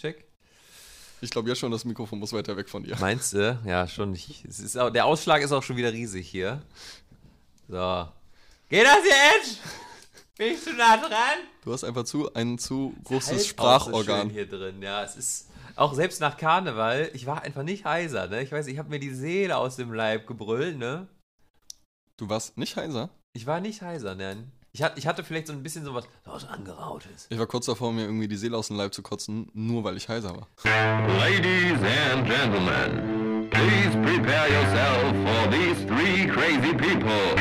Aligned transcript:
check. 0.00 0.24
Ich 1.20 1.30
glaube 1.30 1.48
ja 1.48 1.54
schon, 1.54 1.70
das 1.70 1.84
Mikrofon 1.84 2.18
muss 2.18 2.32
weiter 2.32 2.56
weg 2.56 2.68
von 2.68 2.82
dir. 2.82 2.96
Meinst 2.98 3.34
du? 3.34 3.58
Ja, 3.66 3.86
schon. 3.86 4.14
Ich, 4.14 4.44
es 4.46 4.58
ist 4.58 4.76
auch, 4.78 4.90
der 4.90 5.04
Ausschlag 5.04 5.42
ist 5.42 5.52
auch 5.52 5.62
schon 5.62 5.76
wieder 5.76 5.92
riesig 5.92 6.28
hier. 6.28 6.62
So. 7.68 8.08
Geht 8.70 8.86
das 8.86 8.98
jetzt? 9.04 9.58
Bin 10.38 10.54
ich 10.54 10.62
zu 10.62 10.72
nah 10.72 10.96
dran? 10.96 11.38
Du 11.62 11.72
hast 11.72 11.84
einfach 11.84 12.04
zu 12.04 12.32
ein 12.32 12.58
zu 12.58 12.94
großes 13.04 13.28
Halt 13.28 13.40
so 13.40 13.46
Sprachorgan. 13.48 14.20
schön 14.22 14.30
hier 14.30 14.48
drin. 14.48 14.80
Ja, 14.80 15.04
es 15.04 15.16
ist 15.16 15.50
auch 15.76 15.92
selbst 15.94 16.20
nach 16.20 16.36
Karneval, 16.36 17.10
ich 17.12 17.26
war 17.26 17.42
einfach 17.42 17.62
nicht 17.62 17.84
heiser, 17.84 18.26
ne? 18.28 18.42
Ich 18.42 18.50
weiß, 18.50 18.66
ich 18.66 18.78
habe 18.78 18.88
mir 18.88 18.98
die 18.98 19.14
Seele 19.14 19.56
aus 19.56 19.76
dem 19.76 19.92
Leib 19.92 20.26
gebrüllt, 20.26 20.78
ne? 20.78 21.08
Du 22.16 22.28
warst 22.28 22.56
nicht 22.56 22.76
heiser? 22.76 23.10
Ich 23.32 23.46
war 23.46 23.60
nicht 23.60 23.82
heiser, 23.82 24.14
ne? 24.14 24.50
Ich 24.72 24.82
hatte, 24.82 24.98
ich 24.98 25.06
hatte 25.06 25.24
vielleicht 25.24 25.48
so 25.48 25.52
ein 25.52 25.62
bisschen 25.64 25.84
sowas, 25.84 26.04
so 26.24 26.32
was 26.32 26.48
angerautes. 26.48 27.26
Ich 27.28 27.38
war 27.38 27.46
kurz 27.46 27.66
davor, 27.66 27.92
mir 27.92 28.02
irgendwie 28.02 28.28
die 28.28 28.36
Seele 28.36 28.56
aus 28.56 28.68
dem 28.68 28.76
Leib 28.76 28.94
zu 28.94 29.02
kotzen, 29.02 29.50
nur 29.52 29.82
weil 29.82 29.96
ich 29.96 30.08
heiser 30.08 30.30
war. 30.30 30.46
Ladies 31.18 31.78
and 32.12 32.24
gentlemen, 32.24 33.50
please 33.50 33.90
prepare 34.02 34.48
yourself 34.48 35.12
for 35.24 35.50
these 35.50 35.84
three 35.86 36.26
crazy 36.28 36.72
people. 36.72 37.34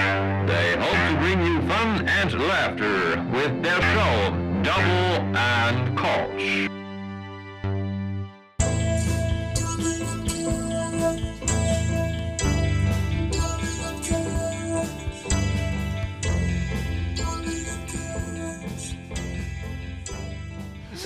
They 0.47 0.75
hope 0.79 0.97
to 1.09 1.17
bring 1.19 1.39
you 1.45 1.61
fun 1.67 2.07
and 2.07 2.33
laughter 2.47 3.23
with 3.31 3.61
their 3.61 3.81
show 3.93 4.33
Double 4.63 5.37
and 5.37 5.95
Koch. 5.95 6.68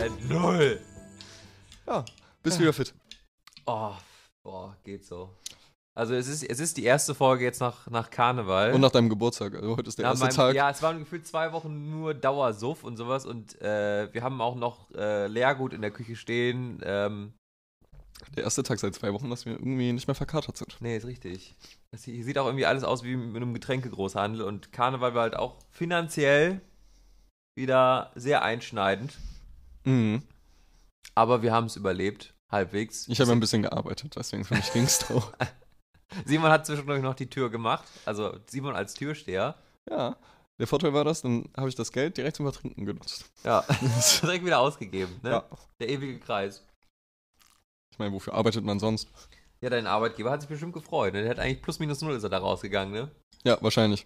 Äh, 0.06 0.10
null. 0.28 0.80
Ja, 1.88 2.04
bist 2.42 2.60
wieder 2.60 2.74
fit. 2.74 2.94
Oh, 3.66 3.94
boah, 4.44 4.76
geht 4.84 5.06
so. 5.06 5.30
Also 5.96 6.16
es 6.16 6.28
ist, 6.28 6.44
es 6.44 6.60
ist 6.60 6.78
die 6.78 6.86
erste 6.86 7.14
Folge 7.14 7.44
jetzt 7.44 7.60
nach, 7.60 7.88
nach 7.90 8.10
Karneval. 8.10 8.74
Und 8.74 8.82
nach 8.82 8.90
deinem 8.92 9.10
Geburtstag. 9.10 9.54
Also 9.54 9.78
heute 9.78 9.90
ist 9.90 9.98
der 10.00 10.04
Nach 10.06 10.12
erste 10.14 10.26
meinem- 10.26 10.36
Tag. 10.36 10.56
Ja, 10.56 10.70
es 10.72 10.82
waren 10.82 11.00
gefühlt 11.00 11.28
zwei 11.28 11.52
Wochen 11.54 11.92
nur 11.92 12.14
Dauersuff 12.16 12.84
und 12.84 12.98
sowas 12.98 13.26
und 13.26 13.62
äh, 13.62 14.12
wir 14.12 14.24
haben 14.24 14.42
auch 14.42 14.56
noch 14.56 14.90
äh, 14.96 15.28
Leergut 15.28 15.72
in 15.72 15.82
der 15.82 15.92
Küche 15.92 16.16
stehen. 16.16 16.82
Ähm, 16.84 17.34
Der 18.36 18.44
erste 18.46 18.64
Tag 18.64 18.80
seit 18.80 18.96
zwei 18.96 19.14
Wochen, 19.14 19.30
dass 19.30 19.46
wir 19.46 19.54
irgendwie 19.54 19.94
nicht 19.94 20.08
mehr 20.08 20.16
verkatert 20.16 20.58
sind. 20.58 20.76
nee, 20.82 20.98
ist 20.98 21.06
richtig. 21.06 21.56
Das 21.92 22.04
hier 22.04 22.24
sieht 22.24 22.40
auch 22.40 22.48
irgendwie 22.48 22.66
alles 22.66 22.84
aus 22.84 23.04
wie 23.04 23.16
mit 23.16 23.36
einem 23.36 23.54
Getränkegroßhandel 23.54 24.42
und 24.42 24.72
Karneval 24.72 25.14
war 25.14 25.22
halt 25.24 25.36
auch 25.36 25.58
finanziell 25.70 26.60
wieder 27.56 28.12
sehr 28.16 28.42
einschneidend. 28.42 29.14
Mhm. 29.84 30.24
Aber 31.16 31.42
wir 31.42 31.52
haben 31.52 31.68
es 31.68 31.76
überlebt, 31.76 32.34
halbwegs. 32.52 33.08
Ich 33.08 33.20
habe 33.20 33.32
ein 33.32 33.40
bisschen 33.40 33.62
gearbeitet, 33.62 34.16
deswegen 34.16 34.46
für 34.46 34.56
mich 34.56 34.72
ging 34.74 34.84
es 34.84 35.00
drauf. 35.00 35.32
Simon 36.26 36.52
hat 36.52 36.66
zwischendurch 36.66 37.02
noch 37.02 37.16
die 37.16 37.30
Tür 37.30 37.50
gemacht, 37.50 37.88
also 38.06 38.38
Simon 38.48 38.76
als 38.76 38.94
Türsteher. 38.94 39.56
Ja. 39.90 40.16
Der 40.60 40.68
Vorteil 40.68 40.94
war 40.94 41.04
das, 41.04 41.24
dann 41.24 41.50
habe 41.58 41.70
ich 41.70 41.76
das 41.76 41.92
Geld 41.92 42.18
direkt 42.18 42.38
zum 42.38 42.46
Vertrinken 42.46 42.86
genutzt. 42.86 43.26
Ja, 43.44 43.66
direkt 44.22 44.46
wieder 44.46 44.60
ausgegeben, 44.60 45.20
ne? 45.24 45.32
Ja. 45.32 45.46
Der 45.80 45.90
ewige 45.90 46.20
Kreis. 46.20 46.64
Ich 47.92 48.00
meine, 48.00 48.14
wofür 48.14 48.34
arbeitet 48.34 48.64
man 48.64 48.80
sonst? 48.80 49.08
Ja, 49.62 49.70
dein 49.70 49.88
Arbeitgeber 49.88 50.32
hat 50.32 50.42
sich 50.42 50.50
bestimmt 50.50 50.74
gefreut. 50.74 51.14
Ne? 51.14 51.22
Der 51.22 51.32
hat 51.32 51.40
eigentlich 51.40 51.62
plus 51.62 51.80
minus 51.80 52.02
null 52.02 52.16
ist 52.16 52.24
er 52.24 52.30
da 52.30 52.40
rausgegangen, 52.40 52.94
ne? 52.94 53.12
Ja, 53.44 53.58
wahrscheinlich. 53.62 54.06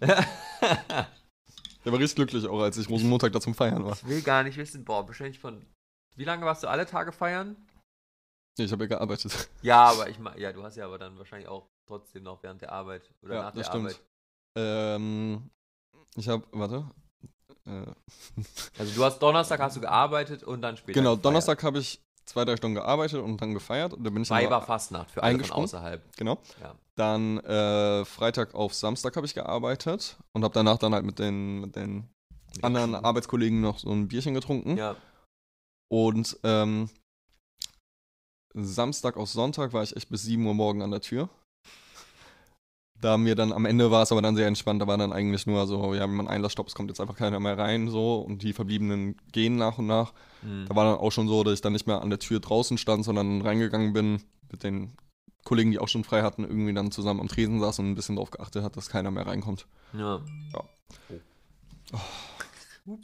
Der 1.88 1.92
war 1.94 2.00
richtig 2.00 2.16
glücklich 2.16 2.46
auch, 2.46 2.60
als 2.60 2.76
ich 2.76 2.86
Rosenmontag 2.90 3.32
da 3.32 3.40
zum 3.40 3.54
Feiern 3.54 3.82
war. 3.82 3.92
Ich 3.92 4.06
will 4.06 4.20
gar 4.20 4.42
nicht 4.42 4.58
wissen, 4.58 4.84
boah, 4.84 5.08
wahrscheinlich 5.08 5.38
von. 5.38 5.64
Wie 6.16 6.24
lange 6.24 6.44
warst 6.44 6.62
du 6.62 6.68
alle 6.68 6.84
Tage 6.84 7.12
feiern? 7.12 7.56
Nee, 8.58 8.66
ich 8.66 8.72
habe 8.72 8.84
ja 8.84 8.88
gearbeitet. 8.88 9.48
Ja, 9.62 9.84
aber 9.84 10.10
ich 10.10 10.18
meine, 10.18 10.38
ja, 10.38 10.52
du 10.52 10.62
hast 10.62 10.76
ja 10.76 10.84
aber 10.84 10.98
dann 10.98 11.16
wahrscheinlich 11.16 11.48
auch 11.48 11.66
trotzdem 11.86 12.24
noch 12.24 12.42
während 12.42 12.60
der 12.60 12.72
Arbeit 12.72 13.10
oder 13.22 13.36
ja, 13.36 13.42
nach 13.44 13.54
der 13.54 13.64
stimmt. 13.64 13.86
Arbeit. 13.86 14.02
Ähm, 14.54 15.50
ich 16.14 16.28
habe, 16.28 16.44
warte. 16.50 16.90
Äh, 17.64 17.86
Also 18.78 18.94
du 18.94 19.02
hast 19.02 19.18
Donnerstag 19.20 19.58
hast 19.58 19.76
du 19.76 19.80
gearbeitet 19.80 20.42
und 20.42 20.60
dann 20.60 20.76
später. 20.76 20.92
genau, 20.92 21.12
gefeiert. 21.12 21.24
Donnerstag 21.24 21.62
habe 21.62 21.78
ich 21.78 22.02
zwei, 22.28 22.44
drei 22.44 22.56
Stunden 22.56 22.74
gearbeitet 22.74 23.20
und 23.22 23.40
dann 23.40 23.54
gefeiert. 23.54 23.94
Und 23.94 24.04
dann 24.04 24.14
bin 24.14 24.22
ich 24.22 24.30
Weiberfastnacht 24.30 25.10
für 25.10 25.22
alle 25.22 25.42
von 25.42 25.64
außerhalb. 25.64 26.02
Genau. 26.16 26.38
Ja. 26.60 26.74
Dann 26.94 27.38
äh, 27.38 28.04
Freitag 28.04 28.54
auf 28.54 28.74
Samstag 28.74 29.16
habe 29.16 29.26
ich 29.26 29.34
gearbeitet 29.34 30.16
und 30.32 30.44
habe 30.44 30.54
danach 30.54 30.78
dann 30.78 30.94
halt 30.94 31.04
mit 31.04 31.18
den, 31.18 31.60
mit 31.60 31.76
den 31.76 32.08
anderen 32.62 32.94
Arbeitskollegen 32.94 33.60
noch 33.60 33.78
so 33.78 33.90
ein 33.90 34.08
Bierchen 34.08 34.34
getrunken. 34.34 34.76
Ja. 34.76 34.96
Und 35.90 36.38
ähm, 36.42 36.90
Samstag 38.54 39.16
auf 39.16 39.28
Sonntag 39.28 39.72
war 39.72 39.82
ich 39.82 39.96
echt 39.96 40.10
bis 40.10 40.22
7 40.22 40.44
Uhr 40.46 40.54
morgen 40.54 40.82
an 40.82 40.90
der 40.90 41.00
Tür. 41.00 41.28
Da 43.00 43.16
mir 43.16 43.36
dann 43.36 43.52
am 43.52 43.64
Ende 43.64 43.90
war 43.92 44.02
es 44.02 44.10
aber 44.10 44.22
dann 44.22 44.34
sehr 44.34 44.48
entspannt, 44.48 44.82
da 44.82 44.88
war 44.88 44.98
dann 44.98 45.12
eigentlich 45.12 45.46
nur 45.46 45.66
so, 45.68 45.94
ja, 45.94 46.02
wenn 46.02 46.16
man 46.16 46.26
Einlassstopp, 46.26 46.66
es 46.66 46.74
kommt 46.74 46.90
jetzt 46.90 47.00
einfach 47.00 47.14
keiner 47.14 47.38
mehr 47.38 47.56
rein, 47.56 47.88
so, 47.88 48.16
und 48.16 48.42
die 48.42 48.52
Verbliebenen 48.52 49.16
gehen 49.30 49.54
nach 49.56 49.78
und 49.78 49.86
nach. 49.86 50.12
Hm. 50.42 50.66
Da 50.68 50.74
war 50.76 50.84
dann 50.84 50.98
auch 50.98 51.10
schon 51.12 51.28
so, 51.28 51.42
dass 51.44 51.54
ich 51.54 51.60
dann 51.60 51.72
nicht 51.72 51.86
mehr 51.86 52.00
an 52.02 52.10
der 52.10 52.18
Tür 52.18 52.40
draußen 52.40 52.78
stand, 52.78 53.04
sondern 53.04 53.42
reingegangen 53.42 53.92
bin 53.92 54.22
mit 54.50 54.62
den 54.62 54.92
Kollegen, 55.44 55.70
die 55.70 55.78
auch 55.78 55.88
schon 55.88 56.04
frei 56.04 56.22
hatten, 56.22 56.44
irgendwie 56.44 56.74
dann 56.74 56.90
zusammen 56.90 57.20
am 57.20 57.28
Tresen 57.28 57.60
saß 57.60 57.78
und 57.80 57.90
ein 57.90 57.94
bisschen 57.94 58.16
darauf 58.16 58.30
geachtet 58.30 58.62
hat, 58.62 58.76
dass 58.76 58.88
keiner 58.88 59.10
mehr 59.10 59.26
reinkommt. 59.26 59.66
ja. 59.92 60.20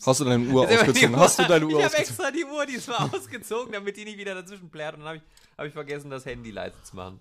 Hast 0.06 0.20
du 0.20 0.24
deine 0.24 0.46
Uhr 0.46 0.66
die 0.66 0.74
ausgezogen? 0.74 1.14
Uhr- 1.14 1.20
Hast 1.20 1.38
du 1.38 1.42
deine 1.44 1.66
Uhr 1.66 1.72
Ich 1.78 1.84
habe 1.84 1.96
extra 1.98 2.30
die 2.30 2.44
Uhr 2.44 2.64
diesmal 2.64 3.10
ausgezogen, 3.12 3.72
damit 3.72 3.96
die 3.96 4.04
nicht 4.04 4.18
wieder 4.18 4.34
dazwischen 4.34 4.70
plärt. 4.70 4.94
Und 4.94 5.00
dann 5.00 5.08
habe 5.08 5.16
ich, 5.18 5.22
hab 5.58 5.66
ich 5.66 5.72
vergessen, 5.72 6.10
das 6.10 6.24
Handy 6.24 6.50
leise 6.50 6.82
zu 6.82 6.96
machen. 6.96 7.20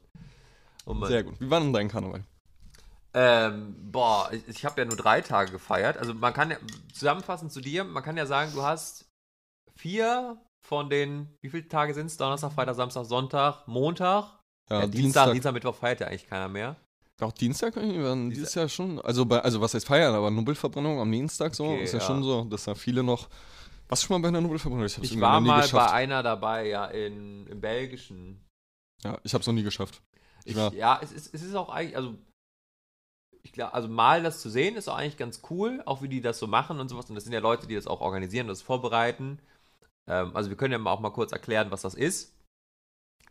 Oh. 0.86 1.06
Sehr 1.06 1.24
gut. 1.24 1.40
Wie 1.40 1.50
war 1.50 1.60
denn 1.60 1.74
dein 1.74 1.90
Karneval? 1.90 2.24
Ähm, 3.14 3.76
boah, 3.92 4.30
ich, 4.32 4.48
ich 4.48 4.66
habe 4.66 4.82
ja 4.82 4.86
nur 4.86 4.96
drei 4.98 5.22
Tage 5.22 5.52
gefeiert. 5.52 5.98
Also 5.98 6.14
man 6.14 6.34
kann 6.34 6.52
ja, 6.52 6.58
zusammenfassend 6.94 7.52
zu 7.52 7.62
dir, 7.62 7.84
man 7.84 8.02
kann 8.02 8.18
ja 8.18 8.26
sagen, 8.26 8.52
du 8.54 8.64
hast 8.64 9.06
vier 9.78 10.38
von 10.66 10.90
den, 10.90 11.28
wie 11.42 11.50
viele 11.50 11.68
Tage 11.68 11.94
sind 11.94 12.08
es? 12.08 12.18
Donnerstag, 12.18 12.54
Freitag, 12.54 12.76
Samstag, 12.76 13.06
Sonntag, 13.06 13.68
Montag. 13.68 14.40
Ja, 14.70 14.82
Ja, 14.82 14.88
Dienstag, 14.88 15.32
Dienstag, 15.34 15.54
Mittwoch 15.54 15.76
feiert 15.76 16.00
ja 16.00 16.08
eigentlich 16.08 16.28
keiner 16.28 16.48
mehr. 16.48 16.78
Auch 17.22 17.32
Dienstag 17.34 17.76
irgendwie 17.76 18.02
waren 18.04 18.30
Dieser- 18.30 18.42
dieses 18.42 18.56
Jahr 18.56 18.70
schon, 18.70 19.00
also 19.02 19.26
bei, 19.26 19.40
also 19.42 19.62
was 19.62 19.74
heißt 19.74 19.86
feiern, 19.86 20.16
aber 20.16 20.32
Nubbelverbrennung 20.32 21.00
am 21.00 21.12
Dienstag 21.12 21.54
so, 21.56 21.66
Okay, 21.66 21.84
ist 21.84 21.94
ja, 21.94 22.00
ja. 22.00 22.06
schon 22.06 22.24
so, 22.24 22.46
dass 22.46 22.64
da 22.64 22.76
viele 22.76 23.04
noch. 23.04 23.30
Was 23.90 24.02
schon 24.04 24.16
mal 24.16 24.22
bei 24.22 24.30
einer 24.30 24.42
Nubbelverbrennung? 24.42 24.86
Ich, 24.86 24.98
hab's 24.98 25.12
Ich 25.12 25.20
war 25.20 25.40
mal 25.42 25.62
geschafft. 25.62 25.88
bei 25.88 25.94
einer 25.94 26.24
dabei, 26.24 26.68
ja, 26.68 26.86
in, 26.86 27.46
im 27.48 27.62
Belgischen. 27.62 28.42
Ja, 29.04 29.18
ich 29.24 29.34
hab's 29.34 29.46
noch 29.46 29.54
nie 29.54 29.64
geschafft. 29.64 30.02
Ich 30.46 30.56
Ich, 30.58 30.74
ja, 30.74 31.00
es 31.04 31.12
ist, 31.12 31.34
es 31.34 31.44
ist 31.44 31.56
auch 31.56 31.70
eigentlich, 31.70 31.96
also, 31.98 32.16
ich 33.44 33.52
glaube, 33.52 33.74
also 33.74 33.88
mal 33.90 34.24
das 34.24 34.42
zu 34.42 34.50
sehen 34.50 34.76
ist 34.76 34.88
auch 34.88 34.96
eigentlich 34.98 35.18
ganz 35.18 35.42
cool, 35.50 35.84
auch 35.86 36.02
wie 36.02 36.08
die 36.08 36.22
das 36.22 36.40
so 36.40 36.48
machen 36.48 36.80
und 36.80 36.88
sowas. 36.90 37.10
Und 37.10 37.16
das 37.16 37.26
sind 37.26 37.34
ja 37.34 37.40
Leute, 37.40 37.68
die 37.68 37.76
das 37.76 37.88
auch 37.88 38.02
organisieren, 38.02 38.48
das 38.48 38.62
vorbereiten. 38.62 39.40
Ähm, 40.08 40.36
also 40.36 40.50
wir 40.50 40.58
können 40.58 40.74
ja 40.74 40.92
auch 40.92 41.00
mal 41.00 41.12
kurz 41.12 41.32
erklären, 41.32 41.72
was 41.72 41.82
das 41.82 41.94
ist. 41.94 42.34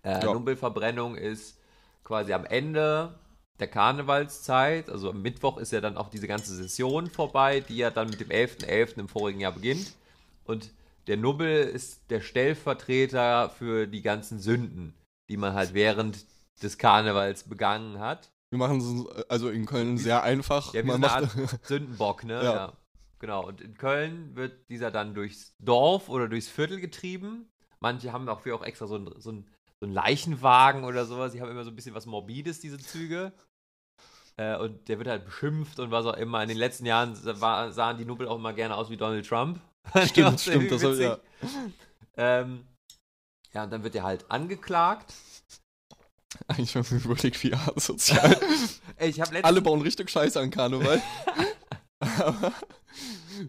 Äh, 0.02 0.24
Ja. 0.24 0.32
Nubbelverbrennung 0.32 1.16
ist 1.16 1.58
quasi 2.04 2.32
am 2.32 2.44
Ende 2.44 3.18
der 3.60 3.68
Karnevalszeit, 3.68 4.88
also 4.90 5.10
am 5.10 5.22
Mittwoch 5.22 5.58
ist 5.58 5.72
ja 5.72 5.80
dann 5.80 5.96
auch 5.96 6.08
diese 6.08 6.26
ganze 6.26 6.54
Session 6.56 7.08
vorbei, 7.08 7.60
die 7.60 7.76
ja 7.76 7.90
dann 7.90 8.10
mit 8.10 8.20
dem 8.20 8.28
11.11. 8.30 8.98
im 8.98 9.08
vorigen 9.08 9.40
Jahr 9.40 9.52
beginnt. 9.52 9.92
Und 10.44 10.70
der 11.06 11.16
Nubbel 11.16 11.64
ist 11.68 12.10
der 12.10 12.20
Stellvertreter 12.20 13.50
für 13.50 13.86
die 13.86 14.02
ganzen 14.02 14.40
Sünden, 14.40 14.94
die 15.28 15.36
man 15.36 15.52
halt 15.54 15.74
während 15.74 16.24
des 16.62 16.78
Karnevals 16.78 17.44
begangen 17.44 17.98
hat. 18.00 18.30
wir 18.50 18.58
machen 18.58 18.80
es 18.80 19.26
also 19.28 19.50
in 19.50 19.66
Köln 19.66 19.98
sehr 19.98 20.22
einfach. 20.22 20.74
Ja, 20.74 20.82
Man 20.82 20.96
eine 21.04 21.06
macht, 21.06 21.38
Art 21.38 21.66
Sündenbock, 21.66 22.24
ne? 22.24 22.34
Ja. 22.42 22.54
Ja. 22.54 22.72
Genau. 23.22 23.46
Und 23.46 23.60
in 23.60 23.74
Köln 23.74 24.34
wird 24.34 24.68
dieser 24.68 24.90
dann 24.90 25.14
durchs 25.14 25.54
Dorf 25.60 26.08
oder 26.08 26.28
durchs 26.28 26.48
Viertel 26.48 26.80
getrieben. 26.80 27.48
Manche 27.78 28.12
haben 28.12 28.26
dafür 28.26 28.56
auch 28.56 28.64
extra 28.64 28.86
so 28.88 28.96
einen 28.96 29.20
so 29.20 29.32
so 29.82 29.86
ein 29.86 29.92
Leichenwagen 29.92 30.84
oder 30.84 31.06
sowas. 31.06 31.32
Die 31.32 31.40
haben 31.40 31.50
immer 31.50 31.64
so 31.64 31.70
ein 31.70 31.76
bisschen 31.76 31.94
was 31.94 32.06
Morbides, 32.06 32.60
diese 32.60 32.78
Züge. 32.78 33.32
Äh, 34.36 34.56
und 34.56 34.88
der 34.88 34.98
wird 34.98 35.08
halt 35.08 35.24
beschimpft 35.24 35.78
und 35.78 35.90
was 35.90 36.04
auch 36.04 36.16
immer. 36.16 36.42
In 36.42 36.48
den 36.48 36.58
letzten 36.58 36.84
Jahren 36.84 37.16
war, 37.40 37.70
sahen 37.70 37.96
die 37.96 38.04
Nubbel 38.04 38.26
auch 38.26 38.36
immer 38.36 38.52
gerne 38.52 38.76
aus 38.76 38.90
wie 38.90 38.96
Donald 38.96 39.26
Trump. 39.26 39.60
stimmt, 40.06 40.40
stimmt, 40.40 40.70
das 40.70 40.80
soll, 40.80 41.00
ja. 41.00 41.18
Ähm, 42.16 42.66
ja, 43.52 43.64
und 43.64 43.72
dann 43.72 43.84
wird 43.84 43.94
er 43.94 44.04
halt 44.04 44.30
angeklagt. 44.30 45.14
Eigentlich 46.48 46.74
haben 46.74 46.90
wir 46.90 46.98
überlegt, 46.98 47.42
wie 47.42 47.54
asozial. 47.54 48.40
Ey, 48.96 49.10
Ich 49.10 49.20
habe 49.20 49.34
letztens 49.34 49.44
Alle 49.44 49.60
bauen 49.60 49.82
richtig 49.82 50.10
Scheiße 50.10 50.40
an 50.40 50.50
Karneval. 50.50 51.02
aber 52.00 52.52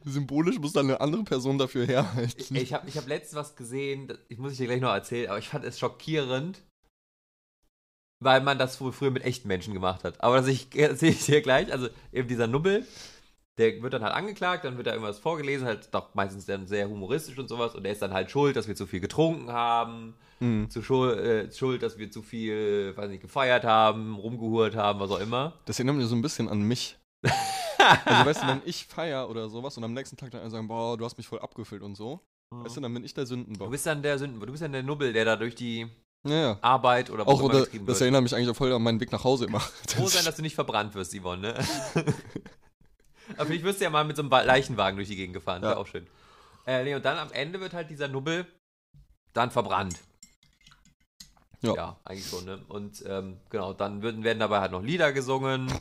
symbolisch 0.05 0.59
muss 0.59 0.73
dann 0.73 0.85
eine 0.87 1.01
andere 1.01 1.23
Person 1.23 1.57
dafür 1.57 1.85
herhalten. 1.85 2.55
Ich 2.55 2.73
habe 2.73 2.87
ich 2.87 2.97
hab 2.97 3.07
letztens 3.07 3.35
was 3.39 3.55
gesehen, 3.55 4.07
das- 4.07 4.19
ich 4.29 4.37
muss 4.37 4.51
ich 4.53 4.57
dir 4.57 4.67
gleich 4.67 4.81
noch 4.81 4.93
erzählen, 4.93 5.29
aber 5.29 5.39
ich 5.39 5.49
fand 5.49 5.65
es 5.65 5.79
schockierend, 5.79 6.61
weil 8.23 8.41
man 8.41 8.57
das 8.57 8.79
wohl 8.79 8.91
früher 8.93 9.11
mit 9.11 9.23
echten 9.23 9.47
Menschen 9.47 9.73
gemacht 9.73 10.03
hat. 10.03 10.21
Aber 10.23 10.37
das 10.37 10.47
ich- 10.47 10.75
erzähle 10.77 11.11
ich 11.11 11.25
dir 11.25 11.41
gleich. 11.41 11.71
Also 11.71 11.89
eben 12.11 12.27
dieser 12.27 12.47
Nubbel, 12.47 12.87
der 13.57 13.81
wird 13.83 13.93
dann 13.93 14.03
halt 14.03 14.13
angeklagt, 14.15 14.63
dann 14.65 14.77
wird 14.77 14.87
da 14.87 14.91
irgendwas 14.93 15.19
vorgelesen, 15.19 15.67
halt 15.67 15.89
doch 15.93 16.15
meistens 16.15 16.45
dann 16.45 16.65
sehr 16.65 16.89
humoristisch 16.89 17.37
und 17.37 17.49
sowas. 17.49 17.75
Und 17.75 17.83
der 17.83 17.91
ist 17.91 18.01
dann 18.01 18.13
halt 18.13 18.31
schuld, 18.31 18.55
dass 18.55 18.67
wir 18.67 18.75
zu 18.75 18.87
viel 18.87 18.99
getrunken 19.01 19.51
haben, 19.51 20.15
Mhm. 20.39 20.69
zu 20.69 20.81
schuld, 20.81 21.19
äh, 21.19 21.51
schuld, 21.51 21.83
dass 21.83 21.97
wir 21.97 22.09
zu 22.11 22.21
viel, 22.23 22.93
weiß 22.97 23.09
nicht, 23.09 23.21
gefeiert 23.21 23.63
haben, 23.63 24.15
rumgehurt 24.15 24.75
haben, 24.75 24.99
was 24.99 25.11
auch 25.11 25.19
immer. 25.19 25.59
Das 25.65 25.77
erinnert 25.79 25.97
mich 25.97 26.07
so 26.07 26.15
ein 26.15 26.21
bisschen 26.21 26.49
an 26.49 26.61
mich. 26.63 26.97
also 28.05 28.25
weißt 28.29 28.43
du, 28.43 28.47
wenn 28.47 28.61
ich 28.65 28.85
feier 28.85 29.29
oder 29.29 29.49
sowas 29.49 29.77
und 29.77 29.83
am 29.83 29.93
nächsten 29.93 30.17
Tag 30.17 30.31
dann 30.31 30.41
alle 30.41 30.49
sagen, 30.49 30.67
boah, 30.67 30.97
du 30.97 31.05
hast 31.05 31.17
mich 31.17 31.27
voll 31.27 31.39
abgefüllt 31.39 31.81
und 31.81 31.95
so, 31.95 32.19
weißt 32.51 32.77
du, 32.77 32.81
dann 32.81 32.93
bin 32.93 33.03
ich 33.03 33.13
der 33.13 33.23
Du 33.23 33.29
Sündenbock. 33.29 33.71
bist 33.71 33.85
dann 33.85 34.01
der 34.01 34.17
Sünden, 34.19 34.39
du 34.39 34.45
bist 34.51 34.61
dann 34.63 34.71
der 34.71 34.83
Nubbel, 34.83 35.13
der 35.13 35.25
da 35.25 35.35
durch 35.35 35.55
die 35.55 35.87
Ja, 36.25 36.33
ja. 36.35 36.57
Arbeit 36.61 37.09
oder 37.09 37.25
was 37.25 37.33
Auch 37.33 37.39
immer 37.39 37.49
oder, 37.49 37.59
getrieben 37.65 37.85
das 37.85 37.95
wird. 37.95 38.01
erinnert 38.03 38.23
mich 38.23 38.35
eigentlich 38.35 38.49
auch 38.49 38.55
voll 38.55 38.71
an 38.73 38.81
meinen 38.83 38.99
Weg 38.99 39.11
nach 39.11 39.23
Hause 39.23 39.45
immer. 39.45 39.59
Froh 39.87 40.07
sein, 40.07 40.23
dass 40.25 40.35
du 40.35 40.41
nicht 40.41 40.55
verbrannt 40.55 40.93
wirst, 40.95 41.13
Yvonne, 41.15 41.41
ne? 41.53 41.65
Aber 43.37 43.49
wirst 43.49 43.79
du 43.79 43.83
ja 43.85 43.89
mal 43.89 44.03
mit 44.03 44.15
so 44.17 44.21
einem 44.21 44.29
Leichenwagen 44.31 44.97
durch 44.97 45.07
die 45.07 45.15
Gegend 45.15 45.33
gefahren, 45.33 45.61
Ja. 45.63 45.69
wäre 45.69 45.77
auch 45.79 45.87
schön. 45.87 46.05
Äh, 46.65 46.83
nee, 46.83 46.95
und 46.95 47.03
dann 47.05 47.17
am 47.17 47.31
Ende 47.31 47.59
wird 47.59 47.73
halt 47.73 47.89
dieser 47.89 48.07
Nubbel 48.07 48.45
dann 49.33 49.49
verbrannt. 49.51 49.99
Ja. 51.61 51.73
Ja, 51.75 51.97
eigentlich 52.03 52.27
schon, 52.29 52.43
ne? 52.45 52.59
Und 52.67 53.03
ähm, 53.07 53.37
genau, 53.49 53.71
dann 53.73 54.01
würden, 54.01 54.23
werden 54.25 54.39
dabei 54.39 54.59
halt 54.59 54.73
noch 54.73 54.81
Lieder 54.83 55.13
gesungen. 55.13 55.71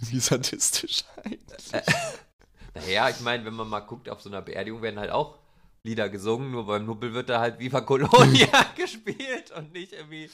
Wie 0.10 0.20
sadistisch 0.20 1.04
eigentlich. 1.24 1.72
Naja, 2.74 3.08
ich 3.08 3.18
meine, 3.20 3.44
wenn 3.44 3.54
man 3.54 3.68
mal 3.68 3.80
guckt, 3.80 4.08
auf 4.08 4.20
so 4.22 4.28
einer 4.30 4.40
Beerdigung 4.40 4.82
werden 4.82 5.00
halt 5.00 5.10
auch 5.10 5.38
Lieder 5.84 6.08
gesungen, 6.08 6.52
nur 6.52 6.66
beim 6.66 6.84
Nubbel 6.86 7.12
wird 7.12 7.28
da 7.28 7.40
halt 7.40 7.58
Viva 7.58 7.80
Colonia 7.80 8.62
gespielt 8.76 9.50
und 9.50 9.72
nicht 9.72 9.94
irgendwie, 9.94 10.30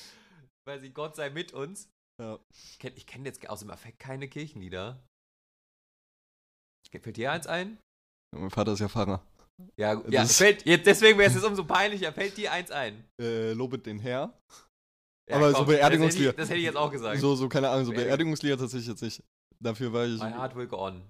weiß 0.69 0.83
ich, 0.83 0.93
Gott 0.93 1.17
sei 1.17 1.31
mit 1.31 1.55
uns. 1.55 1.89
Ja. 2.21 2.39
Ich 2.53 2.79
kenne 2.79 2.97
kenn 2.97 3.25
jetzt 3.25 3.49
aus 3.49 3.61
dem 3.61 3.71
Affekt 3.71 3.99
keine 3.99 4.29
Kirchenlieder. 4.29 5.03
Fällt 7.01 7.17
dir 7.17 7.33
eins 7.33 7.47
ein? 7.47 7.79
Mein 8.37 8.51
Vater 8.51 8.73
ist 8.73 8.81
ja 8.81 8.89
Pfarrer. 8.89 9.25
Ja, 9.77 9.95
ja 9.95 10.23
Das- 10.23 10.37
fällt, 10.37 10.67
jetzt, 10.67 10.87
deswegen 10.87 11.19
wäre 11.19 11.29
es 11.29 11.35
jetzt 11.35 11.45
umso 11.45 11.65
peinlicher. 11.65 12.13
Fällt 12.13 12.37
dir 12.37 12.53
eins 12.53 12.71
ein? 12.71 13.05
Äh, 13.21 13.53
lobet 13.53 13.87
den 13.87 13.99
Herr. 13.99 14.39
Ja, 15.31 15.37
Aber 15.37 15.51
so 15.53 15.59
das 15.59 15.67
Beerdigungslieder. 15.67 16.31
hätte, 16.31 16.35
ich, 16.35 16.43
das 16.43 16.49
hätte 16.51 16.59
ich 16.59 16.65
jetzt 16.67 16.77
auch 16.77 16.91
gesagt. 16.91 17.19
So, 17.21 17.35
so, 17.35 17.49
keine 17.49 17.69
Ahnung, 17.71 17.85
so 17.87 17.91
Beerdigung. 17.91 18.09
Beerdigungslieder 18.09 18.59
tatsächlich 18.59 18.89
jetzt 18.89 19.03
nicht. 19.03 19.23
Dafür 19.65 19.93
war 19.95 20.05
ich. 20.05 20.21
My 20.21 20.31
heart 20.31 20.55
will 20.55 20.67
go 20.67 20.77
on. 20.79 21.03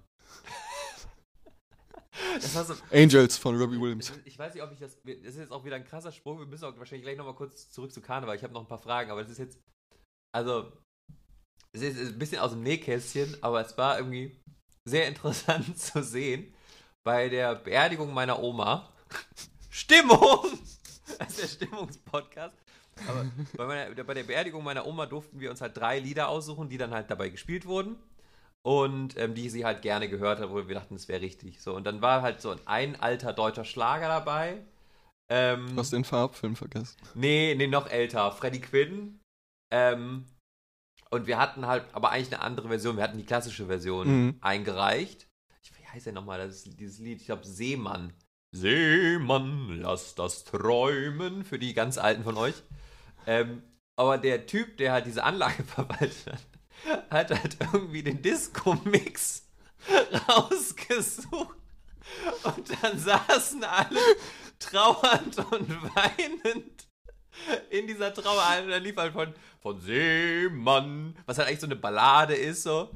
so, 2.39 2.73
Angels 2.89 3.37
von 3.37 3.57
Robbie 3.57 3.79
Williams. 3.79 4.13
ich 4.23 4.39
weiß 4.39 4.53
nicht, 4.53 4.63
ob 4.63 4.71
ich 4.71 4.79
das. 4.79 4.97
Das 5.03 5.13
ist 5.13 5.37
jetzt 5.37 5.51
auch 5.51 5.65
wieder 5.65 5.75
ein 5.75 5.83
krasser 5.83 6.13
Sprung. 6.13 6.39
Wir 6.39 6.45
müssen 6.45 6.63
auch 6.63 6.77
wahrscheinlich 6.77 7.03
gleich 7.03 7.17
nochmal 7.17 7.35
kurz 7.35 7.69
zurück 7.69 7.91
zu 7.91 7.99
Karneval. 7.99 8.37
Ich 8.37 8.43
habe 8.43 8.53
noch 8.53 8.61
ein 8.61 8.67
paar 8.67 8.77
Fragen, 8.77 9.11
aber 9.11 9.21
das 9.21 9.31
ist 9.31 9.39
jetzt. 9.39 9.59
Also. 10.33 10.71
Es 11.73 11.81
ist 11.81 12.13
ein 12.13 12.17
bisschen 12.17 12.39
aus 12.39 12.51
dem 12.51 12.63
Nähkästchen, 12.63 13.35
aber 13.41 13.59
es 13.59 13.77
war 13.77 13.97
irgendwie 13.97 14.41
sehr 14.85 15.09
interessant 15.09 15.77
zu 15.77 16.01
sehen. 16.01 16.53
Bei 17.03 17.27
der 17.27 17.55
Beerdigung 17.55 18.13
meiner 18.13 18.41
Oma. 18.41 18.89
Stimmung! 19.69 20.45
Das 21.19 21.37
ist 21.37 21.41
der 21.41 21.67
Stimmungspodcast. 21.67 22.55
Aber 23.09 23.25
bei, 23.57 23.65
meiner, 23.65 24.03
bei 24.03 24.13
der 24.13 24.23
Beerdigung 24.23 24.63
meiner 24.63 24.87
Oma 24.87 25.05
durften 25.05 25.41
wir 25.41 25.51
uns 25.51 25.59
halt 25.59 25.75
drei 25.75 25.99
Lieder 25.99 26.29
aussuchen, 26.29 26.69
die 26.69 26.77
dann 26.77 26.91
halt 26.91 27.11
dabei 27.11 27.27
gespielt 27.27 27.65
wurden. 27.65 27.97
Und 28.65 29.15
ähm, 29.17 29.35
die 29.35 29.49
sie 29.51 29.63
halt 29.63 29.83
gerne 29.83 30.09
gehört 30.09 30.39
hat, 30.39 30.49
wo 30.49 30.67
wir 30.67 30.73
dachten, 30.73 30.95
es 30.95 31.07
wäre 31.07 31.21
richtig. 31.21 31.61
So, 31.61 31.75
und 31.75 31.83
dann 31.83 32.01
war 32.01 32.23
halt 32.23 32.41
so 32.41 32.55
ein 32.65 32.99
alter 32.99 33.31
deutscher 33.31 33.63
Schlager 33.63 34.07
dabei. 34.07 34.57
Ähm, 35.29 35.67
Du 35.75 35.77
hast 35.77 35.93
den 35.93 36.03
Farbfilm 36.03 36.55
vergessen. 36.55 36.97
Nee, 37.13 37.53
nee, 37.55 37.67
noch 37.67 37.87
älter. 37.87 38.31
Freddie 38.31 38.61
Quinn. 38.61 39.19
Ähm, 39.71 40.25
und 41.11 41.27
wir 41.27 41.37
hatten 41.37 41.67
halt 41.67 41.85
aber 41.93 42.09
eigentlich 42.09 42.33
eine 42.33 42.41
andere 42.41 42.67
Version. 42.69 42.97
Wir 42.97 43.03
hatten 43.03 43.19
die 43.19 43.25
klassische 43.25 43.67
Version 43.67 44.07
Mhm. 44.07 44.37
eingereicht. 44.41 45.27
Ich, 45.61 45.71
wie 45.79 45.85
heißt 45.87 46.07
der 46.07 46.13
nochmal, 46.13 46.39
das, 46.39 46.63
dieses 46.63 46.97
Lied? 46.97 47.19
Ich 47.21 47.27
glaube, 47.27 47.45
Seemann. 47.45 48.13
Seemann, 48.51 49.79
lass 49.79 50.15
das 50.15 50.43
träumen. 50.43 51.43
Für 51.45 51.59
die 51.59 51.75
ganz 51.75 51.97
Alten 51.99 52.23
von 52.23 52.35
euch. 52.37 52.55
Ähm, 53.27 53.61
aber 53.95 54.17
der 54.17 54.47
Typ, 54.47 54.77
der 54.77 54.91
halt 54.91 55.05
diese 55.05 55.23
Anlage 55.23 55.63
verwaltet 55.67 56.25
hat, 56.33 56.39
hat 57.09 57.31
halt 57.31 57.57
irgendwie 57.73 58.03
den 58.03 58.21
Disco-Mix 58.21 59.43
rausgesucht. 60.27 61.57
Und 62.43 62.83
dann 62.83 62.99
saßen 62.99 63.63
alle 63.63 63.99
trauernd 64.59 65.37
und 65.51 65.95
weinend 65.95 66.87
in 67.69 67.87
dieser 67.87 68.13
Trauer. 68.13 68.63
Und 68.63 68.69
dann 68.69 68.83
lief 68.83 68.95
halt 68.97 69.13
von, 69.13 69.33
von 69.59 69.79
Seemann, 69.79 71.15
was 71.25 71.37
halt 71.37 71.47
eigentlich 71.47 71.59
so 71.59 71.67
eine 71.67 71.75
Ballade 71.75 72.35
ist, 72.35 72.63
so. 72.63 72.89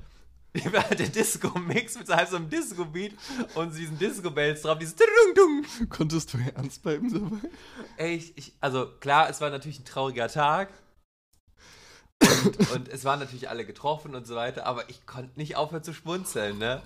Halt 0.74 1.00
der 1.00 1.10
Disco-Mix 1.10 2.00
mit 2.00 2.08
so 2.08 2.16
halb 2.16 2.28
so 2.28 2.36
einem 2.36 2.50
Disco-Beat 2.50 3.14
und 3.54 3.78
diesen 3.78 4.00
Disco-Bells 4.00 4.64
drauf, 4.64 4.80
dieses 4.80 4.96
Dung-Dung. 4.96 5.64
Konntest 5.90 6.34
du 6.34 6.40
ernst 6.56 6.82
bleiben 6.82 7.14
dabei? 7.14 7.50
Ey, 7.98 8.16
ich, 8.16 8.36
ich, 8.36 8.54
also 8.60 8.88
klar, 9.00 9.30
es 9.30 9.42
war 9.42 9.52
natürlich 9.52 9.80
ein 9.80 9.86
trauriger 9.86 10.28
Tag. 10.28 10.70
Und, 12.46 12.72
und 12.76 12.88
es 12.90 13.06
waren 13.06 13.20
natürlich 13.20 13.50
alle 13.50 13.66
getroffen 13.66 14.16
und 14.16 14.28
so 14.28 14.36
weiter, 14.36 14.66
aber 14.66 14.90
ich 14.90 15.06
konnte 15.06 15.38
nicht 15.38 15.56
aufhören 15.56 15.84
zu 15.84 15.94
schmunzeln, 15.94 16.58
ne? 16.58 16.82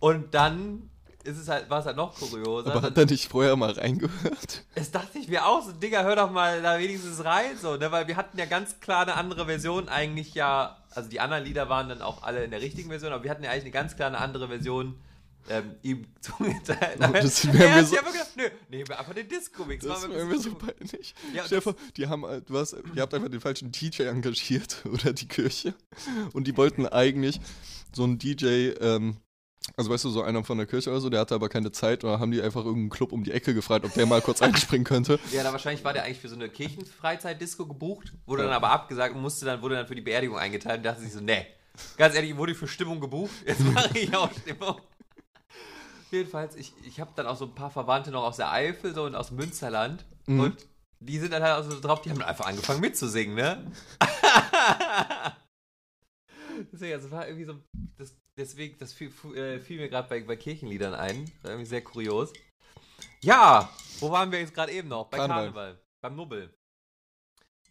Und 0.00 0.34
dann 0.34 0.90
ist 1.24 1.38
es 1.38 1.48
halt, 1.48 1.68
war 1.68 1.80
es 1.80 1.86
halt 1.86 1.96
noch 1.96 2.14
kurioser. 2.14 2.72
Aber 2.72 2.82
hat 2.82 2.96
er 2.96 3.06
nicht 3.06 3.28
vorher 3.28 3.56
mal 3.56 3.72
reingehört? 3.72 4.64
es 4.74 4.90
dachte 4.90 5.18
ich 5.18 5.28
mir 5.28 5.46
auch, 5.46 5.62
so, 5.64 5.72
Digga, 5.72 6.02
hör 6.02 6.16
doch 6.16 6.30
mal 6.30 6.62
da 6.62 6.78
wenigstens 6.78 7.24
rein, 7.24 7.56
so, 7.60 7.76
ne? 7.76 7.90
Weil 7.92 8.06
wir 8.06 8.16
hatten 8.16 8.38
ja 8.38 8.46
ganz 8.46 8.80
klar 8.80 9.02
eine 9.02 9.14
andere 9.14 9.46
Version 9.46 9.88
eigentlich 9.88 10.34
ja, 10.34 10.78
also 10.94 11.08
die 11.08 11.20
anderen 11.20 11.44
Lieder 11.44 11.68
waren 11.68 11.88
dann 11.88 12.02
auch 12.02 12.22
alle 12.22 12.44
in 12.44 12.50
der 12.50 12.60
richtigen 12.60 12.88
Version, 12.88 13.12
aber 13.12 13.24
wir 13.24 13.30
hatten 13.30 13.44
ja 13.44 13.50
eigentlich 13.50 13.64
eine 13.64 13.72
ganz 13.72 13.96
klar 13.96 14.08
eine 14.08 14.18
andere 14.18 14.48
Version 14.48 14.94
ähm, 15.48 15.74
ihm 15.82 16.06
zugeteilt. 16.20 16.98
Oh, 17.00 17.12
das 17.12 17.46
wäre 17.46 17.56
mir 17.58 17.74
hat 17.74 17.86
so- 17.86 17.96
gedacht, 17.96 18.30
nö, 18.36 18.44
nehmen 18.70 18.88
wir 18.88 18.98
einfach 18.98 19.14
den 19.14 19.28
Disco-Mix. 19.28 19.84
Das 19.84 20.08
wäre 20.08 20.24
mir 20.26 20.38
so 20.38 20.54
peinlich. 20.54 21.14
Ja, 21.34 21.60
vor, 21.60 21.74
die 21.96 22.06
haben, 22.06 22.22
du 22.46 22.58
hast, 22.58 22.76
ihr 22.94 23.02
habt 23.02 23.14
einfach 23.14 23.28
den 23.28 23.40
falschen 23.40 23.72
DJ 23.72 24.02
engagiert 24.04 24.84
oder 24.92 25.12
die 25.12 25.28
Kirche 25.28 25.74
und 26.32 26.46
die 26.46 26.56
wollten 26.56 26.86
eigentlich 26.86 27.40
so 27.94 28.04
einen 28.04 28.18
DJ, 28.18 28.72
ähm, 28.80 29.16
also 29.76 29.90
weißt 29.90 30.04
du, 30.04 30.10
so 30.10 30.22
einer 30.22 30.44
von 30.44 30.56
der 30.58 30.66
Kirche 30.66 30.90
oder 30.90 31.00
so, 31.00 31.10
der 31.10 31.20
hatte 31.20 31.34
aber 31.34 31.48
keine 31.48 31.70
Zeit 31.72 32.02
oder 32.04 32.20
haben 32.20 32.30
die 32.30 32.40
einfach 32.40 32.64
irgendeinen 32.64 32.90
Club 32.90 33.12
um 33.12 33.22
die 33.24 33.32
Ecke 33.32 33.52
gefragt, 33.54 33.84
ob 33.84 33.92
der 33.94 34.06
mal 34.06 34.22
kurz 34.22 34.40
einspringen 34.42 34.84
könnte. 34.84 35.18
Ja, 35.32 35.42
da 35.42 35.52
wahrscheinlich 35.52 35.84
war 35.84 35.92
der 35.92 36.04
eigentlich 36.04 36.18
für 36.20 36.28
so 36.28 36.36
eine 36.36 36.48
Kirchenfreizeitdisco 36.48 37.66
gebucht, 37.66 38.12
wurde 38.26 38.42
Ja. 38.42 38.48
dann 38.48 38.56
aber 38.56 38.70
abgesagt 38.70 39.14
und 39.14 39.20
musste 39.22 39.44
dann, 39.46 39.60
wurde 39.62 39.74
dann 39.76 39.86
für 39.86 39.94
die 39.94 40.00
Beerdigung 40.02 40.38
eingeteilt 40.38 40.78
und 40.78 40.84
dachte 40.84 41.02
sich 41.02 41.12
so, 41.12 41.20
nee, 41.20 41.46
ganz 41.96 42.14
ehrlich, 42.14 42.36
wurde 42.36 42.52
ich 42.52 42.58
für 42.58 42.68
Stimmung 42.68 43.00
gebucht, 43.00 43.30
jetzt 43.46 43.60
mache 43.60 43.98
ich 43.98 44.14
auch 44.16 44.30
Stimmung. 44.32 44.80
Jedenfalls, 46.10 46.56
ich, 46.56 46.72
ich 46.84 47.00
habe 47.00 47.12
dann 47.16 47.26
auch 47.26 47.36
so 47.36 47.44
ein 47.46 47.54
paar 47.54 47.70
Verwandte 47.70 48.10
noch 48.10 48.22
aus 48.24 48.36
der 48.36 48.50
Eifel 48.50 48.94
so 48.94 49.04
und 49.04 49.14
aus 49.14 49.30
Münsterland 49.30 50.04
Mhm. 50.26 50.40
und 50.40 50.66
die 51.00 51.18
sind 51.18 51.32
dann 51.32 51.42
halt 51.42 51.64
auch 51.64 51.70
so 51.70 51.80
drauf, 51.80 52.02
die 52.02 52.10
haben 52.10 52.20
einfach 52.22 52.46
angefangen 52.46 52.80
mitzusingen, 52.80 53.34
ne? 53.34 53.72
Deswegen, 56.72 56.94
also 56.94 57.10
war 57.10 57.26
irgendwie 57.26 57.44
so, 57.44 57.54
das, 57.96 58.16
deswegen, 58.36 58.76
das 58.78 58.92
fiel, 58.92 59.12
äh, 59.36 59.60
fiel 59.60 59.78
mir 59.78 59.88
gerade 59.88 60.08
bei, 60.08 60.20
bei 60.20 60.36
Kirchenliedern 60.36 60.94
ein, 60.94 61.30
war 61.42 61.52
irgendwie 61.52 61.68
sehr 61.68 61.82
kurios. 61.82 62.32
Ja, 63.22 63.70
wo 64.00 64.10
waren 64.10 64.32
wir 64.32 64.40
jetzt 64.40 64.54
gerade 64.54 64.72
eben 64.72 64.88
noch? 64.88 65.06
Bei 65.06 65.18
Karneval. 65.18 65.44
Karneval. 65.44 65.78
Beim 66.02 66.16
Nubbel. 66.16 66.54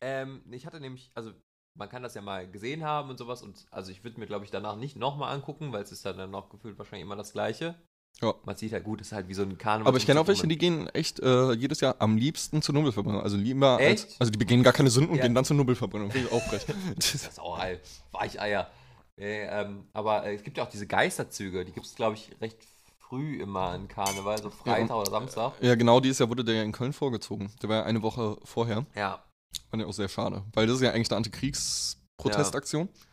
Ähm, 0.02 0.42
ich 0.52 0.66
hatte 0.66 0.80
nämlich, 0.80 1.12
also 1.16 1.34
man 1.78 1.90
kann 1.90 2.02
das 2.04 2.14
ja 2.14 2.22
mal 2.22 2.50
gesehen 2.50 2.84
haben 2.84 3.10
und 3.10 3.18
sowas 3.18 3.42
und 3.42 3.66
also 3.72 3.92
ich 3.92 4.04
würde 4.04 4.20
mir 4.20 4.26
glaube 4.26 4.46
ich 4.46 4.52
danach 4.52 4.76
nicht 4.76 4.96
nochmal 4.96 5.34
angucken, 5.36 5.72
weil 5.74 5.84
es 5.84 5.92
ist 5.92 6.06
dann 6.06 6.32
noch 6.32 6.50
gefühlt 6.50 6.78
wahrscheinlich 6.78 7.04
immer 7.06 7.16
das 7.16 7.34
gleiche. 7.34 7.76
Ja. 8.22 8.34
Man 8.46 8.56
sieht 8.56 8.74
halt 8.74 8.84
gut, 8.84 9.00
es 9.02 9.08
ist 9.08 9.14
halt 9.14 9.28
wie 9.28 9.34
so 9.36 9.44
ein 9.44 9.58
Karneval. 9.58 9.90
Aber 9.90 9.98
ich 9.98 10.06
kenne 10.06 10.20
auch 10.20 10.28
welche, 10.28 10.48
die 10.48 10.58
gehen 10.58 10.88
echt 10.90 11.20
äh, 11.20 11.52
jedes 11.54 11.82
Jahr 11.82 11.96
am 12.00 12.18
liebsten 12.18 12.62
zur 12.64 12.74
Nubbelverbrennung. 12.74 13.22
Also 13.22 13.38
lieber 13.38 13.78
als, 13.78 14.06
Echt? 14.06 14.16
also 14.20 14.32
die 14.32 14.38
begehen 14.40 14.64
gar 14.64 14.74
keine 14.74 14.90
Sünden 14.90 15.12
und 15.12 15.18
Ja. 15.18 15.24
gehen 15.24 15.36
dann 15.36 15.46
zur 15.46 15.56
Nubbelverbrennung. 15.56 16.10
Finde 16.12 16.28
ich 16.28 16.34
auch 16.34 16.42
frech. 16.44 16.66
Das 16.96 17.14
ist 17.14 17.40
auch 17.40 17.60
ein 17.60 17.78
Weicheier. 18.12 18.72
Äh, 19.18 19.46
ähm, 19.62 19.86
aber 19.94 20.26
äh, 20.26 20.36
es 20.36 20.44
gibt 20.44 20.58
ja 20.58 20.64
auch 20.64 20.70
diese 20.70 20.88
Geisterzüge, 20.88 21.64
die 21.66 21.72
gibt 21.72 21.86
es 21.86 21.96
glaube 21.96 22.16
ich 22.16 22.32
recht 22.42 22.58
früh 23.00 23.40
immer 23.42 23.74
in 23.76 23.88
Karneval, 23.88 24.42
so 24.42 24.50
Freitag 24.50 24.96
oder 24.98 25.10
Samstag. 25.12 25.54
ja, 25.62 25.76
genau, 25.76 26.00
dieses 26.00 26.20
Jahr 26.20 26.30
wurde 26.30 26.44
der 26.44 26.56
ja 26.56 26.64
in 26.64 26.72
Köln 26.72 26.94
vorgezogen. 26.94 27.52
Der 27.62 27.70
war 27.70 27.76
ja 27.78 27.84
eine 27.84 28.02
Woche 28.02 28.38
vorher. 28.44 28.86
Ja, 28.96 29.24
Fand 29.70 29.82
ich 29.82 29.88
auch 29.88 29.94
sehr 29.94 30.10
schade. 30.10 30.44
Weil 30.54 30.68
das 30.68 30.76
ist 30.78 30.82
ja 30.82 30.92
eigentlich 30.92 31.10
eine 31.10 31.18
Antikriegsprotestaktion. 31.18 32.90
Ja. 32.92 33.07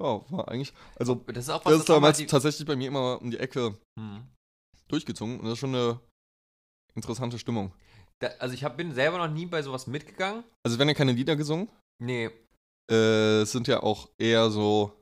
War 0.00 0.48
eigentlich. 0.48 0.72
Also, 0.96 1.14
das 1.26 1.44
ist 1.44 1.50
auch 1.50 1.62
das 1.62 1.74
ist 1.74 1.88
damals 1.88 2.18
die- 2.18 2.26
tatsächlich 2.26 2.66
bei 2.66 2.76
mir 2.76 2.88
immer 2.88 3.20
um 3.20 3.30
die 3.30 3.38
Ecke 3.38 3.76
Hm. 3.98 4.26
durchgezogen. 4.88 5.38
Und 5.38 5.44
das 5.44 5.54
ist 5.54 5.58
schon 5.58 5.74
eine 5.74 6.00
interessante 6.94 7.38
Stimmung. 7.38 7.72
Da, 8.20 8.28
also 8.38 8.54
ich 8.54 8.64
hab, 8.64 8.76
bin 8.76 8.92
selber 8.92 9.18
noch 9.18 9.32
nie 9.32 9.46
bei 9.46 9.62
sowas 9.62 9.86
mitgegangen. 9.86 10.44
Also, 10.64 10.74
es 10.74 10.78
werden 10.78 10.88
ja 10.88 10.94
keine 10.94 11.12
Lieder 11.12 11.36
gesungen. 11.36 11.68
Nee. 12.02 12.30
Äh, 12.90 13.42
es 13.42 13.52
sind 13.52 13.68
ja 13.68 13.82
auch 13.82 14.08
eher 14.18 14.50
so. 14.50 14.92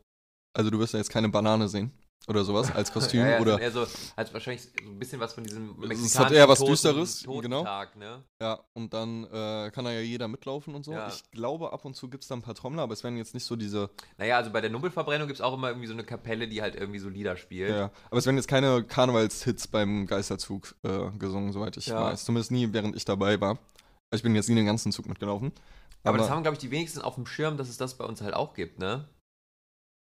Also, 0.57 0.71
du 0.71 0.79
wirst 0.79 0.93
ja 0.93 0.99
jetzt 0.99 1.11
keine 1.11 1.29
Banane 1.29 1.69
sehen. 1.69 1.93
Oder 2.29 2.45
sowas 2.45 2.71
als 2.75 2.93
Kostüm. 2.93 3.21
ja, 3.21 3.29
ja, 3.31 3.41
oder 3.41 3.61
eher 3.61 3.71
so, 3.71 3.87
halt 4.17 4.33
wahrscheinlich 4.35 4.63
so 4.63 4.69
ein 4.83 4.99
bisschen 4.99 5.19
was 5.21 5.35
von 5.35 5.45
diesem 5.45 5.71
Es 5.71 5.77
hat 5.81 5.89
mexikanischen 5.89 6.37
eher 6.37 6.49
was 6.49 6.59
Toten- 6.59 6.71
Düsteres, 6.73 7.23
genau. 7.25 7.37
Totentag, 7.41 7.97
ne? 7.97 8.23
Ja, 8.41 8.61
und 8.75 8.93
dann 8.95 9.25
äh, 9.25 9.71
kann 9.73 9.85
da 9.85 9.91
ja 9.93 10.01
jeder 10.01 10.29
mitlaufen 10.29 10.75
und 10.75 10.85
so. 10.85 10.93
Ja. 10.93 11.09
Ich 11.09 11.31
glaube, 11.31 11.73
ab 11.73 11.85
und 11.85 11.95
zu 11.95 12.09
gibt 12.09 12.23
es 12.25 12.29
da 12.29 12.35
ein 12.37 12.43
paar 12.43 12.55
Trommler, 12.55 12.83
aber 12.83 12.93
es 12.93 13.03
werden 13.03 13.17
jetzt 13.17 13.35
nicht 13.35 13.45
so 13.45 13.57
diese. 13.57 13.91
Naja, 14.19 14.37
also 14.37 14.51
bei 14.51 14.61
der 14.61 14.71
Nubbelverbrennung 14.71 15.27
gibt 15.27 15.39
es 15.39 15.45
auch 15.45 15.55
immer 15.55 15.69
irgendwie 15.69 15.87
so 15.89 15.95
eine 15.95 16.05
Kapelle, 16.05 16.49
die 16.49 16.63
halt 16.63 16.75
irgendwie 16.77 16.99
so 16.99 17.09
Lieder 17.09 17.37
spielt. 17.37 17.71
Ja, 17.71 17.91
aber 18.11 18.19
es 18.19 18.27
werden 18.27 18.37
jetzt 18.37 18.49
keine 18.49 18.85
Karnevalshits 18.85 19.69
beim 19.69 20.07
Geisterzug 20.07 20.75
äh, 20.83 21.11
gesungen, 21.19 21.53
soweit 21.53 21.77
ich 21.77 21.91
weiß. 21.91 22.25
Zumindest 22.25 22.51
nie, 22.51 22.73
während 22.73 22.95
ich 22.97 23.05
dabei 23.05 23.41
war. 23.41 23.59
Ich 24.15 24.23
bin 24.23 24.35
jetzt 24.35 24.49
nie 24.49 24.55
den 24.55 24.67
ganzen 24.67 24.93
Zug 24.93 25.07
mitgelaufen. 25.07 25.53
Aber, 26.05 26.17
das 26.17 26.31
haben, 26.31 26.43
glaube 26.43 26.55
ich, 26.55 26.61
die 26.61 26.71
wenigsten 26.71 27.03
auf 27.03 27.17
dem 27.17 27.27
Schirm, 27.27 27.57
dass 27.57 27.69
es 27.69 27.77
das 27.77 27.99
bei 27.99 28.05
uns 28.05 28.21
halt 28.23 28.33
auch 28.33 28.55
gibt, 28.55 28.79
ne? 28.79 29.09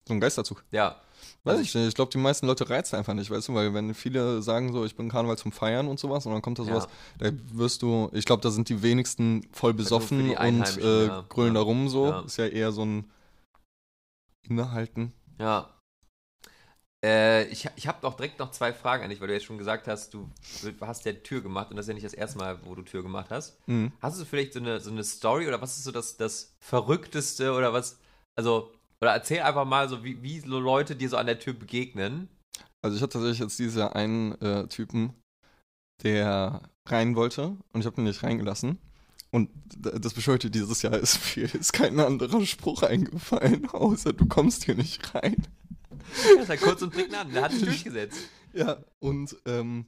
so 0.07 0.15
ein 0.15 0.21
Geisterzug. 0.21 0.65
Ja. 0.71 1.01
Weiß 1.45 1.59
Also 1.59 1.63
ich 1.63 1.75
nicht. 1.75 1.89
Ich 1.89 1.95
glaube, 1.95 2.11
die 2.11 2.19
meisten 2.19 2.47
Leute 2.47 2.69
reizen 2.69 2.97
einfach 2.97 3.15
nicht, 3.15 3.31
weißt 3.31 3.49
du, 3.49 3.55
weil 3.55 3.73
wenn 3.75 3.95
viele 3.95 4.43
sagen 4.43 4.73
so, 4.73 4.85
ich 4.85 4.97
bin 4.97 5.09
Karneval 5.09 5.39
zum 5.39 5.53
Feiern 5.53 5.89
und 5.89 6.01
sowas 6.01 6.27
und 6.27 6.33
dann 6.33 6.43
kommt 6.43 6.59
da 6.59 6.65
sowas, 6.65 6.89
da 7.19 7.31
wirst 7.53 7.83
du, 7.83 8.11
ich 8.13 8.25
glaube, 8.25 8.43
da 8.43 8.51
sind 8.51 8.69
die 8.69 8.83
wenigsten 8.83 9.47
voll 9.53 9.75
besoffen 9.75 10.31
die 10.31 10.37
und 10.37 10.79
äh, 10.79 11.07
ja. 11.07 11.25
grölen 11.29 11.55
Ja. 11.55 11.61
da 11.61 11.65
rum 11.65 11.89
so. 11.89 12.07
Ja. 12.07 12.21
Ist 12.23 12.37
ja 12.39 12.47
eher 12.47 12.73
so 12.73 12.85
ein 12.85 13.11
Innehalten. 14.49 15.13
Ja. 15.39 15.71
Äh, 17.05 17.45
ich 17.49 17.69
ich 17.77 17.87
habe 17.87 17.99
doch 18.01 18.15
direkt 18.15 18.39
noch 18.39 18.51
zwei 18.51 18.73
Fragen 18.73 19.05
an 19.05 19.11
dich, 19.11 19.21
weil 19.21 19.29
du 19.29 19.35
jetzt 19.35 19.45
schon 19.45 19.59
gesagt 19.59 19.87
hast, 19.87 20.15
du 20.15 20.29
hast 20.81 21.05
ja 21.05 21.13
Tür 21.13 21.43
gemacht 21.43 21.71
und 21.71 21.77
das 21.77 21.85
ist 21.85 21.89
ja 21.89 21.95
nicht 21.95 22.07
das 22.07 22.15
erste 22.15 22.39
Mal, 22.39 22.59
wo 22.65 22.75
du 22.75 22.83
Tür 22.83 23.03
gemacht 23.03 23.27
hast. 23.31 23.59
Mhm. 23.69 23.93
Hast 24.01 24.21
du 24.21 24.25
vielleicht 24.25 24.55
so 24.55 24.61
eine, 24.61 24.81
so 24.81 24.91
eine 24.91 25.05
Story 25.05 25.47
oder 25.47 25.61
was 25.61 25.77
ist 25.77 25.85
so 25.85 25.93
das, 25.93 26.17
das 26.17 26.57
Verrückteste 26.59 27.53
oder 27.53 27.73
was, 27.73 27.99
also, 28.35 28.73
oder 29.01 29.13
erzähl 29.13 29.41
einfach 29.41 29.65
mal 29.65 29.89
so, 29.89 30.05
wie, 30.05 30.23
wie 30.23 30.41
so 30.41 30.59
Leute 30.59 30.97
dir 30.97 31.09
so 31.09 31.17
an 31.17 31.27
der 31.27 31.39
Tür 31.39 31.53
begegnen. 31.53 32.29
Also 32.83 32.97
ich 32.97 33.03
hatte 33.03 33.15
tatsächlich 33.15 33.41
jetzt 33.41 33.59
diesen 33.59 33.83
einen 33.83 34.41
äh, 34.41 34.67
Typen, 34.69 35.15
der 36.03 36.63
rein 36.87 37.17
wollte 37.17 37.57
und 37.73 37.81
ich 37.81 37.87
habe 37.87 38.01
ihn 38.01 38.05
nicht 38.05 38.23
reingelassen. 38.23 38.79
Und 39.31 39.51
das 39.77 40.15
bescheuerte 40.15 40.51
dieses 40.51 40.83
Jahr 40.83 40.95
ist 40.95 41.37
mir 41.37 41.53
ist 41.55 41.73
kein 41.73 41.99
anderer 42.01 42.47
Spruch 42.47 42.83
eingefallen, 42.83 43.69
außer 43.69 44.13
du 44.13 44.27
kommst 44.27 44.65
hier 44.65 44.77
nicht 44.77 45.15
rein. 45.15 45.37
Das 46.35 46.45
ist 46.45 46.49
halt 46.49 46.61
kurz 46.61 46.83
und 46.83 46.93
prägnant, 46.93 47.35
der 47.35 47.43
hat 47.43 47.53
sich 47.53 47.65
durchgesetzt. 47.65 48.19
Ja, 48.53 48.83
und 49.01 49.37
ähm, 49.45 49.85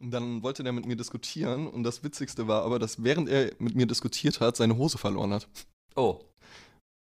dann 0.00 0.42
wollte 0.42 0.64
der 0.64 0.72
mit 0.72 0.84
mir 0.84 0.96
diskutieren 0.96 1.68
und 1.68 1.84
das 1.84 2.02
Witzigste 2.02 2.48
war 2.48 2.64
aber, 2.64 2.80
dass 2.80 3.04
während 3.04 3.28
er 3.28 3.52
mit 3.60 3.76
mir 3.76 3.86
diskutiert 3.86 4.40
hat, 4.40 4.56
seine 4.56 4.76
Hose 4.76 4.98
verloren 4.98 5.32
hat. 5.32 5.46
Oh, 5.94 6.24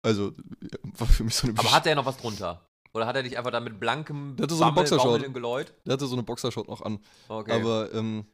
Also 0.03 0.34
ja, 0.62 0.77
war 0.98 1.08
für 1.08 1.24
mich 1.24 1.36
so 1.36 1.48
eine 1.48 1.58
aber 1.58 1.67
Besch- 1.70 1.72
hat 1.74 1.86
er 1.88 1.96
noch 1.96 2.05
was 2.05 2.17
drunter? 2.17 2.67
Oder 2.93 3.05
hat 3.08 3.15
er 3.15 3.24
dich 3.24 3.38
einfach 3.38 3.51
da 3.51 3.60
mit 3.60 3.79
blankem 3.79 4.36
Der 4.36 4.43
hatte 4.43 4.55
so 4.55 4.63
eine 4.63 4.72
Bammel- 4.74 4.89
Boxershort. 4.89 5.34
Geläut? 5.34 5.74
Der 5.86 5.93
hatte 5.93 6.08
so 6.08 6.15
eine 6.15 6.24
Boxershot 6.24 6.67
noch 6.67 6.81
an. 6.81 7.00
Okay. 7.29 7.51
Aber 7.53 7.93
ähm, 7.93 8.25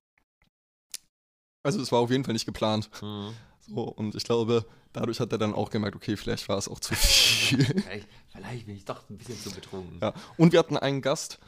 also 1.64 1.82
es 1.82 1.92
war 1.92 2.00
auf 2.00 2.10
jeden 2.12 2.24
Fall 2.24 2.34
nicht 2.34 2.46
geplant. 2.46 2.90
Hm. 3.00 3.34
So, 3.60 3.82
und 3.84 4.16
ich 4.16 4.24
glaube, 4.24 4.66
dadurch 4.94 5.20
hat 5.20 5.32
er 5.32 5.38
dann 5.38 5.54
auch 5.54 5.70
gemerkt, 5.70 5.96
okay, 5.96 6.16
vielleicht 6.16 6.48
war 6.48 6.58
es 6.58 6.68
auch 6.70 6.80
zu 6.80 6.96
viel. 6.96 7.64
Vielleicht, 7.82 8.08
vielleicht 8.30 8.66
bin 8.66 8.76
ich 8.78 8.86
doch 8.86 9.10
ein 9.10 9.18
bisschen 9.18 9.38
zu 9.38 9.52
betrunken. 9.52 10.00
ja. 10.02 10.14
Und 10.38 10.54
wir 10.54 10.60
hatten 10.60 10.78
einen 10.78 11.02
Gast, 11.02 11.40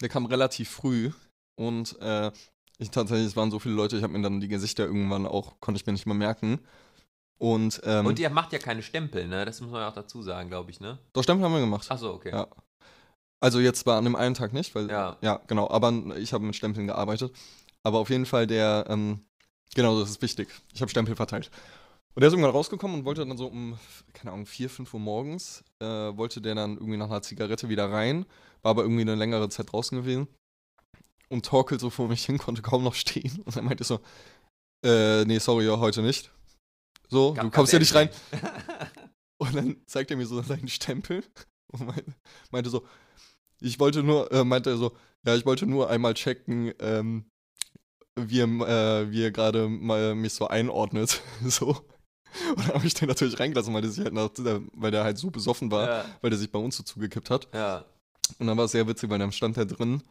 der 0.00 0.08
kam 0.08 0.26
relativ 0.26 0.70
früh 0.70 1.12
und 1.58 1.98
äh, 2.00 2.30
ich 2.78 2.90
tatsächlich, 2.90 3.26
es 3.26 3.36
waren 3.36 3.50
so 3.50 3.58
viele 3.58 3.74
Leute, 3.74 3.96
ich 3.96 4.02
habe 4.02 4.12
mir 4.12 4.22
dann 4.22 4.40
die 4.40 4.48
Gesichter 4.48 4.84
irgendwann 4.86 5.26
auch, 5.26 5.60
konnte 5.60 5.78
ich 5.80 5.86
mir 5.86 5.92
nicht 5.92 6.06
mehr 6.06 6.14
merken. 6.14 6.60
Und, 7.38 7.80
ähm, 7.84 8.06
Und 8.06 8.18
ihr 8.18 8.30
macht 8.30 8.52
ja 8.52 8.58
keine 8.58 8.82
Stempel, 8.82 9.28
ne? 9.28 9.44
Das 9.44 9.60
muss 9.60 9.70
man 9.70 9.80
ja 9.80 9.88
auch 9.88 9.94
dazu 9.94 10.22
sagen, 10.22 10.48
glaube 10.48 10.70
ich, 10.70 10.80
ne? 10.80 10.98
doch 11.12 11.22
Stempel 11.22 11.44
haben 11.44 11.52
wir 11.52 11.60
gemacht. 11.60 11.88
Achso, 11.90 12.12
okay. 12.12 12.30
Ja. 12.32 12.48
Also 13.40 13.60
jetzt 13.60 13.86
war 13.86 13.98
an 13.98 14.04
dem 14.04 14.16
einen 14.16 14.34
Tag 14.34 14.52
nicht, 14.52 14.74
weil, 14.74 14.90
Ja. 14.90 15.16
ja, 15.20 15.40
genau, 15.46 15.70
aber 15.70 15.92
ich 16.16 16.32
habe 16.32 16.44
mit 16.44 16.56
Stempeln 16.56 16.88
gearbeitet. 16.88 17.32
Aber 17.84 18.00
auf 18.00 18.10
jeden 18.10 18.26
Fall 18.26 18.48
der, 18.48 18.86
ähm, 18.88 19.20
genau, 19.74 20.00
das 20.00 20.10
ist 20.10 20.22
wichtig. 20.22 20.48
Ich 20.74 20.80
habe 20.80 20.90
Stempel 20.90 21.14
verteilt. 21.14 21.50
Und 22.14 22.22
der 22.22 22.28
ist 22.28 22.32
irgendwann 22.32 22.50
rausgekommen 22.50 22.98
und 22.98 23.04
wollte 23.04 23.24
dann 23.24 23.36
so 23.36 23.46
um, 23.46 23.78
keine 24.12 24.32
Ahnung, 24.32 24.46
4, 24.46 24.68
5 24.68 24.92
Uhr 24.92 24.98
morgens, 24.98 25.62
äh, 25.80 25.86
wollte 25.86 26.40
der 26.40 26.56
dann 26.56 26.72
irgendwie 26.74 26.96
nach 26.96 27.06
einer 27.06 27.22
Zigarette 27.22 27.68
wieder 27.68 27.92
rein, 27.92 28.26
war 28.62 28.70
aber 28.70 28.82
irgendwie 28.82 29.02
eine 29.02 29.14
längere 29.14 29.48
Zeit 29.50 29.70
draußen 29.70 29.96
gewesen 29.96 30.26
und 31.28 31.46
torkelt 31.46 31.80
so 31.80 31.90
vor 31.90 32.08
mich 32.08 32.24
hin, 32.26 32.38
konnte 32.38 32.62
kaum 32.62 32.82
noch 32.82 32.94
stehen. 32.94 33.42
Und 33.44 33.54
er 33.54 33.62
meinte 33.62 33.84
so, 33.84 34.00
äh, 34.84 35.24
nee, 35.26 35.38
sorry, 35.38 35.66
heute 35.66 36.02
nicht. 36.02 36.32
So, 37.08 37.32
Ganz- 37.34 37.50
du 37.50 37.56
kommst 37.56 37.72
ja 37.72 37.78
nicht 37.78 37.94
rein. 37.94 38.10
Und 39.40 39.54
dann 39.54 39.76
zeigt 39.86 40.10
er 40.10 40.16
mir 40.16 40.26
so 40.26 40.42
seinen 40.42 40.66
Stempel 40.68 41.22
und 41.72 41.86
meinte, 41.86 42.12
meinte 42.50 42.70
so, 42.70 42.84
ich 43.60 43.78
wollte 43.78 44.02
nur, 44.02 44.32
äh, 44.32 44.42
meinte 44.44 44.70
er 44.70 44.76
so, 44.76 44.96
ja, 45.24 45.36
ich 45.36 45.46
wollte 45.46 45.64
nur 45.64 45.88
einmal 45.90 46.14
checken, 46.14 46.72
ähm, 46.80 47.30
wie, 48.18 48.40
er, 48.40 48.46
äh, 48.48 49.10
wie 49.12 49.22
er 49.22 49.30
gerade 49.30 49.68
mal 49.68 50.16
mich 50.16 50.32
so 50.34 50.48
einordnet. 50.48 51.22
so. 51.44 51.68
Und 51.68 52.58
dann 52.66 52.74
habe 52.74 52.86
ich 52.86 52.94
den 52.94 53.06
natürlich 53.08 53.38
reingelassen, 53.38 53.72
weil 53.72 53.82
der 53.82 53.90
sich 53.92 54.02
halt 54.04 54.12
nach, 54.12 54.30
weil 54.72 54.90
der 54.90 55.04
halt 55.04 55.18
so 55.18 55.30
besoffen 55.30 55.70
war, 55.70 55.88
Ja, 55.88 56.04
weil 56.20 56.30
der 56.30 56.38
sich 56.38 56.50
bei 56.50 56.58
uns 56.58 56.76
so 56.76 56.82
zugekippt 56.82 57.30
hat. 57.30 57.48
ja. 57.54 57.84
Und 58.40 58.46
dann 58.48 58.58
war 58.58 58.64
es 58.66 58.72
sehr 58.72 58.86
witzig, 58.88 59.08
weil 59.08 59.18
dann 59.20 59.32
stand 59.32 59.56
er 59.56 59.64
drin 59.66 60.02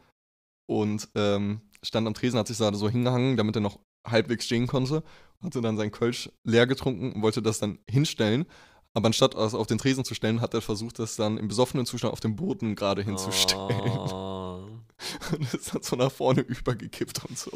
und 0.66 1.06
ähm, 1.14 1.60
stand 1.84 2.06
am 2.08 2.14
Tresen, 2.14 2.36
hat 2.38 2.48
sich 2.48 2.56
da 2.58 2.72
so 2.74 2.88
hingehangen, 2.88 3.36
damit 3.36 3.54
er 3.56 3.60
noch 3.60 3.78
halbwegs 4.06 4.46
stehen 4.46 4.66
konnte. 4.66 5.04
Hatte 5.42 5.60
dann 5.60 5.76
sein 5.76 5.92
Kölsch 5.92 6.30
leer 6.44 6.66
getrunken 6.66 7.12
und 7.12 7.22
wollte 7.22 7.42
das 7.42 7.58
dann 7.58 7.78
hinstellen. 7.88 8.46
Aber 8.94 9.06
anstatt 9.06 9.34
es 9.34 9.54
auf 9.54 9.66
den 9.66 9.78
Tresen 9.78 10.04
zu 10.04 10.14
stellen, 10.14 10.40
hat 10.40 10.54
er 10.54 10.60
versucht, 10.60 10.98
das 10.98 11.16
dann 11.16 11.38
im 11.38 11.46
besoffenen 11.46 11.86
Zustand 11.86 12.12
auf 12.12 12.20
dem 12.20 12.36
Boden 12.36 12.74
gerade 12.74 13.02
hinzustellen. 13.02 13.70
Oh. 13.70 14.66
Und 15.32 15.54
ist 15.54 15.74
dann 15.74 15.82
so 15.82 15.94
nach 15.94 16.10
vorne 16.10 16.40
übergekippt 16.40 17.24
und 17.24 17.38
so. 17.38 17.52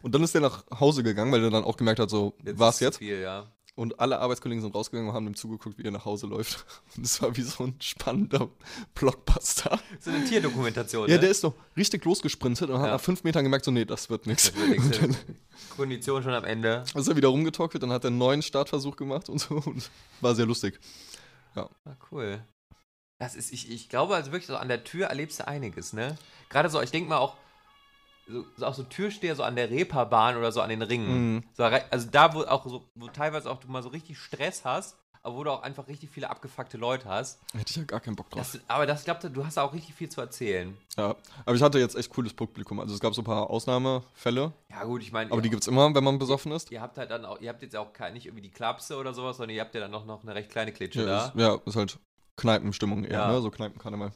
Und 0.00 0.14
dann 0.14 0.22
ist 0.22 0.34
er 0.34 0.40
nach 0.40 0.64
Hause 0.80 1.02
gegangen, 1.02 1.30
weil 1.32 1.44
er 1.44 1.50
dann 1.50 1.64
auch 1.64 1.76
gemerkt 1.76 2.00
hat, 2.00 2.08
so, 2.08 2.34
war's 2.42 2.76
ist 2.76 2.78
zu 2.78 2.84
jetzt? 2.84 2.98
Viel, 2.98 3.20
ja. 3.20 3.46
Und 3.80 3.98
alle 3.98 4.18
Arbeitskollegen 4.18 4.60
sind 4.60 4.74
rausgegangen 4.74 5.08
und 5.08 5.16
haben 5.16 5.26
ihm 5.26 5.34
zugeguckt, 5.34 5.78
wie 5.78 5.84
er 5.84 5.90
nach 5.90 6.04
Hause 6.04 6.26
läuft. 6.26 6.66
Und 6.98 7.06
es 7.06 7.22
war 7.22 7.34
wie 7.34 7.40
so 7.40 7.64
ein 7.64 7.76
spannender 7.80 8.50
Blockbuster. 8.94 9.80
So 9.98 10.10
eine 10.10 10.22
Tierdokumentation. 10.22 11.08
Ja, 11.08 11.14
ne? 11.14 11.20
der 11.20 11.30
ist 11.30 11.42
doch 11.44 11.54
richtig 11.78 12.04
losgesprintet 12.04 12.68
und 12.68 12.78
hat 12.78 12.88
Ja. 12.88 12.92
nach 12.92 13.00
fünf 13.00 13.24
Metern 13.24 13.42
gemerkt, 13.42 13.64
so, 13.64 13.70
nee, 13.70 13.86
das 13.86 14.10
wird 14.10 14.26
nichts. 14.26 14.52
Kondition 15.78 16.22
schon 16.22 16.34
am 16.34 16.44
Ende. 16.44 16.84
ist 16.94 17.08
er 17.08 17.16
wieder 17.16 17.28
rumgetalkt 17.28 17.72
wird, 17.72 17.82
dann 17.82 17.90
hat 17.90 18.04
er 18.04 18.08
einen 18.08 18.18
neuen 18.18 18.42
Startversuch 18.42 18.96
gemacht 18.96 19.30
und 19.30 19.38
so 19.38 19.54
und 19.54 19.90
war 20.20 20.34
sehr 20.34 20.44
lustig. 20.44 20.78
Ah, 21.54 21.66
cool. 22.12 22.44
Das 23.18 23.34
ist, 23.34 23.50
ich, 23.50 23.70
ich 23.70 23.88
glaube, 23.88 24.14
also 24.14 24.30
wirklich 24.30 24.48
so 24.48 24.56
an 24.56 24.68
der 24.68 24.84
Tür 24.84 25.06
erlebst 25.06 25.40
du 25.40 25.48
einiges, 25.48 25.94
ne? 25.94 26.18
Gerade 26.50 26.68
so, 26.68 26.82
ich 26.82 26.90
denke 26.90 27.08
mal 27.08 27.16
auch, 27.16 27.34
so, 28.30 28.44
so 28.56 28.66
auch 28.66 28.74
so 28.74 28.82
Türsteher 28.84 29.34
so 29.36 29.42
an 29.42 29.56
der 29.56 29.70
Reeperbahn 29.70 30.36
oder 30.36 30.52
so 30.52 30.60
an 30.60 30.70
den 30.70 30.82
Ringen. 30.82 31.34
Mhm. 31.36 31.44
So, 31.54 31.64
also 31.64 32.08
da, 32.10 32.34
wo 32.34 32.42
auch 32.44 32.66
so, 32.66 32.84
wo 32.94 33.08
teilweise 33.08 33.50
auch 33.50 33.58
du 33.60 33.68
mal 33.68 33.82
so 33.82 33.88
richtig 33.90 34.18
Stress 34.18 34.64
hast, 34.64 34.96
aber 35.22 35.36
wo 35.36 35.44
du 35.44 35.50
auch 35.50 35.62
einfach 35.62 35.86
richtig 35.86 36.08
viele 36.08 36.30
abgefuckte 36.30 36.78
Leute 36.78 37.06
hast. 37.06 37.40
Hätte 37.52 37.66
ich 37.70 37.76
ja 37.76 37.82
gar 37.84 38.00
keinen 38.00 38.16
Bock 38.16 38.30
drauf. 38.30 38.40
Das, 38.52 38.60
aber 38.68 38.86
das, 38.86 39.00
ich 39.00 39.04
glaube, 39.04 39.28
du 39.28 39.44
hast 39.44 39.58
auch 39.58 39.74
richtig 39.74 39.94
viel 39.94 40.08
zu 40.08 40.20
erzählen. 40.22 40.74
Ja. 40.96 41.14
Aber 41.44 41.54
ich 41.54 41.60
hatte 41.62 41.78
jetzt 41.78 41.94
echt 41.94 42.08
cooles 42.08 42.32
Publikum. 42.32 42.80
Also 42.80 42.94
es 42.94 43.00
gab 43.00 43.14
so 43.14 43.20
ein 43.20 43.24
paar 43.26 43.50
Ausnahmefälle, 43.50 44.52
Ja, 44.70 44.84
gut, 44.84 45.02
ich 45.02 45.12
meine, 45.12 45.30
aber 45.30 45.42
die 45.42 45.48
ihr, 45.48 45.50
gibt's 45.50 45.66
immer, 45.66 45.94
wenn 45.94 46.04
man 46.04 46.18
besoffen 46.18 46.52
ist. 46.52 46.70
ihr 46.72 46.80
habt 46.80 46.96
halt 46.96 47.10
dann 47.10 47.26
auch, 47.26 47.38
ihr 47.40 47.50
habt 47.50 47.60
jetzt 47.62 47.76
auch 47.76 47.92
kein, 47.92 48.14
nicht 48.14 48.26
irgendwie 48.26 48.42
die 48.42 48.50
Klapse 48.50 48.96
oder 48.96 49.12
sowas, 49.12 49.36
sondern 49.36 49.54
ihr 49.54 49.60
habt 49.60 49.74
ja 49.74 49.80
dann 49.82 49.90
noch, 49.90 50.06
noch 50.06 50.22
eine 50.22 50.34
recht 50.34 50.48
kleine 50.50 50.72
Klitsche 50.72 51.00
Ja, 51.00 51.06
da. 51.06 51.26
ist, 51.26 51.34
ja, 51.36 51.58
ist 51.66 51.76
halt 51.76 51.98
Kneipenstimmung 52.36 53.04
eher, 53.04 53.12
Ja. 53.18 53.32
ne? 53.32 53.42
So 53.42 53.50
Kneipenkarneval. 53.50 54.12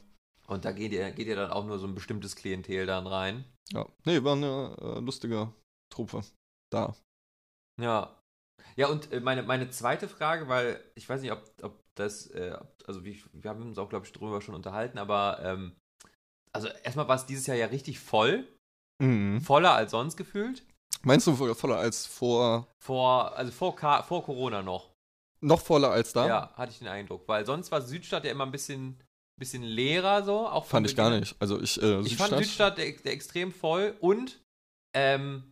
Und 0.47 0.65
da 0.65 0.71
geht 0.71 0.91
ihr, 0.91 1.11
geht 1.11 1.27
ihr 1.27 1.35
dann 1.35 1.51
auch 1.51 1.65
nur 1.65 1.77
so 1.79 1.85
ein 1.87 1.93
bestimmtes 1.95 2.35
Klientel 2.35 2.85
dann 2.87 3.05
rein. 3.07 3.45
Ja. 3.71 3.85
Nee, 4.05 4.23
war 4.23 4.33
eine 4.33 4.75
äh, 4.79 4.99
lustige 4.99 5.51
Truppe. 5.91 6.21
Da. 6.71 6.95
Ja. 7.81 8.19
Ja, 8.75 8.87
und 8.87 9.11
äh, 9.11 9.19
meine, 9.19 9.43
meine 9.43 9.69
zweite 9.69 10.07
Frage, 10.07 10.47
weil 10.47 10.83
ich 10.95 11.07
weiß 11.07 11.21
nicht, 11.21 11.31
ob, 11.31 11.43
ob 11.61 11.83
das, 11.95 12.27
äh, 12.27 12.57
also 12.85 13.03
wie, 13.05 13.23
wir 13.33 13.49
haben 13.49 13.61
uns 13.61 13.77
auch, 13.77 13.89
glaube 13.89 14.05
ich, 14.05 14.11
drüber 14.11 14.41
schon 14.41 14.55
unterhalten, 14.55 14.97
aber 14.97 15.39
ähm, 15.43 15.75
also 16.53 16.67
erstmal 16.83 17.07
war 17.07 17.15
es 17.15 17.25
dieses 17.25 17.47
Jahr 17.47 17.57
ja 17.57 17.67
richtig 17.67 17.99
voll, 17.99 18.47
Mhm. 19.01 19.41
voller 19.41 19.73
als 19.73 19.91
sonst 19.91 20.15
gefühlt. 20.15 20.63
Meinst 21.03 21.27
du 21.27 21.35
voll- 21.35 21.53
voller 21.53 21.77
als 21.77 22.05
vor. 22.05 22.67
Vor, 22.81 23.35
also 23.35 23.51
vor, 23.51 23.75
Ka 23.75 24.03
vor 24.03 24.23
Corona 24.23 24.61
noch. 24.61 24.93
Noch 25.41 25.59
voller 25.61 25.91
als 25.91 26.13
da? 26.13 26.25
Ja, 26.27 26.53
hatte 26.55 26.71
ich 26.71 26.79
den 26.79 26.87
Eindruck. 26.87 27.27
Weil 27.27 27.45
sonst 27.45 27.71
war 27.71 27.81
Südstadt 27.81 28.23
ja 28.23 28.31
immer 28.31 28.45
ein 28.45 28.51
bisschen, 28.53 28.97
bisschen 29.37 29.63
leerer 29.63 30.23
so. 30.23 30.47
Auch 30.47 30.65
von 30.65 30.77
Fand 30.77 30.89
ich 30.89 30.95
gar 30.95 31.09
nicht. 31.09 31.35
Also 31.39 31.61
ich, 31.61 31.81
äh, 31.81 32.01
Ich 32.01 32.15
fand 32.15 32.35
Südstadt 32.37 32.77
der, 32.77 32.91
der 32.91 33.13
extrem 33.13 33.51
voll 33.51 33.95
und 33.99 34.39
ähm, 34.95 35.43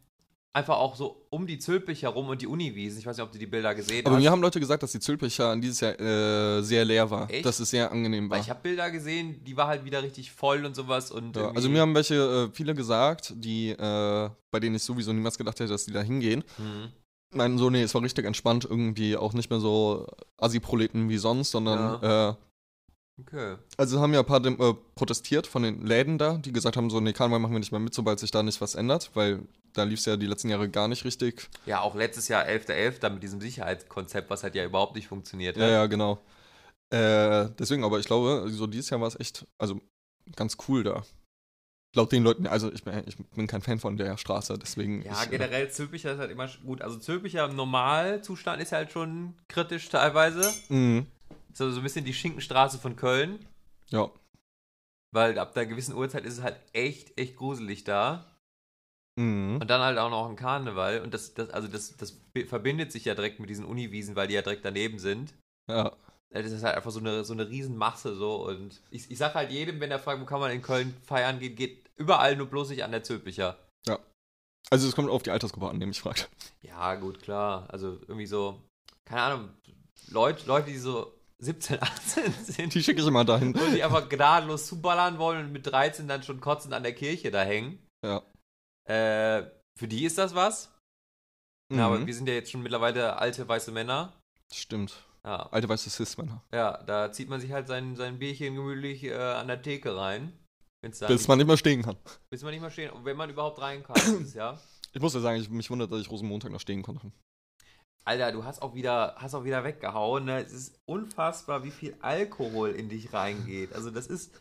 einfach 0.54 0.78
auch 0.78 0.96
so 0.96 1.26
um 1.32 1.48
die 1.48 1.58
Zülpich 1.58 2.04
herum 2.04 2.30
und 2.30 2.42
die 2.42 2.48
Uniwiesen. 2.48 3.00
Ich 3.00 3.06
weiß 3.06 3.18
nicht, 3.18 3.26
ob 3.26 3.32
du 3.32 3.40
die 3.40 3.48
Bilder 3.48 3.74
gesehen 3.74 4.06
Aber 4.06 4.16
hast. 4.16 4.22
mir 4.22 4.30
haben 4.32 4.42
Leute 4.42 4.60
gesagt, 4.60 4.84
dass 4.84 4.92
die 4.92 5.00
Zülpicher 5.00 5.56
dieses 5.58 5.80
Jahr 5.80 6.00
äh, 6.00 6.62
sehr 6.62 6.86
leer 6.86 7.10
war. 7.10 7.30
Echt? 7.30 7.46
Dass 7.46 7.60
es 7.60 7.72
sehr 7.72 7.92
angenehm 7.92 8.30
war. 8.30 8.38
Weil 8.38 8.44
ich 8.44 8.50
habe 8.50 8.60
Bilder 8.62 8.92
gesehen, 8.92 9.44
die 9.44 9.58
war 9.58 9.68
halt 9.68 9.84
wieder 9.84 10.04
richtig 10.04 10.32
voll 10.32 10.64
und 10.66 10.76
sowas. 10.76 11.12
Und 11.12 11.36
Ja, 11.36 11.52
also 11.52 11.70
mir 11.70 11.82
haben 11.82 11.96
welche, 11.96 12.16
äh, 12.52 12.56
viele 12.56 12.76
gesagt, 12.76 13.34
die, 13.36 13.72
äh, 13.72 14.30
bei 14.52 14.60
denen 14.60 14.76
ich 14.76 14.84
sowieso 14.84 15.12
niemals 15.12 15.38
gedacht 15.38 15.60
hätte, 15.60 15.72
dass 15.72 15.86
die 15.86 15.92
da 15.92 16.02
hingehen. 16.02 16.44
Mhm. 16.58 16.92
Meinen 17.36 17.58
so, 17.58 17.72
nee, 17.72 17.82
es 17.82 17.96
war 17.96 18.04
richtig 18.04 18.26
entspannt, 18.26 18.64
irgendwie 18.70 19.18
auch 19.18 19.34
nicht 19.34 19.50
mehr 19.50 19.60
so 19.60 20.06
Assi-Proleten 20.38 21.10
wie 21.10 21.18
sonst, 21.18 21.50
sondern 21.50 22.04
äh, 22.04 22.36
Okay. 23.22 23.58
Also 23.78 24.02
haben 24.02 24.14
ja 24.14 24.22
ein 24.22 24.26
paar 24.26 24.44
äh, 24.44 24.74
protestiert 24.96 25.46
von 25.46 25.62
den 25.64 25.86
Läden 25.86 26.18
da, 26.18 26.38
die 26.38 26.52
gesagt 26.52 26.78
haben, 26.78 26.90
so, 26.90 27.00
nee, 27.00 27.14
Karneval 27.14 27.40
machen 27.40 27.54
wir 27.54 27.60
nicht 27.60 27.72
mehr 27.72 27.80
mit, 27.80 27.94
sobald 27.94 28.20
sich 28.20 28.32
da 28.32 28.42
nicht 28.42 28.60
was 28.60 28.74
ändert, 28.76 29.12
weil 29.14 29.42
da 29.74 29.84
lief 29.84 30.00
es 30.00 30.06
ja 30.06 30.18
die 30.18 30.26
letzten 30.26 30.50
Jahre 30.50 30.70
gar 30.70 30.88
nicht 30.88 31.06
richtig. 31.06 31.50
Ja, 31.66 31.82
auch 31.82 31.96
letztes 31.96 32.28
Jahr 32.28 32.46
11.11. 32.46 33.10
mit 33.12 33.24
diesem 33.24 33.40
Sicherheitskonzept, 33.40 34.30
was 34.30 34.44
halt 34.44 34.56
ja 34.56 34.66
überhaupt 34.66 34.96
nicht 34.96 35.08
funktioniert 35.08 35.58
Ja, 35.58 35.64
hat. 35.64 35.72
ja, 35.72 35.86
genau. 35.86 36.22
Äh, 36.90 37.50
deswegen, 37.60 37.84
aber 37.84 38.00
ich 38.00 38.06
glaube, 38.06 38.50
so 38.50 38.68
dieses 38.68 38.90
Jahr 38.90 39.02
war 39.02 39.08
es 39.08 39.20
echt, 39.20 39.46
also 39.58 39.80
ganz 40.36 40.58
cool 40.68 40.84
da. 40.84 41.04
Laut 41.96 42.12
den 42.12 42.24
Leuten, 42.24 42.48
also 42.48 42.72
ich 42.74 42.84
bin, 42.84 43.04
ich 43.06 43.16
bin 43.18 43.46
kein 43.46 43.62
Fan 43.62 43.78
von 43.80 43.98
der 43.98 44.18
Straße, 44.18 44.58
deswegen. 44.58 45.04
Ja, 45.04 45.14
ich, 45.14 45.28
äh, 45.28 45.30
generell 45.30 45.70
Zülpicher 45.70 46.14
ist 46.14 46.18
halt 46.20 46.32
immer 46.32 46.50
gut. 46.66 46.82
Also 46.82 46.98
Zülpicher 46.98 47.46
im 47.46 47.56
Normalzustand 47.56 48.60
ist 48.62 48.72
halt 48.72 48.92
schon 48.92 49.36
kritisch 49.48 49.90
teilweise. 49.90 50.52
Mhm. 50.70 51.06
Ist 51.54 51.62
also 51.62 51.74
so 51.74 51.80
ein 51.80 51.84
bisschen 51.84 52.06
die 52.06 52.14
Schinkenstraße 52.14 52.80
von 52.80 52.96
Köln. 52.96 53.46
Ja. 53.90 54.10
Weil 55.14 55.38
ab 55.38 55.56
einer 55.56 55.66
gewissen 55.66 55.96
Uhrzeit 55.96 56.26
ist 56.26 56.40
es 56.40 56.44
halt 56.44 56.60
echt, 56.74 57.18
echt 57.18 57.36
gruselig 57.36 57.84
da. 57.84 58.26
Mhm. 59.20 59.60
Und 59.62 59.70
dann 59.70 59.82
halt 59.82 59.98
auch 60.00 60.10
noch 60.10 60.28
ein 60.28 60.36
Karneval. 60.36 61.02
Und 61.02 61.14
das, 61.14 61.34
das, 61.34 61.50
also 61.52 61.68
das, 61.68 61.96
das 61.96 62.18
verbindet 62.48 62.92
sich 62.92 63.06
ja 63.06 63.16
direkt 63.16 63.40
mit 63.40 63.50
diesen 63.50 63.66
Uniwiesen, 63.66 64.16
weil 64.16 64.28
die 64.28 64.34
ja 64.34 64.42
direkt 64.42 64.66
daneben 64.66 65.00
sind. 65.00 65.34
Ja. 65.70 65.96
Das 66.32 66.52
ist 66.52 66.64
halt 66.64 66.76
einfach 66.76 66.90
so 66.90 67.00
eine, 67.00 67.24
so 67.24 67.34
eine 67.34 67.48
Riesenmasse 67.48 68.16
so. 68.16 68.48
Und 68.48 68.82
ich, 68.90 69.12
ich 69.12 69.18
sag 69.20 69.36
halt 69.36 69.52
jedem, 69.52 69.80
wenn 69.80 69.92
er 69.92 70.00
fragt, 70.00 70.20
wo 70.20 70.26
kann 70.26 70.40
man 70.40 70.52
in 70.52 70.64
Köln 70.64 70.98
feiern 71.04 71.40
gehen, 71.40 71.56
geht 71.56 71.90
überall 71.96 72.36
nur 72.36 72.48
bloß 72.48 72.70
nicht 72.70 72.84
an 72.84 72.92
der 72.92 73.04
Zülpicher. 73.04 73.58
Also 74.70 74.88
es 74.88 74.96
kommt 74.96 75.10
auf 75.10 75.24
die 75.24 75.32
Altersgruppe 75.32 75.70
an, 75.70 75.80
die 75.80 75.86
mich 75.86 76.02
fragt. 76.02 76.30
Ja, 76.62 76.96
gut, 76.96 77.22
klar. 77.22 77.68
Also 77.70 78.00
irgendwie 78.08 78.26
so, 78.26 78.60
keine 79.06 79.22
Ahnung, 79.22 79.50
Leute, 80.10 80.48
Leute, 80.48 80.72
die 80.72 80.78
so 80.78 81.14
17, 81.44 81.82
18 81.82 82.34
sind 82.44 82.74
Die 82.74 82.84
schicke 82.84 83.02
ich 83.02 83.08
immer 83.08 83.26
dahin. 83.26 83.54
und 83.56 83.74
die 83.74 83.84
einfach 83.84 84.08
gnadenlos 84.10 84.68
zuballern 84.68 85.18
wollen 85.18 85.46
und 85.48 85.52
mit 85.52 85.66
13 85.68 86.08
dann 86.08 86.24
schon 86.24 86.40
kotzend 86.42 86.74
an 86.74 86.84
der 86.84 86.94
Kirche 86.96 87.32
da 87.32 87.44
hängen. 87.44 87.80
Ja. 88.06 88.22
Äh, 88.90 89.50
für 89.78 89.88
die 89.88 90.06
ist 90.06 90.18
das 90.18 90.36
was. 90.36 90.72
Mhm. 91.72 91.78
Ja, 91.80 91.86
aber 91.88 92.06
wir 92.06 92.14
sind 92.14 92.28
ja 92.28 92.34
jetzt 92.36 92.52
schon 92.52 92.62
mittlerweile 92.62 93.18
alte 93.18 93.48
weiße 93.48 93.72
Männer. 93.72 94.14
Stimmt. 94.54 95.04
Ja, 95.26 95.48
Alte 95.52 95.70
weiße 95.70 95.90
Cis-Männer. 95.90 96.44
ja 96.52 96.84
da 96.84 97.10
zieht 97.14 97.30
man 97.30 97.40
sich 97.40 97.54
halt 97.54 97.68
sein, 97.70 97.96
sein 97.96 98.20
Bierchen 98.20 98.56
gemütlich 98.56 99.06
äh, 99.06 99.14
an 99.16 99.48
der 99.48 99.62
Theke 99.62 99.96
rein. 99.96 100.34
Bis 100.82 101.30
man 101.30 101.38
nicht 101.38 101.48
mehr 101.48 101.56
stehen 101.56 101.82
kann. 101.82 101.96
bis 102.30 102.44
man 102.44 102.52
nicht 102.52 102.60
mehr 102.60 102.70
stehen, 102.70 102.92
und 102.92 103.06
wenn 103.06 103.16
man 103.16 103.30
überhaupt 103.30 103.62
rein 103.62 103.84
kann, 103.84 103.96
dieses 103.96 104.34
Jahr. 104.34 104.60
Ich 104.92 105.02
muss 105.02 105.14
ja 105.14 105.22
sagen, 105.22 105.40
ich, 105.40 105.50
mich 105.50 105.70
wundert, 105.70 105.92
dass 105.94 106.02
ich 106.02 106.12
Rosenmontag 106.12 106.52
noch 106.52 106.60
stehen 106.60 106.84
konnte. 106.84 107.10
Alter, 108.06 108.32
du 108.32 108.44
hast 108.44 108.62
auch 108.62 108.76
wieder, 108.76 109.16
hast 109.18 109.34
auch 109.34 109.44
wieder 109.46 109.64
weggehauen. 109.64 110.26
Ne? 110.26 110.42
Es 110.44 110.52
ist 110.52 110.80
unfassbar, 110.86 111.64
wie 111.64 111.72
viel 111.72 111.96
Alkohol 112.02 112.72
in 112.72 112.90
dich 112.90 113.14
reingeht. 113.14 113.74
Also 113.74 113.92
das 113.92 114.08
ist, 114.08 114.32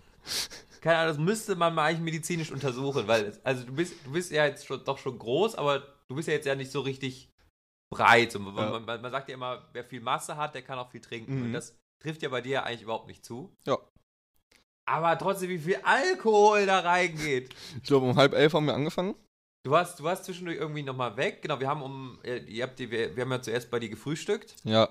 keine 0.80 0.96
Ahnung, 0.98 1.16
das 1.16 1.24
müsste 1.24 1.54
man 1.54 1.74
mal 1.74 1.84
eigentlich 1.86 2.00
medizinisch 2.00 2.50
untersuchen, 2.50 3.06
weil, 3.06 3.26
es, 3.26 3.44
also 3.44 3.64
du 3.64 3.72
bist, 3.72 3.94
du 4.04 4.12
bist 4.12 4.32
ja 4.32 4.46
jetzt 4.46 4.66
schon, 4.66 4.84
doch 4.84 4.98
schon 4.98 5.18
groß, 5.18 5.54
aber 5.54 5.80
du 6.08 6.16
bist 6.16 6.26
ja 6.28 6.34
jetzt 6.34 6.46
ja 6.46 6.54
nicht 6.54 6.72
so 6.72 6.80
richtig 6.80 7.28
breit. 7.92 8.34
Und 8.34 8.52
man, 8.52 8.56
Ja. 8.72 8.80
man, 8.80 9.00
man 9.00 9.12
sagt 9.12 9.28
ja 9.28 9.34
immer, 9.34 9.68
wer 9.72 9.84
viel 9.84 10.00
Masse 10.00 10.36
hat, 10.36 10.54
der 10.54 10.62
kann 10.62 10.78
auch 10.78 10.90
viel 10.90 11.00
trinken. 11.00 11.38
Mhm. 11.38 11.44
Und 11.46 11.52
das 11.52 11.76
trifft 12.02 12.22
ja 12.22 12.30
bei 12.30 12.40
dir 12.40 12.52
ja 12.52 12.62
eigentlich 12.64 12.82
überhaupt 12.82 13.06
nicht 13.06 13.24
zu. 13.24 13.54
Ja. 13.66 13.78
Aber 14.90 15.16
trotzdem, 15.16 15.50
wie 15.50 15.58
viel 15.58 15.78
Alkohol 15.84 16.66
da 16.66 16.80
reingeht. 16.80 17.54
Ich 17.76 17.84
glaube, 17.84 18.06
um 18.06 18.16
halb 18.16 18.32
elf 18.34 18.52
haben 18.54 18.66
wir 18.66 18.74
angefangen. 18.74 19.14
Du 19.64 19.70
warst, 19.70 20.00
du 20.00 20.04
warst 20.04 20.24
zwischendurch 20.24 20.58
irgendwie 20.58 20.82
nochmal 20.82 21.16
weg. 21.16 21.42
Genau, 21.42 21.60
wir 21.60 21.68
haben 21.68 21.82
um, 21.82 22.18
äh, 22.24 22.38
ihr 22.38 22.64
habt 22.64 22.78
die, 22.78 22.90
wir, 22.90 23.14
wir 23.14 23.22
haben 23.24 23.30
ja 23.30 23.42
zuerst 23.42 23.70
bei 23.70 23.78
dir 23.78 23.88
gefrühstückt. 23.88 24.56
Ja. 24.64 24.88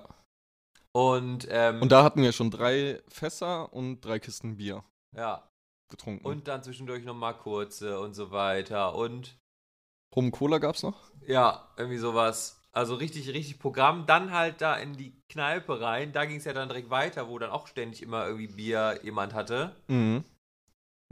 Und, 0.92 1.46
ähm, 1.50 1.82
Und 1.82 1.92
da 1.92 2.02
hatten 2.02 2.22
wir 2.22 2.32
schon 2.32 2.50
drei 2.50 3.02
Fässer 3.08 3.72
und 3.72 4.00
drei 4.00 4.18
Kisten 4.18 4.56
Bier 4.56 4.84
ja, 5.16 5.48
getrunken. 5.90 6.26
und 6.26 6.48
dann 6.48 6.62
zwischendurch 6.62 7.04
nochmal 7.04 7.36
kurze 7.36 7.98
und 8.00 8.14
so 8.14 8.30
weiter. 8.30 8.94
Und 8.94 9.36
Rum 10.14 10.30
Cola 10.30 10.58
gab's 10.58 10.82
noch? 10.82 11.10
ja, 11.26 11.68
irgendwie 11.76 11.98
sowas. 11.98 12.58
Also 12.72 12.94
richtig, 12.94 13.28
richtig 13.28 13.58
Programm. 13.58 14.06
Dann 14.06 14.32
halt 14.32 14.60
da 14.62 14.76
in 14.76 14.94
die 14.94 15.14
Kneipe 15.30 15.80
rein. 15.82 16.12
Da 16.12 16.24
ging 16.24 16.36
es 16.38 16.44
ja 16.44 16.54
dann 16.54 16.68
direkt 16.68 16.88
weiter, 16.88 17.28
wo 17.28 17.38
dann 17.38 17.50
auch 17.50 17.66
ständig 17.66 18.02
immer 18.02 18.26
irgendwie 18.26 18.48
Bier 18.48 19.00
jemand 19.02 19.34
hatte. 19.34 19.76
Mhm. 19.88 20.24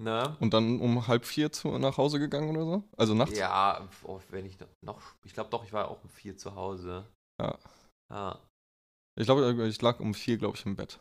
Ne? 0.00 0.34
Und 0.40 0.54
dann 0.54 0.80
um 0.80 1.06
halb 1.08 1.26
vier 1.26 1.52
zu, 1.52 1.76
nach 1.76 1.98
Hause 1.98 2.18
gegangen 2.18 2.56
oder 2.56 2.64
so? 2.64 2.84
Also 2.96 3.12
nachts? 3.12 3.36
Ja, 3.36 3.86
oh, 4.04 4.18
wenn 4.30 4.46
ich 4.46 4.56
noch, 4.80 4.98
ich 5.24 5.34
glaube 5.34 5.50
doch, 5.50 5.62
ich 5.62 5.74
war 5.74 5.88
auch 5.88 6.02
um 6.02 6.08
vier 6.08 6.38
zu 6.38 6.54
Hause. 6.54 7.04
Ja. 7.38 7.58
Ja. 8.10 8.38
Ich 9.18 9.26
glaube, 9.26 9.68
ich 9.68 9.82
lag 9.82 10.00
um 10.00 10.14
vier, 10.14 10.38
glaube 10.38 10.56
ich, 10.56 10.64
im 10.64 10.74
Bett. 10.74 11.00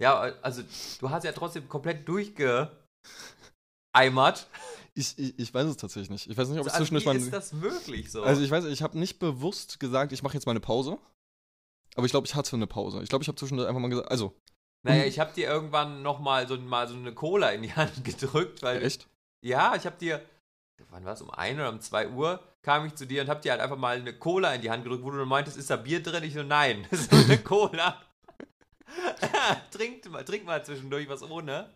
Ja, 0.00 0.20
also 0.42 0.62
du 1.00 1.10
hast 1.10 1.24
ja 1.24 1.32
trotzdem 1.32 1.68
komplett 1.68 2.06
durchgeeimert. 2.06 2.70
Ich, 4.94 5.18
ich, 5.18 5.36
ich 5.38 5.52
weiß 5.52 5.66
es 5.66 5.76
tatsächlich 5.76 6.10
nicht. 6.10 6.30
Ich 6.30 6.36
weiß 6.36 6.48
nicht, 6.50 6.60
ob 6.60 6.66
ich 6.66 6.72
Also, 6.72 6.84
zwischendurch 6.84 7.04
wie 7.04 7.18
mal. 7.18 7.24
ist 7.24 7.32
das 7.32 7.52
möglich 7.52 8.12
so? 8.12 8.22
Also 8.22 8.42
ich 8.42 8.50
weiß, 8.50 8.64
ich 8.66 8.82
habe 8.82 8.96
nicht 8.96 9.18
bewusst 9.18 9.80
gesagt, 9.80 10.12
ich 10.12 10.22
mache 10.22 10.34
jetzt 10.34 10.46
mal 10.46 10.52
eine 10.52 10.60
Pause. 10.60 10.98
Aber 11.96 12.06
ich 12.06 12.12
glaube, 12.12 12.26
ich 12.28 12.34
hatte 12.36 12.54
eine 12.54 12.68
Pause. 12.68 13.02
Ich 13.02 13.08
glaube, 13.08 13.22
ich 13.22 13.28
habe 13.28 13.36
zwischendurch 13.36 13.68
einfach 13.68 13.80
mal 13.80 13.88
gesagt, 13.88 14.10
also, 14.10 14.36
naja, 14.84 15.04
ich 15.04 15.18
habe 15.20 15.32
dir 15.32 15.48
irgendwann 15.48 16.02
noch 16.02 16.18
mal 16.18 16.46
so, 16.48 16.56
mal 16.56 16.88
so 16.88 16.94
eine 16.94 17.14
Cola 17.14 17.50
in 17.50 17.62
die 17.62 17.74
Hand 17.74 18.04
gedrückt, 18.04 18.62
weil 18.62 18.82
echt? 18.82 19.08
Ja, 19.44 19.74
ich 19.74 19.86
habe 19.86 19.96
dir, 19.96 20.24
wann 20.90 21.04
war 21.04 21.14
es, 21.14 21.22
um 21.22 21.30
1 21.30 21.58
oder 21.58 21.68
um 21.68 21.80
2 21.80 22.08
Uhr, 22.08 22.40
kam 22.62 22.86
ich 22.86 22.94
zu 22.94 23.06
dir 23.06 23.22
und 23.22 23.28
habe 23.28 23.40
dir 23.40 23.52
halt 23.52 23.60
einfach 23.60 23.76
mal 23.76 23.96
eine 23.96 24.16
Cola 24.16 24.54
in 24.54 24.62
die 24.62 24.70
Hand 24.70 24.84
gedrückt, 24.84 25.04
wo 25.04 25.10
du 25.10 25.24
meintest, 25.24 25.56
ist 25.56 25.70
da 25.70 25.76
Bier 25.76 26.02
drin? 26.02 26.24
Ich 26.24 26.34
so, 26.34 26.42
nein, 26.42 26.86
das 26.90 27.00
ist 27.00 27.12
eine 27.12 27.38
Cola. 27.38 28.00
trink, 29.70 30.08
mal, 30.10 30.24
trink 30.24 30.44
mal 30.44 30.64
zwischendurch 30.64 31.08
was 31.08 31.22
ohne. 31.22 31.70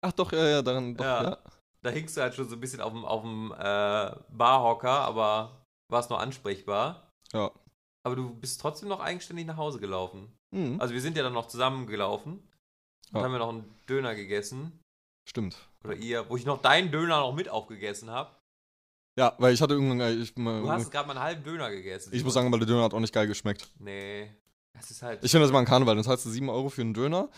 Ach 0.00 0.12
doch, 0.12 0.32
ja, 0.32 0.46
ja, 0.46 0.62
daran, 0.62 0.96
doch, 0.96 1.04
Ja. 1.04 1.22
ja. 1.22 1.38
Da 1.82 1.90
hingst 1.90 2.16
du 2.16 2.22
halt 2.22 2.34
schon 2.34 2.48
so 2.48 2.56
ein 2.56 2.60
bisschen 2.60 2.80
auf 2.80 2.92
dem, 2.92 3.04
auf 3.04 3.20
dem 3.20 3.52
äh, 3.52 4.10
Barhocker, 4.30 5.00
aber 5.02 5.66
warst 5.90 6.08
noch 6.08 6.18
ansprechbar. 6.18 7.10
Ja. 7.32 7.50
Aber 8.06 8.16
du 8.16 8.34
bist 8.34 8.60
trotzdem 8.60 8.88
noch 8.88 9.00
eigenständig 9.00 9.46
nach 9.46 9.58
Hause 9.58 9.80
gelaufen. 9.80 10.34
Mhm. 10.54 10.80
Also 10.80 10.94
wir 10.94 11.00
sind 11.00 11.16
ja 11.16 11.22
dann 11.22 11.32
noch 11.34 11.48
zusammen 11.48 11.86
gelaufen 11.86 12.42
und 13.12 13.18
Ja. 13.18 13.22
haben 13.24 13.32
ja 13.32 13.38
noch 13.38 13.48
einen 13.50 13.74
Döner 13.88 14.14
gegessen. 14.14 14.80
Stimmt. 15.28 15.56
Oder 15.84 15.96
ihr, 15.96 16.28
wo 16.28 16.36
ich 16.36 16.44
noch 16.46 16.60
deinen 16.62 16.90
Döner 16.90 17.20
noch 17.20 17.34
mit 17.34 17.48
aufgegessen 17.48 18.10
habe. 18.10 18.30
Ja, 19.18 19.34
weil 19.38 19.54
ich 19.54 19.62
hatte 19.62 19.74
irgendwann, 19.74 20.20
ich, 20.20 20.34
Du 20.34 20.70
hast 20.70 20.90
gerade 20.90 21.06
mal 21.06 21.14
einen 21.16 21.22
halben 21.24 21.44
Döner 21.44 21.70
gegessen. 21.70 22.12
ich 22.14 22.24
muss 22.24 22.34
sagen, 22.34 22.50
weil 22.50 22.58
der 22.58 22.66
Döner 22.68 22.82
hat 22.82 22.94
auch 22.94 23.00
nicht 23.00 23.14
geil 23.14 23.26
geschmeckt. 23.26 23.70
Nee. 23.78 24.30
Das 24.72 24.90
ist 24.90 25.02
halt. 25.02 25.22
Ich 25.22 25.30
finde 25.30 25.42
das 25.44 25.50
immer 25.50 25.60
ein 25.60 25.66
Karneval, 25.66 25.94
dann 25.94 26.02
zahlst 26.02 26.26
du 26.26 26.30
7 26.30 26.48
Euro 26.50 26.68
für 26.68 26.80
einen 26.80 26.94
Döner 26.94 27.28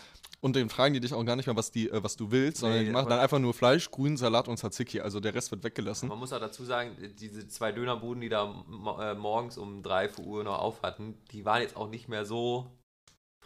und 0.41 0.55
dann 0.55 0.69
fragen 0.69 0.95
die 0.95 0.99
dich 0.99 1.13
auch 1.13 1.23
gar 1.23 1.35
nicht 1.35 1.45
mehr, 1.45 1.55
was, 1.55 1.69
die, 1.69 1.87
äh, 1.87 2.01
was 2.03 2.15
du 2.17 2.31
willst, 2.31 2.57
sondern 2.57 2.79
Nee, 2.79 2.85
die 2.85 2.91
machen 2.91 3.09
dann 3.09 3.19
einfach 3.19 3.37
nur 3.37 3.53
Fleisch, 3.53 3.91
Grün, 3.91 4.17
Salat 4.17 4.47
und 4.47 4.57
Tzatziki, 4.57 5.01
also 5.01 5.19
der 5.19 5.35
Rest 5.35 5.51
wird 5.51 5.63
weggelassen. 5.63 6.09
man 6.09 6.17
muss 6.17 6.33
auch 6.33 6.39
dazu 6.39 6.65
sagen, 6.65 6.97
diese 7.19 7.47
zwei 7.47 7.71
Dönerbuden, 7.71 8.21
die 8.21 8.29
da 8.29 8.45
äh, 8.99 9.13
morgens 9.13 9.59
um 9.59 9.83
3 9.83 10.17
Uhr 10.17 10.43
noch 10.43 10.57
auf 10.57 10.81
hatten, 10.81 11.15
die 11.31 11.45
waren 11.45 11.61
jetzt 11.61 11.75
auch 11.77 11.89
nicht 11.89 12.07
mehr 12.07 12.25
so 12.25 12.71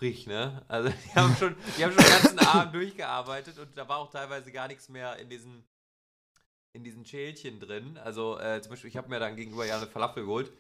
frisch, 0.01 0.25
ne? 0.25 0.63
Also 0.67 0.89
die 1.05 1.15
haben 1.15 1.35
schon, 1.35 1.55
die 1.77 1.83
haben 1.85 1.93
schon 1.93 2.03
den 2.03 2.11
ganzen 2.11 2.39
Abend 2.39 2.73
durchgearbeitet 2.73 3.59
und 3.59 3.77
da 3.77 3.87
war 3.87 3.97
auch 3.99 4.09
teilweise 4.09 4.51
gar 4.51 4.67
nichts 4.67 4.89
mehr 4.89 5.17
in 5.17 5.29
diesen 5.29 5.63
in 6.73 6.83
diesen 6.83 7.05
Schälchen 7.05 7.59
drin. 7.59 7.99
Also 8.03 8.39
äh, 8.39 8.61
zum 8.61 8.71
Beispiel, 8.71 8.89
ich 8.89 8.97
habe 8.97 9.09
mir 9.09 9.19
dann 9.19 9.35
gegenüber 9.35 9.65
ja 9.65 9.77
eine 9.77 9.87
Falafel 9.87 10.23
geholt. 10.23 10.51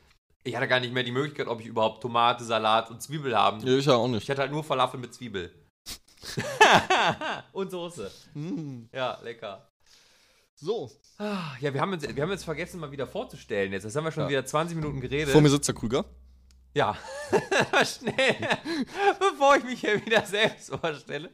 Ich 0.43 0.55
hatte 0.55 0.67
gar 0.67 0.79
nicht 0.79 0.93
mehr 0.93 1.03
die 1.03 1.11
Möglichkeit, 1.11 1.47
ob 1.47 1.59
ich 1.61 1.67
überhaupt 1.67 2.01
Tomate, 2.01 2.43
Salat 2.43 2.91
und 2.91 3.01
Zwiebel 3.01 3.35
haben. 3.35 3.65
Ja, 3.65 3.77
ich 3.77 3.85
ja 3.85 3.93
auch 3.95 4.05
Ich 4.07 4.11
nicht. 4.11 4.29
hatte 4.29 4.41
halt 4.41 4.51
nur 4.51 4.63
Falafel 4.63 4.99
mit 4.99 5.13
Zwiebel. 5.13 5.53
und 7.53 7.71
Soße. 7.71 8.11
Mm. 8.33 8.83
Ja, 8.91 9.19
lecker. 9.23 9.67
So. 10.55 10.91
Ah, 11.17 11.55
Ja, 11.59 11.73
wir 11.73 11.79
haben, 11.81 11.93
uns, 11.93 12.03
wir 12.03 12.21
haben 12.23 12.31
jetzt 12.31 12.43
vergessen, 12.43 12.79
mal 12.79 12.91
wieder 12.91 13.07
vorzustellen 13.07 13.71
jetzt. 13.71 13.83
Das 13.83 13.95
haben 13.95 14.03
wir 14.03 14.11
schon 14.11 14.23
Ja. 14.23 14.29
wieder 14.29 14.45
20 14.45 14.75
Minuten 14.75 14.99
geredet. 15.01 15.29
Vor 15.31 15.41
mir 15.41 15.49
sitzt 15.49 15.67
der 15.67 15.75
Krüger. 15.75 16.05
Ja. 16.73 16.95
Schnell. 17.85 18.35
Bevor 19.19 19.57
ich 19.57 19.63
mich 19.63 19.81
hier 19.81 20.05
wieder 20.05 20.25
selbst 20.25 20.69
vorstelle. 20.73 21.29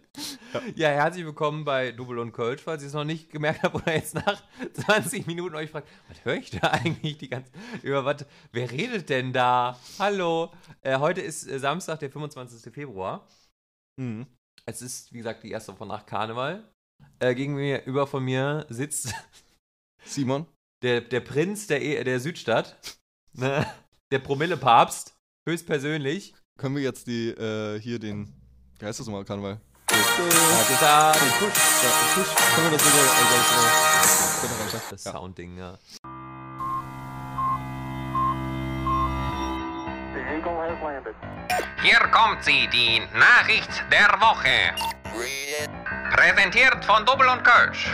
Ja. 0.76 0.89
herzlich 0.89 1.26
willkommen 1.26 1.63
bei 1.65 1.91
Double 1.91 2.19
und 2.19 2.32
Kölsch, 2.32 2.62
falls 2.63 2.82
ihr 2.82 2.88
es 2.88 2.93
noch 2.93 3.04
nicht 3.04 3.32
gemerkt 3.32 3.63
habt 3.63 3.76
oder 3.76 3.93
jetzt 3.93 4.15
nach 4.15 4.41
20 4.73 5.28
Minuten 5.28 5.56
euch 5.56 5.69
fragt, 5.71 5.88
was 6.10 6.23
höre 6.26 6.36
ich 6.36 6.50
da 6.52 6.71
eigentlich 6.71 7.17
die 7.17 7.30
ganze 7.30 7.52
über 7.84 8.04
was? 8.06 8.26
Wer 8.52 8.71
redet 8.71 9.10
denn 9.10 9.34
da? 9.34 9.80
Hallo. 10.00 10.52
Äh, 10.82 10.97
heute 11.00 11.21
ist 11.21 11.47
äh, 11.47 11.60
Samstag, 11.60 12.00
der 12.00 12.10
25. 12.12 12.73
Februar. 12.73 13.28
Mhm. 14.00 14.28
Es 14.65 14.82
ist, 14.82 15.13
wie 15.13 15.17
gesagt, 15.19 15.43
die 15.43 15.52
erste 15.52 15.73
Woche 15.73 15.86
nach 15.88 16.06
Karneval. 16.06 16.63
Äh, 17.19 17.36
gegenüber 17.36 18.08
von 18.08 18.23
mir 18.23 18.65
sitzt 18.69 19.13
Simon. 20.04 20.45
der, 20.84 21.02
der 21.02 21.19
Prinz 21.21 21.67
der, 21.67 21.82
E- 21.82 22.04
der 22.04 22.19
Südstadt, 22.19 22.76
ne? 23.34 23.65
der 24.12 24.19
Promille-Papst, 24.19 25.16
höchstpersönlich. 25.47 26.36
Können 26.57 26.75
wir 26.75 26.83
jetzt 26.83 27.07
die, 27.07 27.29
äh, 27.29 27.79
hier 27.79 27.99
den, 27.99 28.33
wie 28.79 28.86
heißt 28.86 28.99
das 28.99 29.07
nochmal, 29.07 29.23
Karneval? 29.23 29.60
Push. 29.88 30.05
Ja, 30.81 31.03
Push. 32.13 32.36
Können 32.55 32.71
wir 32.71 32.77
das 32.77 32.86
wieder, 32.86 33.01
also 33.01 33.36
das, 34.43 34.73
äh, 34.73 34.89
Das 34.91 35.03
ja. 35.05 35.12
Soundding, 35.13 35.57
ja. 35.57 35.77
Hier 41.81 41.99
kommt 42.12 42.43
sie, 42.43 42.67
die 42.73 43.01
Nachricht 43.17 43.69
der 43.91 44.19
Woche. 44.19 44.75
Präsentiert 46.13 46.83
von 46.83 47.05
Double 47.05 47.27
und 47.27 47.43
Kölsch. 47.43 47.89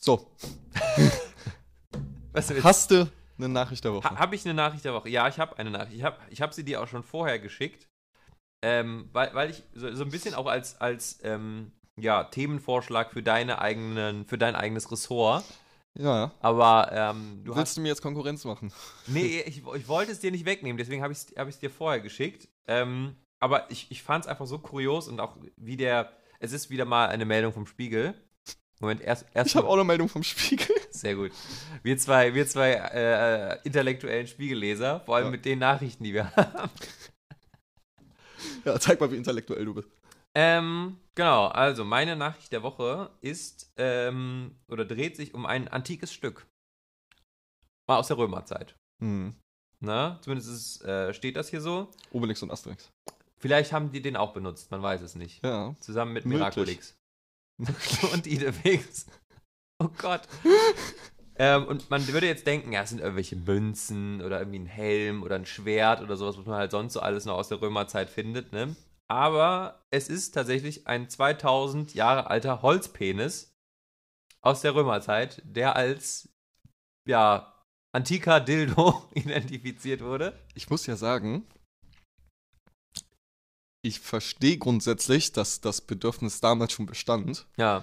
So, 0.00 0.26
Was 2.32 2.50
hast 2.64 2.90
du 2.90 3.06
eine 3.42 3.52
Nachricht 3.52 3.84
der 3.84 3.92
Woche? 3.94 4.08
Ha, 4.10 4.16
habe 4.18 4.34
ich 4.34 4.44
eine 4.44 4.54
Nachricht 4.54 4.84
der 4.84 4.94
Woche? 4.94 5.08
Ja, 5.08 5.28
ich 5.28 5.38
habe 5.38 5.58
eine 5.58 5.70
Nachricht. 5.70 5.96
Ich 5.96 6.02
habe 6.04 6.16
ich 6.30 6.40
hab 6.42 6.54
sie 6.54 6.64
dir 6.64 6.80
auch 6.82 6.88
schon 6.88 7.02
vorher 7.02 7.38
geschickt, 7.38 7.88
ähm, 8.62 9.08
weil, 9.12 9.34
weil 9.34 9.50
ich 9.50 9.62
so, 9.74 9.92
so 9.94 10.04
ein 10.04 10.10
bisschen 10.10 10.34
auch 10.34 10.46
als, 10.46 10.80
als 10.80 11.18
ähm, 11.24 11.72
ja, 11.96 12.24
Themenvorschlag 12.24 13.12
für, 13.12 13.22
deine 13.22 13.60
eigenen, 13.60 14.24
für 14.26 14.38
dein 14.38 14.54
eigenes 14.54 14.90
Ressort. 14.90 15.44
ja. 15.98 16.30
Aber 16.40 16.90
ähm, 16.92 17.42
du 17.44 17.54
Willst 17.54 17.70
hast. 17.70 17.76
du 17.76 17.80
mir 17.82 17.88
jetzt 17.88 18.02
Konkurrenz 18.02 18.44
machen? 18.44 18.72
Nee, 19.06 19.40
ich, 19.46 19.62
ich 19.66 19.88
wollte 19.88 20.12
es 20.12 20.20
dir 20.20 20.30
nicht 20.30 20.44
wegnehmen, 20.46 20.78
deswegen 20.78 21.02
habe 21.02 21.12
ich 21.12 21.18
es 21.18 21.34
hab 21.36 21.48
ich's 21.48 21.58
dir 21.58 21.70
vorher 21.70 22.00
geschickt. 22.00 22.48
Ähm, 22.66 23.16
aber 23.40 23.70
ich, 23.70 23.90
ich 23.90 24.02
fand 24.02 24.24
es 24.24 24.28
einfach 24.28 24.46
so 24.46 24.58
kurios 24.58 25.08
und 25.08 25.20
auch 25.20 25.36
wie 25.56 25.76
der. 25.76 26.12
Es 26.38 26.52
ist 26.52 26.70
wieder 26.70 26.84
mal 26.84 27.08
eine 27.08 27.24
Meldung 27.24 27.52
vom 27.52 27.66
Spiegel. 27.66 28.14
Moment, 28.82 29.00
erst. 29.00 29.24
erst 29.32 29.50
Ich 29.50 29.56
habe 29.56 29.68
auch 29.68 29.74
eine 29.74 29.84
Meldung 29.84 30.08
vom 30.08 30.22
Spiegel. 30.22 30.74
Sehr 30.90 31.14
gut. 31.14 31.30
Wir 31.82 31.96
zwei, 31.96 32.34
wir 32.34 32.46
zwei 32.46 32.72
äh, 32.72 33.58
intellektuellen 33.64 34.26
Spiegelleser, 34.26 35.00
vor 35.00 35.16
allem 35.16 35.26
Ja. 35.26 35.30
mit 35.30 35.44
den 35.44 35.60
Nachrichten, 35.60 36.04
die 36.04 36.12
wir 36.12 36.30
haben. 36.36 36.70
Ja, 38.64 38.78
zeig 38.78 39.00
mal, 39.00 39.10
wie 39.10 39.16
intellektuell 39.16 39.64
du 39.64 39.74
bist. 39.74 39.88
Ähm, 40.34 40.98
genau, 41.14 41.46
also 41.48 41.84
meine 41.84 42.16
Nachricht 42.16 42.52
der 42.52 42.62
Woche 42.62 43.10
ist 43.20 43.72
ähm, 43.76 44.56
oder 44.68 44.84
dreht 44.84 45.16
sich 45.16 45.34
um 45.34 45.46
ein 45.46 45.68
antikes 45.68 46.12
Stück. 46.12 46.46
Mal 47.88 47.98
aus 47.98 48.08
der 48.08 48.18
Römerzeit. 48.18 48.74
Hm. 49.02 49.34
Ne? 49.80 50.18
Zumindest 50.22 50.48
ist, 50.50 50.82
äh, 50.84 51.12
steht 51.12 51.36
das 51.36 51.48
hier 51.50 51.60
so. 51.60 51.90
Obelix 52.12 52.42
und 52.42 52.50
Asterix. 52.50 52.88
Vielleicht 53.38 53.72
haben 53.72 53.90
die 53.90 54.00
den 54.00 54.16
auch 54.16 54.32
benutzt, 54.32 54.70
man 54.70 54.82
weiß 54.82 55.02
es 55.02 55.16
nicht. 55.16 55.44
Ja. 55.44 55.74
Zusammen 55.80 56.12
mit 56.12 56.24
Möglich. 56.24 56.38
Miraculix. 56.40 56.94
und 58.12 58.26
Idefix. 58.26 59.06
Oh 59.78 59.88
Gott. 59.98 60.22
ähm, 61.36 61.66
und 61.66 61.90
man 61.90 62.06
würde 62.08 62.26
jetzt 62.26 62.46
denken, 62.46 62.72
ja, 62.72 62.82
es 62.82 62.90
sind 62.90 63.00
irgendwelche 63.00 63.36
Münzen 63.36 64.22
oder 64.22 64.38
irgendwie 64.38 64.60
ein 64.60 64.66
Helm 64.66 65.22
oder 65.22 65.36
ein 65.36 65.46
Schwert 65.46 66.00
oder 66.00 66.16
sowas, 66.16 66.38
was 66.38 66.46
man 66.46 66.58
halt 66.58 66.70
sonst 66.70 66.94
so 66.94 67.00
alles 67.00 67.24
noch 67.24 67.34
aus 67.34 67.48
der 67.48 67.60
Römerzeit 67.60 68.10
findet, 68.10 68.52
ne? 68.52 68.76
Aber 69.08 69.84
es 69.90 70.08
ist 70.08 70.32
tatsächlich 70.32 70.86
ein 70.86 71.08
2000 71.08 71.94
Jahre 71.94 72.30
alter 72.30 72.62
Holzpenis 72.62 73.54
aus 74.40 74.62
der 74.62 74.74
Römerzeit, 74.74 75.42
der 75.44 75.76
als, 75.76 76.28
ja, 77.06 77.52
antiker 77.92 78.40
Dildo 78.40 79.02
identifiziert 79.14 80.00
wurde. 80.00 80.38
Ich 80.54 80.70
muss 80.70 80.86
ja 80.86 80.96
sagen, 80.96 81.46
ich 83.84 84.00
verstehe 84.00 84.58
grundsätzlich, 84.58 85.32
dass 85.32 85.60
das 85.60 85.80
Bedürfnis 85.80 86.40
damals 86.40 86.72
schon 86.72 86.86
bestand. 86.86 87.46
Ja. 87.56 87.82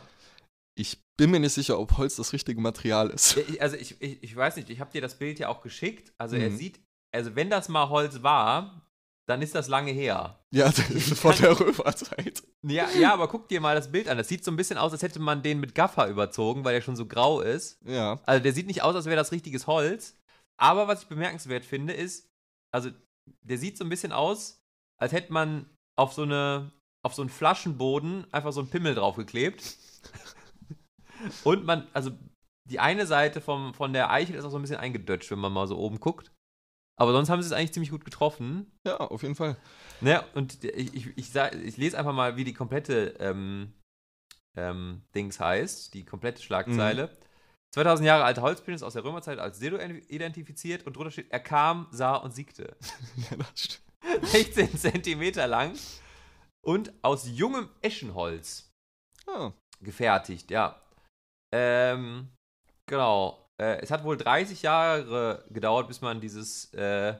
Ich 0.75 0.97
bin 1.17 1.31
mir 1.31 1.39
nicht 1.41 1.53
sicher, 1.53 1.77
ob 1.77 1.97
Holz 1.97 2.15
das 2.15 2.31
richtige 2.31 2.62
Material 2.62 3.09
ist. 3.09 3.35
Ich- 3.38 3.62
Also 3.62 3.75
ich, 3.75 4.01
ich, 4.01 4.23
ich 4.23 4.35
weiß 4.35 4.55
nicht, 4.55 4.69
ich 4.69 4.79
habe 4.79 4.91
dir 4.91 5.01
das 5.01 5.17
Bild 5.19 5.39
ja 5.39 5.49
auch 5.49 5.62
geschickt. 5.62 6.13
Also 6.17 6.38
er 6.38 6.49
Mhm. 6.49 6.57
sieht, 6.57 6.79
also 7.13 7.35
wenn 7.35 7.49
das 7.49 7.67
mal 7.67 7.89
Holz 7.89 8.23
war, 8.23 8.85
dann 9.27 9.41
ist 9.41 9.53
das 9.55 9.67
lange 9.67 9.91
her. 9.91 10.39
Ja, 10.51 10.71
vor 11.15 11.33
der 11.33 11.59
Römerzeit. 11.59 12.41
Ja, 12.63 12.89
ja, 12.97 13.13
aber 13.13 13.27
guck 13.27 13.47
dir 13.49 13.59
mal 13.62 13.75
das 13.75 13.91
Bild 13.91 14.07
an. 14.07 14.17
Das 14.17 14.27
sieht 14.29 14.43
so 14.45 14.51
ein 14.51 14.55
bisschen 14.57 14.77
aus, 14.77 14.91
als 14.93 15.01
hätte 15.03 15.19
man 15.19 15.43
den 15.43 15.59
mit 15.59 15.75
Gaffer 15.75 16.07
überzogen, 16.07 16.63
weil 16.63 16.73
der 16.75 16.81
schon 16.81 16.95
so 16.95 17.05
grau 17.05 17.41
ist. 17.41 17.77
Ja. 17.85 18.19
Also 18.25 18.41
der 18.41 18.53
sieht 18.53 18.67
nicht 18.67 18.81
aus, 18.83 18.95
als 18.95 19.05
wäre 19.05 19.17
das 19.17 19.31
richtiges 19.33 19.67
Holz. 19.67 20.15
Aber 20.57 20.88
was 20.88 21.03
ich 21.03 21.07
bemerkenswert 21.09 21.65
finde, 21.65 21.93
ist, 21.93 22.29
also 22.71 22.89
der 23.43 23.57
sieht 23.57 23.77
so 23.77 23.83
ein 23.83 23.89
bisschen 23.89 24.12
aus, 24.13 24.62
als 24.97 25.12
hätte 25.12 25.31
man 25.33 25.69
auf 25.99 26.13
so 26.13 26.23
eine, 26.23 26.71
auf 27.03 27.13
so 27.13 27.21
einen 27.21 27.29
Flaschenboden 27.29 28.25
einfach 28.33 28.53
so 28.53 28.62
einen 28.62 28.69
Pimmel 28.69 28.95
draufgeklebt. 28.95 29.77
Und 31.43 31.65
man, 31.65 31.88
also 31.93 32.12
die 32.69 32.79
eine 32.79 33.05
Seite 33.05 33.41
vom, 33.41 33.73
von 33.73 33.91
der 33.91 34.09
Eichel 34.09 34.35
ist 34.35 34.45
auch 34.45 34.51
so 34.51 34.57
ein 34.57 34.62
bisschen 34.62 34.77
eingedötscht, 34.77 35.29
wenn 35.31 35.39
man 35.39 35.51
mal 35.51 35.67
so 35.67 35.77
oben 35.77 35.99
guckt. 35.99 36.31
Aber 36.97 37.12
sonst 37.12 37.29
haben 37.29 37.41
sie 37.41 37.47
es 37.47 37.53
eigentlich 37.53 37.73
ziemlich 37.73 37.91
gut 37.91 38.05
getroffen. 38.05 38.71
Ja, 38.85 38.97
auf 38.97 39.21
jeden 39.21 39.35
Fall. 39.35 39.57
Ne, 40.01 40.23
und 40.35 40.63
ich, 40.63 40.93
ich, 40.93 41.17
ich, 41.17 41.29
sag, 41.29 41.55
ich 41.55 41.77
lese 41.77 41.97
einfach 41.97 42.13
mal, 42.13 42.35
wie 42.38 42.43
die 42.43 42.53
komplette 42.53 43.15
ähm, 43.19 43.73
ähm, 44.55 45.03
Dings 45.15 45.39
heißt, 45.39 45.93
die 45.93 46.05
komplette 46.05 46.41
Schlagzeile. 46.41 47.17
2000 47.71 48.05
Jahre 48.05 48.23
alter 48.23 48.41
Holzpenis 48.41 48.83
aus 48.83 48.93
der 48.93 49.03
Römerzeit 49.03 49.39
als 49.39 49.59
Dildo 49.59 49.77
identifiziert 49.77 50.85
und 50.88 50.95
drunter 50.95 51.12
steht, 51.12 51.31
er 51.31 51.39
kam, 51.39 51.88
sah 51.91 52.15
und 52.15 52.33
siegte. 52.33 52.75
Ja, 53.29 53.38
das 53.38 53.49
stimmt. 53.55 53.88
16 54.21 54.77
Zentimeter 54.77 55.47
lang 55.47 55.77
und 56.65 56.91
aus 57.01 57.27
jungem 57.27 57.69
Eschenholz 57.81 58.69
Ah, 59.27 59.51
gefertigt, 59.81 60.49
ja. 60.49 60.81
Ähm, 61.53 62.29
genau. 62.88 63.45
Äh, 63.62 63.81
es 63.81 63.91
hat 63.91 64.03
wohl 64.03 64.17
30 64.17 64.62
Jahre 64.63 65.45
gedauert, 65.49 65.88
bis 65.88 66.01
man 66.01 66.19
dieses 66.19 66.73
äh, 66.73 67.15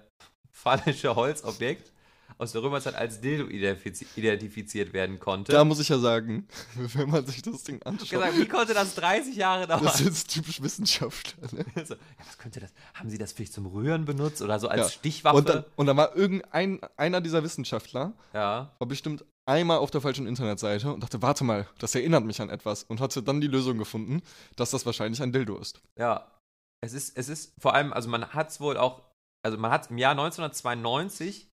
phallische 0.52 1.16
Holzobjekt 1.16 1.92
aus 2.40 2.54
der 2.54 2.64
Römerzeit 2.64 2.96
als 2.96 3.20
Dildo 3.20 3.48
identifiz 3.50 4.02
identifiziert 4.16 4.94
werden 4.94 5.20
konnte. 5.20 5.52
da 5.52 5.66
muss 5.66 5.80
ich 5.80 5.90
ja 5.90 6.00
sagen, 6.00 6.48
wenn 6.76 7.10
man 7.10 7.26
sich 7.26 7.42
das 7.42 7.64
Ding 7.64 7.84
anschaut, 7.84 8.10
gesagt, 8.10 8.38
wie 8.38 8.48
konnte 8.48 8.74
das 8.74 8.96
30 8.96 9.36
Jahre 9.36 9.68
dauern? 9.68 9.84
das 9.84 10.00
ist 10.00 10.30
typisch 10.32 10.62
Wissenschaftler. 10.62 11.50
Ne? 11.52 11.66
so, 11.86 11.96
ja, 11.96 12.00
was 12.26 12.38
könnte 12.38 12.62
das? 12.62 12.74
Haben 12.94 13.10
Sie 13.10 13.18
das 13.18 13.34
vielleicht 13.34 13.54
zum 13.54 13.66
Rühren 13.66 14.06
benutzt 14.06 14.42
oder 14.42 14.58
so 14.58 14.70
als 14.70 14.80
Ja. 14.82 14.90
Stichwaffe? 14.90 15.38
Und 15.38 15.50
dann, 15.50 15.66
und 15.76 15.86
dann 15.86 15.98
war 15.98 16.16
irgendein 16.16 16.80
einer 16.96 17.20
dieser 17.20 17.44
Wissenschaftler, 17.44 18.14
ja. 18.34 18.74
war 18.80 18.88
bestimmt 18.88 19.26
einmal 19.46 19.80
auf 19.80 19.92
der 19.92 20.00
falschen 20.00 20.26
Internetseite 20.26 20.94
und 20.94 21.04
dachte, 21.04 21.22
warte 21.22 21.44
mal, 21.44 21.68
das 21.80 21.94
erinnert 21.94 22.24
mich 22.24 22.40
an 22.42 22.50
etwas 22.50 22.84
und 22.84 23.02
hatte 23.02 23.22
dann 23.22 23.42
die 23.42 23.48
Lösung 23.48 23.78
gefunden, 23.78 24.22
dass 24.56 24.72
das 24.72 24.86
wahrscheinlich 24.86 25.22
ein 25.22 25.34
Dildo 25.34 25.58
ist. 25.58 25.82
Ja, 25.98 26.32
es 26.80 26.94
ist, 26.94 27.18
es 27.18 27.28
ist 27.28 27.54
vor 27.60 27.74
allem, 27.74 27.92
also 27.92 28.08
man 28.10 28.28
hat 28.28 28.50
es 28.50 28.62
wohl 28.62 28.78
auch, 28.78 29.02
also 29.44 29.58
man 29.58 29.72
hat 29.72 29.90
im 29.92 29.98
Jahr 29.98 30.12
1992 30.12 31.49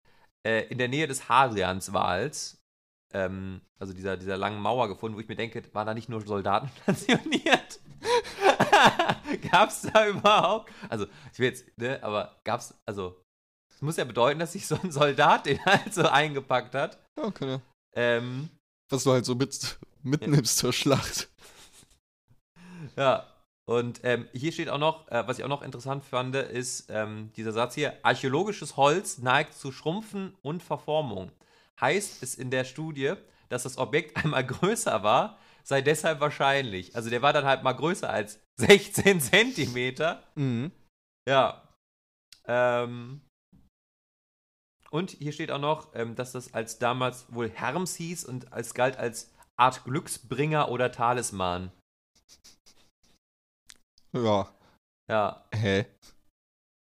äh, 0.46 0.68
in 0.68 0.78
der 0.78 0.88
Nähe 0.88 1.08
des 1.08 1.30
Hadrianswals, 1.30 2.62
ähm, 3.14 3.62
also 3.80 3.94
dieser, 3.94 4.18
dieser 4.18 4.38
langen 4.38 4.62
Mauer 4.62 4.88
gefunden, 4.88 5.16
wo 5.16 5.22
ich 5.22 5.28
mir 5.28 5.36
denke, 5.36 5.64
waren 5.74 5.88
da 5.88 5.94
nicht 5.94 6.10
nur 6.10 6.22
Soldaten 6.22 6.70
stationiert? 6.84 7.80
gab 9.52 9.70
es 9.70 9.82
da 9.82 10.08
überhaupt? 10.08 10.72
Also, 10.90 11.06
ich 11.32 11.40
will 11.40 11.50
jetzt, 11.50 11.78
ne, 11.78 12.02
aber 12.04 12.40
gab 12.44 12.60
es, 12.60 12.74
also, 12.86 13.22
es 13.74 13.82
muss 13.82 13.98
ja 13.98 14.04
bedeuten, 14.04 14.40
dass 14.40 14.54
sich 14.54 14.68
so 14.68 14.78
ein 14.82 14.92
Soldat 14.92 15.46
den 15.46 15.64
halt 15.66 15.94
so 15.94 16.04
eingepackt 16.04 16.76
hat. 16.76 17.00
Ja, 17.18 17.24
okay. 17.26 17.50
ja. 17.50 17.62
Ähm, 17.96 18.50
Was 18.90 19.04
du 19.04 19.12
halt 19.12 19.26
so 19.26 19.36
mit, 19.36 19.78
mitnimmst 20.02 20.58
zur 20.58 20.74
Schlacht. 20.74 21.30
Ja, 22.96 23.33
und 23.66 24.02
ähm, 24.04 24.28
hier 24.34 24.52
steht 24.52 24.70
auch 24.70 24.78
noch, 24.78 25.08
äh, 25.10 25.26
was 25.26 25.40
ich 25.40 25.46
auch 25.46 25.50
noch 25.50 25.62
interessant 25.62 26.04
fand, 26.04 26.36
ist 26.36 26.88
ähm, 26.90 27.32
dieser 27.38 27.54
Satz 27.54 27.76
hier: 27.76 27.98
Archäologisches 28.04 28.76
Holz 28.76 29.20
neigt 29.20 29.54
zu 29.54 29.72
Schrumpfen 29.72 30.36
und 30.42 30.62
Verformung. 30.62 31.32
Heißt 31.80 32.22
es 32.24 32.36
in 32.36 32.52
der 32.52 32.66
Studie, 32.66 33.14
dass 33.50 33.64
das 33.64 33.78
Objekt 33.78 34.18
einmal 34.24 34.46
größer 34.46 35.04
war, 35.04 35.38
sei 35.64 35.82
deshalb 35.82 36.20
wahrscheinlich. 36.20 36.96
Also 36.96 37.10
der 37.10 37.22
war 37.22 37.32
dann 37.32 37.46
halt 37.46 37.64
mal 37.64 37.74
größer 37.74 38.10
als 38.10 38.42
16 38.58 39.22
Zentimeter. 39.22 40.24
Mhm. 40.36 40.72
Ja. 41.28 41.70
Ähm, 42.46 43.22
und 44.92 45.12
hier 45.12 45.32
steht 45.32 45.52
auch 45.52 45.60
noch, 45.60 45.96
ähm, 45.96 46.16
dass 46.16 46.34
das 46.34 46.54
als 46.54 46.80
damals 46.80 47.34
wohl 47.34 47.50
Herms 47.50 47.96
hieß 47.96 48.26
und 48.26 48.52
als 48.52 48.74
galt 48.74 48.98
als 48.98 49.32
Art 49.56 49.86
Glücksbringer 49.86 50.70
oder 50.70 50.92
Talisman. 50.92 51.72
Ja. 54.14 54.54
Ja. 55.10 55.46
Hä? 55.54 55.86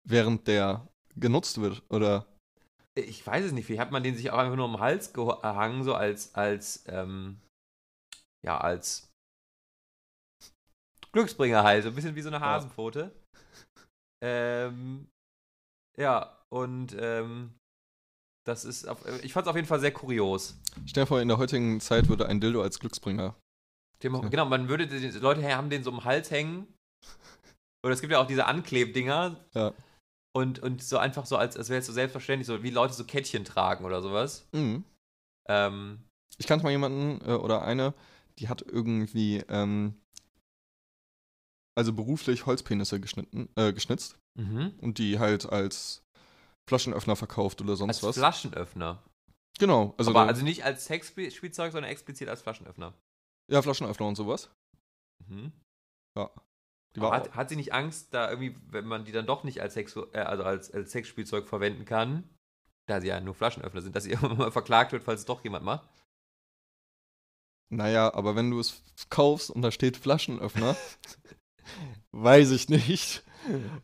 Während 0.07 0.47
der 0.47 0.87
genutzt 1.15 1.59
wird, 1.59 1.83
oder? 1.89 2.25
Ich 2.95 3.25
weiß 3.25 3.45
es 3.45 3.51
nicht, 3.51 3.65
vielleicht 3.65 3.81
hat 3.81 3.91
man 3.91 4.03
den 4.03 4.15
sich 4.15 4.31
auch 4.31 4.37
einfach 4.37 4.55
nur 4.55 4.65
um 4.65 4.73
den 4.73 4.81
Hals 4.81 5.13
gehangen, 5.13 5.83
so 5.83 5.95
als, 5.95 6.35
als, 6.35 6.83
ähm, 6.87 7.39
ja, 8.45 8.57
als 8.59 9.09
Glücksbringer 11.13 11.63
halt, 11.63 11.83
so 11.83 11.89
ein 11.89 11.95
bisschen 11.95 12.15
wie 12.15 12.21
so 12.21 12.29
eine 12.29 12.41
Hasenpfote. 12.41 13.11
Ähm, 14.23 15.07
ja, 15.97 16.37
und, 16.49 16.95
ähm, 16.99 17.53
das 18.45 18.65
ist, 18.65 18.87
auf, 18.87 19.05
ich 19.23 19.33
fand 19.33 19.45
es 19.45 19.49
auf 19.49 19.55
jeden 19.55 19.67
Fall 19.67 19.79
sehr 19.79 19.93
kurios. 19.93 20.59
Stell 20.85 21.03
dir 21.03 21.07
vor, 21.07 21.21
in 21.21 21.27
der 21.27 21.37
heutigen 21.37 21.79
Zeit 21.79 22.09
würde 22.09 22.27
ein 22.27 22.41
Dildo 22.41 22.61
als 22.61 22.79
Glücksbringer. 22.79 23.35
Dem, 24.03 24.29
Genau, 24.29 24.45
man 24.45 24.67
würde, 24.67 24.87
die 24.87 25.09
Leute 25.19 25.43
haben 25.55 25.69
den 25.69 25.83
so 25.83 25.91
um 25.91 25.97
den 25.97 26.05
Hals 26.05 26.31
hängen. 26.31 26.67
Oder 27.83 27.93
es 27.93 28.01
gibt 28.01 28.11
ja 28.13 28.19
auch 28.19 28.27
diese 28.27 28.45
Anklebdinger. 28.45 29.43
Ja. 29.53 29.73
Und, 30.33 30.59
und 30.59 30.81
so 30.83 30.97
einfach 30.97 31.25
so, 31.25 31.35
als, 31.35 31.57
als 31.57 31.69
wäre 31.69 31.79
es 31.79 31.85
so 31.87 31.93
selbstverständlich, 31.93 32.47
so 32.47 32.63
wie 32.63 32.69
Leute 32.69 32.93
so 32.93 33.03
Kettchen 33.05 33.43
tragen 33.43 33.83
oder 33.83 34.01
sowas. 34.01 34.47
Mhm. 34.53 34.85
Ähm, 35.49 36.03
Ich 36.37 36.47
kannte 36.47 36.63
mal 36.63 36.71
jemanden 36.71 37.19
äh, 37.27 37.33
oder 37.33 37.63
eine, 37.63 37.93
die 38.39 38.47
hat 38.47 38.61
irgendwie, 38.61 39.43
ähm, 39.49 39.99
also 41.75 41.91
beruflich 41.93 42.45
Holzpenisse 42.45 42.99
geschnitten, 43.01 43.49
äh, 43.55 43.73
geschnitzt 43.73 44.17
mhm. 44.39 44.73
und 44.79 44.99
die 44.99 45.19
halt 45.19 45.47
als 45.51 46.03
Flaschenöffner 46.69 47.15
verkauft 47.17 47.59
oder 47.61 47.75
sonst 47.75 47.97
Als 47.97 48.03
was. 48.03 48.17
Flaschenöffner. 48.17 49.03
Genau, 49.59 49.93
also, 49.97 50.11
aber 50.11 50.27
also 50.27 50.43
nicht 50.43 50.63
als 50.63 50.85
Sexspielzeug, 50.85 51.71
sondern 51.73 51.91
explizit 51.91 52.29
als 52.29 52.41
Flaschenöffner. 52.41 52.93
ja, 53.51 53.61
Flaschenöffner 53.61 54.07
und 54.07 54.15
sowas. 54.15 54.49
Mhm. 55.27 55.51
War 56.15 56.31
hat, 56.99 57.35
hat 57.35 57.49
sie 57.49 57.55
nicht 57.55 57.73
Angst, 57.73 58.13
da 58.13 58.29
irgendwie, 58.29 58.55
wenn 58.69 58.85
man 58.85 59.05
die 59.05 59.11
dann 59.11 59.25
doch 59.25 59.43
nicht 59.43 59.61
als, 59.61 59.73
Sex, 59.73 59.95
äh, 59.95 60.19
also 60.19 60.43
als, 60.43 60.71
als 60.73 60.91
Sexspielzeug 60.91 61.47
verwenden 61.47 61.85
kann, 61.85 62.29
da 62.87 62.99
sie 62.99 63.07
ja 63.07 63.19
nur 63.19 63.33
Flaschenöffner 63.33 63.81
sind, 63.81 63.95
dass 63.95 64.03
sie 64.03 64.11
irgendwann 64.11 64.37
mal 64.37 64.51
verklagt 64.51 64.91
wird, 64.91 65.03
falls 65.03 65.21
es 65.21 65.25
doch 65.25 65.43
jemand 65.43 65.63
macht? 65.63 65.89
Naja, 67.73 68.13
aber 68.13 68.35
wenn 68.35 68.51
du 68.51 68.59
es 68.59 68.83
kaufst 69.09 69.49
und 69.49 69.61
da 69.61 69.71
steht 69.71 69.95
Flaschenöffner, 69.95 70.75
weiß 72.11 72.51
ich 72.51 72.67
nicht, 72.67 73.23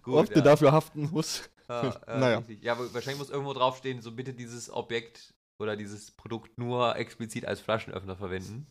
ob 0.05 0.27
du 0.27 0.39
ja. 0.39 0.41
dafür 0.41 0.73
haften 0.73 1.09
musst. 1.09 1.49
Ja, 1.69 1.89
äh, 2.07 2.19
Naja. 2.19 2.37
richtig. 2.39 2.63
Ja, 2.63 2.73
aber 2.73 2.93
wahrscheinlich 2.93 3.19
muss 3.19 3.29
irgendwo 3.29 3.53
draufstehen, 3.53 4.01
so 4.01 4.11
bitte 4.11 4.33
dieses 4.33 4.69
Objekt 4.69 5.33
oder 5.59 5.77
dieses 5.77 6.11
Produkt 6.11 6.57
nur 6.57 6.97
explizit 6.97 7.45
als 7.45 7.61
Flaschenöffner 7.61 8.17
verwenden. 8.17 8.67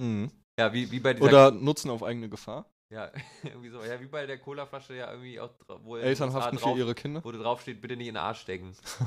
Mhm. 0.00 0.30
Ja, 0.58 0.72
wie, 0.72 0.90
wie 0.90 1.00
bei 1.00 1.14
dieser. 1.14 1.26
Oder 1.26 1.50
nutzen 1.50 1.90
auf 1.90 2.02
eigene 2.02 2.28
Gefahr. 2.28 2.68
Ja, 2.90 3.10
irgendwie 3.42 3.70
so. 3.70 3.82
Ja, 3.82 4.00
wie 4.00 4.06
bei 4.06 4.26
der 4.26 4.38
Colaflasche 4.38 4.94
ja 4.94 5.10
irgendwie 5.10 5.40
auch, 5.40 5.50
wo 5.82 5.96
Eltern 5.96 6.32
haften 6.32 6.58
für 6.58 6.64
drauf- 6.64 6.78
ihre 6.78 6.94
Kinder. 6.94 7.24
wo 7.24 7.32
du 7.32 7.38
draufsteht, 7.38 7.80
bitte 7.80 7.96
nicht 7.96 8.08
in 8.08 8.14
den 8.14 8.22
Arsch 8.22 8.40
stecken. 8.40 8.70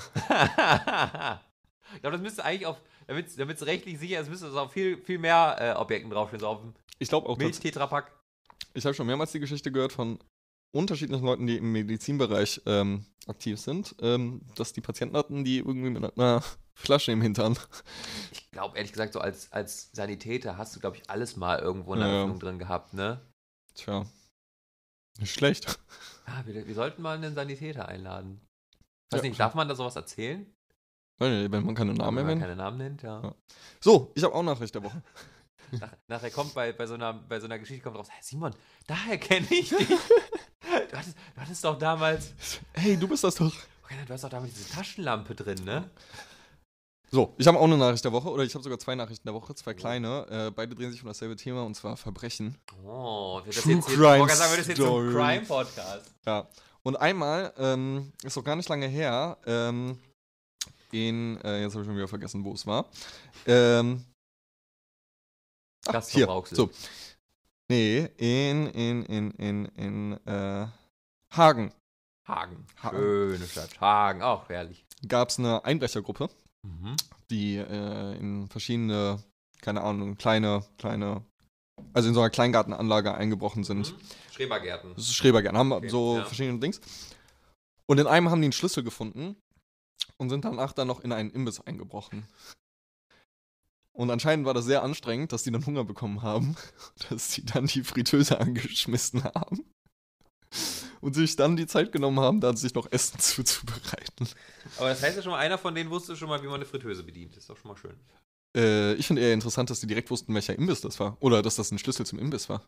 ich 1.93 2.01
glaube, 2.01 2.11
das 2.17 2.21
müsste 2.21 2.43
eigentlich 2.43 2.65
auf, 2.65 2.81
damit 3.07 3.27
es 3.57 3.65
rechtlich 3.65 3.97
sicher 3.99 4.19
ist, 4.19 4.29
müsste 4.29 4.47
es 4.47 4.55
auf 4.55 4.71
viel, 4.71 4.97
viel 5.01 5.17
mehr 5.17 5.55
äh, 5.59 5.79
Objekten 5.79 6.09
draufstehen. 6.11 6.39
So 6.41 6.47
auf 6.47 6.61
Ich 6.99 7.09
glaube 7.09 7.29
auch, 7.29 7.37
Milch-Tetrapack. 7.37 8.11
ich 8.73 8.85
habe 8.85 8.93
schon 8.93 9.07
mehrmals 9.07 9.31
die 9.31 9.39
Geschichte 9.39 9.71
gehört 9.71 9.93
von 9.93 10.19
unterschiedlichen 10.71 11.25
Leuten, 11.25 11.47
die 11.47 11.57
im 11.57 11.71
Medizinbereich 11.71 12.61
ähm, 12.65 13.05
aktiv 13.27 13.59
sind, 13.59 13.95
ähm, 14.01 14.41
dass 14.55 14.73
die 14.73 14.81
Patienten 14.81 15.15
hatten, 15.17 15.43
die 15.43 15.57
irgendwie 15.59 15.89
mit 15.89 16.17
einer 16.17 16.43
Flasche 16.75 17.11
im 17.11 17.21
Hintern. 17.21 17.57
Ich 18.31 18.51
glaube, 18.51 18.77
ehrlich 18.77 18.91
gesagt, 18.91 19.13
so 19.13 19.19
als, 19.19 19.51
als 19.51 19.89
Sanitäter 19.93 20.57
hast 20.57 20.75
du, 20.75 20.79
glaube 20.79 20.97
ich, 20.97 21.09
alles 21.09 21.35
mal 21.37 21.59
irgendwo 21.59 21.93
in 21.93 22.01
der 22.01 22.09
ja. 22.09 22.21
Öffnung 22.23 22.39
drin 22.39 22.59
gehabt, 22.59 22.93
ne? 22.93 23.19
Tja, 23.83 24.05
nicht 25.19 25.33
schlecht. 25.33 25.79
Ah, 26.25 26.43
wir, 26.45 26.65
wir 26.67 26.75
sollten 26.75 27.01
mal 27.01 27.15
einen 27.17 27.33
Sanitäter 27.35 27.87
einladen. 27.87 28.41
Weiß 29.11 29.21
Ja. 29.21 29.27
nicht, 29.29 29.39
darf 29.39 29.55
man 29.55 29.67
da 29.67 29.75
sowas 29.75 29.95
erzählen? 29.95 30.45
Wenn 31.17 31.49
man 31.51 31.75
keine 31.75 31.93
Namen 31.93 32.15
Wenn 32.17 32.25
man 32.25 32.25
erwähnt. 32.25 32.41
keine 32.41 32.55
Namen 32.55 32.77
nennt, 32.77 33.01
ja. 33.03 33.21
Ja. 33.21 33.35
So, 33.81 34.11
ich 34.15 34.23
habe 34.23 34.33
auch 34.33 34.43
Nachricht 34.43 34.73
der 34.75 34.83
Woche. 34.83 35.01
Nach, 35.71 35.91
nachher 36.07 36.31
kommt 36.31 36.53
bei, 36.55 36.71
bei, 36.73 36.87
so 36.87 36.95
einer, 36.95 37.13
bei 37.13 37.39
so 37.39 37.45
einer 37.45 37.59
Geschichte 37.59 37.83
kommt 37.83 37.95
raus, 37.97 38.07
hey 38.09 38.23
Simon, 38.23 38.55
daher 38.87 39.17
kenne 39.19 39.45
ich 39.51 39.69
dich. 39.77 39.87
Du 39.87 40.97
hattest, 40.97 41.15
du 41.35 41.41
hattest 41.41 41.63
doch 41.63 41.77
damals, 41.77 42.33
Hey, 42.73 42.97
du 42.97 43.07
bist 43.07 43.23
das 43.23 43.35
doch. 43.35 43.53
okay, 43.83 43.95
du 44.07 44.13
hast 44.13 44.23
doch 44.23 44.29
damals 44.29 44.53
diese 44.53 44.69
Taschenlampe 44.69 45.35
drin, 45.35 45.63
ne? 45.65 45.89
So, 47.12 47.34
ich 47.38 47.48
habe 47.48 47.58
auch 47.58 47.63
eine 47.63 47.78
Nachricht 47.78 48.06
der 48.06 48.12
Woche, 48.12 48.30
oder 48.30 48.43
ich 48.43 48.54
habe 48.54 48.63
sogar 48.63 48.78
zwei 48.78 48.93
Nachrichten 48.93 49.28
der 49.28 49.34
Woche, 49.34 49.56
zwei 49.56 49.74
kleine. 49.74 50.28
Äh, 50.30 50.52
beide 50.52 50.76
drehen 50.76 50.91
sich 50.91 51.02
um 51.02 51.08
dasselbe 51.08 51.36
Thema, 51.36 51.63
und 51.63 51.76
zwar 51.76 51.98
Verbrechen. 51.98 52.56
Oh, 52.86 53.41
wird 53.43 53.56
das 53.58 53.63
True 53.63 53.74
jetzt, 53.74 53.88
jetzt, 53.89 53.98
Crime 53.98 54.17
gerade 54.26 54.36
sagen, 54.36 54.52
wird 54.52 54.60
das 54.60 54.67
jetzt 54.67 54.78
so 54.78 55.00
ein. 55.00 55.12
Crime-Podcast? 55.12 56.12
Ja. 56.26 56.48
Und 56.84 56.95
einmal, 56.98 57.54
ähm, 57.58 58.13
ist 58.24 58.36
noch 58.36 58.43
gar 58.43 58.56
nicht 58.56 58.69
lange 58.69 58.88
her, 58.88 59.38
ähm, 59.45 60.00
in, 60.91 61.38
äh, 61.41 61.62
jetzt 61.62 61.74
habe 61.74 61.84
ich 61.84 61.88
schon 61.88 61.95
wieder 61.95 62.08
vergessen, 62.08 62.43
wo 62.43 62.54
es 62.54 62.65
war. 62.65 62.86
Ähm, 63.45 64.06
ach, 65.88 65.93
Das 65.93 66.10
hier, 66.10 66.28
so. 66.52 66.69
Nee, 67.69 68.10
in, 68.17 68.67
in, 68.67 69.04
in, 69.06 69.32
in, 69.32 69.65
in, 69.65 70.28
äh, 70.28 70.67
Hagen 71.32 71.72
Hagen. 72.30 72.67
Hagen. 72.82 72.98
Schöne 72.98 73.48
Stadt. 73.48 73.82
Hagen, 73.82 74.22
auch 74.22 74.48
herrlich. 74.50 74.86
gab 75.08 75.30
es 75.30 75.39
eine 75.39 75.65
Einbrechergruppe, 75.65 76.30
Mhm. 76.63 76.95
die 77.30 77.56
äh, 77.56 78.17
in 78.17 78.48
verschiedene, 78.50 79.24
keine 79.62 79.82
Ahnung, 79.82 80.17
kleine, 80.17 80.65
kleine, 80.78 81.24
also 81.93 82.10
in 82.10 82.13
so 82.13 82.22
einer 82.22 82.30
Kleingartenanlage 82.30 83.13
eingebrochen 83.13 83.63
sind. 83.63 83.93
Mhm. 83.93 84.00
Schrebergärten. 84.32 84.93
Das 84.95 85.06
ist 85.06 85.15
Schrebergärten, 85.15 85.58
haben 85.58 85.72
Okay, 85.72 85.89
so 85.89 86.17
ja. 86.17 86.26
verschiedene 86.26 86.60
Dings. 86.60 86.82
Und 87.86 88.00
in 88.00 88.08
einem 88.08 88.30
haben 88.30 88.41
die 88.41 88.45
einen 88.45 88.54
Schlüssel 88.54 88.84
gefunden 88.84 89.36
und 90.17 90.30
sind 90.30 90.45
danach 90.45 90.74
dann 90.74 90.88
noch 90.88 91.00
in 91.02 91.12
einen 91.12 91.32
Imbiss 91.32 91.62
eingebrochen. 91.62 92.28
Und 93.93 94.12
anscheinend 94.12 94.45
war 94.45 94.54
das 94.54 94.65
sehr 94.65 94.84
anstrengend, 94.84 95.34
dass 95.34 95.43
die 95.43 95.52
dann 95.52 95.65
Hunger 95.65 95.84
bekommen 95.84 96.22
haben, 96.22 96.56
dass 97.10 97.34
sie 97.34 97.45
dann 97.45 97.65
die 97.65 97.84
Fritteuse 97.84 98.39
angeschmissen 98.39 99.24
haben 99.24 99.65
und 101.01 101.13
sich 101.13 101.35
dann 101.35 101.55
die 101.55 101.67
Zeit 101.67 101.91
genommen 101.91 102.19
haben, 102.19 102.41
dann 102.41 102.57
sich 102.57 102.73
noch 102.73 102.91
Essen 102.91 103.19
zuzubereiten. 103.19 104.27
Aber 104.77 104.89
das 104.89 105.01
heißt 105.01 105.17
ja 105.17 105.23
schon 105.23 105.31
mal, 105.31 105.39
einer 105.39 105.57
von 105.57 105.75
denen 105.75 105.89
wusste 105.89 106.15
schon 106.15 106.29
mal, 106.29 106.41
wie 106.41 106.47
man 106.47 106.55
eine 106.55 106.65
Fritteuse 106.65 107.03
bedient. 107.03 107.31
Das 107.31 107.43
ist 107.43 107.49
doch 107.49 107.57
schon 107.57 107.71
mal 107.71 107.77
schön. 107.77 107.97
Äh, 108.55 108.93
ich 108.95 109.07
finde 109.07 109.21
eher 109.21 109.33
interessant, 109.33 109.69
dass 109.69 109.79
die 109.79 109.88
direkt 109.88 110.09
wussten, 110.09 110.33
welcher 110.33 110.55
Imbiss 110.55 110.81
das 110.81 110.99
war. 110.99 111.17
Oder 111.19 111.41
dass 111.41 111.55
das 111.55 111.71
ein 111.71 111.79
Schlüssel 111.79 112.05
zum 112.05 112.19
Imbiss 112.19 112.49
war. 112.49 112.63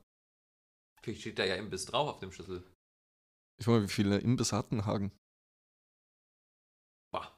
Vielleicht 1.01 1.21
steht 1.21 1.39
da 1.39 1.45
ja 1.45 1.55
Imbiss 1.55 1.85
drauf 1.85 2.09
auf 2.09 2.19
dem 2.19 2.31
Schlüssel. 2.31 2.63
Ich 3.59 3.67
weiß 3.67 3.73
mal, 3.73 3.83
wie 3.83 3.87
viele 3.87 4.17
Imbisse 4.19 4.55
hatten 4.55 4.85
Hagen? 4.85 5.11
Boah. 7.11 7.31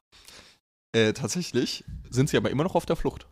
Äh, 0.95 1.13
tatsächlich 1.13 1.83
sind 2.09 2.29
sie 2.29 2.37
aber 2.37 2.49
immer 2.49 2.63
noch 2.63 2.75
auf 2.75 2.85
der 2.85 2.95
Flucht. 2.95 3.27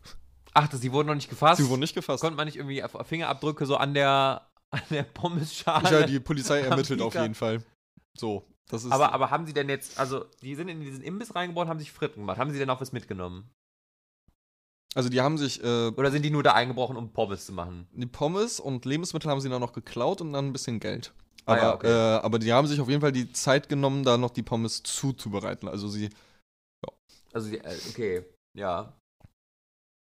Ach, 0.54 0.68
das, 0.68 0.82
die 0.82 0.92
wurden 0.92 1.08
noch 1.08 1.16
nicht 1.16 1.30
gefasst? 1.30 1.62
Sie 1.62 1.70
wurden 1.70 1.80
nicht 1.80 1.96
gefasst. 1.96 2.22
Konnte 2.22 2.36
man 2.36 2.46
nicht 2.46 2.58
irgendwie 2.58 2.84
Fingerabdrücke 3.06 3.66
so 3.66 3.78
an 3.78 3.94
der, 3.94 4.51
an 4.72 4.82
der 4.90 5.04
Pommesschale? 5.04 5.92
Ja, 6.02 6.06
die 6.06 6.20
Polizei 6.20 6.62
ermittelt 6.62 7.02
auf 7.02 7.14
jeden 7.14 7.36
Fall. 7.36 7.64
So, 8.18 8.46
das 8.68 8.84
ist. 8.84 8.92
aber, 8.92 9.14
aber 9.14 9.30
haben 9.30 9.46
sie 9.46 9.54
denn 9.54 9.70
jetzt, 9.70 10.00
also 10.00 10.26
die 10.42 10.56
sind 10.56 10.68
in 10.70 10.82
diesen 10.82 11.02
Imbiss 11.04 11.36
reingebaut, 11.36 11.68
haben 11.68 11.80
sich 11.80 11.92
Fritten 11.92 12.22
gemacht. 12.22 12.38
Haben 12.38 12.52
sie 12.52 12.60
denn 12.60 12.70
auch 12.70 12.82
was 12.82 12.92
mitgenommen? 12.92 13.50
also 14.94 15.08
die 15.08 15.22
haben 15.22 15.38
sich 15.38 15.64
äh, 15.64 15.88
Oder 15.88 16.12
sind 16.12 16.24
die 16.24 16.30
nur 16.32 16.44
da 16.44 16.52
eingebrochen, 16.54 16.98
um 16.98 17.14
Pommes 17.14 17.46
zu 17.46 17.54
machen? 17.54 17.88
die 17.94 18.06
Pommes 18.06 18.60
und 18.60 18.84
Lebensmittel 18.84 19.32
haben 19.32 19.40
sie 19.40 19.48
dann 19.50 19.62
noch 19.62 19.72
geklaut 19.72 20.20
und 20.20 20.34
dann 20.34 20.48
ein 20.48 20.54
bisschen 20.54 20.82
Geld. 20.82 21.14
Ah 21.46 21.54
Aber, 21.54 21.62
ja, 21.62 21.74
okay. 21.76 21.88
äh, 21.88 22.20
aber 22.22 22.40
die 22.40 22.52
haben 22.52 22.68
sich 22.68 22.80
auf 22.82 22.90
jeden 22.90 23.00
Fall 23.02 23.14
die 23.14 23.32
Zeit 23.32 23.70
genommen, 23.70 24.04
da 24.04 24.18
noch 24.18 24.32
die 24.32 24.44
Pommes 24.44 24.84
zuzubereiten. 24.84 25.70
Also 25.70 25.88
sie 25.88 26.10
Also, 27.34 27.50
die, 27.50 27.58
äh, 27.60 27.78
okay, 27.90 28.26
ja. 28.58 28.94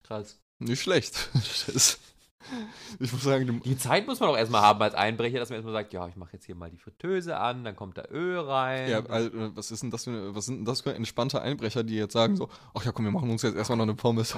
Krass. 0.04 0.40
nicht 0.58 0.82
schlecht. 0.82 1.30
ich 3.00 3.12
muss 3.12 3.24
sagen, 3.24 3.62
die, 3.64 3.78
Zeit 3.78 4.08
muss 4.08 4.20
man 4.20 4.30
auch 4.30 4.38
erstmal 4.38 4.62
haben 4.62 4.82
als 4.82 4.96
Einbrecher, 4.96 5.40
dass 5.40 5.50
man 5.50 5.58
erstmal 5.58 5.74
sagt, 5.74 5.94
ja, 5.94 6.08
ich 6.08 6.16
mache 6.16 6.34
jetzt 6.34 6.46
hier 6.46 6.56
mal 6.56 6.70
die 6.70 6.78
Fritteuse 6.78 7.38
an, 7.38 7.64
dann 7.64 7.76
kommt 7.76 7.98
da 7.98 8.04
Öl 8.12 8.40
rein. 8.40 8.90
ja, 8.90 9.06
also, 9.06 9.30
äh, 9.30 9.52
was 9.56 9.72
ist 9.72 9.84
denn 9.84 9.92
das 9.92 10.06
für 10.06 10.36
was 10.36 10.46
sind 10.46 10.58
denn 10.60 10.66
das 10.66 10.82
für 10.82 10.94
entspannte 10.94 11.42
Einbrecher, 11.42 11.84
die 11.84 11.96
jetzt 11.96 12.14
sagen 12.14 12.36
so, 12.36 12.50
ach 12.74 12.84
ja, 12.86 12.92
komm, 12.92 13.06
wir 13.06 13.12
machen 13.12 13.30
uns 13.30 13.42
jetzt 13.42 13.56
erstmal 13.56 13.78
noch 13.78 13.84
eine 13.84 13.96
Pommes. 13.96 14.36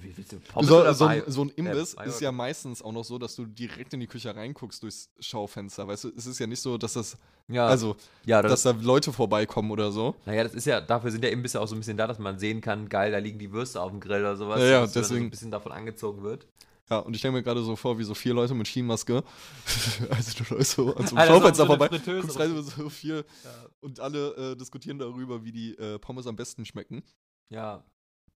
Wie 0.00 0.14
willst 0.16 0.32
du 0.32 0.38
Pommes 0.40 0.68
So, 0.68 0.92
so, 0.92 1.06
ein, 1.06 1.22
so 1.28 1.44
ein 1.44 1.48
Imbiss 1.56 1.96
Mayo- 1.96 2.08
ist 2.08 2.20
ja 2.20 2.30
meistens 2.30 2.82
auch 2.82 2.92
noch 2.92 3.04
so, 3.04 3.16
dass 3.18 3.36
du 3.36 3.46
direkt 3.46 3.94
in 3.94 4.00
die 4.00 4.06
Küche 4.06 4.34
reinguckst 4.36 4.82
durchs 4.82 5.08
Schaufenster. 5.18 5.88
Weißt 5.88 6.04
du, 6.04 6.12
es 6.14 6.26
ist 6.26 6.38
ja 6.38 6.46
nicht 6.46 6.60
so, 6.60 6.76
dass 6.76 6.92
das, 6.92 7.16
Ja, 7.48 7.66
also, 7.66 7.96
ja, 8.26 8.42
das, 8.42 8.62
dass 8.62 8.74
da 8.74 8.82
Leute 8.82 9.14
vorbeikommen 9.14 9.70
oder 9.70 9.90
so. 9.92 10.14
naja, 10.26 10.42
das 10.44 10.52
ist 10.54 10.66
ja, 10.66 10.82
dafür 10.82 11.10
sind 11.10 11.24
ja 11.24 11.30
Imbisse 11.30 11.58
auch 11.60 11.66
so 11.68 11.74
ein 11.74 11.78
bisschen 11.78 11.96
da, 11.96 12.06
dass 12.06 12.18
man 12.18 12.38
sehen 12.38 12.60
kann, 12.60 12.88
geil, 12.90 13.12
da 13.12 13.18
liegen 13.18 13.38
die 13.38 13.50
Würste 13.52 13.80
auf 13.80 13.90
dem 13.90 14.00
Grill 14.00 14.20
oder 14.20 14.36
sowas. 14.36 14.60
Ja, 14.60 14.66
ja, 14.66 14.80
dass 14.82 14.88
man 14.90 14.94
dann 14.94 15.04
so 15.04 15.08
deswegen- 15.14 15.26
ein 15.26 15.30
bisschen 15.30 15.50
davon 15.50 15.72
angezogen 15.72 16.22
wird. 16.22 16.46
Ja, 16.90 16.98
und 16.98 17.14
ich 17.14 17.20
stelle 17.20 17.32
mir 17.32 17.42
gerade 17.42 17.62
so 17.62 17.76
vor, 17.76 17.98
wie 17.98 18.04
so 18.04 18.14
vier 18.14 18.34
Leute 18.34 18.54
mit 18.54 18.68
Skimaske. 18.68 19.24
also 20.10 20.44
du 20.44 20.54
läufst 20.54 20.72
so 20.72 20.94
an 20.94 21.06
so 21.06 21.16
einem 21.16 21.28
Schaufenster 21.28 21.66
vorbei, 21.66 21.88
guckst 21.88 22.38
rein 22.38 22.62
so 22.62 22.88
vier 22.90 23.24
Ja. 23.44 23.66
und 23.80 24.00
alle 24.00 24.52
äh, 24.52 24.56
diskutieren 24.56 24.98
darüber, 24.98 25.44
wie 25.44 25.52
die 25.52 25.78
äh, 25.78 25.98
Pommes 25.98 26.26
am 26.26 26.36
besten 26.36 26.64
schmecken. 26.66 27.02
ja. 27.50 27.82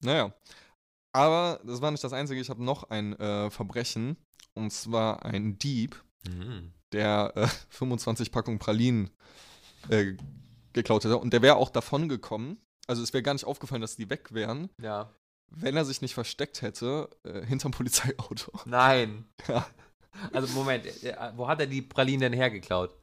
Naja. 0.04 0.34
Aber 1.14 1.62
das 1.64 1.82
war 1.82 1.90
nicht 1.92 2.04
das 2.04 2.12
Einzige. 2.12 2.42
Ich 2.42 2.50
habe 2.50 2.62
noch 2.64 2.90
ein 2.90 3.14
äh, 3.18 3.50
Verbrechen. 3.50 4.18
Und 4.54 4.72
zwar 4.72 5.26
ein 5.26 5.58
Dieb, 5.58 6.04
Mhm. 6.28 6.74
der 6.92 7.32
äh, 7.36 7.48
25 7.70 8.32
Packungen 8.32 8.60
Pralinen 8.60 9.10
äh, 9.90 10.16
geklaut 10.74 11.06
hätte. 11.06 11.18
Und 11.18 11.32
der 11.34 11.42
wäre 11.42 11.56
auch 11.56 11.70
davon 11.70 12.10
gekommen. 12.10 12.58
Also 12.88 13.02
es 13.02 13.14
wäre 13.14 13.24
gar 13.24 13.34
nicht 13.34 13.46
aufgefallen, 13.46 13.82
dass 13.82 13.96
die 13.96 14.10
weg 14.10 14.34
wären, 14.34 14.70
Ja. 14.82 15.10
Wenn 15.52 15.76
er 15.78 15.86
sich 15.86 16.02
nicht 16.02 16.14
versteckt 16.14 16.62
hätte 16.62 17.10
äh, 17.24 17.46
hinterm 17.46 17.72
Polizeiauto. 17.72 18.52
Nein. 18.66 19.26
Ja. 19.48 19.66
Also, 20.32 20.54
Moment, 20.54 20.86
äh, 21.04 21.16
wo 21.36 21.48
hat 21.48 21.60
er 21.60 21.68
die 21.68 21.82
Pralinen 21.82 22.22
denn 22.22 22.34
hergeklaut? 22.34 22.96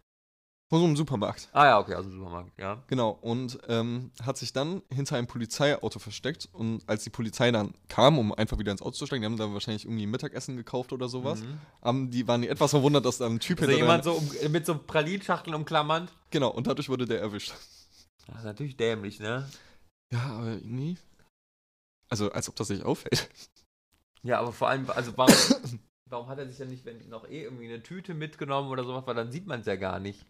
Von 0.71 0.79
so 0.81 0.87
einem 0.87 0.97
Supermarkt. 0.97 1.51
Ah, 1.53 1.67
ja, 1.67 1.79
okay, 1.79 1.95
aus 1.95 2.05
dem 2.07 2.13
Supermarkt, 2.13 2.59
ja. 2.59 2.83
Genau, 2.87 3.11
und 3.11 3.59
ähm, 3.69 4.11
hat 4.23 4.39
sich 4.39 4.55
dann 4.55 4.81
hinter 4.89 5.17
einem 5.19 5.27
Polizeiauto 5.27 5.99
versteckt. 5.99 6.49
Und 6.51 6.83
als 6.89 7.05
die 7.05 7.11
Polizei 7.11 7.51
dann 7.51 7.75
kam, 7.89 8.19
um 8.19 8.33
einfach 8.33 8.59
wieder 8.59 8.73
ins 8.73 8.81
Auto 8.81 8.93
zu 8.93 9.05
steigen, 9.05 9.21
die 9.21 9.27
haben 9.27 9.37
da 9.37 9.53
wahrscheinlich 9.53 9.85
irgendwie 9.85 10.07
Mittagessen 10.07 10.57
gekauft 10.57 10.95
oder 10.95 11.11
sowas, 11.11 11.43
Mhm. 11.43 11.59
haben, 11.83 12.11
die 12.11 12.27
waren 12.27 12.41
die 12.41 12.49
etwas 12.49 12.71
verwundert, 12.71 13.05
dass 13.05 13.19
da 13.19 13.27
ein 13.27 13.39
Typ 13.39 13.61
Also 13.61 13.71
hinter 13.71 13.83
jemand 13.85 14.05
so 14.05 14.13
um, 14.15 14.31
mit 14.51 14.65
so 14.65 14.79
Pralinschachteln 14.79 15.55
umklammernd. 15.55 16.11
Genau, 16.31 16.49
und 16.49 16.67
dadurch 16.67 16.89
wurde 16.89 17.05
der 17.05 17.21
erwischt. 17.21 17.53
Das 18.27 18.39
ist 18.39 18.45
natürlich 18.45 18.79
dämlich, 18.79 19.21
ne? 19.21 19.47
Ja, 20.11 20.21
aber 20.39 20.53
irgendwie. 20.53 20.97
Also, 22.13 22.31
als 22.31 22.47
ob 22.51 22.57
das 22.57 22.69
nicht 22.69 22.85
auffällt. 22.85 23.31
Ja, 24.23 24.39
aber 24.39 24.53
vor 24.53 24.69
allem, 24.69 24.89
also 24.91 25.17
warum, 25.17 25.35
warum 26.11 26.29
hat 26.29 26.39
er 26.39 26.47
sich 26.47 26.59
dann 26.59 26.69
nicht, 26.69 26.85
wenn 26.85 27.09
noch 27.09 27.27
eh 27.27 27.45
irgendwie 27.45 27.65
eine 27.65 27.83
Tüte 27.83 28.13
mitgenommen 28.13 28.69
oder 28.71 28.85
sowas, 28.85 29.07
weil 29.07 29.15
dann 29.15 29.33
sieht 29.33 29.47
man 29.47 29.61
es 29.61 29.67
ja 29.67 29.77
gar 29.77 29.99
nicht. 29.99 30.27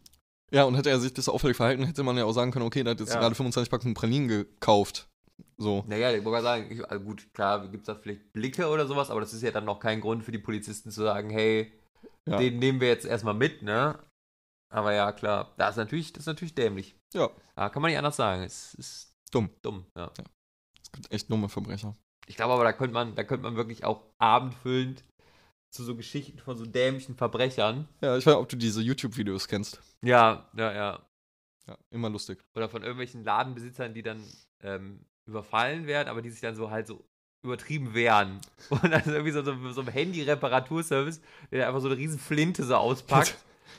Ja, 0.53 0.63
und 0.65 0.77
hätte 0.77 0.91
er 0.91 1.01
sich 1.01 1.13
das 1.13 1.29
auffällig 1.29 1.57
verhalten, 1.57 1.83
hätte 1.85 2.05
man 2.05 2.17
ja 2.17 2.25
auch 2.25 2.33
sagen 2.33 2.53
können, 2.53 2.65
okay, 2.67 2.85
der 2.85 2.93
hat 2.93 3.01
jetzt 3.01 3.13
Ja. 3.13 3.19
gerade 3.19 3.35
25 3.35 3.69
Packungen 3.69 3.95
Pralinen 3.95 4.29
gekauft. 4.29 5.09
So. 5.57 5.83
Naja, 5.89 6.13
ich 6.13 6.25
wollte 6.25 6.43
sagen, 6.45 6.71
ich, 6.71 6.89
also 6.89 7.05
gut, 7.05 7.35
klar, 7.35 7.67
gibt 7.69 7.83
es 7.83 7.87
da 7.87 7.97
vielleicht 8.01 8.33
Blicke 8.33 8.69
oder 8.69 8.87
sowas, 8.87 9.11
aber 9.11 9.21
das 9.21 9.33
ist 9.33 9.43
ja 9.43 9.51
dann 9.51 9.65
noch 9.65 9.81
kein 9.81 10.01
Grund 10.01 10.23
für 10.25 10.31
die 10.33 10.39
Polizisten 10.39 10.93
zu 10.93 11.03
sagen, 11.03 11.31
hey, 11.31 11.73
Ja. 12.29 12.37
den 12.39 12.61
nehmen 12.61 12.81
wir 12.81 12.89
jetzt 12.89 13.05
erstmal 13.07 13.35
mit, 13.35 13.63
ne? 13.63 13.99
Aber 14.73 14.93
ja, 14.93 15.11
klar, 15.11 15.53
das 15.59 15.71
ist 15.71 15.77
natürlich, 15.79 16.13
das 16.13 16.23
ist 16.23 16.27
natürlich 16.29 16.55
dämlich. 16.55 16.95
Ja. 17.13 17.29
Ja, 17.57 17.69
kann 17.69 17.83
man 17.83 17.91
nicht 17.91 17.99
anders 17.99 18.17
sagen. 18.17 18.43
Es 18.45 18.75
ist 18.75 19.17
Dumm. 19.33 19.51
dumm, 19.63 19.85
ja. 19.97 20.11
Es 20.17 20.25
gibt 20.93 21.13
echt 21.13 21.31
dumme 21.31 21.49
Verbrecher. 21.49 21.95
Ich 22.27 22.37
glaube 22.37 22.55
aber, 22.55 22.65
da 22.65 22.73
könnte 22.73 22.95
man, 22.95 23.15
da 23.15 23.25
könnte 23.25 23.45
man 23.45 23.57
wirklich 23.57 23.85
auch 23.85 24.05
abendfüllend 24.19 25.05
zu 25.71 25.85
so 25.85 25.97
Geschichten 25.97 26.39
von 26.39 26.57
so 26.57 26.67
dämlichen 26.67 27.17
Verbrechern. 27.17 27.89
Ja, 28.01 28.17
ich 28.17 28.27
weiß, 28.27 28.35
ob 28.35 28.49
du 28.49 28.57
diese 28.57 28.83
YouTube-Videos 28.83 29.49
kennst. 29.49 29.81
Ja, 30.03 30.49
ja, 30.57 30.73
ja. 30.73 31.07
Ja, 31.67 31.79
immer 31.91 32.11
lustig. 32.11 32.45
Oder 32.57 32.69
von 32.69 32.83
irgendwelchen 32.83 33.25
Ladenbesitzern, 33.25 33.95
die 33.95 34.03
dann 34.03 34.23
ähm, 34.63 35.05
überfallen 35.27 35.87
werden, 35.87 36.09
aber 36.09 36.21
die 36.21 36.31
sich 36.31 36.41
dann 36.41 36.57
so 36.57 36.71
halt 36.71 36.87
so 36.87 37.05
übertrieben 37.45 37.95
wehren. 37.95 38.41
Und 38.71 38.85
dann 38.85 39.01
ist 39.01 39.07
irgendwie 39.07 39.33
so, 39.33 39.43
so, 39.43 39.73
so 39.73 39.81
ein 39.81 39.89
Handy-Reparaturservice, 39.89 41.21
der 41.51 41.69
einfach 41.69 41.81
so 41.81 41.89
eine 41.89 41.97
riesen 41.97 42.19
Flinte 42.19 42.65
so 42.65 42.77
auspackt. 42.77 43.37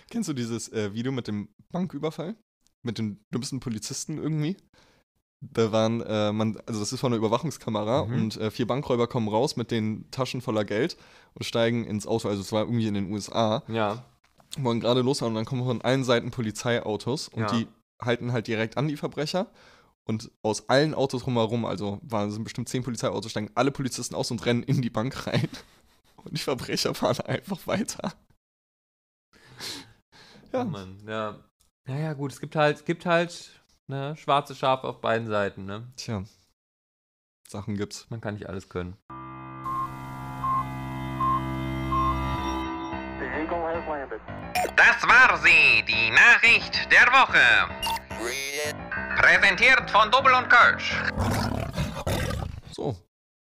Kennst 0.10 0.30
du 0.30 0.34
dieses 0.34 0.71
äh, 0.71 0.93
Video 0.93 1.12
mit 1.12 1.28
dem 1.28 1.49
Banküberfall? 1.71 2.36
Mit 2.82 2.97
den 2.97 3.23
dümmsten 3.34 3.60
Polizisten 3.60 4.17
irgendwie? 4.17 4.58
Da 5.52 5.72
waren, 5.74 6.02
äh, 6.02 6.32
man, 6.32 6.58
also 6.66 6.80
das 6.80 6.94
ist 6.94 7.00
von 7.02 7.12
einer 7.12 7.18
Überwachungskamera 7.18 8.06
Mhm. 8.06 8.14
und 8.14 8.38
äh, 8.38 8.50
vier 8.50 8.66
Bankräuber 8.66 9.08
kommen 9.08 9.28
raus 9.28 9.56
mit 9.58 9.72
den 9.72 10.10
Taschen 10.12 10.42
voller 10.42 10.64
Geld 10.64 10.96
und 11.34 11.44
steigen 11.44 11.84
ins 11.84 12.08
Auto. 12.08 12.30
Also 12.30 12.42
es 12.42 12.52
war 12.54 12.62
irgendwie 12.62 12.88
in 12.88 12.94
den 12.94 13.12
USA. 13.12 13.64
Ja. 13.68 14.06
wollen 14.60 14.80
gerade 14.80 15.02
losfahren 15.02 15.32
und 15.34 15.36
dann 15.36 15.46
kommen 15.46 15.66
von 15.66 15.82
allen 15.82 16.04
Seiten 16.04 16.30
Polizeiautos 16.32 17.28
und 17.28 17.42
Ja. 17.42 17.48
die 17.52 17.68
halten 18.02 18.32
halt 18.32 18.46
direkt 18.48 18.78
an 18.78 18.88
die 18.88 18.98
Verbrecher. 18.98 19.48
Und 20.06 20.30
aus 20.44 20.70
allen 20.70 20.94
Autos 20.94 21.26
rumherum, 21.26 21.66
also 21.66 22.00
waren 22.04 22.30
sind 22.30 22.44
bestimmt 22.44 22.70
zehn 22.70 22.84
Polizeiautos, 22.84 23.32
steigen 23.32 23.50
alle 23.56 23.72
Polizisten 23.72 24.14
aus 24.16 24.30
und 24.32 24.46
rennen 24.46 24.62
in 24.64 24.82
die 24.82 24.90
Bank 24.92 25.26
rein. 25.28 25.48
Und 26.24 26.38
die 26.38 26.42
Verbrecher 26.42 26.94
fahren 26.94 27.20
einfach 27.26 27.66
weiter. 27.68 28.14
Ja. 30.52 30.60
Ja, 30.60 30.64
Mann, 30.66 31.02
ja. 31.08 31.40
Naja, 31.86 32.14
gut, 32.14 32.32
es 32.32 32.40
gibt 32.40 32.56
halt, 32.56 32.78
es 32.78 32.86
gibt 32.86 33.06
halt 33.06 33.50
ne, 33.94 34.16
schwarze 34.18 34.56
Schafe 34.56 34.88
auf 34.88 35.02
beiden 35.02 35.28
Seiten, 35.28 35.66
ne? 35.66 35.88
tja. 35.96 36.24
Sachen 37.48 37.78
gibt's. 37.78 38.10
Man 38.10 38.20
kann 38.20 38.34
nicht 38.34 38.50
alles 38.50 38.68
können. 38.68 38.98
Das 44.76 45.04
war 45.08 45.38
sie, 45.38 45.84
die 45.88 46.10
Nachricht 46.12 46.92
der 46.92 47.08
Woche. 47.12 47.44
Präsentiert 49.18 49.90
von 49.92 50.10
Double 50.10 50.34
und 50.34 50.50
Kölsch. 50.50 50.96
So, 52.72 52.96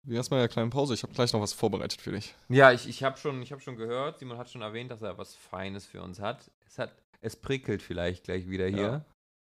wie 0.02 0.16
erstmal 0.16 0.40
eine 0.40 0.48
kleine 0.48 0.70
Pause. 0.70 0.94
Ich 0.94 1.02
habe 1.02 1.12
gleich 1.12 1.32
noch 1.32 1.40
was 1.40 1.52
vorbereitet 1.52 2.00
für 2.00 2.12
dich. 2.12 2.34
Ja, 2.48 2.72
ich, 2.72 2.88
ich 2.88 3.04
habe 3.04 3.16
schon, 3.16 3.42
ich 3.42 3.52
hab 3.52 3.62
schon 3.62 3.76
gehört, 3.76 4.18
Simon 4.18 4.38
hat 4.38 4.50
schon 4.50 4.62
erwähnt, 4.62 4.90
dass 4.90 5.02
er 5.02 5.16
was 5.18 5.34
Feines 5.36 5.86
für 5.86 6.02
uns 6.02 6.18
hat. 6.18 6.50
Es, 6.66 6.78
hat, 6.78 6.90
es 7.20 7.36
prickelt 7.36 7.82
vielleicht 7.82 8.24
gleich 8.24 8.48
wieder 8.48 8.66
hier. 8.66 9.04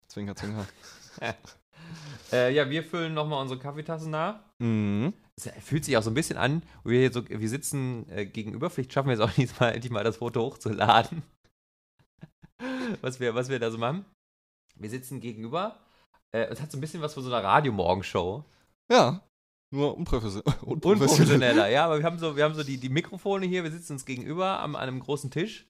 Zwinker, 0.08 0.36
zwinker. 0.36 0.66
Äh, 2.32 2.54
ja, 2.54 2.68
wir 2.70 2.82
füllen 2.82 3.14
nochmal 3.14 3.42
unsere 3.42 3.60
Kaffeetassen 3.60 4.10
nach. 4.10 4.40
Mhm. 4.58 5.12
Es 5.36 5.50
fühlt 5.62 5.84
sich 5.84 5.96
auch 5.96 6.02
so 6.02 6.10
ein 6.10 6.14
bisschen 6.14 6.38
an, 6.38 6.62
wir, 6.82 6.98
hier 6.98 7.12
so, 7.12 7.28
wir 7.28 7.48
sitzen 7.48 8.08
äh, 8.08 8.24
gegenüber. 8.24 8.70
Vielleicht 8.70 8.92
schaffen 8.92 9.08
wir 9.08 9.14
es 9.14 9.20
auch 9.20 9.30
diesmal 9.36 9.74
endlich 9.74 9.92
mal 9.92 10.02
das 10.02 10.16
Foto 10.16 10.40
hochzuladen. 10.40 11.22
was, 13.02 13.20
wir, 13.20 13.34
was 13.34 13.48
wir 13.48 13.58
da 13.58 13.70
so 13.70 13.78
machen. 13.78 14.04
Wir 14.76 14.90
sitzen 14.90 15.20
gegenüber. 15.20 15.78
Äh, 16.34 16.46
es 16.46 16.60
hat 16.60 16.72
so 16.72 16.78
ein 16.78 16.80
bisschen 16.80 17.02
was 17.02 17.14
von 17.14 17.22
so 17.22 17.32
einer 17.32 17.44
Radiomorgenshow. 17.44 18.44
Ja, 18.90 19.22
nur 19.74 19.96
unprofessionell. 19.96 20.54
Unprofessioneller, 20.62 21.68
ja, 21.68 21.84
aber 21.84 21.98
wir 21.98 22.04
haben 22.04 22.18
so, 22.18 22.36
wir 22.36 22.44
haben 22.44 22.54
so 22.54 22.62
die, 22.62 22.78
die 22.78 22.88
Mikrofone 22.88 23.46
hier, 23.46 23.64
wir 23.64 23.72
sitzen 23.72 23.94
uns 23.94 24.04
gegenüber 24.04 24.60
am, 24.60 24.76
an 24.76 24.82
einem 24.82 25.00
großen 25.00 25.30
Tisch. 25.30 25.66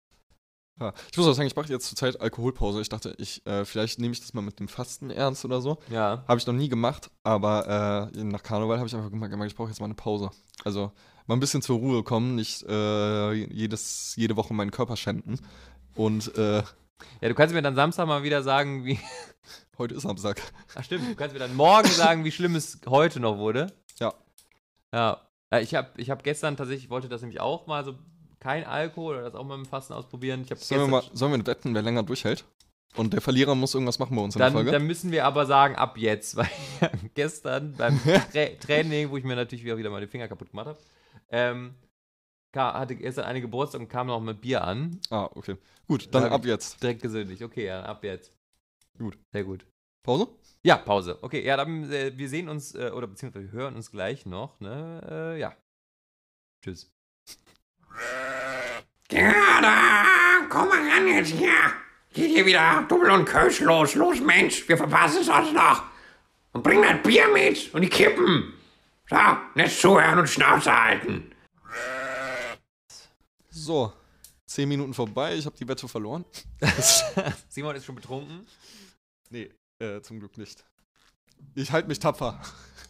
Ich 1.11 1.17
muss 1.17 1.27
auch 1.29 1.33
sagen, 1.35 1.47
ich 1.47 1.55
mache 1.55 1.69
jetzt 1.69 1.87
zurzeit 1.87 2.21
Alkoholpause. 2.21 2.81
Ich 2.81 2.89
dachte, 2.89 3.15
ich, 3.19 3.47
äh, 3.47 3.65
vielleicht 3.65 4.01
nehme 4.01 4.13
ich 4.13 4.21
das 4.21 4.35
mal 4.35 4.43
mit 4.43 4.59
dem 4.59 4.67
Fasten 4.67 5.11
ernst 5.11 5.45
oder 5.45 5.61
so. 5.61 5.79
Ja. 5.89 6.25
Habe 6.27 6.39
ich 6.39 6.47
noch 6.47 6.55
nie 6.55 6.69
gemacht, 6.69 7.11
aber 7.23 8.11
äh, 8.13 8.25
nach 8.25 8.43
Karneval 8.43 8.79
habe 8.79 8.89
ich 8.89 8.95
einfach 8.95 9.11
gemerkt, 9.11 9.45
ich 9.47 9.55
brauche 9.57 9.69
jetzt 9.69 9.79
mal 9.79 9.87
eine 9.87 9.95
Pause. 9.95 10.31
Also 10.65 10.91
mal 11.27 11.37
ein 11.37 11.41
bisschen 11.41 11.63
zur 11.63 11.79
Ruhe 11.79 12.03
kommen, 12.03 12.35
nicht 12.35 12.65
äh, 12.65 13.33
jedes, 13.33 14.17
jede 14.17 14.37
Woche 14.37 14.53
meinen 14.53 14.73
Körper 14.73 14.97
schänden. 14.97 15.39
Und 15.95 16.37
äh, 16.37 16.63
Ja, 17.21 17.29
du 17.29 17.35
kannst 17.35 17.55
mir 17.55 17.63
dann 17.63 17.77
Samstag 17.77 18.07
mal 18.09 18.25
wieder 18.25 18.43
sagen, 18.43 18.85
wie. 18.85 18.99
heute 19.79 19.95
ist 19.95 20.03
Samstag. 20.03 20.41
Ach 20.75 20.83
stimmt, 20.83 21.09
du 21.09 21.15
kannst 21.15 21.35
mir 21.35 21.41
dann 21.41 21.55
morgen 21.55 21.89
sagen, 21.89 22.25
wie 22.25 22.33
schlimm 22.33 22.57
es 22.57 22.81
heute 22.89 23.21
noch 23.21 23.39
wurde. 23.39 23.73
Ja. 24.01 24.13
Ja. 24.93 25.21
Ja, 25.53 25.61
Ich 25.61 25.75
habe 25.77 25.91
ich 25.99 26.11
hab 26.11 26.25
gestern 26.25 26.57
tatsächlich, 26.57 26.85
ich 26.85 26.91
wollte 26.91 27.09
das 27.09 27.21
nämlich 27.21 27.41
auch 27.41 27.69
mal 27.69 27.85
so, 27.85 27.95
kein 28.45 28.65
Alkohol 28.65 29.15
oder 29.17 29.23
das 29.25 29.35
auch 29.35 29.45
mal 29.45 29.57
mit 29.57 29.67
dem 29.67 29.71
Fasten 29.71 29.95
ausprobieren. 29.95 30.43
Ich 30.49 30.59
Sollen 30.59 30.83
wir, 30.83 30.89
mal, 30.89 31.03
sollen 31.15 31.33
wir 31.33 31.47
wetten, 31.47 31.75
wer 31.75 31.81
länger 31.81 32.03
durchhält? 32.03 32.45
Und 32.95 33.15
der 33.15 33.23
Verlierer 33.23 33.55
muss 33.55 33.73
irgendwas 33.73 33.99
machen 33.99 34.15
bei 34.15 34.23
uns 34.23 34.37
in 34.37 34.39
dann, 34.39 34.53
der 34.53 34.59
Folge? 34.59 34.71
dann 34.71 34.87
müssen 34.87 35.11
wir 35.11 35.25
aber 35.25 35.47
sagen, 35.47 35.77
ab 35.77 35.97
jetzt, 35.97 36.37
weil 36.37 36.47
gestern 37.15 37.73
beim 37.73 37.99
Tra 38.03 38.47
Training, 38.61 39.11
wo 39.11 39.17
ich 39.17 39.25
mir 39.25 39.35
natürlich 39.35 39.65
wieder 39.65 39.89
mal 39.89 40.03
die 40.03 40.07
Finger 40.07 40.29
kaputt 40.29 40.51
gemacht 40.51 40.67
habe, 40.67 40.79
ähm, 41.31 41.75
hatte 42.55 42.97
gestern 42.97 43.25
eine 43.25 43.41
Geburtstag 43.41 43.81
und 43.81 43.89
kam 43.89 44.09
noch 44.09 44.21
mit 44.21 44.43
Bier 44.43 44.63
an. 44.63 45.01
ah, 45.09 45.25
okay. 45.35 45.57
Gut, 45.89 46.15
dann 46.15 46.25
Ja, 46.25 46.31
ab 46.31 46.45
jetzt. 46.45 46.83
Direkt 46.83 47.01
gesündigt. 47.01 47.43
Okay, 47.43 47.65
ja, 47.65 47.83
ab 47.83 48.05
jetzt. 48.05 48.31
Gut. 48.99 49.19
Sehr 49.33 49.45
gut. 49.45 49.67
Pause? 50.05 50.29
Ja, 50.63 50.77
Pause. 50.77 51.19
Okay, 51.23 51.45
ja, 51.45 51.57
dann 51.57 51.91
äh, 51.91 52.13
wir 52.17 52.29
sehen 52.29 52.51
uns, 52.51 52.75
äh, 52.75 52.91
oder 52.95 53.07
beziehungsweise 53.07 53.51
wir 53.51 53.59
hören 53.59 53.75
uns 53.75 53.91
gleich 53.91 54.27
noch, 54.27 54.61
ne? 54.61 55.35
Äh, 55.35 55.41
ja. 55.41 55.57
Tschüss. 56.63 56.94
Gerda, 59.09 60.05
komm 60.49 60.69
mal 60.69 60.91
ran 60.91 61.07
jetzt 61.09 61.31
hier. 61.33 61.53
Geht 62.13 62.31
hier 62.31 62.47
wieder 62.47 62.85
Double 62.89 63.11
und 63.11 63.25
Kölsch 63.25 63.61
los. 63.61 63.95
Los, 63.95 64.21
Mensch, 64.21 64.69
wir 64.69 64.77
verpassen 64.77 65.21
es 65.21 65.27
sonst 65.27 65.53
noch. 65.53 65.83
Und 66.53 66.63
bring 66.63 66.83
das 66.83 67.03
Bier 67.03 67.29
mit 67.33 67.73
und 67.75 67.83
die 67.83 67.89
Kippen. 67.89 68.55
So, 69.11 69.17
nicht 69.55 69.81
zuhören 69.81 70.19
und 70.21 70.29
Schnauze 70.29 70.73
halten. 70.73 71.31
So, 73.51 73.93
zehn 74.47 74.69
Minuten 74.69 74.95
vorbei. 74.95 75.35
Ich 75.37 75.47
habe 75.47 75.57
die 75.57 75.67
Wette 75.69 75.89
verloren. 75.89 76.25
Simon 77.49 77.77
ist 77.77 77.85
schon 77.85 77.95
betrunken. 77.97 78.47
Nee, 79.31 79.51
äh, 79.81 80.01
zum 80.01 80.19
Glück 80.21 80.39
nicht. 80.39 80.65
Ich 81.55 81.71
halte 81.73 81.89
mich 81.89 81.99
tapfer. 81.99 82.41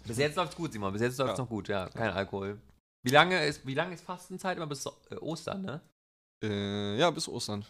Bis 0.07 0.19
jetzt 0.19 0.37
läuft's 0.37 0.57
gut, 0.57 0.73
Simon. 0.73 0.93
Bis 0.93 1.03
jetzt 1.03 1.19
läuft's 1.19 1.39
Ja. 1.39 1.43
noch 1.45 1.49
gut, 1.49 1.69
ja. 1.69 1.89
Kein 1.89 2.11
Alkohol. 2.13 2.61
Wie 3.05 3.11
lange 3.11 3.45
ist, 3.47 3.67
wie 3.67 3.75
lange 3.75 3.95
ist 3.95 4.03
Fastenzeit? 4.05 4.57
Immer 4.57 4.67
bis 4.67 4.85
äh, 4.87 5.15
Ostern, 5.21 5.63
ne? 5.63 5.81
Äh, 6.43 6.99
ja, 6.99 7.11
bis 7.11 7.29
Ostern. 7.29 7.65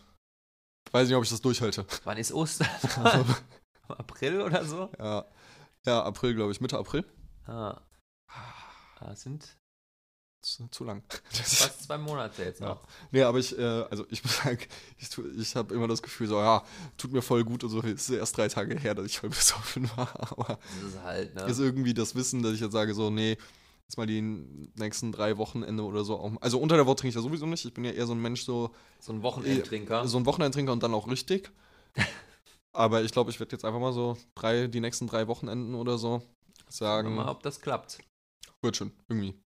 Weiß 0.92 1.08
nicht, 1.08 1.16
ob 1.16 1.24
ich 1.24 1.30
das 1.30 1.40
durchhalte. 1.42 1.84
Wann 2.04 2.16
ist 2.18 2.32
Ostern? 2.32 2.68
Im 3.88 3.94
April 3.96 4.40
oder 4.40 4.64
so? 4.64 4.90
ja, 4.98 5.24
ja, 5.84 6.02
April, 6.02 6.34
glaube 6.34 6.52
ich, 6.52 6.60
Mitte 6.60 6.78
April. 6.78 7.04
Ah. 7.46 7.80
Ah, 8.30 9.00
Das 9.00 9.22
sind 9.22 9.42
Das 10.40 10.60
ist 10.60 10.72
zu 10.74 10.84
lang. 10.84 11.02
Das 11.32 11.54
fast 11.62 11.82
zwei 11.84 11.98
Monate 11.98 12.44
jetzt 12.44 12.60
noch. 12.60 12.80
nee, 13.10 13.22
aber 13.22 13.38
ich, 13.38 13.58
äh, 13.58 13.62
also 13.90 14.06
ich 14.10 14.22
muss 14.24 14.36
sagen, 14.36 14.58
ich, 14.98 15.10
tu- 15.10 15.28
ich 15.36 15.56
habe 15.56 15.74
immer 15.74 15.88
das 15.88 16.00
Gefühl, 16.02 16.28
so, 16.28 16.38
ja, 16.38 16.62
tut 16.96 17.12
mir 17.12 17.22
voll 17.22 17.44
gut 17.44 17.64
und 17.64 17.70
so. 17.70 17.80
Es 17.82 18.08
ist 18.08 18.10
erst 18.10 18.38
drei 18.38 18.48
Tage 18.48 18.78
her, 18.78 18.94
dass 18.94 19.06
ich 19.06 19.18
voll 19.18 19.30
besoffen 19.30 19.90
war. 19.96 20.08
Aber 20.32 20.58
Das 20.80 20.92
ist 20.92 21.02
halt, 21.02 21.34
ne? 21.34 21.42
ist 21.42 21.58
irgendwie 21.58 21.92
das 21.94 22.14
Wissen, 22.14 22.42
dass 22.42 22.52
ich 22.52 22.60
jetzt 22.60 22.72
sage, 22.72 22.94
so, 22.94 23.10
nee, 23.10 23.36
jetzt 23.88 23.96
mal 23.96 24.06
die 24.06 24.20
nächsten 24.22 25.12
drei 25.12 25.36
Wochenende 25.38 25.82
oder 25.84 26.04
so. 26.04 26.18
Auch, 26.18 26.32
also 26.40 26.58
unter 26.58 26.76
der 26.76 26.86
Woche 26.86 26.96
trinke 26.96 27.10
ich 27.10 27.14
ja 27.14 27.20
sowieso 27.20 27.46
nicht. 27.46 27.64
Ich 27.64 27.74
bin 27.74 27.84
ja 27.84 27.92
eher 27.92 28.06
so 28.06 28.12
ein 28.14 28.20
Mensch, 28.22 28.42
so, 28.44 28.74
So 28.98 29.12
ein 29.12 29.22
Wochenendtrinker. 29.22 30.06
so 30.08 30.18
ein 30.18 30.26
Wochenendtrinker 30.26 30.72
und 30.72 30.82
dann 30.82 30.94
auch 30.94 31.08
richtig. 31.08 31.52
Aber 32.72 33.02
ich 33.02 33.12
glaube, 33.12 33.30
ich 33.30 33.38
werde 33.38 33.52
jetzt 33.52 33.64
einfach 33.64 33.78
mal 33.80 33.92
so 33.92 34.16
drei, 34.34 34.66
die 34.66 34.80
nächsten 34.80 35.06
drei 35.06 35.28
Wochenenden 35.28 35.74
oder 35.74 35.96
so 35.98 36.18
Schauen 36.18 36.66
wir 36.66 36.72
sagen, 36.72 37.14
mal, 37.14 37.28
ob 37.28 37.42
das 37.42 37.60
klappt. 37.60 37.98
wird 38.62 38.76
schon, 38.76 38.90
irgendwie. 39.08 39.38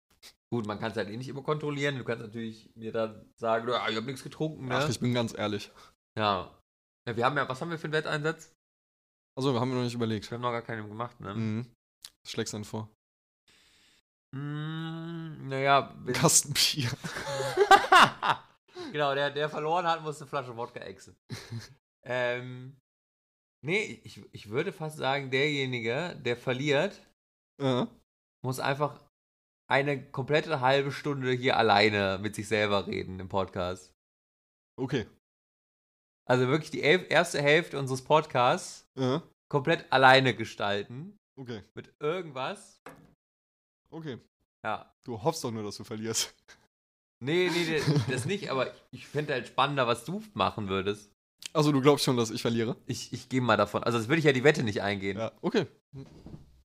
Gut, 0.52 0.66
man 0.66 0.78
kann 0.78 0.92
es 0.92 0.96
halt 0.96 1.08
eh 1.08 1.16
nicht 1.16 1.28
immer 1.28 1.42
kontrollieren. 1.42 1.98
Du 1.98 2.04
kannst 2.04 2.22
natürlich 2.22 2.70
mir 2.76 2.92
dann 2.92 3.28
sagen, 3.36 3.68
ja, 3.68 3.88
ich 3.88 3.96
habe 3.96 4.06
nichts 4.06 4.22
getrunken, 4.22 4.66
ne? 4.66 4.76
Ach, 4.76 4.88
ich 4.88 5.00
bin 5.00 5.12
ganz 5.12 5.36
ehrlich. 5.36 5.70
ja. 6.16 6.52
ja. 7.08 7.16
Wir 7.16 7.24
haben 7.24 7.36
ja, 7.36 7.48
was 7.48 7.60
haben 7.60 7.70
wir 7.70 7.78
für 7.78 7.84
einen 7.84 7.94
Wetteinsatz? 7.94 8.52
Also, 9.36 9.52
wir 9.52 9.60
haben 9.60 9.74
noch 9.74 9.82
nicht 9.82 9.94
überlegt. 9.94 10.30
Wir 10.30 10.36
haben 10.36 10.42
noch 10.42 10.52
gar 10.52 10.62
keinen 10.62 10.88
gemacht, 10.88 11.20
ne? 11.20 11.34
Mhm. 11.34 11.66
Was 12.24 12.30
schlägst 12.30 12.52
du 12.52 12.58
denn 12.58 12.64
vor? 12.64 12.88
Mm, 14.36 15.48
naja, 15.48 15.88
Ein 15.90 16.06
wenn- 16.06 16.14
Kasten 16.14 16.52
Bier. 16.52 16.90
genau, 18.92 19.14
der, 19.14 19.30
der 19.30 19.48
verloren 19.48 19.86
hat, 19.86 20.02
muss 20.02 20.20
eine 20.20 20.28
Flasche 20.28 20.56
Wodka 20.56 20.80
exen. 20.80 21.16
ähm, 22.04 22.76
nee, 23.64 24.00
ich, 24.04 24.22
ich 24.32 24.50
würde 24.50 24.72
fast 24.72 24.98
sagen, 24.98 25.30
derjenige, 25.30 26.16
der 26.22 26.36
verliert, 26.36 27.00
Ja. 27.60 27.88
muss 28.44 28.60
einfach 28.60 29.00
eine 29.68 30.10
komplette 30.10 30.60
halbe 30.60 30.92
Stunde 30.92 31.32
hier 31.32 31.56
alleine 31.56 32.18
mit 32.20 32.34
sich 32.34 32.46
selber 32.46 32.86
reden 32.86 33.18
im 33.18 33.28
Podcast. 33.28 33.92
Okay. 34.78 35.06
Also 36.28 36.48
wirklich 36.48 36.70
die 36.70 36.80
erste 36.80 37.40
Hälfte 37.40 37.78
unseres 37.78 38.02
Podcasts 38.04 38.86
Ja. 38.98 39.22
komplett 39.50 39.90
alleine 39.92 40.34
gestalten. 40.34 41.16
Okay, 41.38 41.62
mit 41.74 41.94
irgendwas. 42.00 42.80
Okay. 43.96 44.18
Ja. 44.64 44.92
Du 45.04 45.22
hoffst 45.22 45.42
doch 45.44 45.50
nur, 45.50 45.62
dass 45.62 45.76
du 45.76 45.84
verlierst. 45.84 46.34
Nee, 47.20 47.50
nee, 47.52 47.78
das- 47.78 48.06
das 48.10 48.24
nicht, 48.26 48.50
aber 48.50 48.72
ich 48.90 49.06
fände 49.06 49.32
halt 49.32 49.46
spannender, 49.48 49.86
was 49.86 50.04
du 50.04 50.22
machen 50.34 50.68
würdest. 50.68 51.10
Also 51.52 51.72
du 51.72 51.80
glaubst 51.80 52.04
schon, 52.04 52.16
dass 52.16 52.30
ich 52.30 52.42
verliere? 52.42 52.76
Ich, 52.86 53.12
ich 53.12 53.28
gehe 53.28 53.40
mal 53.40 53.56
davon. 53.56 53.82
Also, 53.82 53.98
das 53.98 54.08
würde 54.08 54.18
ich 54.18 54.24
ja 54.24 54.32
die 54.32 54.44
Wette 54.44 54.62
nicht 54.62 54.82
eingehen. 54.82 55.16
Ja, 55.18 55.32
okay. 55.40 55.66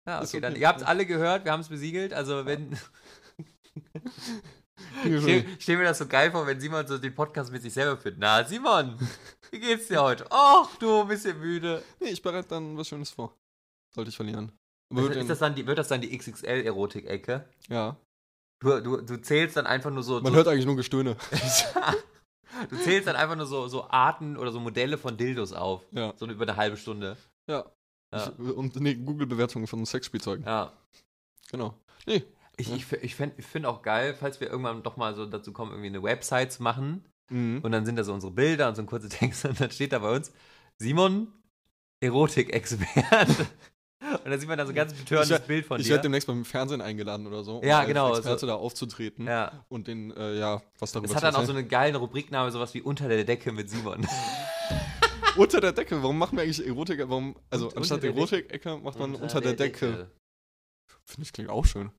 Ja, 0.05 0.19
Ist 0.19 0.33
okay, 0.33 0.41
dann, 0.41 0.53
okay. 0.53 0.61
ihr 0.61 0.67
habt 0.67 0.81
es 0.81 0.87
alle 0.87 1.05
gehört, 1.05 1.45
wir 1.45 1.51
haben 1.51 1.61
es 1.61 1.69
besiegelt. 1.69 2.13
Also, 2.13 2.45
wenn. 2.45 2.77
Ich 5.05 5.45
stell, 5.59 5.77
mir 5.77 5.83
das 5.83 5.99
so 5.99 6.07
geil 6.07 6.31
vor, 6.31 6.45
wenn 6.47 6.59
Simon 6.59 6.85
so 6.87 6.97
den 6.97 7.13
Podcast 7.13 7.51
mit 7.51 7.61
sich 7.61 7.71
selber 7.73 7.97
führt. 7.97 8.17
Na, 8.17 8.43
Simon, 8.43 8.97
wie 9.51 9.59
geht's 9.59 9.87
dir 9.87 10.01
heute? 10.01 10.25
Ach, 10.29 10.75
du, 10.77 11.01
ein 11.01 11.07
bisschen 11.07 11.39
müde. 11.39 11.83
Nee, 11.99 12.09
ich 12.09 12.21
bereite 12.21 12.49
dann 12.49 12.75
was 12.77 12.87
Schönes 12.87 13.11
vor. 13.11 13.37
Sollte 13.93 14.09
ich 14.09 14.15
verlieren. 14.15 14.51
Ist, 14.91 15.03
wird 15.03 15.15
ist 15.15 15.29
das 15.29 15.39
dann 15.39 15.55
die, 15.55 15.65
wird 15.67 15.77
das 15.77 15.87
dann 15.87 16.01
die 16.01 16.15
XXL-Erotik-Ecke? 16.17 17.45
ja. 17.69 17.97
Du, 18.63 18.79
du, 18.79 19.01
du 19.01 19.19
zählst 19.19 19.57
dann 19.57 19.65
einfach 19.65 19.89
nur 19.89 20.03
so. 20.03 20.21
Man 20.21 20.33
so 20.33 20.35
hört 20.37 20.47
eigentlich 20.47 20.67
nur 20.67 20.75
Gestöhne. 20.75 21.15
du 22.69 22.77
zählst 22.77 23.07
dann 23.07 23.15
einfach 23.15 23.35
nur 23.35 23.47
so, 23.47 23.67
so 23.67 23.89
Arten 23.89 24.37
oder 24.37 24.51
so 24.51 24.59
Modelle 24.59 24.99
von 24.99 25.17
Dildos 25.17 25.51
auf. 25.51 25.81
ja. 25.91 26.13
So 26.15 26.27
über 26.27 26.43
eine 26.43 26.55
halbe 26.57 26.77
Stunde. 26.77 27.17
Ja. 27.49 27.65
Ja. 28.13 28.31
Ich, 28.37 28.55
und 28.55 28.75
nee, 28.79 28.93
Google-Bewertungen 28.93 29.65
von 29.65 29.83
Sexspielzeugen. 29.83 30.45
Ja. 30.45 30.73
Genau. 31.49 31.73
Nee. 32.05 32.23
Ich, 32.57 32.71
ich, 32.71 32.91
ich, 32.91 33.15
fänd- 33.15 33.33
ich 33.37 33.45
finde 33.47 33.67
auch 33.67 33.81
geil, 33.81 34.13
falls 34.13 34.39
wir 34.39 34.49
irgendwann 34.51 34.83
doch 34.83 34.95
mal 34.95 35.15
so 35.15 35.25
dazu 35.25 35.53
kommen, 35.53 35.71
irgendwie 35.71 35.87
eine 35.87 36.03
Website 36.03 36.51
zu 36.53 36.61
machen. 36.61 37.03
Mhm. 37.31 37.61
Und 37.63 37.71
dann 37.71 37.85
sind 37.87 37.95
da 37.95 38.03
so 38.03 38.13
unsere 38.13 38.31
Bilder 38.31 38.67
und 38.69 38.75
so 38.75 38.83
ein 38.83 38.85
kurzer 38.85 39.09
Text 39.09 39.43
und 39.45 39.59
dann 39.59 39.71
steht 39.71 39.91
da 39.93 39.97
bei 39.99 40.15
uns 40.15 40.31
Simon, 40.77 41.33
Erotik-Expert. 41.99 43.47
Und 44.01 44.31
dann 44.31 44.39
sieht 44.39 44.49
man 44.49 44.57
da 44.57 44.65
so 44.65 44.71
ein 44.71 44.75
ganz 44.75 44.93
betörendes 44.93 45.39
Ich 45.39 45.45
Bild 45.45 45.65
von 45.65 45.79
ich 45.79 45.85
dir. 45.85 45.91
werde 45.91 46.03
demnächst 46.03 46.27
beim 46.27 46.43
Fernsehen 46.43 46.81
eingeladen 46.81 47.27
oder 47.27 47.43
so. 47.43 47.59
um 47.59 47.63
Ja, 47.63 47.79
als 47.79 47.87
genau, 47.87 48.09
Experte 48.15 48.39
so- 48.39 48.47
da 48.47 48.55
aufzutreten 48.55 49.27
ja. 49.27 49.63
und 49.69 49.87
den, 49.87 50.11
äh, 50.17 50.39
ja, 50.39 50.61
was 50.79 50.91
darüber 50.91 51.07
Es 51.09 51.15
hat 51.15 51.21
zu 51.21 51.25
dann 51.27 51.35
auch 51.35 51.45
so 51.45 51.53
einen 51.53 51.67
geilen 51.67 51.95
Rubrikname, 51.95 52.51
sowas 52.51 52.73
wie 52.73 52.81
Unter 52.81 53.07
der 53.07 53.23
Decke 53.23 53.51
mit 53.51 53.69
Simon. 53.69 54.05
Unter 55.37 55.61
der 55.61 55.71
Decke, 55.71 56.01
warum 56.01 56.17
machen 56.17 56.35
wir 56.37 56.43
eigentlich 56.43 56.65
Erotik? 56.65 56.99
Warum, 57.07 57.35
also 57.49 57.67
Und- 57.67 57.77
anstatt 57.77 58.03
der 58.03 58.11
Erotik-Ecke 58.13 58.77
macht 58.77 58.99
man 58.99 59.15
unter, 59.15 59.39
der, 59.39 59.53
Decke. 59.53 60.09
Finde 61.05 61.21
ich 61.23 61.31
klingt 61.33 61.49
auch 61.49 61.65
schön. 61.65 61.91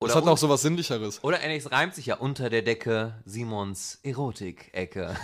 Oder, 0.00 0.08
das 0.08 0.16
hat 0.16 0.24
noch 0.24 0.38
so 0.38 0.48
was 0.48 0.62
Sinnlicheres. 0.62 1.22
oder 1.24 1.40
ähnlich, 1.42 1.64
es 1.64 1.70
reimt 1.72 1.94
sich 1.94 2.06
ja 2.06 2.16
unter 2.16 2.48
der 2.50 2.62
Decke 2.62 3.20
Simons 3.24 3.98
Erotik-Ecke. 4.02 5.16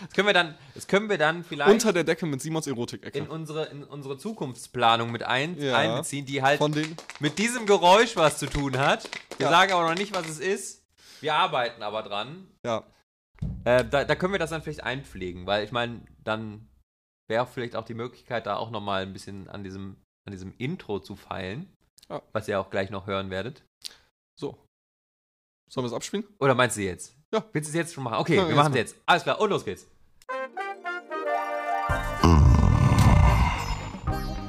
Das 0.00 0.10
können 0.14 0.26
wir 0.26 0.34
dann, 0.34 0.56
das 0.74 0.86
können 0.88 1.08
wir 1.08 1.18
dann 1.18 1.44
vielleicht 1.44 1.70
Unter 1.70 1.92
der 1.92 2.04
Decke 2.04 2.26
mit 2.26 2.40
Simons 2.40 2.66
Erotik-Ecke. 2.66 3.18
in 3.18 3.28
unsere, 3.28 3.66
in 3.66 3.84
unsere 3.84 4.18
Zukunftsplanung 4.18 5.10
mit 5.12 5.22
ein, 5.22 5.56
Ja. 5.60 5.76
einbeziehen, 5.76 6.26
die 6.26 6.42
halt 6.42 6.58
Von 6.58 6.72
den. 6.72 6.96
mit 7.20 7.38
diesem 7.38 7.66
Geräusch 7.66 8.16
was 8.16 8.38
zu 8.38 8.46
tun 8.46 8.78
hat. 8.78 9.08
Wir 9.38 9.46
Ja. 9.46 9.50
sagen 9.50 9.72
aber 9.72 9.88
noch 9.88 9.94
nicht, 9.98 10.14
was 10.14 10.28
es 10.28 10.40
ist. 10.40 10.82
Wir 11.20 11.34
arbeiten 11.34 11.82
aber 11.82 12.02
dran. 12.02 12.48
Ja. 12.64 12.84
Äh, 13.64 13.84
da, 13.84 14.04
da 14.04 14.14
können 14.14 14.32
wir 14.32 14.38
das 14.38 14.50
dann 14.50 14.62
vielleicht 14.62 14.82
einpflegen, 14.82 15.46
weil 15.46 15.64
ich 15.64 15.72
meine, 15.72 16.02
dann 16.24 16.68
wäre 17.28 17.46
vielleicht 17.46 17.76
auch 17.76 17.84
die 17.84 17.94
Möglichkeit, 17.94 18.46
da 18.46 18.56
auch 18.56 18.70
nochmal 18.70 19.02
ein 19.02 19.12
bisschen 19.12 19.48
an 19.48 19.62
diesem, 19.64 19.96
an 20.26 20.32
diesem 20.32 20.52
Intro 20.58 20.98
zu 21.00 21.16
feilen. 21.16 21.72
Ja. 22.08 22.20
Was 22.32 22.48
ihr 22.48 22.60
auch 22.60 22.70
gleich 22.70 22.90
noch 22.90 23.06
hören 23.06 23.30
werdet. 23.30 23.64
So. 24.38 24.58
Sollen 25.70 25.84
wir 25.84 25.88
es 25.88 25.92
abspielen? 25.94 26.24
Oder 26.40 26.54
meinst 26.54 26.76
du 26.76 26.82
jetzt? 26.82 27.16
Ja. 27.32 27.42
Willst 27.52 27.68
du 27.68 27.70
es 27.70 27.74
jetzt 27.74 27.94
schon 27.94 28.04
machen? 28.04 28.16
Okay, 28.18 28.36
Ja, 28.36 28.46
wir 28.46 28.54
machen 28.54 28.72
es 28.72 28.78
jetzt. 28.78 28.96
Alles 29.06 29.22
klar, 29.22 29.40
und 29.40 29.48
los 29.50 29.64
geht's. 29.64 29.86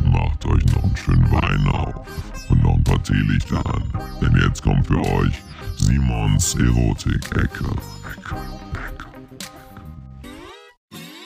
Macht 0.02 0.46
euch 0.46 0.66
noch 0.74 0.84
einen 0.84 0.98
schönen 0.98 1.32
Wein 1.32 1.68
auf 1.68 2.06
und 2.50 2.62
noch 2.62 2.74
ein 2.74 2.84
paar 2.84 3.02
Teelichter 3.04 3.66
an. 3.66 3.92
Denn 4.22 4.36
jetzt 4.42 4.62
kommt 4.64 4.86
für 4.88 5.00
euch 5.00 5.34
Simons 5.78 6.56
Erotik-Ecke. 6.56 7.66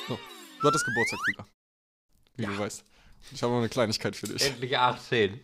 So. 0.08 0.20
Du 0.62 0.68
hattest 0.68 0.86
Geburtstag, 0.86 1.20
Krüger. 1.26 1.46
Wie 2.36 2.46
du 2.46 2.58
weißt. 2.60 2.84
Ich 3.34 3.42
habe 3.44 3.54
noch 3.54 3.60
eine 3.60 3.70
Kleinigkeit 3.70 4.16
für 4.16 4.28
dich. 4.28 4.46
Endlich 4.46 4.78
18. 4.78 5.40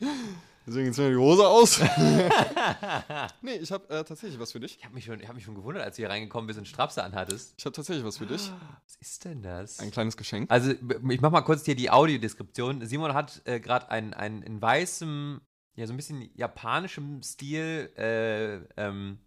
Deswegen 0.66 0.94
zieh 0.94 1.02
mir 1.02 1.10
die 1.12 1.18
Hose 1.18 1.48
aus. 1.48 1.80
nee, 3.42 3.56
ich 3.56 3.72
habe 3.72 3.88
äh, 3.90 4.04
tatsächlich 4.04 4.40
was 4.40 4.52
für 4.52 4.60
dich. 4.60 4.78
Ich 4.78 4.86
habe 4.86 4.96
mich, 4.96 5.06
schon- 5.06 5.20
ich 5.20 5.28
hab 5.28 5.36
mich 5.36 5.44
schon 5.44 5.56
gewundert, 5.56 5.84
als 5.84 5.96
du 5.98 6.02
hier 6.04 6.10
reingekommen 6.10 6.48
bist 6.48 6.58
und 6.60 6.68
Strapse 6.68 7.04
anhattest. 7.04 7.54
Ich 7.58 7.66
habe 7.66 7.76
tatsächlich 7.76 8.06
was 8.06 8.18
für 8.18 8.26
dich. 8.26 8.52
Was 8.86 8.96
ist 9.02 9.26
denn 9.26 9.42
das? 9.42 9.80
Ein 9.80 9.92
kleines 9.92 10.16
Geschenk. 10.18 10.50
Also, 10.52 10.72
ich 10.72 11.22
mach 11.22 11.32
mal 11.32 11.42
kurz 11.42 11.66
hier 11.66 11.76
die 11.76 11.90
Audiodeskription. 11.90 12.86
Simon 12.86 13.14
hat 13.14 13.42
äh, 13.46 13.60
gerade 13.60 13.90
ein, 13.92 14.14
ein 14.14 14.42
in 14.42 14.62
weißem, 14.62 15.42
ja, 15.76 15.86
so 15.88 15.94
ein 15.94 15.98
bisschen 15.98 16.30
japanischem 16.36 17.22
Stil, 17.24 17.92
äh, 17.98 18.56
ähm, 18.82 19.20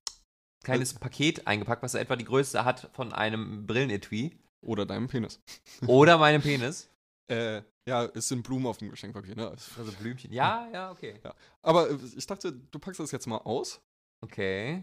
kleines 0.64 0.95
Paket 0.95 1.47
eingepackt, 1.47 1.82
was 1.82 1.95
er 1.95 2.01
etwa 2.01 2.16
die 2.16 2.24
Größe 2.24 2.64
hat 2.64 2.89
von 2.95 3.12
einem 3.12 3.66
Brillenetui. 3.66 4.39
Oder 4.62 4.84
deinem 4.87 5.07
Penis. 5.07 5.41
Oder 5.87 6.18
meinem 6.18 6.43
Penis. 6.43 6.89
Äh, 7.28 7.62
ja, 7.89 8.05
es 8.14 8.28
sind 8.28 8.43
Blumen 8.43 8.66
auf 8.66 8.78
dem 8.78 8.91
Geschenkpapier, 8.91 9.37
ne? 9.37 9.49
Also 9.51 9.93
Blümchen. 9.93 10.32
Ja, 10.32 10.68
ja, 10.72 10.91
okay. 10.91 11.20
Aber 11.62 11.91
äh, 11.91 11.99
ich 12.16 12.26
dachte, 12.26 12.53
du 12.53 12.78
packst 12.78 13.01
das 13.01 13.12
jetzt 13.12 13.26
mal 13.26 13.39
aus 13.39 13.80
Okay. 14.22 14.82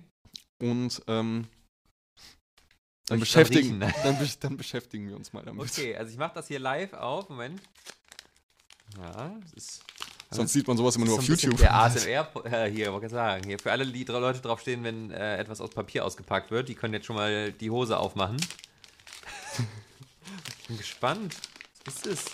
und 0.61 1.01
ähm, 1.07 1.47
dann, 3.07 3.19
beschäftigen, 3.19 3.79
dann, 3.79 3.91
besch- 4.17 4.39
dann 4.39 4.55
beschäftigen 4.57 5.09
wir 5.09 5.15
uns 5.17 5.33
mal 5.33 5.43
damit. 5.43 5.69
Okay, 5.69 5.95
also 5.95 6.11
ich 6.11 6.17
mache 6.17 6.35
das 6.35 6.47
hier 6.47 6.59
live 6.59 6.93
auf. 6.93 7.29
Moment. 7.29 7.61
Ja, 8.97 9.35
das 9.41 9.53
ist. 9.53 9.83
Sonst 10.29 10.53
sieht 10.53 10.67
man 10.67 10.77
sowas 10.77 10.95
immer 10.95 11.05
nur 11.05 11.17
Das 11.17 11.25
auf 11.25 11.29
YouTube. 11.29 11.57
Der 11.57 11.75
ASMR 11.75 12.27
äh, 12.45 12.71
hier, 12.71 12.91
wollte 12.91 13.05
ich 13.07 13.11
sagen. 13.11 13.43
Hier, 13.45 13.59
für 13.59 13.71
alle, 13.71 13.85
die 13.85 14.05
drei 14.05 14.17
Leute 14.19 14.41
draufstehen, 14.41 14.83
wenn 14.83 15.11
äh, 15.11 15.37
etwas 15.37 15.61
aus 15.61 15.69
Papier 15.69 16.05
ausgepackt 16.05 16.49
wird, 16.49 16.69
die 16.69 16.75
können 16.75 16.93
jetzt 16.95 17.05
schon 17.05 17.17
mal 17.17 17.51
die 17.51 17.69
Hose 17.69 17.97
aufmachen. 17.97 18.37
ich 20.59 20.67
bin 20.67 20.77
gespannt. 20.77 21.35
Was 21.85 21.95
ist 21.97 22.07
es? 22.07 22.25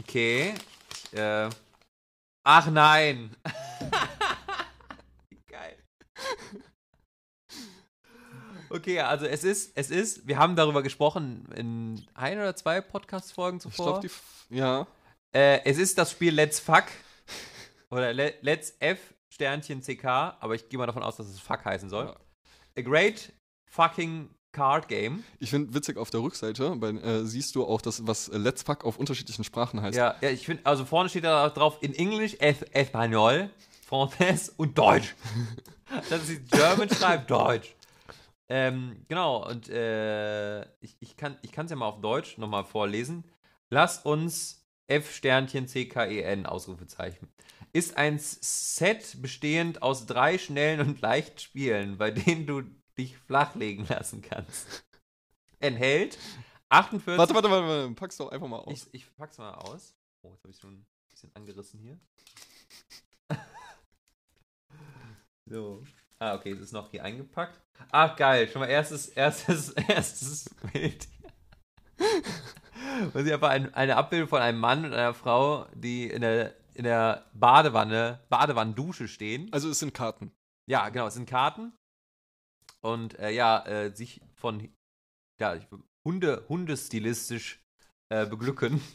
Okay. 0.00 0.54
Ich, 0.92 1.18
äh, 1.18 1.48
ach 2.44 2.66
nein! 2.70 3.34
Wie 5.30 5.40
geil. 5.48 5.76
Okay, 8.68 9.00
also 9.00 9.26
es 9.26 9.44
ist, 9.44 9.76
es 9.76 9.90
ist, 9.90 10.26
wir 10.26 10.38
haben 10.38 10.56
darüber 10.56 10.82
gesprochen 10.82 11.46
in 11.54 12.04
ein 12.14 12.38
oder 12.38 12.54
zwei 12.56 12.80
Podcast-Folgen 12.80 13.58
Ich 13.58 13.62
zuvor. 13.62 14.00
glaube, 14.00 14.08
die. 14.08 14.56
Ja. 14.56 14.86
Äh, 15.32 15.60
es 15.64 15.78
ist 15.78 15.96
das 15.98 16.10
Spiel 16.12 16.34
Let's 16.34 16.60
Fuck. 16.60 16.84
Oder 17.90 18.12
Le 18.12 18.34
Let's 18.40 18.74
F 18.80 19.14
Sternchen 19.28 19.80
CK, 19.82 20.04
aber 20.04 20.54
ich 20.54 20.68
gehe 20.68 20.78
mal 20.78 20.86
davon 20.86 21.02
aus, 21.02 21.16
dass 21.16 21.26
es 21.28 21.38
Fuck 21.40 21.64
heißen 21.64 21.88
soll. 21.88 22.06
Ja. 22.06 22.16
A 22.78 22.82
great 22.82 23.32
fucking 23.70 24.30
card 24.56 24.88
game. 24.88 25.22
Ich 25.38 25.50
finde 25.50 25.74
witzig 25.74 25.98
auf 25.98 26.10
der 26.10 26.22
Rückseite, 26.22 26.80
weil, 26.80 26.96
äh, 27.04 27.24
siehst 27.24 27.54
du 27.54 27.64
auch 27.66 27.82
das, 27.82 28.06
was 28.06 28.28
Let's 28.32 28.62
Fuck 28.62 28.86
auf 28.86 28.98
unterschiedlichen 28.98 29.44
Sprachen 29.44 29.82
heißt. 29.82 29.96
Ja, 29.96 30.16
ja 30.22 30.30
ich 30.30 30.46
finde, 30.46 30.64
also 30.64 30.86
vorne 30.86 31.10
steht 31.10 31.24
da 31.24 31.50
drauf 31.50 31.76
in 31.82 31.94
Englisch, 31.94 32.36
es 32.40 32.62
Espanol, 32.72 33.50
Französisch 33.84 34.54
und 34.56 34.76
Deutsch. 34.76 35.14
das 36.10 36.28
ist 36.28 36.50
German 36.50 36.88
schreibt 36.88 37.30
Deutsch. 37.30 37.74
Ähm, 38.48 39.04
genau, 39.08 39.46
und 39.46 39.68
äh, 39.68 40.62
ich, 40.80 40.96
ich 41.00 41.16
kann 41.16 41.36
es 41.42 41.70
ja 41.70 41.76
mal 41.76 41.88
auf 41.88 42.00
Deutsch 42.00 42.38
nochmal 42.38 42.64
vorlesen. 42.64 43.24
Lass 43.68 43.98
uns 43.98 44.64
F 44.86 45.12
Sternchen 45.12 45.68
CKEN 45.68 46.46
Ausrufezeichen. 46.46 47.28
Ist 47.74 47.98
ein 47.98 48.18
Set 48.18 49.20
bestehend 49.20 49.82
aus 49.82 50.06
drei 50.06 50.38
schnellen 50.38 50.80
und 50.80 51.00
leichten 51.02 51.40
Spielen, 51.40 51.98
bei 51.98 52.10
denen 52.10 52.46
du 52.46 52.62
dich 52.98 53.16
flachlegen 53.16 53.86
lassen 53.88 54.22
kannst. 54.22 54.84
Enthält 55.60 56.18
48. 56.68 57.18
Warte, 57.18 57.34
warte, 57.34 57.50
warte, 57.50 57.68
warte, 57.68 57.94
pack's 57.94 58.16
doch 58.16 58.30
einfach 58.30 58.48
mal 58.48 58.58
aus. 58.58 58.88
Ich, 58.92 59.02
ich 59.02 59.16
pack's 59.16 59.38
mal 59.38 59.54
aus. 59.54 59.94
Oh, 60.22 60.32
jetzt 60.32 60.42
habe 60.42 60.50
ich 60.50 60.58
schon 60.58 60.74
ein 60.74 60.86
bisschen 61.10 61.30
angerissen 61.34 61.80
hier. 61.80 61.98
so. 65.46 65.84
Ah, 66.18 66.34
okay, 66.34 66.52
es 66.52 66.60
ist 66.60 66.72
noch 66.72 66.90
hier 66.90 67.04
eingepackt. 67.04 67.60
Ach, 67.92 68.16
geil. 68.16 68.48
Schon 68.48 68.60
mal 68.60 68.68
erstes, 68.68 69.08
erstes, 69.08 69.70
erstes 69.88 70.46
Bild. 70.72 71.06
Man 73.12 73.24
sieht 73.24 73.32
einfach 73.32 73.50
ein, 73.50 73.74
eine 73.74 73.96
Abbildung 73.96 74.28
von 74.28 74.40
einem 74.40 74.58
Mann 74.58 74.84
und 74.84 74.92
einer 74.94 75.14
Frau, 75.14 75.66
die 75.74 76.08
in 76.08 76.22
der, 76.22 76.54
in 76.74 76.84
der 76.84 77.26
Badewanne, 77.34 78.20
Badewannendusche 78.28 79.08
stehen. 79.08 79.52
Also 79.52 79.68
es 79.70 79.78
sind 79.78 79.92
Karten. 79.92 80.32
Ja, 80.66 80.88
genau, 80.88 81.06
es 81.06 81.14
sind 81.14 81.28
Karten. 81.28 81.72
Und 82.86 83.18
äh, 83.18 83.30
ja, 83.30 83.66
äh, 83.66 83.94
sich 83.94 84.20
von 84.36 84.68
ja, 85.40 85.58
Hunde, 86.04 86.44
Hundestilistisch 86.48 87.60
äh, 88.08 88.26
beglücken. 88.26 88.80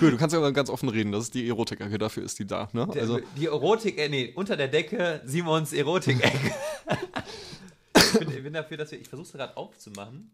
Cool, 0.00 0.10
du 0.10 0.16
kannst 0.16 0.34
ja 0.34 0.50
ganz 0.50 0.70
offen 0.70 0.88
reden, 0.88 1.12
das 1.12 1.24
ist 1.24 1.34
die 1.34 1.46
Erotik-Ecke, 1.46 1.98
dafür 1.98 2.24
ist 2.24 2.38
die 2.40 2.46
da, 2.46 2.68
ne? 2.72 2.88
Also, 2.94 3.20
die 3.36 3.46
Erotik, 3.46 3.96
äh, 3.96 4.08
nee, 4.08 4.32
unter 4.34 4.56
der 4.56 4.66
Decke 4.66 5.22
Simons 5.24 5.72
Erotik-Ecke. 5.72 6.54
ich, 7.96 8.18
bin, 8.18 8.30
ich 8.30 8.42
bin 8.42 8.52
dafür, 8.54 8.76
dass 8.76 8.90
wir, 8.90 9.00
ich 9.00 9.08
versuche 9.08 9.26
es 9.26 9.32
gerade 9.34 9.56
aufzumachen. 9.56 10.32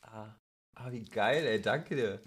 Ah, 0.00 0.34
Ah, 0.78 0.92
wie 0.92 1.04
geil, 1.04 1.46
ey, 1.46 1.62
danke 1.62 1.96
dir. 1.96 2.20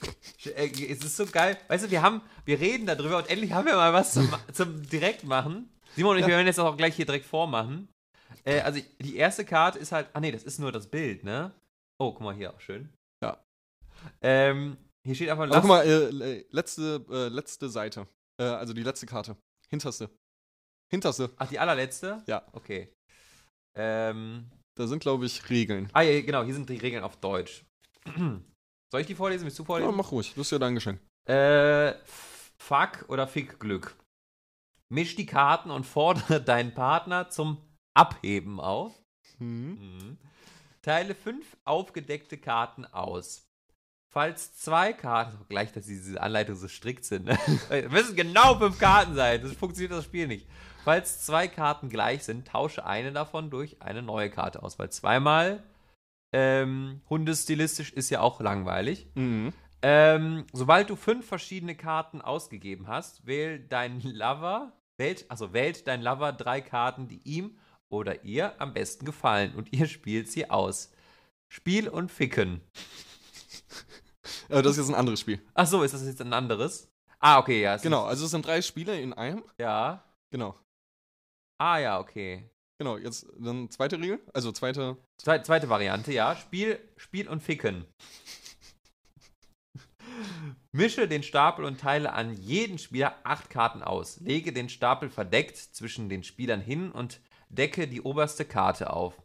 Ey, 0.56 0.72
Es 0.92 1.04
ist 1.04 1.18
so 1.18 1.28
geil. 1.28 1.56
Weißt 1.68 1.86
du, 1.86 1.92
wir 1.92 2.02
haben, 2.02 2.22
wir 2.46 2.60
reden 2.60 2.88
darüber 2.88 3.18
und 3.18 3.30
endlich 3.30 3.52
haben 3.52 3.68
wir 3.68 3.76
mal 3.76 3.94
was 3.94 4.14
zum, 4.14 4.28
zum 4.52 4.90
Direktmachen. 4.90 5.70
Simon 5.96 6.12
und 6.16 6.20
ich, 6.20 6.28
wir 6.28 6.36
werden 6.36 6.48
jetzt 6.48 6.60
auch 6.60 6.78
gleich 6.78 6.96
hier 6.96 7.06
direkt 7.06 7.26
vormachen. 7.26 7.90
Äh, 8.46 8.62
also 8.62 8.80
die 9.00 9.16
erste 9.16 9.44
Karte 9.46 9.80
ist 9.80 9.92
halt, 9.92 10.08
ah 10.14 10.20
nee, 10.20 10.32
das 10.32 10.44
ist 10.44 10.60
nur 10.60 10.72
das 10.72 10.88
Bild, 10.88 11.24
ne? 11.24 11.52
Oh, 12.00 12.12
guck 12.12 12.22
mal 12.22 12.34
hier 12.36 12.54
auch 12.54 12.60
schön. 12.60 12.90
Ja. 13.24 13.44
Ähm, 14.22 14.78
hier 15.06 15.16
steht 15.16 15.30
einfach, 15.30 15.44
Aber 15.46 15.60
guck 15.60 15.68
mal, 15.68 15.86
äh, 15.86 16.38
äh, 16.40 16.46
letzte, 16.52 17.06
äh, 17.10 17.28
letzte 17.30 17.70
Seite. 17.70 18.08
Äh, 18.40 18.44
also 18.46 18.74
die 18.74 18.84
letzte 18.84 19.06
Karte. 19.06 19.36
Hinterste. 19.70 20.10
Hinterste. 20.92 21.30
Ach, 21.38 21.48
die 21.50 21.60
allerletzte? 21.60 22.24
Ja. 22.28 22.46
Okay. 22.54 22.94
Ähm, 23.78 24.50
Da 24.78 24.88
sind, 24.88 25.00
glaube 25.02 25.26
ich, 25.26 25.50
Regeln. 25.50 25.90
ah 25.94 26.02
ja, 26.02 26.22
genau, 26.22 26.44
hier 26.44 26.54
sind 26.54 26.70
die 26.70 26.78
Regeln 26.78 27.04
auf 27.04 27.18
Deutsch. 27.18 27.66
Soll 28.92 29.02
ich 29.02 29.08
die 29.08 29.16
vorlesen? 29.16 29.44
Willst 29.46 29.60
du 29.60 29.64
Ja, 29.64 29.68
vorlesen? 29.68 29.96
mach 29.96 30.12
ruhig. 30.12 30.30
Das 30.36 30.48
ist 30.48 30.52
ja 30.52 30.60
dein 30.60 30.76
Geschenk. 30.76 31.00
Äh, 31.28 31.94
Fuck 32.58 33.06
oder 33.10 33.28
Fick 33.28 33.60
Glück. 33.60 33.96
Misch 34.90 35.16
die 35.16 35.26
Karten 35.26 35.72
und 35.72 35.86
fordere 35.86 36.42
deinen 36.44 36.74
Partner 36.74 37.30
zum 37.30 37.58
Abheben 37.94 38.60
auf. 38.60 38.94
Mhm. 39.38 39.78
Mhm. 39.80 40.18
Teile 40.82 41.16
fünf 41.16 41.58
aufgedeckte 41.66 42.38
Karten 42.38 42.86
aus. 42.86 43.46
Falls 44.12 44.56
zwei 44.56 44.92
Karten, 44.92 45.38
oh, 45.40 45.46
gleich, 45.48 45.72
dass 45.72 45.86
diese 45.86 46.20
Anleitungen 46.20 46.60
so 46.60 46.68
strikt 46.68 47.06
sind, 47.06 47.26
ne? 47.26 47.38
Müssen 47.92 48.16
genau 48.16 48.58
fünf 48.58 48.80
Karten 48.80 49.14
sein, 49.14 49.42
das 49.42 49.54
funktioniert 49.54 49.92
das 49.92 50.06
Spiel 50.06 50.26
nicht. 50.26 50.48
Falls 50.84 51.24
zwei 51.24 51.48
Karten 51.48 51.90
gleich 51.90 52.24
sind, 52.24 52.48
tausche 52.48 52.86
eine 52.86 53.12
davon 53.12 53.52
durch 53.52 53.82
eine 53.84 54.02
neue 54.02 54.32
Karte 54.32 54.64
aus, 54.64 54.80
weil 54.80 54.90
zweimal 54.90 55.62
ähm, 56.34 57.02
hundestilistisch 57.10 57.94
ist 57.94 58.10
ja 58.10 58.22
auch 58.22 58.40
langweilig. 58.42 59.08
Mhm. 59.14 59.54
Ähm, 59.82 60.46
sobald 60.54 60.90
du 60.90 60.96
fünf 60.96 61.28
verschiedene 61.28 61.76
Karten 61.76 62.22
ausgegeben 62.22 62.88
hast, 62.88 63.28
wähl 63.28 63.60
dein 63.60 64.02
Lover, 64.02 64.74
wählt, 65.00 65.26
also 65.30 65.54
wählt 65.54 65.88
dein 65.88 66.02
Lover 66.02 66.34
drei 66.34 66.62
Karten, 66.62 67.08
die 67.08 67.22
ihm 67.24 67.58
oder 67.90 68.24
ihr 68.24 68.60
am 68.62 68.74
besten 68.74 69.06
gefallen 69.06 69.56
und 69.56 69.74
ihr 69.74 69.88
spielt 69.88 70.30
sie 70.30 70.50
aus. 70.50 70.92
Spiel 71.52 71.90
und 71.90 72.12
Ficken. 72.12 72.62
Äh, 74.48 74.62
das 74.62 74.74
ist 74.74 74.78
jetzt 74.78 74.90
ein 74.90 75.00
anderes 75.00 75.20
Spiel. 75.20 75.42
Ach 75.54 75.66
so, 75.68 75.84
ist 75.84 75.94
das 75.94 76.06
jetzt 76.06 76.22
ein 76.22 76.34
anderes? 76.34 76.88
Ah, 77.20 77.38
okay, 77.40 77.62
ja. 77.62 77.78
Genau, 77.78 78.04
also 78.06 78.26
es 78.26 78.32
sind 78.32 78.46
drei 78.46 78.62
Spiele 78.62 79.00
in 79.00 79.14
einem. 79.14 79.44
Ja. 79.60 80.04
Genau. 80.32 80.56
Ah, 81.60 81.78
ja, 81.78 82.00
okay. 82.00 82.50
Genau, 82.80 82.98
jetzt 82.98 83.28
dann 83.38 83.70
zweite 83.70 84.00
Regel. 84.00 84.20
Also 84.34 84.52
zweite. 84.52 84.98
Zwe 85.18 85.42
zweite 85.44 85.70
Variante, 85.70 86.14
ja. 86.14 86.36
Spiel, 86.36 86.80
Spiel 86.96 87.28
und 87.28 87.42
Ficken. 87.42 87.86
Mische 90.72 91.08
den 91.08 91.24
Stapel 91.24 91.66
und 91.66 91.80
teile 91.80 92.14
an 92.14 92.36
jeden 92.36 92.78
Spieler 92.78 93.16
acht 93.24 93.50
Karten 93.50 93.82
aus. 93.82 94.20
Lege 94.20 94.54
den 94.54 94.70
Stapel 94.70 95.10
verdeckt 95.10 95.58
zwischen 95.58 96.10
den 96.10 96.24
Spielern 96.24 96.62
hin 96.62 96.92
und 96.92 97.22
decke 97.50 97.88
die 97.88 98.02
oberste 98.02 98.46
Karte 98.46 98.94
auf. 98.94 99.20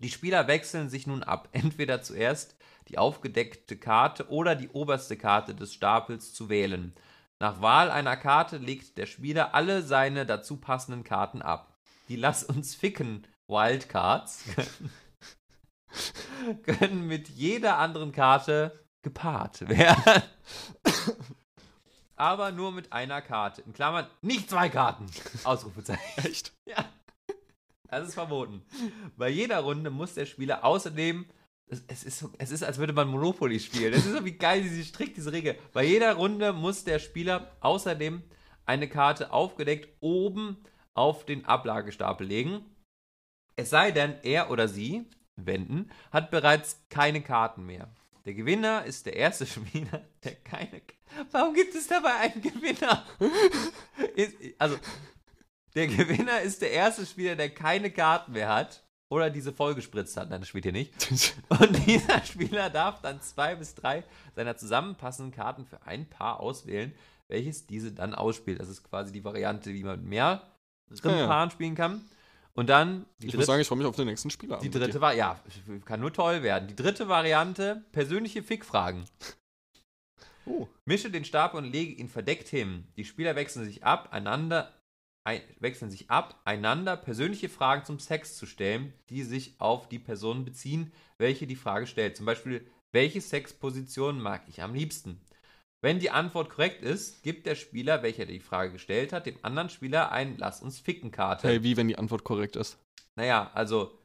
Die 0.00 0.10
Spieler 0.10 0.48
wechseln 0.48 0.90
sich 0.90 1.06
nun 1.06 1.22
ab, 1.22 1.48
entweder 1.52 2.02
zuerst 2.02 2.56
die 2.88 2.98
aufgedeckte 2.98 3.76
Karte 3.76 4.28
oder 4.28 4.54
die 4.54 4.68
oberste 4.68 5.16
Karte 5.16 5.54
des 5.54 5.72
Stapels 5.72 6.34
zu 6.34 6.48
wählen. 6.48 6.94
Nach 7.38 7.62
Wahl 7.62 7.90
einer 7.90 8.16
Karte 8.16 8.58
legt 8.58 8.98
der 8.98 9.06
Spieler 9.06 9.54
alle 9.54 9.82
seine 9.82 10.26
dazu 10.26 10.58
passenden 10.58 11.04
Karten 11.04 11.40
ab. 11.40 11.78
Die 12.08 12.16
Lass 12.16 12.44
uns 12.44 12.74
ficken 12.74 13.26
Wildcards 13.48 14.44
können 16.62 17.06
mit 17.06 17.28
jeder 17.28 17.78
anderen 17.78 18.12
Karte 18.12 18.86
gepaart 19.02 19.68
werden. 19.68 20.22
Aber 22.16 22.52
nur 22.52 22.70
mit 22.70 22.92
einer 22.92 23.22
Karte. 23.22 23.62
In 23.62 23.72
Klammern 23.72 24.06
nicht 24.20 24.50
zwei 24.50 24.68
Karten. 24.68 25.06
Ausrufezeichen. 25.44 26.02
Echt? 26.16 26.52
Ja. 26.66 26.84
Das 27.88 28.08
ist 28.08 28.14
verboten. 28.14 28.62
Bei 29.16 29.28
jeder 29.28 29.60
Runde 29.60 29.90
muss 29.90 30.14
der 30.14 30.26
Spieler 30.26 30.64
außerdem. 30.64 31.26
Es, 31.66 32.02
ist 32.02 32.18
so, 32.18 32.30
es 32.38 32.50
ist, 32.50 32.62
als 32.64 32.78
würde 32.78 32.92
man 32.92 33.08
Monopoly 33.08 33.58
spielen. 33.58 33.92
Es 33.94 34.04
ist 34.04 34.12
so 34.12 34.24
wie 34.24 34.36
geil, 34.36 34.62
diese 34.62 34.84
strikt, 34.84 35.16
diese 35.16 35.32
Regel. 35.32 35.56
Bei 35.72 35.84
jeder 35.84 36.14
Runde 36.14 36.52
muss 36.52 36.84
der 36.84 36.98
Spieler 36.98 37.56
außerdem 37.60 38.22
eine 38.66 38.88
Karte 38.88 39.32
aufgedeckt 39.32 39.88
oben 40.00 40.58
auf 40.94 41.24
den 41.24 41.46
Ablagestapel 41.46 42.26
legen. 42.26 42.64
Es 43.56 43.70
sei 43.70 43.92
denn, 43.92 44.14
er 44.22 44.50
oder 44.50 44.68
sie, 44.68 45.06
wenden, 45.36 45.90
hat 46.10 46.30
bereits 46.30 46.84
keine 46.88 47.22
Karten 47.22 47.64
mehr. 47.64 47.88
Der 48.24 48.34
Gewinner 48.34 48.84
ist 48.84 49.06
der 49.06 49.16
erste 49.16 49.46
Spieler, 49.46 50.04
der 50.24 50.34
keine. 50.36 50.82
Warum 51.30 51.54
gibt 51.54 51.74
es 51.74 51.86
dabei 51.86 52.14
einen 52.16 52.42
Gewinner? 52.42 53.04
ist, 54.14 54.34
also, 54.58 54.76
der 55.74 55.86
Gewinner 55.86 56.40
ist 56.40 56.62
der 56.62 56.72
erste 56.72 57.06
Spieler, 57.06 57.36
der 57.36 57.50
keine 57.50 57.90
Karten 57.90 58.32
mehr 58.32 58.48
hat 58.48 58.84
oder 59.08 59.30
diese 59.30 59.52
vollgespritzt 59.52 60.16
hat. 60.16 60.30
Nein, 60.30 60.40
das 60.40 60.48
spielt 60.48 60.64
hier 60.64 60.72
nicht. 60.72 60.92
Und 61.48 61.86
dieser 61.86 62.24
Spieler 62.24 62.70
darf 62.70 63.00
dann 63.00 63.20
zwei 63.20 63.56
bis 63.56 63.74
drei 63.74 64.04
seiner 64.34 64.56
zusammenpassenden 64.56 65.34
Karten 65.34 65.64
für 65.66 65.82
ein 65.86 66.08
Paar 66.08 66.40
auswählen, 66.40 66.94
welches 67.28 67.66
diese 67.66 67.92
dann 67.92 68.14
ausspielt. 68.14 68.60
Das 68.60 68.68
ist 68.68 68.84
quasi 68.84 69.12
die 69.12 69.24
Variante, 69.24 69.72
wie 69.72 69.84
man 69.84 70.00
mit 70.00 70.08
mehreren 70.08 70.40
Ja, 70.90 71.16
ja. 71.16 71.26
Paaren 71.26 71.50
spielen 71.50 71.74
kann. 71.74 72.04
Und 72.54 72.68
dann 72.68 73.06
die 73.18 73.28
Ich 73.28 73.36
muss 73.36 73.46
sagen, 73.46 73.60
ich 73.60 73.68
freue 73.68 73.78
mich 73.78 73.86
auf 73.86 73.96
den 73.96 74.06
nächsten 74.06 74.30
Spieler. 74.30 74.58
die 74.58 74.70
dritte 74.70 75.00
war, 75.00 75.14
ja, 75.14 75.40
kann 75.84 76.00
nur 76.00 76.12
toll 76.12 76.42
werden. 76.42 76.68
Die 76.68 76.76
dritte 76.76 77.08
Variante, 77.08 77.84
persönliche 77.92 78.42
Fickfragen. 78.42 79.04
Oh. 80.46 80.66
Mische 80.84 81.10
den 81.10 81.24
Stapel 81.24 81.58
und 81.58 81.70
lege 81.70 81.92
ihn 81.92 82.08
verdeckt 82.08 82.48
hin. 82.48 82.88
Die 82.96 83.04
Spieler 83.04 83.36
wechseln 83.36 83.64
sich 83.64 83.84
ab, 83.84 84.08
einander, 84.12 84.72
ein, 85.24 85.40
wechseln 85.60 85.90
sich 85.90 86.10
ab, 86.10 86.40
einander 86.44 86.96
persönliche 86.96 87.48
Fragen 87.48 87.84
zum 87.84 87.98
Sex 88.00 88.36
zu 88.36 88.46
stellen, 88.46 88.92
die 89.10 89.22
sich 89.22 89.54
auf 89.60 89.88
die 89.88 89.98
Person 89.98 90.44
beziehen, 90.44 90.92
welche 91.18 91.46
die 91.46 91.56
Frage 91.56 91.86
stellt. 91.86 92.16
Zum 92.16 92.26
Beispiel, 92.26 92.66
welche 92.92 93.20
Sexposition 93.20 94.20
mag 94.20 94.42
ich 94.48 94.62
am 94.62 94.74
liebsten? 94.74 95.20
Wenn 95.82 95.98
die 95.98 96.10
Antwort 96.10 96.50
korrekt 96.50 96.82
ist, 96.82 97.22
gibt 97.22 97.46
der 97.46 97.54
Spieler, 97.54 98.02
welcher 98.02 98.26
die 98.26 98.40
Frage 98.40 98.72
gestellt 98.72 99.12
hat, 99.12 99.26
dem 99.26 99.38
anderen 99.42 99.70
Spieler 99.70 100.12
ein 100.12 100.36
Lass 100.36 100.60
uns 100.60 100.78
ficken 100.78 101.10
Karte. 101.10 101.48
Hey, 101.48 101.62
wie 101.62 101.76
wenn 101.76 101.88
die 101.88 101.96
Antwort 101.96 102.22
korrekt 102.22 102.56
ist? 102.56 102.78
Naja, 103.16 103.50
also 103.54 103.98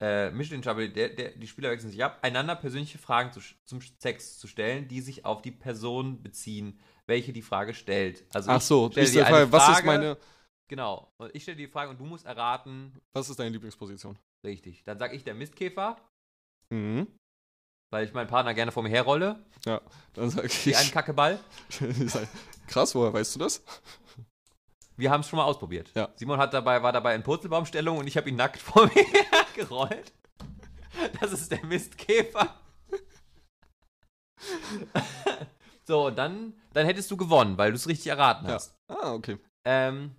äh, 0.00 0.30
Mission 0.30 0.62
Trouble, 0.62 0.88
der, 0.90 1.10
der, 1.10 1.32
die 1.32 1.46
Spieler 1.46 1.70
wechseln 1.70 1.90
sich 1.90 2.02
ab, 2.02 2.18
einander 2.22 2.56
persönliche 2.56 2.98
Fragen 2.98 3.30
zu, 3.32 3.40
zum 3.64 3.80
Sex 3.98 4.38
zu 4.38 4.46
stellen, 4.46 4.88
die 4.88 5.02
sich 5.02 5.26
auf 5.26 5.42
die 5.42 5.50
Person 5.52 6.22
beziehen, 6.22 6.80
welche 7.06 7.32
die 7.34 7.42
Frage 7.42 7.74
stellt. 7.74 8.24
Also 8.32 8.50
Ach 8.50 8.56
ich 8.56 8.64
so, 8.64 8.90
stelle 8.90 9.06
ich 9.06 9.12
dir 9.12 9.26
eine 9.26 9.46
Frage, 9.46 9.52
was 9.52 9.62
ist 9.62 9.74
Frage, 9.74 9.86
meine, 9.86 10.18
Genau. 10.68 11.12
Und 11.18 11.34
ich 11.34 11.42
stelle 11.42 11.58
die 11.58 11.68
Frage 11.68 11.90
und 11.90 12.00
du 12.00 12.06
musst 12.06 12.24
erraten, 12.24 12.98
was 13.12 13.28
ist 13.28 13.38
deine 13.38 13.50
Lieblingsposition? 13.50 14.18
richtig. 14.42 14.82
Dann 14.84 14.98
sag 14.98 15.12
ich 15.12 15.22
der 15.24 15.34
Mistkäfer, 15.34 15.96
Mhm. 16.70 17.06
Weil 17.92 18.04
ich 18.06 18.12
meinen 18.14 18.26
Partner 18.26 18.54
gerne 18.54 18.72
vor 18.72 18.82
mir 18.82 18.88
herrolle, 18.88 19.38
Ja, 19.66 19.80
dann 20.14 20.30
sag 20.30 20.44
wie 20.66 20.74
ein 20.74 20.82
ich. 20.86 20.92
Kackeball. 20.92 21.38
Krass, 22.66 22.94
woher 22.94 23.12
weißt 23.12 23.34
du 23.34 23.38
das? 23.38 23.62
Wir 24.96 25.10
haben 25.10 25.20
es 25.20 25.28
schon 25.28 25.36
mal 25.38 25.44
ausprobiert. 25.44 25.90
Ja. 25.94 26.08
Simon 26.16 26.38
hat 26.38 26.52
dabei, 26.54 26.82
war 26.82 26.92
dabei 26.92 27.14
in 27.14 27.22
Purzelbaumstellung 27.22 27.98
und 27.98 28.06
ich 28.06 28.16
habe 28.16 28.28
ihn 28.28 28.36
nackt 28.36 28.58
vor 28.62 28.86
mir 28.86 29.04
hergerollt. 29.04 30.12
Das 31.20 31.32
ist 31.32 31.50
der 31.50 31.64
Mistkäfer. 31.66 32.54
so, 35.86 36.06
und 36.06 36.16
dann, 36.18 36.54
dann 36.72 36.86
hättest 36.86 37.10
du 37.10 37.16
gewonnen, 37.16 37.58
weil 37.58 37.70
du 37.72 37.76
es 37.76 37.88
richtig 37.88 38.06
erraten 38.08 38.46
Ja. 38.48 38.54
hast. 38.54 38.74
Ah, 38.88 39.12
okay. 39.12 39.38
Ähm, 39.64 40.14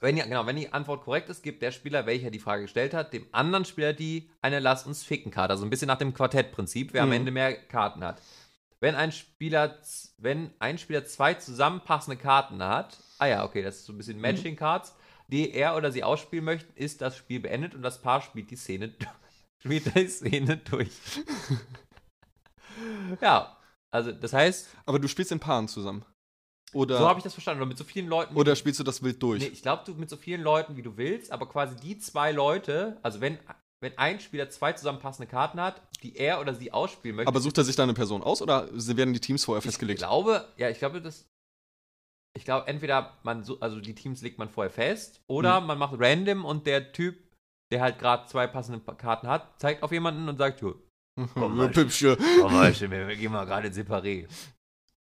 wenn 0.00 0.16
die, 0.16 0.22
genau, 0.22 0.46
wenn 0.46 0.56
die 0.56 0.72
Antwort 0.72 1.04
korrekt 1.04 1.28
ist, 1.28 1.42
gibt 1.42 1.62
der 1.62 1.72
Spieler, 1.72 2.06
welcher 2.06 2.30
die 2.30 2.38
Frage 2.38 2.62
gestellt 2.62 2.94
hat, 2.94 3.12
dem 3.12 3.26
anderen 3.32 3.64
Spieler 3.66 3.92
die 3.92 4.30
eine 4.40 4.58
Lass 4.58 4.86
uns 4.86 5.02
ficken 5.04 5.30
Karte. 5.30 5.52
Also 5.52 5.64
ein 5.64 5.70
bisschen 5.70 5.88
nach 5.88 5.98
dem 5.98 6.14
Quartettprinzip, 6.14 6.94
wer 6.94 7.02
am 7.02 7.10
Mhm. 7.10 7.14
Ende 7.16 7.30
mehr 7.30 7.54
Karten 7.54 8.02
hat. 8.02 8.20
Wenn 8.80 8.94
ein 8.94 9.12
Spieler, 9.12 9.76
wenn 10.16 10.52
ein 10.58 10.78
Spieler 10.78 11.04
zwei 11.04 11.34
zusammenpassende 11.34 12.16
Karten 12.16 12.62
hat, 12.62 12.96
ah 13.18 13.26
ja, 13.26 13.44
okay, 13.44 13.62
das 13.62 13.76
ist 13.76 13.84
so 13.86 13.92
ein 13.92 13.98
bisschen 13.98 14.18
Matching 14.20 14.56
Cards, 14.56 14.96
die 15.28 15.52
er 15.52 15.76
oder 15.76 15.92
sie 15.92 16.02
ausspielen 16.02 16.46
möchten, 16.46 16.72
ist 16.76 17.02
das 17.02 17.16
Spiel 17.16 17.40
beendet 17.40 17.74
und 17.74 17.82
das 17.82 18.00
Paar 18.00 18.22
spielt 18.22 18.50
die 18.50 18.56
Szene, 18.56 18.94
spielt 19.58 19.94
die 19.94 20.08
Szene 20.08 20.56
durch. 20.56 20.90
ja, 23.20 23.54
also 23.90 24.12
das 24.12 24.32
heißt, 24.32 24.68
Aber 24.86 24.98
du 24.98 25.08
spielst 25.08 25.30
in 25.32 25.40
Paaren 25.40 25.68
zusammen. 25.68 26.04
Oder, 26.72 26.98
so 26.98 27.08
habe 27.08 27.18
ich 27.18 27.24
das 27.24 27.32
verstanden, 27.32 27.60
oder 27.62 27.68
mit 27.68 27.78
so 27.78 27.84
vielen 27.84 28.06
Leuten. 28.06 28.36
oder 28.36 28.54
spielst 28.56 28.78
du 28.78 28.84
das 28.84 29.02
wild 29.02 29.22
durch? 29.22 29.42
Nee, 29.42 29.48
ich 29.48 29.62
glaube, 29.62 29.82
du 29.84 29.94
mit 29.94 30.08
so 30.08 30.16
vielen 30.16 30.40
Leuten, 30.42 30.76
wie 30.76 30.82
du 30.82 30.96
willst, 30.96 31.32
aber 31.32 31.46
quasi 31.48 31.74
die 31.76 31.98
zwei 31.98 32.30
Leute, 32.32 32.98
also 33.02 33.20
wenn, 33.20 33.38
wenn 33.80 33.96
ein 33.98 34.20
Spieler 34.20 34.48
zwei 34.50 34.72
zusammenpassende 34.72 35.28
Karten 35.28 35.60
hat, 35.60 35.82
die 36.02 36.16
er 36.16 36.40
oder 36.40 36.54
sie 36.54 36.72
ausspielen 36.72 37.16
möchte. 37.16 37.28
Aber 37.28 37.40
sucht 37.40 37.58
er 37.58 37.64
sich 37.64 37.74
da 37.76 37.82
eine 37.82 37.94
Person 37.94 38.22
aus 38.22 38.40
oder 38.40 38.68
werden 38.72 39.12
die 39.14 39.20
Teams 39.20 39.44
vorher 39.44 39.58
ich 39.60 39.64
festgelegt? 39.64 39.98
glaube, 39.98 40.46
ja, 40.56 40.68
ich 40.70 40.78
glaube, 40.78 41.00
das. 41.02 41.26
Ich 42.36 42.44
glaube, 42.44 42.68
entweder 42.68 43.18
man, 43.24 43.42
so- 43.42 43.58
also 43.58 43.80
die 43.80 43.94
Teams 43.96 44.22
legt 44.22 44.38
man 44.38 44.48
vorher 44.48 44.70
fest, 44.70 45.20
oder 45.26 45.56
Hm. 45.60 45.66
man 45.66 45.78
macht 45.78 45.94
random 45.98 46.44
und 46.44 46.66
der 46.66 46.92
Typ, 46.92 47.18
der 47.72 47.80
halt 47.80 47.98
gerade 47.98 48.26
zwei 48.28 48.46
passende 48.46 48.78
Pa- 48.78 48.94
Karten 48.94 49.26
hat, 49.26 49.60
zeigt 49.60 49.82
auf 49.82 49.90
jemanden 49.90 50.28
und 50.28 50.36
sagt, 50.38 50.60
jo, 50.60 50.76
Püppchen. 51.72 52.16
Oh, 52.40 52.50
weißt 52.52 52.82
du, 52.82 52.90
wir 52.90 53.16
gehen 53.16 53.32
mal 53.32 53.44
gerade 53.44 53.68
Separé. 53.68 54.28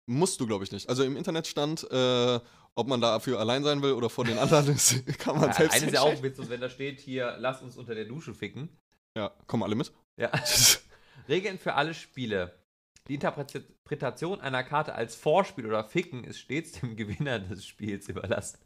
Musst 0.06 0.40
du, 0.40 0.48
glaube 0.48 0.64
ich, 0.64 0.72
nicht. 0.72 0.90
Also 0.90 1.04
im 1.04 1.16
Internet 1.16 1.48
stand, 1.48 1.90
äh, 1.90 2.40
ob 2.76 2.88
man 2.88 3.00
dafür 3.00 3.40
allein 3.40 3.64
sein 3.64 3.82
will 3.82 3.94
oder 3.94 4.10
vor 4.10 4.26
den 4.26 4.38
anderen, 4.38 4.66
das 4.68 4.96
kann 5.18 5.40
man 5.40 5.50
Ja, 5.50 5.54
selbst 5.54 5.76
eines 5.76 5.88
ist 5.88 5.94
ja 5.94 6.02
auch 6.02 6.22
witzig, 6.22 6.50
wenn 6.50 6.62
da 6.62 6.70
steht 6.70 7.00
hier, 7.00 7.38
lass 7.40 7.62
uns 7.62 7.78
unter 7.78 7.96
der 7.96 8.06
Dusche 8.06 8.34
ficken. 8.34 8.70
Ja, 9.16 9.32
kommen 9.48 9.64
alle 9.64 9.76
mit. 9.76 9.94
Ja. 10.18 10.32
Regeln 11.30 11.58
für 11.58 11.76
alle 11.76 11.94
Spiele. 11.94 12.60
Die 13.08 13.16
Interpretation 13.16 14.40
einer 14.42 14.64
Karte 14.64 14.96
als 14.96 15.16
Vorspiel 15.16 15.66
oder 15.66 15.84
Ficken 15.84 16.24
ist 16.24 16.40
stets 16.40 16.74
dem 16.74 16.96
Gewinner 16.96 17.40
des 17.40 17.66
Spiels 17.66 18.08
überlassen. 18.08 18.60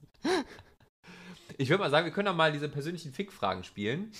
Ich 1.57 1.69
würde 1.69 1.83
mal 1.83 1.89
sagen, 1.89 2.05
wir 2.05 2.13
können 2.13 2.27
doch 2.27 2.35
mal 2.35 2.51
diese 2.51 2.69
persönlichen 2.69 3.13
Fickfragen 3.13 3.63
spielen. 3.63 4.11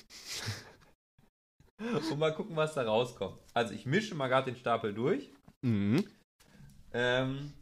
Und 2.09 2.17
mal 2.17 2.33
gucken, 2.33 2.55
was 2.55 2.73
da 2.73 2.81
rauskommt. 2.81 3.39
Also 3.53 3.73
ich 3.73 3.85
mische 3.85 4.15
mal 4.15 4.27
gerade 4.27 4.51
den 4.51 4.59
Stapel 4.59 4.93
durch. 4.93 5.31
Mhm. 5.61 6.03
Ähm, 6.93 7.53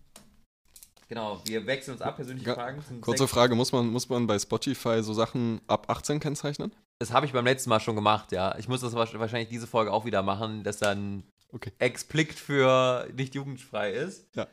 genau, 1.07 1.41
wir 1.45 1.65
wechseln 1.65 1.93
uns 1.93 2.01
ab, 2.01 2.15
persönliche 2.15 2.45
Ga- 2.47 2.55
Fragen. 2.55 3.01
Kurze 3.01 3.23
Sex- 3.23 3.31
Frage, 3.31 3.55
muss 3.55 3.71
man, 3.71 3.87
muss 3.87 4.09
man 4.09 4.27
bei 4.27 4.37
Spotify 4.39 5.01
so 5.03 5.13
Sachen 5.13 5.61
ab 5.67 5.89
18 5.89 6.19
kennzeichnen? 6.19 6.73
Das 6.99 7.11
habe 7.11 7.25
ich 7.25 7.33
beim 7.33 7.45
letzten 7.45 7.69
Mal 7.69 7.79
schon 7.79 7.95
gemacht, 7.95 8.31
ja. 8.31 8.57
Ich 8.57 8.67
muss 8.67 8.81
das 8.81 8.93
wahrsch- 8.95 9.17
wahrscheinlich 9.19 9.49
diese 9.49 9.67
Folge 9.67 9.91
auch 9.91 10.05
wieder 10.05 10.23
machen, 10.23 10.63
dass 10.63 10.77
dann 10.77 11.23
Okay. 11.51 11.71
explikt 11.79 12.37
für 12.39 13.07
nicht 13.15 13.35
jugendfrei 13.35 13.91
ist. 13.93 14.27
Ja. 14.35 14.47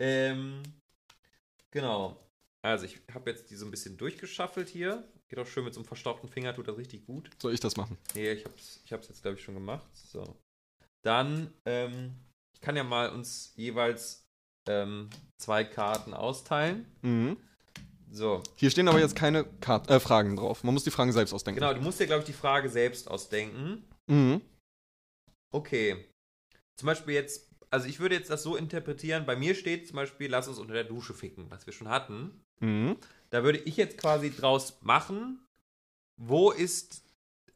Ähm, 0.00 0.62
genau. 1.70 2.16
Also 2.62 2.84
ich 2.84 3.00
habe 3.12 3.30
jetzt 3.30 3.50
die 3.50 3.56
so 3.56 3.64
ein 3.66 3.70
bisschen 3.70 3.96
durchgeschaffelt 3.96 4.68
hier. 4.68 5.04
Geht 5.28 5.38
auch 5.38 5.46
schön 5.46 5.64
mit 5.64 5.74
so 5.74 5.80
einem 5.80 5.86
verstauchten 5.86 6.28
Finger, 6.28 6.54
tut 6.54 6.68
das 6.68 6.76
richtig 6.76 7.04
gut. 7.06 7.30
Soll 7.40 7.52
ich 7.52 7.60
das 7.60 7.76
machen? 7.76 7.98
Nee, 8.14 8.30
ich 8.32 8.44
hab's, 8.44 8.80
ich 8.84 8.92
hab's 8.92 9.08
jetzt, 9.08 9.22
glaube 9.22 9.36
ich, 9.36 9.42
schon 9.44 9.54
gemacht. 9.54 9.86
So. 9.94 10.36
Dann, 11.02 11.52
ähm, 11.66 12.14
ich 12.27 12.27
kann 12.60 12.76
ja 12.76 12.84
mal 12.84 13.10
uns 13.10 13.52
jeweils 13.56 14.26
ähm, 14.68 15.10
zwei 15.38 15.64
Karten 15.64 16.14
austeilen. 16.14 16.86
Mhm. 17.02 17.36
So, 18.10 18.42
Hier 18.56 18.70
stehen 18.70 18.88
aber 18.88 19.00
jetzt 19.00 19.16
keine 19.16 19.44
Kart 19.60 19.90
äh, 19.90 20.00
Fragen 20.00 20.36
drauf. 20.36 20.64
Man 20.64 20.72
muss 20.72 20.84
die 20.84 20.90
Fragen 20.90 21.12
selbst 21.12 21.32
ausdenken. 21.34 21.60
genau, 21.60 21.74
du 21.74 21.80
musst 21.80 22.00
dir, 22.00 22.06
glaube 22.06 22.20
ich, 22.20 22.26
die 22.26 22.32
Frage 22.32 22.70
selbst 22.70 23.10
ausdenken. 23.10 23.84
Mhm. 24.06 24.40
Okay. 25.50 26.04
Zum 26.76 26.86
Beispiel 26.86 27.14
jetzt, 27.14 27.50
also 27.70 27.86
ich 27.86 28.00
würde 28.00 28.14
jetzt 28.14 28.30
das 28.30 28.42
so 28.42 28.56
interpretieren, 28.56 29.26
bei 29.26 29.36
mir 29.36 29.54
steht 29.54 29.86
zum 29.88 29.96
Beispiel, 29.96 30.30
lass 30.30 30.48
uns 30.48 30.58
unter 30.58 30.74
der 30.74 30.84
Dusche 30.84 31.12
ficken, 31.12 31.50
was 31.50 31.66
wir 31.66 31.72
schon 31.72 31.88
hatten. 31.88 32.44
Mhm. 32.60 32.96
Da 33.30 33.44
würde 33.44 33.58
ich 33.58 33.76
jetzt 33.76 33.98
quasi 33.98 34.34
draus 34.34 34.78
machen, 34.80 35.44
wo 36.16 36.50
ist, 36.50 37.02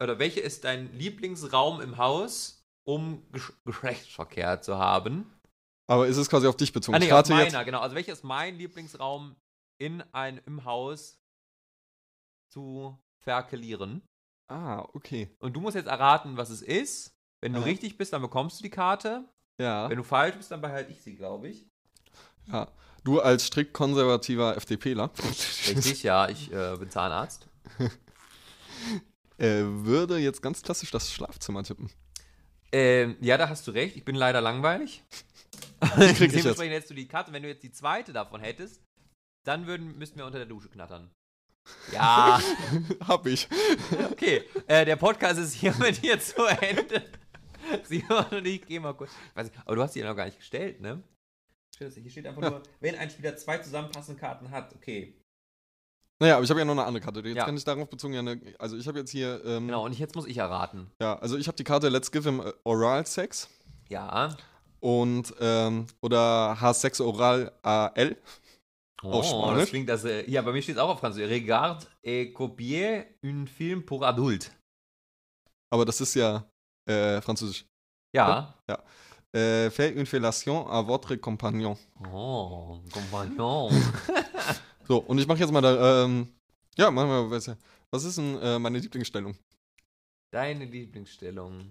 oder 0.01 0.19
welcher 0.19 0.43
ist 0.43 0.65
dein 0.65 0.93
Lieblingsraum 0.93 1.81
im 1.81 1.97
Haus, 1.97 2.62
um 2.85 3.23
Gesch 3.33 3.53
Geschlechtsverkehr 3.65 4.61
zu 4.63 4.77
haben? 4.79 5.31
Aber 5.89 6.07
ist 6.07 6.17
es 6.17 6.29
quasi 6.29 6.47
auf 6.47 6.57
dich 6.57 6.73
bezogen? 6.73 6.95
Ah, 6.97 6.99
nee, 6.99 7.07
Ich 7.07 7.13
auf 7.13 7.19
rate 7.19 7.33
meiner, 7.33 7.51
jetzt, 7.59 7.65
genau. 7.65 7.81
Also 7.81 7.95
welcher 7.97 8.13
ist 8.13 8.25
mein 8.25 8.57
Lieblingsraum 8.57 9.37
in 9.79 10.03
ein, 10.13 10.41
im 10.47 10.65
Haus 10.65 11.19
zu 12.53 12.99
verkelieren? 13.25 14.03
ah, 14.49 14.81
okay. 14.93 15.35
Und 15.39 15.55
du 15.55 15.61
musst 15.61 15.77
jetzt 15.77 15.87
erraten, 15.87 16.37
was 16.37 16.51
es 16.51 16.61
ist. 16.61 17.15
Wenn 17.41 17.55
du 17.55 17.61
Ja. 17.61 17.65
richtig 17.65 17.97
bist, 17.97 18.13
dann 18.13 18.21
bekommst 18.21 18.59
du 18.59 18.63
die 18.63 18.71
Karte. 18.71 19.25
Ja. 19.59 19.89
Wenn 19.89 19.97
du 19.97 20.03
falsch 20.05 20.37
bist, 20.37 20.51
dann 20.51 20.61
behalte 20.61 20.93
ich 20.93 21.01
sie, 21.03 21.15
glaube 21.17 21.49
ich. 21.49 21.67
ja. 22.49 22.69
Du 23.05 23.19
als 23.21 23.47
strikt 23.47 23.73
konservativer 23.73 24.57
FDPler 24.57 25.11
Richtig, 25.19 26.03
ja, 26.05 26.29
ich 26.29 26.53
äh, 26.53 26.77
bin 26.79 26.89
Zahnarzt. 26.91 27.49
äh, 29.39 29.63
würde 29.65 30.19
jetzt 30.19 30.41
ganz 30.43 30.63
klassisch 30.63 30.91
das 30.93 31.11
Schlafzimmer 31.11 31.65
tippen. 31.65 31.91
Ähm, 32.73 33.17
ja, 33.21 33.37
da 33.37 33.49
hast 33.49 33.67
du 33.67 33.71
recht. 33.71 33.97
Ich 33.97 34.05
bin 34.05 34.17
leider 34.17 34.41
langweilig. 34.41 35.03
Dementsprechend 35.97 36.73
hättest 36.73 36.91
du 36.91 36.95
die 36.95 37.07
Karte. 37.07 37.33
Wenn 37.33 37.43
du 37.43 37.49
jetzt 37.49 37.63
die 37.63 37.73
zweite 37.73 38.13
davon 38.13 38.41
hättest, 38.41 38.81
dann 39.45 39.67
würden, 39.67 39.99
müssten 39.99 40.19
wir 40.19 40.27
unter 40.27 40.39
der 40.39 40.47
Dusche 40.47 40.69
knattern. 40.69 41.11
Ja, 41.93 42.41
Hab 43.07 43.27
ich. 43.27 43.49
okay. 44.11 44.43
Äh, 44.67 44.85
der 44.85 44.97
Podcast 44.97 45.39
ist 45.39 45.55
hiermit 45.55 45.97
hier 45.97 46.19
zu 46.19 46.45
Ende. 46.47 47.05
Simon 47.85 48.25
und 48.31 48.47
ich 48.47 48.67
gehen 48.67 48.83
mal 48.83 48.95
kurz. 48.95 49.11
Ich 49.13 49.37
weiß 49.37 49.49
nicht, 49.49 49.59
aber 49.65 49.77
du 49.77 49.83
hast 49.83 49.95
die 49.95 50.01
ja 50.01 50.09
noch 50.09 50.17
gar 50.17 50.25
nicht 50.25 50.39
gestellt, 50.39 50.81
ne? 50.81 51.03
Hier 51.79 52.11
steht 52.11 52.27
einfach 52.27 52.43
nur, 52.43 52.63
wenn 52.81 52.95
ein 52.97 53.11
Spieler 53.11 53.37
zwei 53.37 53.59
zusammenpassende 53.59 54.21
Karten 54.21 54.51
hat, 54.51 54.75
okay. 54.75 55.22
Naja, 56.23 56.37
aber 56.37 56.45
ich 56.45 56.51
habe 56.51 56.61
ja 56.61 56.65
noch 56.65 56.73
eine 56.75 56.85
andere 56.85 57.03
Karte. 57.03 57.19
Jetzt 57.21 57.37
Ja. 57.37 57.45
kann 57.45 57.57
ich 57.57 57.65
darauf 57.65 57.91
bezogen 57.91 58.15
ja 58.15 58.21
eine. 58.21 58.41
Also 58.61 58.77
ich 58.77 58.87
habe 58.87 59.01
jetzt 59.01 59.11
hier. 59.11 59.45
Ähm, 59.45 59.67
Genau, 59.67 59.85
und 59.85 59.99
jetzt 59.99 60.15
muss 60.15 60.25
ich 60.27 60.37
erraten. 60.39 60.89
Ja, 61.01 61.19
also 61.19 61.37
ich 61.37 61.49
habe 61.49 61.57
die 61.57 61.65
Karte 61.65 61.89
Let's 61.89 62.13
Give 62.13 62.23
Him 62.29 62.41
äh, 62.41 62.53
Oral 62.63 63.05
Sex 63.07 63.49
Ja. 63.89 64.37
und 64.79 65.35
ähm, 65.41 65.87
oder 66.01 66.57
H6 66.61 67.03
Oral 67.03 67.51
AL. 67.63 68.17
Oh, 69.03 69.09
Auf 69.15 69.27
Spanisch? 69.27 69.61
das 69.63 69.69
klingt 69.71 69.89
das. 69.89 70.05
Äh, 70.05 70.31
ja, 70.31 70.43
bei 70.43 70.53
mir 70.53 70.63
steht 70.63 70.77
es 70.77 70.81
auch 70.81 70.91
auf 70.91 71.01
Französisch. 71.01 71.29
Regarde 71.29 71.85
et 72.05 72.33
copier 72.35 73.05
un 73.25 73.49
film 73.49 73.85
pour 73.85 74.05
adulte. 74.07 74.51
Aber 75.71 75.85
das 75.85 76.01
ist 76.01 76.15
ja 76.15 76.45
äh, 76.89 77.21
französisch. 77.21 77.65
Ja. 78.15 78.55
Äh, 79.35 79.71
fait 79.71 79.93
une 79.97 80.07
fellation 80.07 80.69
à 80.69 80.87
votre 80.87 81.17
compagnon. 81.17 81.77
Oh, 82.13 82.79
Compagnon. 82.93 83.71
So, 84.89 84.99
und 84.99 85.19
ich 85.19 85.27
mache 85.27 85.39
jetzt 85.39 85.53
mal 85.53 85.61
da. 85.61 86.05
Ähm, 86.05 86.29
ja, 86.77 86.91
machen 86.91 87.09
wir. 87.09 87.31
Was, 87.31 87.51
was 87.91 88.05
ist 88.05 88.19
denn 88.19 88.39
äh, 88.41 88.59
meine 88.59 88.79
Lieblingsstellung? 88.79 89.37
Deine 90.33 90.65
Lieblingsstellung. 90.65 91.71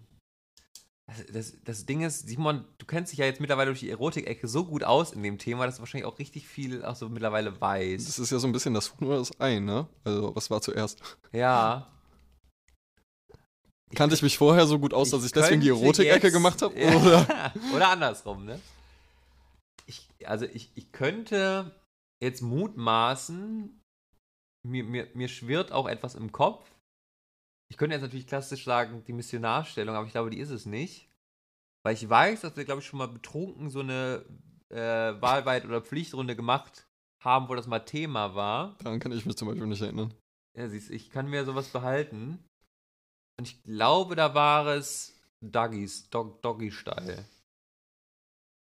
Das, 1.07 1.25
das, 1.33 1.53
das 1.65 1.85
Ding 1.85 2.01
ist, 2.03 2.27
Simon, 2.27 2.63
du 2.77 2.85
kennst 2.85 3.11
dich 3.11 3.19
ja 3.19 3.25
jetzt 3.25 3.41
mittlerweile 3.41 3.71
durch 3.71 3.79
die 3.81 3.89
Erotik-Ecke 3.89 4.47
so 4.47 4.65
gut 4.65 4.83
aus 4.83 5.11
in 5.11 5.23
dem 5.23 5.39
Thema, 5.39 5.65
dass 5.65 5.75
du 5.75 5.81
wahrscheinlich 5.81 6.05
auch 6.05 6.19
richtig 6.19 6.47
viel 6.47 6.85
auch 6.85 6.95
so 6.95 7.09
mittlerweile 7.09 7.51
Das 7.51 7.59
weißt. 7.59 8.19
ist 8.19 8.31
ja 8.31 8.39
so 8.39 8.47
ein 8.47 8.53
bisschen 8.53 8.73
das 8.73 8.93
Huhn 8.93 9.07
oder 9.07 9.17
das 9.17 9.37
Ei, 9.41 9.59
ne? 9.59 9.87
Also, 10.03 10.33
was 10.35 10.49
war 10.49 10.61
zuerst? 10.61 11.01
Ja. 11.33 11.87
Kannte 13.95 14.15
ich 14.15 14.21
mich 14.21 14.37
vorher 14.37 14.67
so 14.67 14.79
gut 14.79 14.93
aus, 14.93 15.09
dass 15.09 15.25
ich 15.25 15.33
deswegen 15.33 15.59
die 15.59 15.67
Erotik-Ecke 15.69 16.31
gemacht 16.31 16.61
habe? 16.61 16.73
Ja. 16.79 16.95
Oder? 16.95 17.53
Oder 17.75 17.89
andersrum, 17.89 18.45
ne? 18.45 18.61
Ich, 19.87 20.07
also 20.23 20.45
ich, 20.45 20.71
ich 20.75 20.93
könnte 20.93 21.75
jetzt 22.21 22.41
mutmaßen, 22.41 23.81
mir, 24.67 24.83
mir, 24.83 25.09
mir 25.13 25.27
schwirrt 25.27 25.71
auch 25.71 25.87
etwas 25.87 26.15
im 26.15 26.31
Kopf. 26.31 26.69
Ich 27.69 27.77
könnte 27.77 27.95
jetzt 27.95 28.03
natürlich 28.03 28.27
klassisch 28.27 28.63
sagen, 28.63 29.03
die 29.05 29.13
Missionarstellung, 29.13 29.95
aber 29.95 30.05
ich 30.05 30.11
glaube, 30.11 30.29
die 30.29 30.39
ist 30.39 30.49
es 30.49 30.65
nicht. 30.65 31.09
Weil 31.83 31.95
ich 31.95 32.07
weiß, 32.07 32.41
dass 32.41 32.55
wir, 32.55 32.65
glaube 32.65 32.81
ich, 32.81 32.87
schon 32.87 32.99
mal 32.99 33.07
betrunken 33.07 33.69
so 33.69 33.79
eine 33.79 34.25
äh, 34.69 35.19
Wahlweit- 35.21 35.65
oder 35.65 35.81
Pflichtrunde 35.81 36.35
gemacht 36.35 36.87
haben, 37.23 37.49
wo 37.49 37.55
das 37.55 37.67
mal 37.67 37.79
Thema 37.79 38.35
war. 38.35 38.77
Daran 38.79 38.99
kann 38.99 39.11
ich 39.11 39.25
mich 39.25 39.37
zum 39.37 39.47
Beispiel 39.47 39.67
nicht 39.67 39.81
erinnern. 39.81 40.13
Ja, 40.57 40.67
siehst 40.67 40.89
du, 40.89 40.93
ich 40.93 41.09
kann 41.09 41.29
mir 41.29 41.45
sowas 41.45 41.69
behalten. 41.69 42.43
Und 43.39 43.47
ich 43.47 43.63
glaube, 43.63 44.15
da 44.15 44.35
war 44.35 44.67
es 44.67 45.19
Doggies, 45.41 46.09
Dog, 46.09 46.41
Doggy-Style. 46.41 47.25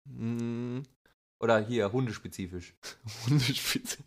Hm, 0.07 0.83
Oder 1.43 1.59
hier, 1.59 1.91
hundespezifisch. 1.91 2.73
Hundespitze. 3.25 3.97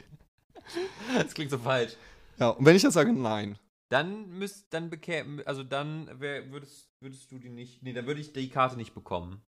Das 1.14 1.34
klingt 1.34 1.51
so 1.51 1.59
falsch. 1.59 1.95
Ja, 2.39 2.49
und 2.49 2.64
wenn 2.64 2.74
ich 2.74 2.82
jetzt 2.82 2.95
sage 2.95 3.12
nein. 3.12 3.59
Dann 3.91 4.30
müsst, 4.30 4.72
dann 4.72 4.89
bekäm, 4.89 5.43
also 5.45 5.62
dann 5.62 6.18
wär, 6.18 6.51
würdest, 6.51 6.89
würdest 7.01 7.30
du 7.30 7.39
die 7.39 7.51
nicht, 7.51 7.82
nee, 7.82 7.93
dann 7.93 8.07
würde 8.07 8.22
ich 8.22 8.32
die 8.32 8.49
Karte 8.49 8.78
nicht 8.78 8.95
bekommen. 8.95 9.45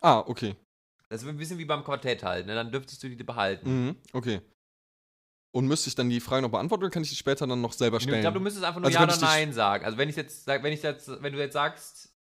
Ah, 0.00 0.20
okay. 0.20 0.56
Das 1.10 1.22
ist 1.22 1.28
ein 1.28 1.36
bisschen 1.36 1.58
wie 1.58 1.66
beim 1.66 1.84
Quartett 1.84 2.22
halt, 2.22 2.46
ne? 2.46 2.54
Dann 2.54 2.72
dürftest 2.72 3.02
du 3.02 3.10
die 3.10 3.22
behalten. 3.22 3.86
Mhm, 3.88 3.96
okay. 4.14 4.40
Und 5.52 5.66
müsste 5.66 5.88
ich 5.88 5.94
dann 5.94 6.08
die 6.08 6.20
Frage 6.20 6.40
noch 6.40 6.50
beantworten 6.50 6.84
oder 6.84 6.90
kann 6.90 7.02
ich 7.02 7.10
die 7.10 7.16
später 7.16 7.46
dann 7.46 7.60
noch 7.60 7.72
selber 7.74 7.98
Ich 7.98 8.04
stellen? 8.04 8.22
glaube, 8.22 8.38
du 8.38 8.42
müsstest 8.42 8.64
einfach 8.64 8.80
nur 8.80 8.86
Also 8.86 8.98
Ja 8.98 9.04
oder 9.04 9.14
ich 9.14 9.20
Nein 9.20 9.52
sagen. 9.52 9.84
Also 9.84 9.98
wenn 9.98 10.08
ich 10.08 10.16
jetzt 10.16 10.46
sag, 10.46 10.62
wenn 10.62 10.72
ich 10.72 10.82
jetzt, 10.82 11.08
wenn 11.22 11.34
du 11.34 11.38
jetzt 11.38 11.52
sagst, 11.52 12.14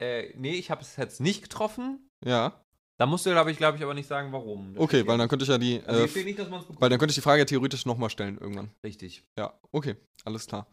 äh, 0.00 0.32
nee, 0.36 0.54
ich 0.54 0.72
habe 0.72 0.82
es 0.82 0.96
jetzt 0.96 1.20
nicht 1.20 1.42
getroffen, 1.42 2.10
ja, 2.24 2.64
dann 2.98 3.08
musst 3.08 3.24
du, 3.26 3.30
glaube 3.30 3.50
ich, 3.50 3.56
glaube 3.56 3.76
ich, 3.78 3.82
aber 3.84 3.94
nicht 3.94 4.08
sagen, 4.08 4.32
warum. 4.32 4.74
Das 4.74 4.82
okay, 4.82 5.06
weil 5.06 5.16
dann 5.18 5.28
könnte 5.28 5.44
ich 5.44 5.48
ja 5.48 5.56
die. 5.58 5.80
Also 5.86 6.18
Äh, 6.18 6.24
nicht, 6.24 6.38
dass 6.38 6.48
man 6.50 6.60
es 6.60 6.66
bekommt. 6.66 6.80
weil 6.80 6.90
dann 6.90 6.98
könnte 6.98 7.12
ich 7.12 7.16
die 7.16 7.20
Frage 7.22 7.40
ja 7.40 7.44
theoretisch 7.46 7.86
nochmal 7.86 8.10
stellen 8.10 8.38
irgendwann. 8.38 8.70
Richtig. 8.84 9.24
Ja, 9.38 9.54
okay, 9.72 9.96
alles 10.24 10.46
klar. 10.46 10.66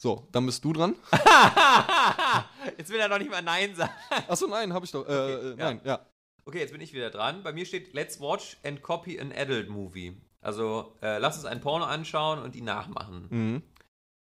So, 0.00 0.28
dann 0.32 0.44
bist 0.44 0.62
du 0.64 0.72
dran. 0.72 0.96
jetzt 2.78 2.90
will 2.90 2.98
er 3.00 3.08
doch 3.08 3.18
nicht 3.18 3.30
mal 3.30 3.42
Nein 3.42 3.74
sagen. 3.74 3.92
Achso, 4.28 4.46
nein, 4.46 4.72
habe 4.72 4.84
ich 4.84 4.92
doch. 4.92 5.06
Äh, 5.08 5.12
Okay, 5.12 5.50
äh, 5.52 5.56
nein, 5.56 5.80
ja. 5.84 6.06
Okay, 6.44 6.58
jetzt 6.58 6.72
bin 6.72 6.80
ich 6.80 6.92
wieder 6.92 7.10
dran. 7.10 7.42
Bei 7.42 7.52
mir 7.52 7.64
steht 7.64 7.94
Let's 7.94 8.20
watch 8.20 8.58
and 8.64 8.82
copy 8.82 9.18
an 9.18 9.32
adult 9.32 9.68
movie. 9.70 10.20
Also, 10.42 10.94
äh, 11.00 11.16
lass 11.18 11.36
uns 11.36 11.46
ein 11.46 11.62
Porno 11.62 11.86
anschauen 11.86 12.40
und 12.42 12.54
ihn 12.54 12.64
nachmachen. 12.64 13.26
Mhm. 13.30 13.62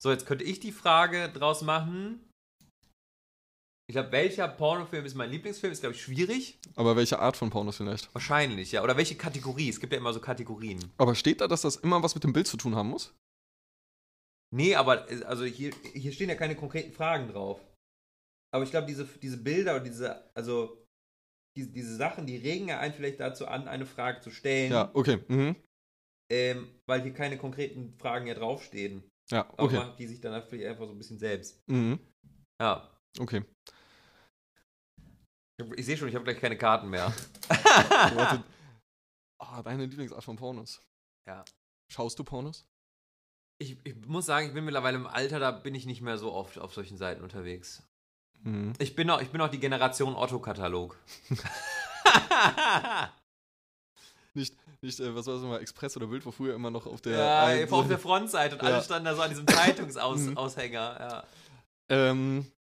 So, 0.03 0.11
jetzt 0.11 0.27
könnte 0.27 0.45
ich 0.45 0.61
die 0.61 0.73
Frage 0.73 1.31
draus 1.31 1.63
machen. 1.63 2.21
Ich 3.87 3.93
glaube, 3.95 4.13
welcher 4.13 4.49
Pornofilm 4.49 5.05
ist 5.05 5.15
mein 5.15 5.31
Lieblingsfilm? 5.31 5.73
Ist, 5.73 5.81
glaube 5.81 5.95
ich, 5.95 6.03
schwierig. 6.03 6.59
Aber 6.75 6.97
welche 6.97 7.19
Art 7.19 7.37
von 7.37 7.51
Pornos 7.51 7.77
vielleicht? 7.77 8.13
Wahrscheinlich, 8.15 8.73
ja. 8.73 8.83
Oder 8.83 8.97
welche 8.97 9.15
Kategorie? 9.15 9.69
Es 9.69 9.79
gibt 9.79 9.93
ja 9.93 9.99
immer 9.99 10.13
so 10.15 10.21
Kategorien. 10.21 10.93
Aber 10.97 11.15
steht 11.15 11.43
da, 11.43 11.49
dass 11.49 11.63
das 11.63 11.77
immer 11.77 12.03
was 12.03 12.15
mit 12.15 12.25
dem 12.25 12.33
Bild 12.33 12.47
zu 12.47 12.57
tun 12.57 12.75
haben 12.77 12.89
muss? 12.89 13.15
Nee, 14.55 14.75
aber 14.75 15.11
äh, 15.11 15.23
also 15.25 15.45
hier, 15.45 15.73
hier 15.93 16.13
stehen 16.13 16.31
ja 16.31 16.35
keine 16.35 16.57
konkreten 16.57 16.93
Fragen 16.93 17.29
drauf. 17.29 17.61
Aber 18.55 18.65
ich 18.65 18.71
glaube, 18.71 18.87
diese, 18.87 19.05
diese 19.05 19.37
Bilder 19.37 19.77
und 19.77 19.85
diese, 19.85 20.31
also 20.35 20.87
diese, 21.57 21.71
diese 21.71 21.97
Sachen, 21.97 22.27
die 22.27 22.37
regen 22.37 22.69
ja 22.69 22.79
einen 22.79 22.95
vielleicht 22.95 23.21
dazu 23.21 23.47
an, 23.47 23.69
eine 23.69 23.85
Frage 23.85 24.21
zu 24.21 24.31
stellen, 24.31 24.73
Ja, 24.73 24.91
okay. 24.95 25.19
Mhm. 25.29 25.57
ähm, 26.33 26.69
weil 26.87 27.03
hier 27.03 27.13
keine 27.13 27.37
konkreten 27.37 27.99
Fragen 27.99 28.27
ja 28.29 28.35
draufstehen. 28.35 29.03
Ja, 29.31 29.49
Aber 29.51 29.65
okay. 29.65 29.77
macht 29.77 29.99
die 29.99 30.07
sich 30.07 30.21
dann 30.21 30.43
vielleicht 30.49 30.69
einfach 30.69 30.87
so 30.87 30.93
ein 30.93 30.99
bisschen 30.99 31.19
selbst. 31.19 31.61
Mhm. 31.69 31.99
Ja. 32.61 32.94
Okay. 33.19 33.45
Ich, 35.77 35.87
sehe 35.87 35.97
schon, 35.97 36.09
ich 36.09 36.15
habe 36.15 36.25
gleich 36.25 36.41
keine 36.41 36.59
Karten 36.59 36.89
mehr. 36.91 37.13
Ah, 39.41 39.63
deine 39.63 39.85
Lieblingsart 39.87 40.25
von 40.25 40.37
Pornos. 40.37 40.81
Ja. 41.29 41.45
Schaust 41.93 42.19
du 42.19 42.25
Pornos? 42.25 42.65
Ich, 43.61 43.77
ich 43.85 43.95
muss 44.07 44.25
sagen, 44.27 44.47
ich 44.49 44.55
bin 44.55 44.65
mittlerweile 44.65 44.97
im 44.97 45.07
Alter, 45.07 45.39
da 45.39 45.51
bin 45.51 45.75
ich 45.75 45.85
nicht 45.87 46.01
mehr 46.01 46.17
so 46.19 46.33
oft 46.33 46.59
auf 46.59 46.73
solchen 46.73 46.97
Seiten 46.97 47.23
unterwegs. 47.23 47.83
Mhm. 48.43 48.73
Ich 48.79 48.97
bin 48.97 49.11
auch, 49.11 49.21
ich 49.21 49.31
bin 49.31 49.41
auch 49.41 49.51
die 49.51 49.61
Generation 49.61 50.15
Otto-Katalog. 50.17 50.97
Nicht, 54.37 54.57
nicht 54.83 54.99
äh, 54.99 55.15
was 55.15 55.27
war 55.27 55.35
das 55.35 55.43
immer, 55.45 55.61
Express 55.61 55.97
oder 55.97 56.09
Bild, 56.09 56.27
wo 56.27 56.33
früher 56.33 56.55
immer 56.55 56.71
noch 56.71 56.87
auf 56.87 57.01
der. 57.01 57.17
ja, 57.19 57.45
einen- 57.45 57.71
auf 57.73 57.87
der 57.87 57.99
Frontseite 58.01 58.57
und 58.57 58.63
Ja. 58.63 58.69
alle 58.75 58.83
standen 58.83 59.05
da 59.05 59.15
so 59.15 59.23
an 59.23 59.31
diesem 59.31 59.45
Mhm. 59.45 59.49
Zeitungsaushänger. 59.49 60.97
Ja. 61.01 61.25
Ähm, 61.89 62.51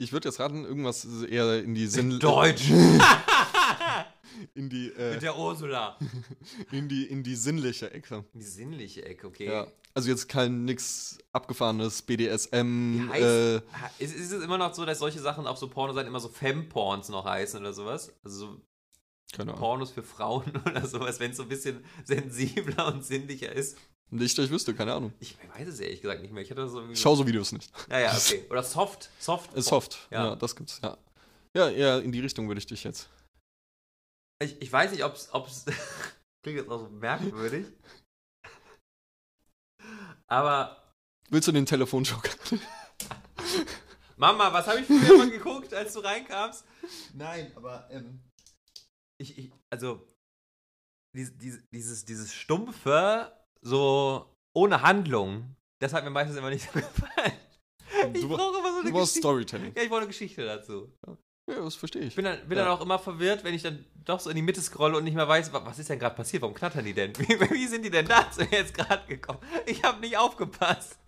ich 0.00 0.12
würde 0.12 0.28
jetzt 0.28 0.40
raten, 0.40 0.64
irgendwas 0.64 1.04
eher 1.24 1.62
in 1.62 1.74
die 1.74 1.86
Sinn. 1.86 2.18
Deutsch. 2.18 2.70
in 4.54 4.68
die, 4.68 4.86
Mit 4.88 4.98
äh, 4.98 5.18
der 5.18 5.38
Ursula. 5.38 5.98
in 6.72 6.88
die, 6.88 7.04
in 7.04 7.22
die 7.22 7.34
sinnliche 7.34 7.90
Ecke. 7.92 8.24
Die 8.34 8.42
sinnliche 8.42 9.04
Ecke, 9.04 9.26
okay. 9.26 9.46
Ja. 9.46 9.66
Also 9.92 10.08
jetzt 10.08 10.28
kein 10.28 10.64
nix 10.64 11.18
abgefahrenes 11.32 12.02
BDSM. 12.02 13.08
Wie 13.08 13.08
heißt, 13.10 13.22
Äh, 13.22 13.56
ist, 13.98 14.14
ist 14.14 14.32
es 14.32 14.42
immer 14.42 14.56
noch 14.56 14.72
so, 14.72 14.84
dass 14.86 15.00
solche 15.00 15.18
Sachen 15.20 15.46
auf 15.46 15.58
so 15.58 15.68
Pornoseiten 15.68 16.08
immer 16.08 16.20
so 16.20 16.28
Femporns 16.28 17.08
noch 17.08 17.24
heißen 17.24 17.60
oder 17.60 17.72
sowas? 17.72 18.12
Also 18.22 18.38
so 18.38 18.60
keine 19.32 19.52
Ahnung. 19.52 19.60
Pornos 19.60 19.90
für 19.90 20.02
Frauen 20.02 20.52
oder 20.66 20.86
sowas, 20.86 21.20
wenn 21.20 21.32
es 21.32 21.36
so 21.36 21.44
ein 21.44 21.48
bisschen 21.48 21.84
sensibler 22.04 22.92
und 22.92 23.04
sinnlicher 23.04 23.52
ist. 23.52 23.76
Nicht, 24.12 24.36
dass 24.36 24.46
ich 24.46 24.50
wüsste, 24.50 24.74
keine 24.74 24.92
Ahnung. 24.92 25.12
Ich 25.20 25.36
weiß 25.54 25.68
es 25.68 25.78
ehrlich 25.78 26.00
gesagt 26.02 26.20
nicht 26.22 26.32
mehr. 26.32 26.42
Ich 26.42 26.50
hatte 26.50 26.68
so 26.68 26.78
irgendwie 26.78 26.94
Ich 26.94 27.00
schau 27.00 27.14
so 27.14 27.26
Videos 27.26 27.52
nicht. 27.52 27.70
Ja, 27.88 28.00
ja, 28.00 28.16
okay. 28.16 28.44
Oder 28.50 28.62
Soft. 28.64 29.08
Soft. 29.20 29.50
Soft. 29.62 30.08
Ja. 30.10 30.26
Ja. 30.26 30.36
das 30.36 30.56
gibt's, 30.56 30.80
ja. 30.82 30.98
Ja, 31.56 31.68
eher 31.68 32.02
in 32.02 32.10
die 32.12 32.20
Richtung 32.20 32.48
würde 32.48 32.58
ich 32.58 32.66
dich 32.66 32.82
jetzt. 32.84 33.08
Ich, 34.42 34.60
ich 34.60 34.72
weiß 34.72 34.90
nicht, 34.92 35.04
ob 35.04 35.14
es. 35.14 35.30
Klingt 36.42 36.58
jetzt 36.58 36.70
auch 36.70 36.80
so 36.80 36.88
merkwürdig. 36.88 37.66
Aber. 40.26 40.94
Willst 41.28 41.46
du 41.46 41.52
den 41.52 41.66
Telefonschock? 41.66 42.28
Mama, 44.16 44.52
was 44.52 44.66
habe 44.66 44.80
ich 44.80 44.86
früher 44.86 45.18
mal 45.18 45.30
geguckt, 45.30 45.72
als 45.72 45.92
du 45.92 46.00
reinkamst? 46.00 46.64
Nein, 47.14 47.52
aber. 47.54 47.88
Ähm, 47.90 48.20
ich, 49.18 49.38
ich, 49.38 49.52
also. 49.70 50.06
Dies, 51.14 51.36
dies, 51.36 51.58
dieses, 51.72 52.04
dieses 52.04 52.32
stumpfe, 52.32 53.32
so 53.62 54.26
ohne 54.52 54.82
Handlung, 54.82 55.56
das 55.80 55.92
hat 55.92 56.04
mir 56.04 56.10
meistens 56.10 56.36
immer 56.36 56.50
nicht 56.50 56.64
so 56.64 56.72
gefallen. 56.80 57.32
Ich 58.14 58.22
Du, 58.22 58.28
brauche 58.28 58.58
immer 58.58 58.72
so 58.72 58.78
eine 58.80 58.84
du 58.88 58.92
brauchst 58.92 59.14
Geschichte. 59.14 59.18
Storytelling. 59.20 59.72
Ja, 59.76 59.82
ich 59.82 59.88
brauche 59.88 59.98
eine 60.00 60.06
Geschichte 60.08 60.44
dazu. 60.44 60.92
Ja, 61.48 61.56
das 61.64 61.74
verstehe 61.74 62.02
ich. 62.02 62.08
Ich 62.08 62.14
bin 62.14 62.24
dann, 62.24 62.46
bin 62.48 62.56
Ja. 62.56 62.64
dann 62.64 62.72
auch 62.72 62.80
immer 62.80 62.98
verwirrt, 62.98 63.42
wenn 63.42 63.54
ich 63.54 63.62
dann 63.62 63.84
doch 64.04 64.20
so 64.20 64.30
in 64.30 64.36
die 64.36 64.42
Mitte 64.42 64.60
scrolle 64.60 64.96
und 64.96 65.04
nicht 65.04 65.14
mehr 65.16 65.26
weiß, 65.26 65.52
wa- 65.52 65.62
was 65.64 65.78
ist 65.80 65.90
denn 65.90 65.98
gerade 65.98 66.14
passiert? 66.14 66.42
Warum 66.42 66.54
knattern 66.54 66.84
die 66.84 66.94
denn? 66.94 67.12
Wie, 67.18 67.28
wie 67.50 67.66
sind 67.66 67.84
die 67.84 67.90
denn 67.90 68.06
dazu 68.06 68.42
jetzt 68.42 68.74
gerade 68.74 69.04
gekommen? 69.06 69.40
Ich 69.66 69.82
habe 69.82 70.00
nicht 70.00 70.16
aufgepasst. 70.16 70.98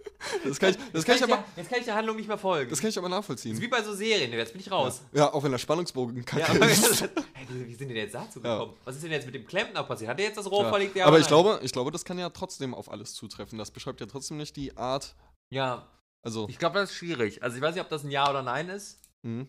Das 0.45 0.59
kann 0.61 0.71
ich, 0.71 0.77
das 0.77 0.87
Jetzt 0.93 1.07
kann 1.07 1.17
ich 1.17 1.23
aber, 1.25 1.37
der, 1.37 1.45
jetzt 1.57 1.71
kann 1.71 1.79
ich 1.81 1.85
der 1.85 1.95
Handlung 1.95 2.17
nicht 2.17 2.29
mehr 2.29 2.39
folgen. 2.39 2.71
das 2.71 2.81
kann 2.81 2.91
ich 2.91 2.99
aber 2.99 3.09
Das 3.09 3.17
ist 3.17 3.21
nachvollziehen. 3.23 3.61
wie 3.61 3.69
bei 3.69 3.83
so 3.83 3.93
Serien, 3.95 4.33
jetzt 4.33 4.53
bin 4.53 4.61
ich 4.61 4.71
raus. 4.71 5.03
Ja, 5.13 5.33
auch 5.33 5.43
wenn 5.43 5.51
der 5.53 5.59
Spannungsbogen 5.59 6.25
kacke 6.25 6.43
Ja, 6.61 6.67
ist. 6.67 7.03
hey, 7.03 7.47
wie, 7.49 7.75
sind 7.75 7.89
die 7.89 7.95
denn 7.95 7.97
jetzt 7.97 8.15
dazu 8.15 8.41
gekommen? 8.41 8.75
Was 8.85 8.95
ist 8.97 9.05
denn 9.05 9.11
jetzt 9.13 9.27
mit 9.27 9.35
dem 9.35 9.47
Klempner 9.47 9.83
passiert? 9.85 10.11
Hat 10.11 10.19
der 10.19 10.27
jetzt 10.27 10.37
das 10.39 10.51
Rohr 10.51 10.65
Ja. 10.65 10.69
verlegt? 10.71 11.01
aber 11.01 11.19
ich 11.19 11.27
glaube, 11.27 11.59
ich 11.63 11.73
glaube, 11.73 11.91
das 11.91 12.05
kann 12.05 12.19
ja 12.19 12.31
trotzdem 12.31 12.75
auf 12.75 12.91
alles 12.91 13.15
zutreffen. 13.15 13.59
Das 13.59 13.71
beschreibt 13.71 14.01
ja 14.01 14.07
trotzdem 14.07 14.37
nicht 14.37 14.55
die 14.57 14.77
Art. 14.77 15.15
Ja, 15.53 15.89
Also, 16.25 16.49
ich 16.49 16.59
glaube, 16.59 16.79
das 16.79 16.91
ist 16.91 16.97
schwierig. 16.97 17.43
Also 17.43 17.57
ich 17.57 17.63
weiß 17.63 17.75
nicht, 17.75 17.83
ob 17.83 17.89
das 17.91 18.05
ein 18.05 18.11
Ja 18.11 18.31
oder 18.31 18.43
Nein 18.43 18.69
ist. 18.69 19.01
mhm. 19.23 19.49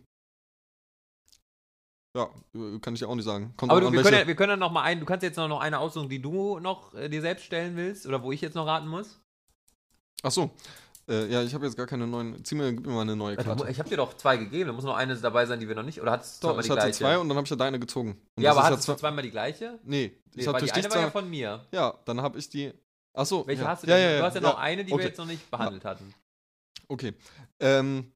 ja, 2.15 2.30
äh, 2.55 2.80
kann 2.80 2.93
ich 2.95 3.01
ja 3.01 3.07
auch 3.07 3.15
nicht 3.15 3.26
sagen. 3.26 3.53
Kommt 3.57 3.71
Aber 3.71 3.82
du, 3.82 3.91
wir, 3.91 4.01
können 4.03 4.17
ja, 4.19 4.28
wir 4.28 4.36
können 4.36 4.51
ja 4.51 4.57
noch 4.57 4.71
mal 4.71 4.82
einen, 4.84 4.99
du 4.99 5.05
kannst 5.05 5.24
jetzt 5.24 5.38
noch 5.38 5.59
eine 5.59 5.80
aussuchen, 5.80 6.09
die 6.09 6.21
du 6.21 6.59
noch 6.59 6.93
äh, 6.93 7.09
dir 7.09 7.21
selbst 7.21 7.45
stellen 7.45 7.76
willst 7.76 8.05
oder 8.05 8.21
wo 8.24 8.32
ich 8.32 8.41
jetzt 8.41 8.55
noch 8.55 8.65
raten 8.67 8.88
muss. 8.88 9.19
Ach 10.24 10.32
so. 10.32 10.49
Äh, 11.07 11.28
ja, 11.30 11.43
ich 11.43 11.53
habe 11.53 11.65
jetzt 11.65 11.76
gar 11.76 11.86
keine 11.86 12.07
neuen. 12.07 12.43
Zieh 12.45 12.55
mir, 12.55 12.71
gib 12.71 12.86
mir 12.86 12.93
mal 12.93 13.01
eine 13.01 13.15
neue 13.15 13.36
Karte. 13.36 13.69
Ich 13.69 13.78
habe 13.78 13.89
dir 13.89 13.97
doch 13.97 14.15
zwei 14.15 14.38
gegeben, 14.38 14.67
da 14.67 14.74
muss 14.74 14.86
noch 14.86 14.95
eine 14.95 15.15
dabei 15.17 15.45
sein, 15.45 15.59
die 15.59 15.67
wir 15.67 15.76
noch 15.76 15.84
nicht. 15.84 16.01
Oder 16.01 16.11
hattest 16.13 16.41
du 16.41 16.47
Doch, 16.47 16.53
zweimal 16.53 16.61
ich 16.61 16.65
die 16.67 16.71
hatte 16.71 16.82
gleiche? 16.82 16.97
zwei 16.97 17.17
und 17.17 17.28
dann 17.28 17.38
habe 17.38 17.45
ich 17.45 17.49
ja 17.49 17.55
deine 17.57 17.80
gezogen. 17.80 18.21
Und 18.36 18.43
ja, 18.43 18.51
aber 18.51 18.63
hattest 18.63 18.88
du 18.88 18.93
zwei- 18.93 18.99
zweimal 18.99 19.21
die 19.24 19.32
gleiche? 19.32 19.80
Nee, 19.84 20.13
ich 20.32 20.45
Nee, 20.47 20.53
durch 20.53 20.71
die 20.71 20.71
eine 20.71 20.89
war 20.89 21.01
ja 21.01 21.11
von 21.11 21.30
mir. 21.30 21.67
Ja, 21.74 21.93
dann 22.05 22.21
habe 22.21 22.39
ich 22.39 22.49
die. 22.49 22.71
Ach 23.13 23.26
so. 23.26 23.45
Welche 23.45 23.63
ja. 23.63 23.67
hast 23.67 23.84
du 23.84 23.88
ja, 23.88 23.95
denn? 23.97 24.03
Ja, 24.05 24.11
ja, 24.11 24.17
du 24.19 24.26
hast 24.26 24.36
ja, 24.36 24.41
ja. 24.41 24.47
noch 24.47 24.57
eine, 24.57 24.84
die 24.86 24.91
wir 24.91 24.95
Okay. 24.95 25.03
jetzt 25.07 25.17
noch 25.17 25.26
nicht 25.26 25.51
behandelt 25.51 25.84
hatten. 25.84 26.13
Okay. 26.88 27.13
Ähm, 27.59 28.13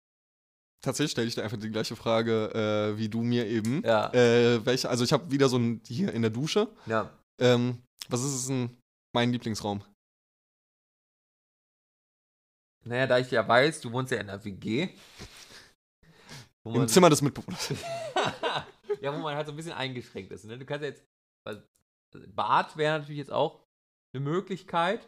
tatsächlich 0.81 1.11
stelle 1.11 1.27
ich 1.27 1.35
dir 1.35 1.43
einfach 1.43 1.57
die 1.57 1.69
gleiche 1.69 1.97
Frage 1.97 2.93
äh, 2.93 2.97
wie 2.97 3.09
du 3.09 3.21
mir 3.21 3.45
eben. 3.47 3.83
Ja. 3.83 4.13
Äh, 4.13 4.65
welche, 4.65 4.89
also 4.89 5.03
ich 5.03 5.11
habe 5.11 5.29
wieder 5.29 5.49
so 5.49 5.57
ein 5.57 5.81
hier 5.85 6.13
in 6.13 6.21
der 6.21 6.31
Dusche. 6.31 6.69
Ja. 6.85 7.09
Ähm, 7.39 7.79
was 8.07 8.21
ist 8.23 8.33
es 8.33 8.47
denn 8.47 8.69
mein 9.13 9.33
Lieblingsraum? 9.33 9.83
Naja, 12.87 13.07
da 13.07 13.19
ich 13.19 13.29
ja 13.31 13.47
weiß, 13.47 13.81
du 13.81 13.91
wohnst 13.91 14.11
ja 14.11 14.19
in 14.19 14.27
der 14.27 14.43
WG. 14.43 14.89
Im 16.63 16.87
Zimmer 16.87 17.09
des 17.09 17.21
Mitbewohners. 17.21 17.69
ja, 19.01 19.13
wo 19.13 19.19
man 19.19 19.35
halt 19.35 19.47
so 19.47 19.53
ein 19.53 19.55
bisschen 19.55 19.73
eingeschränkt 19.73 20.31
ist. 20.31 20.45
Ne? 20.45 20.57
Du 20.57 20.65
kannst 20.65 20.83
ja 20.83 20.89
jetzt. 20.89 21.03
also, 21.45 21.61
Bad 22.29 22.75
wäre 22.77 22.99
natürlich 22.99 23.19
jetzt 23.19 23.31
auch 23.31 23.63
eine 24.13 24.23
Möglichkeit. 24.23 25.07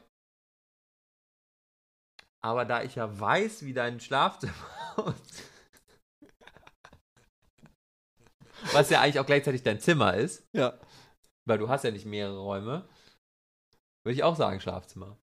Aber 2.42 2.64
da 2.66 2.84
ich 2.84 2.96
ja 2.96 3.20
weiß, 3.20 3.66
wie 3.66 3.74
dein 3.74 4.00
Schlafzimmer 4.00 4.54
aussieht. 4.96 5.50
Was 8.72 8.90
ja 8.90 9.02
eigentlich 9.02 9.20
auch 9.20 9.26
gleichzeitig 9.26 9.64
dein 9.64 9.80
Zimmer 9.80 10.16
ist, 10.16 10.48
ja. 10.54 10.78
weil 11.46 11.58
du 11.58 11.70
hast 11.70 11.84
ja 11.84 11.92
nicht 11.92 12.06
mehrere 12.06 12.40
Räume, 12.40 12.88
würde 14.04 14.16
ich 14.16 14.24
auch 14.24 14.36
sagen 14.36 14.60
Schlafzimmer. 14.60 15.18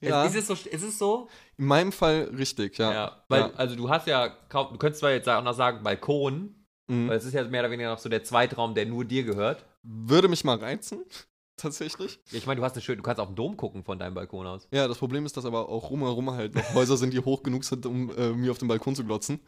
Ja. 0.00 0.24
Ist, 0.24 0.34
es 0.36 0.46
so, 0.46 0.54
ist 0.54 0.82
es 0.82 0.98
so? 0.98 1.28
in 1.56 1.66
meinem 1.66 1.92
Fall 1.92 2.30
richtig, 2.36 2.78
ja. 2.78 2.92
Ja. 2.92 3.24
Weil, 3.28 3.40
Ja. 3.40 3.50
also 3.54 3.74
du 3.76 3.88
hast 3.88 4.06
ja 4.06 4.28
kaum, 4.48 4.72
du 4.72 4.78
könntest 4.78 5.00
zwar 5.00 5.10
jetzt 5.10 5.28
auch 5.28 5.42
noch 5.42 5.54
sagen 5.54 5.82
Balkon, 5.82 6.54
Mhm. 6.90 7.08
weil 7.08 7.18
es 7.18 7.24
ist 7.24 7.34
ja 7.34 7.44
mehr 7.44 7.60
oder 7.60 7.70
weniger 7.70 7.90
noch 7.90 7.98
so 7.98 8.08
der 8.08 8.24
Zweitraum, 8.24 8.74
der 8.74 8.86
nur 8.86 9.04
dir 9.04 9.22
gehört. 9.24 9.64
Würde 9.82 10.28
mich 10.28 10.42
mal 10.44 10.56
reizen, 10.56 11.04
tatsächlich. 11.58 12.18
Ja, 12.30 12.38
Ich 12.38 12.46
meine, 12.46 12.60
du 12.60 12.64
hast 12.64 12.72
eine 12.74 12.82
schöne, 12.82 12.96
du 12.98 13.02
kannst 13.02 13.20
auf 13.20 13.28
den 13.28 13.36
Dom 13.36 13.56
gucken 13.56 13.84
von 13.84 13.98
deinem 13.98 14.14
Balkon 14.14 14.46
aus. 14.46 14.68
Ja, 14.70 14.88
das 14.88 14.96
Problem 14.98 15.26
ist, 15.26 15.36
dass 15.36 15.44
aber 15.44 15.68
auch 15.68 15.90
rumherum 15.90 16.30
halt 16.30 16.54
noch 16.54 16.74
Häuser 16.74 16.96
sind, 16.96 17.12
die 17.12 17.20
hoch 17.20 17.42
genug 17.42 17.64
sind, 17.64 17.84
um 17.84 18.10
äh, 18.16 18.30
mir 18.30 18.50
auf 18.52 18.58
den 18.58 18.68
Balkon 18.68 18.94
zu 18.94 19.04
glotzen. 19.04 19.40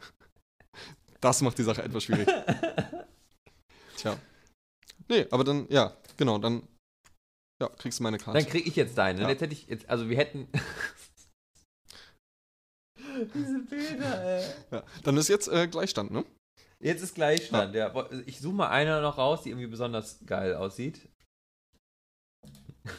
Das 1.19 1.41
macht 1.41 1.57
die 1.57 1.63
Sache 1.63 1.81
etwas 1.83 2.03
schwierig. 2.03 2.27
Tja. 3.97 4.17
Nee, 5.07 5.25
aber 5.31 5.43
dann, 5.43 5.67
ja, 5.69 5.93
genau, 6.17 6.37
dann 6.37 6.63
ja, 7.61 7.69
kriegst 7.77 7.99
du 7.99 8.03
meine 8.03 8.17
Karte. 8.17 8.39
Dann 8.39 8.49
krieg 8.49 8.67
ich 8.67 8.75
jetzt 8.75 8.97
deine. 8.97 9.21
Ja. 9.21 9.29
Jetzt 9.29 9.41
hätte 9.41 9.53
ich 9.53 9.67
jetzt, 9.67 9.89
also 9.89 10.09
wir 10.09 10.17
hätten. 10.17 10.49
Diese 13.33 13.59
Bilder, 13.59 14.23
ey. 14.23 14.43
Ja. 14.71 14.83
Dann 15.03 15.17
ist 15.17 15.27
jetzt 15.27 15.47
äh, 15.47 15.67
Gleichstand, 15.67 16.09
ne? 16.11 16.25
Jetzt 16.79 17.03
ist 17.03 17.13
Gleichstand, 17.13 17.75
ja. 17.75 17.93
Ich 18.25 18.39
suche 18.39 18.55
mal 18.55 18.69
eine 18.69 19.01
noch 19.01 19.19
raus, 19.19 19.43
die 19.43 19.49
irgendwie 19.49 19.67
besonders 19.67 20.25
geil 20.25 20.55
aussieht. 20.55 21.07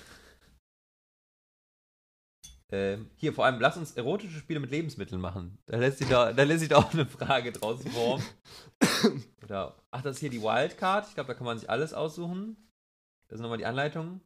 ähm, 2.71 3.11
hier, 3.17 3.33
vor 3.33 3.45
allem, 3.45 3.59
lass 3.59 3.77
uns 3.77 3.91
erotische 3.93 4.39
Spiele 4.39 4.61
mit 4.61 4.71
Lebensmitteln 4.71 5.21
machen. 5.21 5.59
Da 5.67 5.79
lässt 5.79 5.99
sich 5.99 6.09
da, 6.09 6.33
da 6.33 6.45
lässt 6.45 6.61
sich 6.61 6.69
da 6.69 6.77
auch 6.77 6.93
eine 6.93 7.07
Frage 7.07 7.51
draus 7.51 7.83
formen. 7.83 8.25
Oder, 9.43 9.83
ach, 9.91 10.03
das 10.03 10.15
ist 10.17 10.21
hier 10.21 10.31
die 10.31 10.43
Wildcard. 10.43 11.09
Ich 11.09 11.15
glaube, 11.15 11.27
da 11.27 11.35
kann 11.35 11.47
man 11.47 11.59
sich 11.59 11.69
alles 11.69 11.93
aussuchen. 11.93 12.57
Das 13.27 13.39
sind 13.39 13.43
nochmal 13.43 13.59
die 13.59 13.67
Anleitungen. 13.67 14.21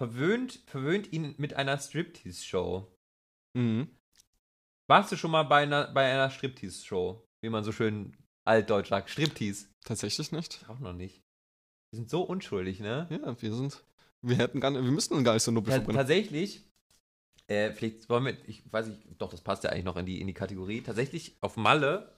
Verwöhnt, 0.00 0.60
verwöhnt 0.64 1.12
ihn 1.12 1.34
mit 1.36 1.52
einer 1.52 1.76
Striptease-Show. 1.76 2.90
Mhm. 3.52 3.86
Warst 4.88 5.12
du 5.12 5.16
schon 5.16 5.30
mal 5.30 5.42
bei 5.42 5.64
einer, 5.64 5.92
bei 5.92 6.10
einer 6.10 6.30
Striptease-Show? 6.30 7.22
Wie 7.44 7.50
man 7.50 7.64
so 7.64 7.70
schön 7.70 8.16
altdeutsch 8.46 8.88
sagt. 8.88 9.10
Striptease. 9.10 9.66
Tatsächlich 9.84 10.32
nicht. 10.32 10.64
Auch 10.70 10.78
noch 10.78 10.94
nicht. 10.94 11.22
Wir 11.92 11.98
sind 11.98 12.08
so 12.08 12.22
unschuldig, 12.22 12.80
ne? 12.80 13.08
Ja, 13.10 13.42
wir 13.42 13.52
sind. 13.52 13.84
Wir 14.22 14.38
hätten 14.38 14.58
gar 14.58 14.70
nicht, 14.70 14.82
wir 14.82 14.90
müssten 14.90 15.22
gar 15.22 15.34
nicht 15.34 15.42
so 15.42 15.52
Ta 15.52 15.60
verbrennen. 15.60 15.94
tatsächlich, 15.94 16.64
äh, 17.48 17.70
vielleicht 17.72 18.08
wollen 18.08 18.24
wir, 18.24 18.48
ich 18.48 18.62
weiß 18.72 18.86
nicht, 18.86 19.02
doch, 19.18 19.30
das 19.30 19.42
passt 19.42 19.64
ja 19.64 19.70
eigentlich 19.70 19.84
noch 19.84 19.98
in 19.98 20.06
die, 20.06 20.18
in 20.22 20.28
die 20.28 20.32
Kategorie. 20.32 20.80
Tatsächlich 20.80 21.36
auf 21.42 21.58
Malle. 21.58 22.16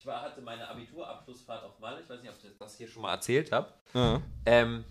Ich 0.00 0.06
war, 0.06 0.22
hatte 0.22 0.40
meine 0.40 0.68
Abiturabschlussfahrt 0.68 1.64
auf 1.64 1.80
Malle. 1.80 2.00
Ich 2.00 2.08
weiß 2.08 2.20
nicht, 2.20 2.30
ob 2.30 2.36
ich 2.36 2.58
das 2.60 2.76
hier 2.76 2.86
schon 2.86 3.02
mal 3.02 3.12
erzählt 3.12 3.50
habe. 3.50 3.74
Ja. 3.92 4.22
Ähm, 4.46 4.84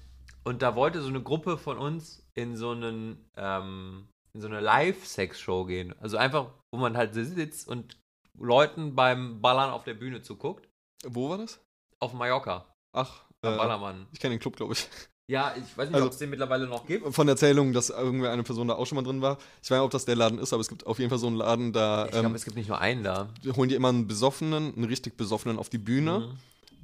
und 0.43 0.61
da 0.61 0.75
wollte 0.75 1.01
so 1.01 1.07
eine 1.07 1.23
Gruppe 1.23 1.57
von 1.57 1.77
uns 1.77 2.22
in 2.35 2.55
so 2.57 2.71
einen, 2.71 3.17
ähm, 3.37 4.07
in 4.33 4.41
so 4.41 4.47
eine 4.47 4.59
Live-Sex-Show 4.59 5.65
gehen. 5.65 5.93
Also 6.01 6.17
einfach, 6.17 6.47
wo 6.73 6.79
man 6.79 6.97
halt 6.97 7.13
sitzt 7.13 7.67
und 7.67 7.97
Leuten 8.37 8.95
beim 8.95 9.41
Ballern 9.41 9.69
auf 9.71 9.83
der 9.83 9.93
Bühne 9.93 10.21
zuguckt. 10.21 10.67
Wo 11.05 11.29
war 11.29 11.37
das? 11.37 11.59
Auf 11.99 12.13
Mallorca. 12.13 12.65
Ach, 12.95 13.23
Beim 13.41 13.53
äh, 13.53 13.57
Ballermann. 13.57 14.07
ich 14.11 14.19
kenne 14.19 14.35
den 14.35 14.39
Club, 14.39 14.55
glaube 14.55 14.73
ich. 14.73 14.87
Ja, 15.29 15.53
ich 15.55 15.77
weiß 15.77 15.87
nicht, 15.87 15.95
Also- 15.95 16.07
ob 16.07 16.11
es 16.11 16.17
den 16.17 16.29
mittlerweile 16.31 16.67
noch 16.67 16.85
gibt. 16.85 17.13
Von 17.13 17.27
Erzählungen, 17.29 17.71
dass 17.73 17.89
irgendwie 17.89 18.27
eine 18.27 18.43
Person 18.43 18.67
da 18.67 18.73
auch 18.75 18.85
schon 18.85 18.97
mal 18.97 19.03
drin 19.03 19.21
war. 19.21 19.37
Ich 19.61 19.69
weiß 19.71 19.77
nicht, 19.77 19.85
ob 19.85 19.91
das 19.91 20.03
der 20.05 20.15
Laden 20.17 20.37
ist, 20.39 20.51
aber 20.51 20.59
es 20.61 20.67
gibt 20.67 20.85
auf 20.85 20.99
jeden 20.99 21.09
Fall 21.09 21.17
so 21.19 21.27
einen 21.27 21.37
Laden, 21.37 21.71
da 21.71 22.05
Ich 22.05 22.11
glaube, 22.11 22.27
ähm, 22.27 22.35
es 22.35 22.43
gibt 22.43 22.57
nicht 22.57 22.67
nur 22.67 22.79
einen 22.79 23.03
da. 23.03 23.29
holen 23.55 23.69
die 23.69 23.75
immer 23.75 23.87
einen 23.89 24.05
Besoffenen, 24.07 24.73
einen 24.75 24.83
richtig 24.83 25.15
Besoffenen 25.15 25.59
auf 25.59 25.69
die 25.69 25.77
Bühne. 25.77 26.19
Mhm. 26.19 26.39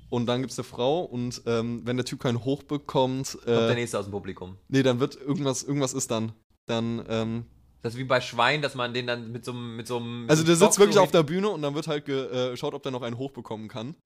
Und 0.09 0.25
dann 0.25 0.41
gibt 0.41 0.51
es 0.51 0.57
eine 0.59 0.63
Frau 0.63 1.01
und 1.01 1.41
ähm, 1.45 1.81
wenn 1.85 1.95
der 1.97 2.05
Typ 2.05 2.19
keinen 2.21 2.43
Hoch 2.43 2.63
bekommt, 2.63 3.33
Kommt 3.33 3.45
der 3.47 3.69
äh, 3.69 3.75
nächste 3.75 3.99
aus 3.99 4.05
dem 4.05 4.11
Publikum. 4.11 4.57
nee, 4.67 4.81
dann 4.83 4.99
wird 4.99 5.15
irgendwas, 5.15 5.61
irgendwas 5.63 5.93
ist 5.93 6.09
dann. 6.11 6.31
Dann, 6.67 7.05
ähm, 7.07 7.45
Das 7.83 7.93
ist 7.93 7.99
wie 7.99 8.03
bei 8.05 8.19
Schwein, 8.19 8.61
dass 8.61 8.73
man 8.75 8.93
den 8.93 9.05
dann 9.07 9.31
mit 9.31 9.45
so 9.45 9.51
einem. 9.51 9.75
Mit 9.75 9.87
so 9.87 9.97
einem 9.97 10.25
also 10.27 10.41
so 10.41 10.47
der 10.47 10.55
sitzt 10.55 10.73
Stock 10.73 10.79
wirklich 10.79 10.95
so 10.95 11.01
auf 11.01 11.11
der 11.11 11.23
Bühne 11.23 11.49
und 11.49 11.61
dann 11.61 11.75
wird 11.75 11.87
halt 11.87 12.05
geschaut, 12.05 12.73
ob 12.73 12.81
der 12.83 12.91
noch 12.91 13.01
einen 13.03 13.17
Hoch 13.17 13.31
bekommen 13.31 13.67
kann. 13.67 13.95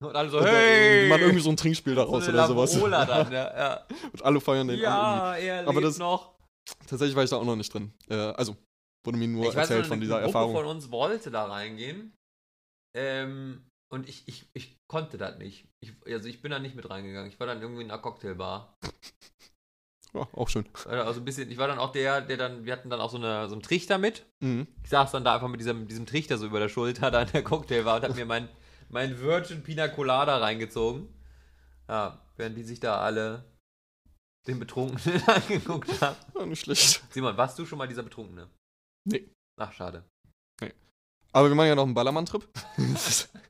Und 0.00 0.14
alle 0.14 0.30
so, 0.30 0.38
Und 0.38 0.44
hey! 0.46 1.08
man 1.08 1.18
irgendwie 1.20 1.40
so 1.42 1.50
ein 1.50 1.56
Trinkspiel 1.56 1.96
daraus 1.96 2.24
so 2.24 2.30
eine 2.30 2.38
oder 2.38 2.46
sowas. 2.46 2.70
Dann, 2.72 3.32
ja. 3.32 3.58
Ja, 3.58 3.86
Und 4.12 4.22
alle 4.24 4.40
feiern 4.40 4.68
den 4.68 4.76
an. 4.76 4.82
ja 4.82 5.34
er 5.34 5.66
Aber 5.68 5.80
das- 5.80 5.98
noch. 5.98 6.36
Tatsächlich 6.86 7.16
war 7.16 7.24
ich 7.24 7.30
da 7.30 7.36
auch 7.36 7.44
noch 7.44 7.56
nicht 7.56 7.74
drin. 7.74 7.92
Äh, 8.08 8.14
also, 8.14 8.54
wurde 9.04 9.18
mir 9.18 9.26
nur 9.26 9.42
Ich 9.42 9.48
weiß 9.48 9.56
erzählt 9.56 9.80
noch, 9.80 9.86
von 9.88 9.92
eine 9.94 10.02
dieser 10.02 10.14
Gruppe 10.20 10.26
Erfahrung. 10.28 10.52
von 10.54 10.66
uns 10.66 10.90
wollte 10.92 11.32
da 11.32 11.46
reingehen. 11.46 12.12
Ähm, 12.96 13.66
und 13.90 14.08
ich, 14.08 14.26
ich, 14.26 14.48
ich 14.52 14.76
konnte 14.86 15.16
das 15.16 15.38
nicht. 15.38 15.66
Ich, 15.80 15.94
also 16.06 16.28
ich 16.28 16.42
bin 16.42 16.50
da 16.50 16.58
nicht 16.58 16.74
mit 16.74 16.88
reingegangen. 16.88 17.30
Ich 17.30 17.40
war 17.40 17.46
dann 17.46 17.62
irgendwie 17.62 17.82
in 17.82 17.90
einer 17.90 18.00
Cocktailbar. 18.00 18.76
Ja, 20.14 20.26
auch 20.32 20.48
schön. 20.48 20.66
Also 20.86 21.20
ein 21.20 21.24
bisschen, 21.24 21.50
ich 21.50 21.58
war 21.58 21.68
dann 21.68 21.78
auch 21.78 21.92
der, 21.92 22.20
der 22.20 22.36
dann, 22.36 22.64
wir 22.64 22.72
hatten 22.72 22.90
dann 22.90 23.00
auch 23.00 23.10
so, 23.10 23.18
eine, 23.18 23.48
so 23.48 23.54
einen 23.54 23.62
Trichter 23.62 23.98
mit. 23.98 24.26
Mhm. 24.40 24.66
Ich 24.82 24.90
saß 24.90 25.10
dann 25.12 25.24
da 25.24 25.34
einfach 25.34 25.48
mit 25.48 25.60
diesem, 25.60 25.86
diesem 25.86 26.06
Trichter 26.06 26.38
so 26.38 26.46
über 26.46 26.60
der 26.60 26.68
Schulter 26.68 27.10
da 27.10 27.22
in 27.22 27.32
der 27.32 27.44
Cocktailbar 27.44 27.96
und 27.96 28.04
hab 28.04 28.16
mir 28.16 28.26
mein, 28.26 28.48
mein 28.88 29.20
Virgin 29.20 29.62
Pina 29.62 29.88
Colada 29.88 30.38
reingezogen. 30.38 31.08
Ja, 31.88 32.22
während 32.36 32.56
die 32.56 32.64
sich 32.64 32.80
da 32.80 33.00
alle 33.00 33.44
den 34.46 34.58
Betrunkenen 34.58 35.22
angeguckt 35.26 36.00
haben. 36.00 36.16
Ja, 36.34 36.46
nicht 36.46 36.60
schlecht. 36.60 37.02
Simon, 37.10 37.36
warst 37.36 37.58
du 37.58 37.66
schon 37.66 37.78
mal 37.78 37.88
dieser 37.88 38.02
Betrunkene? 38.02 38.48
Nee. 39.04 39.30
Ach, 39.58 39.72
schade. 39.72 40.04
Aber 41.32 41.48
wir 41.48 41.54
machen 41.54 41.68
ja 41.68 41.74
noch 41.74 41.84
einen 41.84 41.94
Ballermann-Trip. 41.94 42.48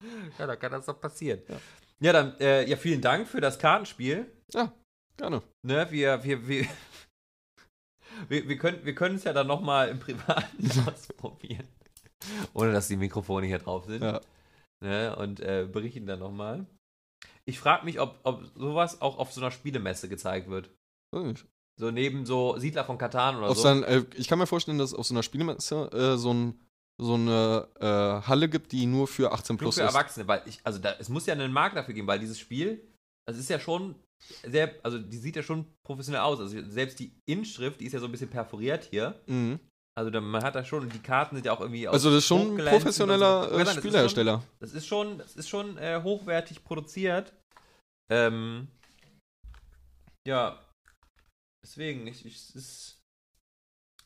Ja, 0.38 0.46
da 0.46 0.56
kann 0.56 0.72
das 0.72 0.86
doch 0.86 1.00
passieren. 1.00 1.42
Ja. 1.48 1.60
Ja, 1.98 2.12
dann, 2.12 2.38
äh, 2.40 2.68
ja, 2.68 2.76
vielen 2.76 3.00
Dank 3.00 3.26
für 3.26 3.40
das 3.40 3.58
Kartenspiel. 3.58 4.30
Gerne. 5.16 5.42
Ne, 5.62 5.90
wir, 5.90 6.22
wir, 6.22 6.46
wir, 6.46 6.66
wir, 8.28 8.48
wir 8.48 8.58
können 8.58 8.84
wir 8.84 8.94
können 8.94 9.16
es 9.16 9.24
ja 9.24 9.32
dann 9.32 9.46
nochmal 9.46 9.88
im 9.88 9.98
Privaten 9.98 10.70
ausprobieren. 10.86 11.66
Ohne 12.52 12.72
dass 12.72 12.88
die 12.88 12.96
Mikrofone 12.96 13.46
hier 13.46 13.58
drauf 13.58 13.86
sind. 13.86 14.02
Ja. 14.02 14.20
Ne, 14.84 15.16
und 15.16 15.40
äh, 15.40 15.66
berichten 15.70 16.06
dann 16.06 16.18
nochmal. 16.18 16.66
Ich 17.46 17.58
frage 17.58 17.84
mich, 17.84 17.98
ob, 17.98 18.20
ob 18.24 18.44
sowas 18.54 19.00
auch 19.00 19.18
auf 19.18 19.32
so 19.32 19.40
einer 19.40 19.50
Spielemesse 19.50 20.08
gezeigt 20.08 20.50
wird. 20.50 20.70
Nicht. 21.14 21.46
So 21.78 21.90
neben 21.90 22.26
so 22.26 22.58
Siedler 22.58 22.84
von 22.84 22.98
Katan 22.98 23.36
oder 23.36 23.48
Auf 23.48 23.56
so. 23.56 23.62
sein, 23.62 23.82
äh, 23.84 24.04
ich 24.16 24.28
kann 24.28 24.38
mir 24.38 24.46
vorstellen, 24.46 24.78
dass 24.78 24.94
auf 24.94 25.06
so 25.06 25.14
einer 25.14 25.22
Spielemesse 25.22 25.90
äh, 25.92 26.16
so, 26.16 26.32
ein, 26.32 26.65
so 26.98 27.14
eine 27.14 27.68
äh, 27.78 28.26
Halle 28.26 28.48
gibt, 28.48 28.72
die 28.72 28.86
nur 28.86 29.06
für 29.06 29.32
18 29.32 29.54
Nur 29.54 29.58
plus 29.58 29.74
für 29.76 29.82
ist. 29.82 29.88
Erwachsene, 29.88 30.26
weil 30.28 30.42
ich, 30.46 30.60
also 30.64 30.78
da, 30.78 30.94
es 30.98 31.08
muss 31.08 31.26
ja 31.26 31.34
einen 31.34 31.52
Markt 31.52 31.76
dafür 31.76 31.94
geben, 31.94 32.06
weil 32.06 32.18
dieses 32.18 32.38
Spiel, 32.38 32.86
das 33.26 33.36
ist 33.36 33.50
ja 33.50 33.60
schon 33.60 33.94
sehr, 34.44 34.74
also 34.82 34.98
die 34.98 35.18
sieht 35.18 35.36
ja 35.36 35.42
schon 35.42 35.66
professionell 35.86 36.22
aus. 36.22 36.40
Also 36.40 36.58
selbst 36.70 36.98
die 36.98 37.12
Inschrift, 37.26 37.80
die 37.80 37.86
ist 37.86 37.92
ja 37.92 37.98
so 37.98 38.06
ein 38.06 38.12
bisschen 38.12 38.30
perforiert 38.30 38.88
hier. 38.90 39.20
Mhm. 39.26 39.60
Also 39.98 40.10
da, 40.10 40.20
man 40.20 40.42
hat 40.42 40.54
da 40.54 40.64
schon, 40.64 40.82
und 40.82 40.92
die 40.92 40.98
Karten 40.98 41.36
sind 41.36 41.46
ja 41.46 41.52
auch 41.52 41.60
irgendwie 41.60 41.88
aus 41.88 41.94
Also 41.94 42.10
das 42.10 42.18
ist 42.18 42.26
schon 42.26 42.60
ein 42.60 42.66
professioneller 42.66 43.44
so. 43.44 43.54
äh, 43.54 43.58
Ja, 43.58 43.64
das 43.64 43.76
ist. 43.76 43.82
Schon, 43.82 44.38
das 44.60 44.72
ist 44.72 44.86
schon, 44.86 45.18
das 45.18 45.36
ist 45.36 45.48
schon 45.48 45.78
äh, 45.78 46.00
hochwertig 46.02 46.64
produziert. 46.64 47.32
Ähm, 48.10 48.68
ja, 50.26 50.62
deswegen, 51.64 52.06
ich, 52.06 52.26
ich, 52.26 52.36
es 52.36 52.54
ist, 52.54 53.02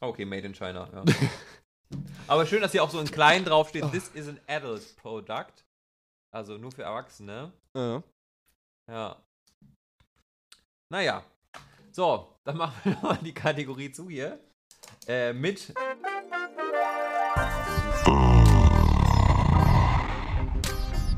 okay, 0.00 0.24
made 0.24 0.46
in 0.46 0.54
China, 0.54 0.88
ja. 0.92 1.04
Aber 2.26 2.46
schön, 2.46 2.62
dass 2.62 2.72
hier 2.72 2.84
auch 2.84 2.90
so 2.90 3.00
in 3.00 3.10
klein 3.10 3.44
draufsteht, 3.44 3.90
this 3.90 4.08
is 4.14 4.28
an 4.28 4.38
adult 4.46 4.96
product. 4.96 5.64
Also 6.32 6.58
nur 6.58 6.70
für 6.70 6.84
Erwachsene. 6.84 7.52
Ja. 7.74 8.02
Ja. 8.88 9.16
Naja. 10.88 11.24
So, 11.92 12.36
dann 12.44 12.56
machen 12.56 12.74
wir 12.84 12.92
nochmal 12.94 13.18
die 13.20 13.34
Kategorie 13.34 13.90
zu 13.90 14.08
hier. 14.08 14.38
Äh, 15.06 15.32
mit. 15.32 15.74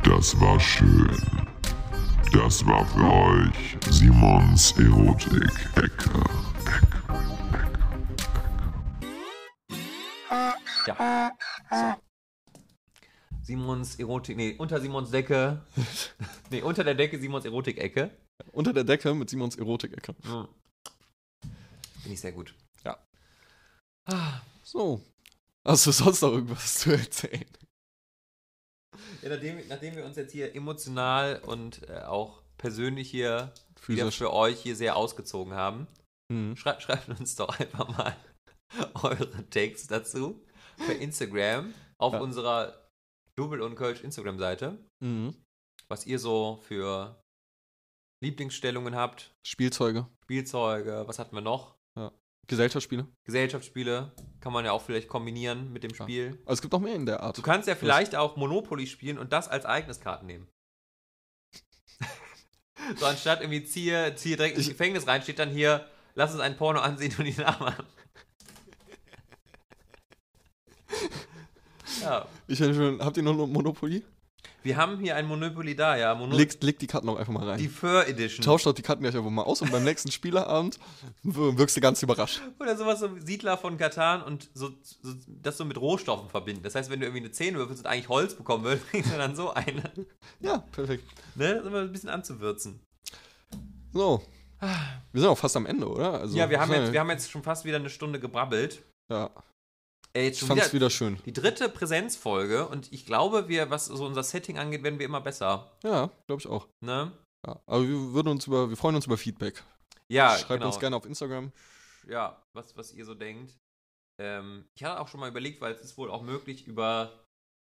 Das 0.04 0.40
war 0.40 0.58
schön. 0.60 1.16
Das 2.32 2.64
war 2.64 2.86
für 2.86 3.04
euch 3.04 3.76
Simons 3.90 4.72
Erotik-Ecke. 4.78 6.22
Ja. 10.86 11.32
So. 11.70 11.94
Simons 13.42 13.96
Erotik. 13.98 14.36
Nee, 14.36 14.54
unter 14.58 14.80
Simons 14.80 15.10
Decke. 15.10 15.64
nee, 16.50 16.62
unter 16.62 16.84
der 16.84 16.94
Decke 16.94 17.18
Simons 17.18 17.44
Erotik-Ecke. 17.44 18.10
Unter 18.52 18.72
der 18.72 18.84
Decke 18.84 19.14
mit 19.14 19.30
Simons 19.30 19.56
Erotik-Ecke. 19.56 20.14
Finde 20.22 20.48
ich 22.04 22.20
sehr 22.20 22.32
gut. 22.32 22.54
Ja. 22.84 22.98
Ah, 24.06 24.40
So. 24.62 25.02
Hast 25.64 25.86
du 25.86 25.92
sonst 25.92 26.20
noch 26.22 26.32
irgendwas 26.32 26.74
zu 26.80 26.90
erzählen? 26.92 27.46
Ja, 29.22 29.28
nachdem, 29.28 29.66
nachdem 29.68 29.94
wir 29.96 30.04
uns 30.04 30.16
jetzt 30.16 30.32
hier 30.32 30.54
emotional 30.56 31.40
und 31.46 31.88
äh, 31.88 32.00
auch 32.02 32.42
persönlich 32.58 33.08
hier 33.10 33.52
Physisch. 33.80 34.18
für 34.18 34.32
euch 34.32 34.60
hier 34.60 34.74
sehr 34.76 34.96
ausgezogen 34.96 35.54
haben, 35.54 35.86
Mhm. 36.28 36.56
Schrei 36.56 36.80
schreibt 36.80 37.08
uns 37.10 37.34
doch 37.36 37.58
einfach 37.60 37.88
mal 37.96 38.16
eure 39.02 39.48
Takes 39.50 39.86
dazu 39.86 40.42
per 40.78 40.96
Instagram 40.98 41.72
auf 41.98 42.12
Ja. 42.14 42.20
unserer 42.20 42.88
Double 43.36 43.60
und 43.62 43.74
Kölsch 43.76 44.02
Instagram-Seite, 44.02 44.78
Mhm. 45.00 45.34
was 45.88 46.06
ihr 46.06 46.18
so 46.18 46.56
für 46.66 47.22
Lieblingsstellungen 48.22 48.94
habt, 48.94 49.34
Spielzeuge. 49.46 50.06
Spielzeuge, 50.24 51.04
was 51.06 51.18
hatten 51.18 51.34
wir 51.34 51.40
noch? 51.42 51.76
Gesellschaftsspiele. 52.48 53.06
Gesellschaftsspiele 53.24 54.12
kann 54.40 54.52
man 54.52 54.64
ja 54.64 54.72
auch 54.72 54.82
vielleicht 54.82 55.08
kombinieren 55.08 55.72
mit 55.72 55.84
dem 55.84 55.92
Ja. 55.92 56.02
Spiel. 56.04 56.40
Aber 56.44 56.52
es 56.52 56.60
gibt 56.60 56.72
noch 56.72 56.80
mehr 56.80 56.96
in 56.96 57.06
der 57.06 57.20
Art. 57.22 57.38
Du 57.38 57.42
kannst 57.42 57.68
ja 57.68 57.76
vielleicht 57.76 58.16
auch 58.16 58.36
Monopoly 58.36 58.86
spielen 58.88 59.16
und 59.16 59.32
das 59.32 59.48
als 59.48 59.64
eigenes 59.64 60.00
Karten 60.00 60.26
nehmen. 60.26 60.48
so 62.96 63.06
anstatt 63.06 63.40
irgendwie 63.40 63.64
ziehe, 63.64 64.14
ziehe 64.16 64.36
direkt 64.36 64.58
ins 64.58 64.68
Gefängnis 64.68 65.06
rein, 65.06 65.22
steht 65.22 65.38
dann 65.38 65.50
hier, 65.50 65.88
lass 66.14 66.32
uns 66.32 66.40
ein 66.40 66.56
Porno 66.56 66.80
ansehen 66.80 67.14
und 67.16 67.24
die 67.24 67.32
nachmachen. 67.40 67.86
Ja. 72.02 72.26
Ich 72.46 72.60
hätte 72.60 72.74
schon, 72.74 73.00
habt 73.02 73.16
ihr 73.16 73.22
noch 73.22 73.32
eine 73.32 73.46
Monopoly? 73.46 74.02
Wir 74.64 74.76
haben 74.76 74.98
hier 74.98 75.16
ein 75.16 75.26
Monopoly 75.26 75.74
da, 75.74 75.96
ja. 75.96 76.14
Mono 76.14 76.36
Legt, 76.36 76.62
legt 76.62 76.82
die 76.82 76.86
Karten 76.86 77.08
auch 77.08 77.16
einfach 77.16 77.32
mal 77.32 77.48
rein. 77.48 77.58
die 77.58 77.68
Fur 77.68 78.06
Edition. 78.06 78.44
Tauscht 78.44 78.64
doch 78.66 78.72
die 78.72 78.82
Karten 78.82 79.02
gleich 79.02 79.16
einfach 79.16 79.30
mal 79.30 79.42
aus 79.42 79.60
und 79.62 79.70
beim 79.72 79.82
nächsten 79.84 80.10
Spieleabend 80.12 80.78
w- 81.22 81.56
wirkst 81.58 81.76
du 81.76 81.80
ganz 81.80 82.02
überrascht. 82.02 82.40
Oder 82.60 82.76
sowas 82.76 83.00
so 83.00 83.08
Siedler 83.24 83.56
von 83.56 83.76
Katan 83.76 84.22
und 84.22 84.50
so, 84.54 84.70
so, 84.82 85.14
das 85.26 85.58
so 85.58 85.64
mit 85.64 85.80
Rohstoffen 85.80 86.28
verbinden. 86.28 86.62
Das 86.62 86.74
heißt, 86.76 86.90
wenn 86.90 87.00
du 87.00 87.06
irgendwie 87.06 87.24
eine 87.24 87.32
10 87.32 87.56
würfelst 87.56 87.84
und 87.84 87.90
eigentlich 87.90 88.08
Holz 88.08 88.34
bekommen 88.34 88.64
würdest, 88.64 88.88
kriegst 88.90 89.12
du 89.12 89.16
dann 89.16 89.34
so 89.34 89.52
eine. 89.52 89.90
Ja, 90.40 90.58
perfekt. 90.58 91.04
Ne? 91.34 91.54
Das 91.54 91.62
ist 91.62 91.66
immer 91.68 91.80
ein 91.80 91.92
bisschen 91.92 92.08
anzuwürzen. 92.10 92.80
So. 93.92 94.22
Wir 95.12 95.20
sind 95.20 95.28
auch 95.28 95.38
fast 95.38 95.56
am 95.56 95.66
Ende, 95.66 95.88
oder? 95.88 96.20
Also, 96.20 96.36
ja, 96.36 96.48
wir 96.48 96.60
haben, 96.60 96.72
jetzt, 96.72 96.92
wir 96.92 97.00
haben 97.00 97.10
jetzt 97.10 97.30
schon 97.30 97.42
fast 97.42 97.64
wieder 97.64 97.76
eine 97.78 97.90
Stunde 97.90 98.20
gebrabbelt. 98.20 98.82
ja, 99.10 99.28
Äh, 100.14 100.24
jetzt 100.26 100.42
ich 100.42 100.48
fand's 100.48 100.64
wieder, 100.66 100.72
wieder 100.74 100.90
schön. 100.90 101.18
die 101.24 101.32
dritte 101.32 101.68
Präsenzfolge 101.68 102.66
und 102.68 102.92
ich 102.92 103.06
glaube, 103.06 103.48
wir, 103.48 103.70
was 103.70 103.86
so 103.86 104.04
unser 104.04 104.22
Setting 104.22 104.58
angeht, 104.58 104.82
werden 104.82 104.98
wir 104.98 105.06
immer 105.06 105.20
besser. 105.20 105.72
Ja, 105.82 106.10
glaube 106.26 106.40
ich 106.40 106.46
auch. 106.48 106.68
Ne? 106.84 107.12
Ja, 107.46 107.60
aber 107.66 107.82
wir 107.88 108.12
würden 108.12 108.28
uns 108.28 108.46
über, 108.46 108.68
wir 108.68 108.76
freuen 108.76 108.96
uns 108.96 109.06
über 109.06 109.16
Feedback. 109.16 109.62
Ja, 110.08 110.36
Schreibt 110.36 110.60
genau. 110.60 110.66
uns 110.66 110.78
gerne 110.78 110.96
auf 110.96 111.06
Instagram. 111.06 111.50
Ja, 112.08 112.42
was, 112.52 112.76
was 112.76 112.92
ihr 112.92 113.04
so 113.04 113.14
denkt. 113.14 113.56
Ähm, 114.20 114.66
ich 114.74 114.84
hatte 114.84 115.00
auch 115.00 115.08
schon 115.08 115.20
mal 115.20 115.30
überlegt, 115.30 115.60
weil 115.62 115.72
es 115.72 115.80
ist 115.80 115.96
wohl 115.96 116.10
auch 116.10 116.22
möglich, 116.22 116.66
über 116.66 117.24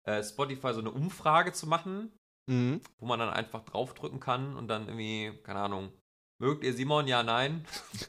äh, 0.06 0.22
Spotify 0.22 0.74
so 0.74 0.80
eine 0.82 0.92
Umfrage 0.92 1.54
zu 1.54 1.68
machen, 1.68 2.12
Mhm. 2.50 2.82
wo 2.98 3.06
man 3.06 3.20
dann 3.20 3.30
einfach 3.30 3.64
draufdrücken 3.64 4.20
kann 4.20 4.58
und 4.58 4.68
dann 4.68 4.88
irgendwie, 4.90 5.32
keine 5.44 5.62
Ahnung, 5.62 5.94
mögt 6.42 6.66
ihr 6.66 6.74
Simon? 6.74 7.08
Ja, 7.08 7.24
nein. 7.24 7.66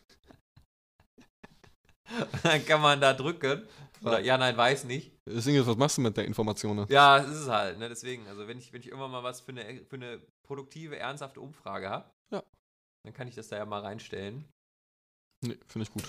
Dann 2.42 2.64
kann 2.66 2.80
man 2.80 3.00
da 3.00 3.14
drücken. 3.14 3.66
Oder 4.04 4.20
ja, 4.20 4.36
nein, 4.38 4.56
weiß 4.56 4.84
nicht. 4.84 5.12
Das 5.24 5.44
Ding 5.44 5.56
ist, 5.56 5.66
was 5.66 5.76
machst 5.76 5.96
du 5.96 6.02
mit 6.02 6.16
der 6.16 6.24
Information? 6.26 6.76
ne? 6.76 6.86
Ja, 6.90 7.18
es 7.18 7.28
ist 7.28 7.38
es 7.42 7.48
halt, 7.48 7.78
ne? 7.78 7.88
Deswegen, 7.88 8.26
also 8.28 8.46
wenn 8.46 8.58
ich, 8.58 8.72
wenn 8.72 8.80
ich 8.80 8.88
irgendwann 8.88 9.10
mal 9.10 9.22
was 9.22 9.40
für 9.40 9.52
eine, 9.52 9.84
für 9.84 9.96
eine 9.96 10.20
produktive, 10.46 10.98
ernsthafte 10.98 11.40
Umfrage 11.40 11.88
habe, 11.88 12.10
Ja. 12.32 12.42
dann 13.04 13.14
kann 13.14 13.28
ich 13.28 13.34
das 13.34 13.48
da 13.48 13.56
ja 13.56 13.64
mal 13.64 13.80
reinstellen. 13.80 14.44
Nee, 15.44 15.58
finde 15.66 15.84
ich 15.88 15.90
gut. 15.92 16.04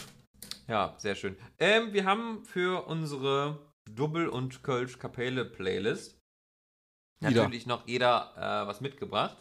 Ja, 0.67 0.95
sehr 0.97 1.15
schön. 1.15 1.37
Ähm, 1.59 1.93
wir 1.93 2.05
haben 2.05 2.43
für 2.45 2.87
unsere 2.87 3.59
Double- 3.89 4.29
und 4.29 4.63
Kölsch-Kapelle-Playlist 4.63 6.17
natürlich 7.21 7.65
noch 7.65 7.87
jeder 7.87 8.33
äh, 8.35 8.67
was 8.67 8.81
mitgebracht. 8.81 9.37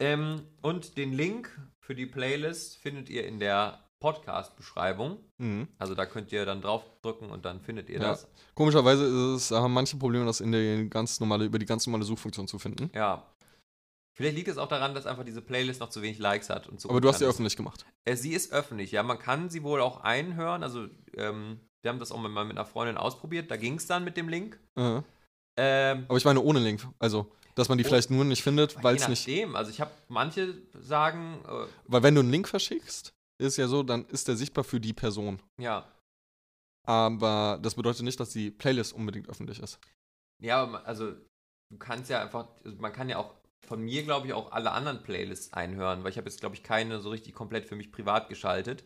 Ähm, 0.00 0.46
und 0.62 0.96
den 0.96 1.12
Link 1.12 1.58
für 1.80 1.94
die 1.94 2.06
Playlist 2.06 2.76
findet 2.78 3.08
ihr 3.08 3.26
in 3.26 3.38
der 3.38 3.85
Podcast-Beschreibung. 4.00 5.18
Mhm. 5.38 5.68
Also 5.78 5.94
da 5.94 6.06
könnt 6.06 6.32
ihr 6.32 6.44
dann 6.46 6.60
draufdrücken 6.62 7.30
und 7.30 7.44
dann 7.44 7.60
findet 7.60 7.88
ihr 7.88 7.96
Ja. 8.00 8.08
das. 8.08 8.28
Komischerweise 8.54 9.04
ist 9.04 9.12
es, 9.12 9.50
haben 9.50 9.72
manche 9.72 9.96
Probleme, 9.96 10.24
das 10.26 10.40
in 10.40 10.52
der 10.52 10.84
ganz 10.86 11.20
normale, 11.20 11.44
über 11.44 11.58
die 11.58 11.66
ganz 11.66 11.86
normale 11.86 12.04
Suchfunktion 12.04 12.48
zu 12.48 12.58
finden. 12.58 12.90
Ja. 12.94 13.26
Vielleicht 14.14 14.36
liegt 14.36 14.48
es 14.48 14.56
auch 14.56 14.68
daran, 14.68 14.94
dass 14.94 15.04
einfach 15.06 15.24
diese 15.24 15.42
Playlist 15.42 15.80
noch 15.80 15.90
zu 15.90 16.00
wenig 16.00 16.18
Likes 16.18 16.48
hat. 16.48 16.68
Und 16.68 16.80
so 16.80 16.88
Aber 16.88 17.00
du 17.02 17.08
hast 17.08 17.18
sie 17.18 17.24
ist. 17.24 17.30
öffentlich 17.30 17.56
gemacht. 17.56 17.84
Äh, 18.06 18.16
sie 18.16 18.32
ist 18.32 18.50
öffentlich, 18.52 18.90
ja. 18.92 19.02
Man 19.02 19.18
kann 19.18 19.50
sie 19.50 19.62
wohl 19.62 19.80
auch 19.82 20.00
einhören. 20.00 20.62
Also, 20.62 20.86
ähm, 21.14 21.60
wir 21.82 21.90
haben 21.90 21.98
das 21.98 22.12
auch 22.12 22.18
mal 22.18 22.44
mit 22.46 22.56
einer 22.56 22.64
Freundin 22.64 22.96
ausprobiert. 22.96 23.50
Da 23.50 23.56
ging 23.58 23.74
es 23.74 23.86
dann 23.86 24.04
mit 24.04 24.16
dem 24.16 24.28
Link. 24.30 24.58
Äh. 24.76 25.02
Ähm, 25.58 26.04
Aber 26.08 26.16
ich 26.16 26.24
meine 26.24 26.40
ohne 26.40 26.60
Link. 26.60 26.86
Also, 26.98 27.30
dass 27.56 27.68
man 27.68 27.76
die 27.76 27.84
Oh. 27.84 27.88
vielleicht 27.88 28.10
nur 28.10 28.24
nicht 28.24 28.42
findet, 28.42 28.82
weil 28.82 28.96
je 28.96 29.02
es 29.02 29.08
nicht. 29.08 29.26
nachdem. 29.28 29.54
Also, 29.54 29.70
ich 29.70 29.82
habe 29.82 29.90
manche 30.08 30.54
sagen, 30.80 31.38
äh, 31.46 31.66
Weil 31.86 32.02
wenn 32.02 32.14
du 32.14 32.20
einen 32.22 32.30
Link 32.30 32.48
verschickst, 32.48 33.12
ist 33.38 33.56
ja 33.56 33.68
so, 33.68 33.82
dann 33.82 34.06
ist 34.06 34.28
der 34.28 34.36
sichtbar 34.36 34.64
für 34.64 34.80
die 34.80 34.92
Person. 34.92 35.40
ja. 35.60 35.90
Aber 36.88 37.58
das 37.60 37.74
bedeutet 37.74 38.02
nicht, 38.04 38.20
dass 38.20 38.30
die 38.30 38.50
Playlist 38.52 38.92
unbedingt 38.92 39.28
öffentlich 39.28 39.58
ist. 39.58 39.80
Ja, 40.40 40.72
also, 40.84 41.10
du 41.68 41.78
kannst 41.80 42.08
ja 42.10 42.22
einfach, 42.22 42.46
also 42.64 42.76
man 42.78 42.92
kann 42.92 43.08
ja 43.08 43.18
auch 43.18 43.34
von 43.66 43.80
mir, 43.82 44.04
glaube 44.04 44.28
ich, 44.28 44.32
auch 44.32 44.52
alle 44.52 44.70
anderen 44.70 45.02
Playlists 45.02 45.52
einhören, 45.52 46.04
weil 46.04 46.12
ich 46.12 46.16
habe 46.16 46.28
jetzt, 46.28 46.38
glaube 46.38 46.54
ich, 46.54 46.62
keine 46.62 47.00
so 47.00 47.10
richtig 47.10 47.34
komplett 47.34 47.66
für 47.66 47.74
mich 47.74 47.90
privat 47.90 48.28
geschaltet. 48.28 48.84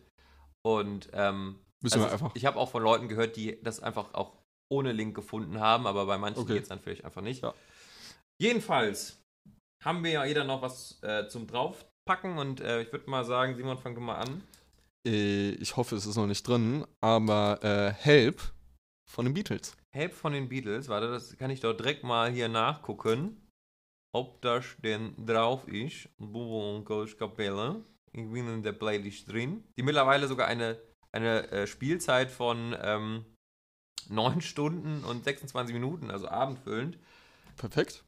Und, 0.65 1.09
ähm, 1.13 1.59
also 1.83 2.03
einfach. 2.03 2.31
ich 2.33 2.45
habe 2.45 2.57
auch 2.57 2.71
von 2.71 2.81
Leuten 2.81 3.07
gehört, 3.07 3.35
die 3.35 3.61
das 3.61 3.79
einfach 3.81 4.15
auch 4.15 4.35
ohne 4.71 4.93
Link 4.93 5.13
gefunden 5.13 5.59
haben, 5.59 5.85
aber 5.85 6.07
bei 6.07 6.17
manchen 6.17 6.41
Okay. 6.41 6.53
geht 6.53 6.63
es 6.63 6.69
dann 6.69 6.79
vielleicht 6.79 7.05
einfach 7.05 7.21
nicht. 7.21 7.43
Ja. 7.43 7.53
Jedenfalls 8.41 9.21
haben 9.83 10.03
wir 10.03 10.11
ja 10.11 10.25
jeder 10.25 10.43
noch 10.43 10.63
was 10.63 10.97
äh, 11.03 11.27
zum 11.27 11.45
Draufpacken 12.05 12.37
und 12.37 12.61
äh, 12.61 12.81
ich 12.81 12.91
würde 12.91 13.09
mal 13.09 13.23
sagen, 13.25 13.55
Simon, 13.55 13.77
fang 13.77 13.95
du 13.95 14.01
mal 14.01 14.15
an. 14.15 14.43
Äh, 15.05 15.51
ich 15.51 15.75
hoffe, 15.77 15.95
es 15.95 16.05
ist 16.05 16.15
noch 16.15 16.27
nicht 16.27 16.47
drin, 16.47 16.85
aber 16.99 17.59
äh, 17.63 17.91
Help 17.91 18.41
von 19.09 19.25
den 19.25 19.33
Beatles. 19.33 19.75
Help 19.91 20.13
von 20.13 20.33
den 20.33 20.49
Beatles, 20.49 20.89
warte, 20.89 21.09
das 21.09 21.37
kann 21.37 21.51
ich 21.51 21.59
doch 21.59 21.73
direkt 21.73 22.03
mal 22.03 22.31
hier 22.31 22.47
nachgucken, 22.47 23.47
ob 24.13 24.41
das 24.41 24.65
denn 24.83 25.13
drauf 25.25 25.67
ist. 25.67 26.09
Bubble 26.17 26.75
und 26.75 26.85
Coach 26.85 27.17
Kapelle. 27.17 27.83
Ich 28.13 28.29
bin 28.29 28.47
in 28.47 28.63
der 28.63 28.73
Playlist 28.73 29.31
drin. 29.31 29.63
Die 29.77 29.83
mittlerweile 29.83 30.27
sogar 30.27 30.47
eine, 30.47 30.79
eine 31.11 31.49
äh, 31.51 31.67
Spielzeit 31.67 32.31
von 32.31 32.75
ähm, 32.81 33.25
9 34.09 34.41
Stunden 34.41 35.03
und 35.03 35.23
26 35.23 35.73
Minuten, 35.73 36.11
also 36.11 36.27
abendfüllend. 36.27 36.97
Perfekt. 37.57 38.03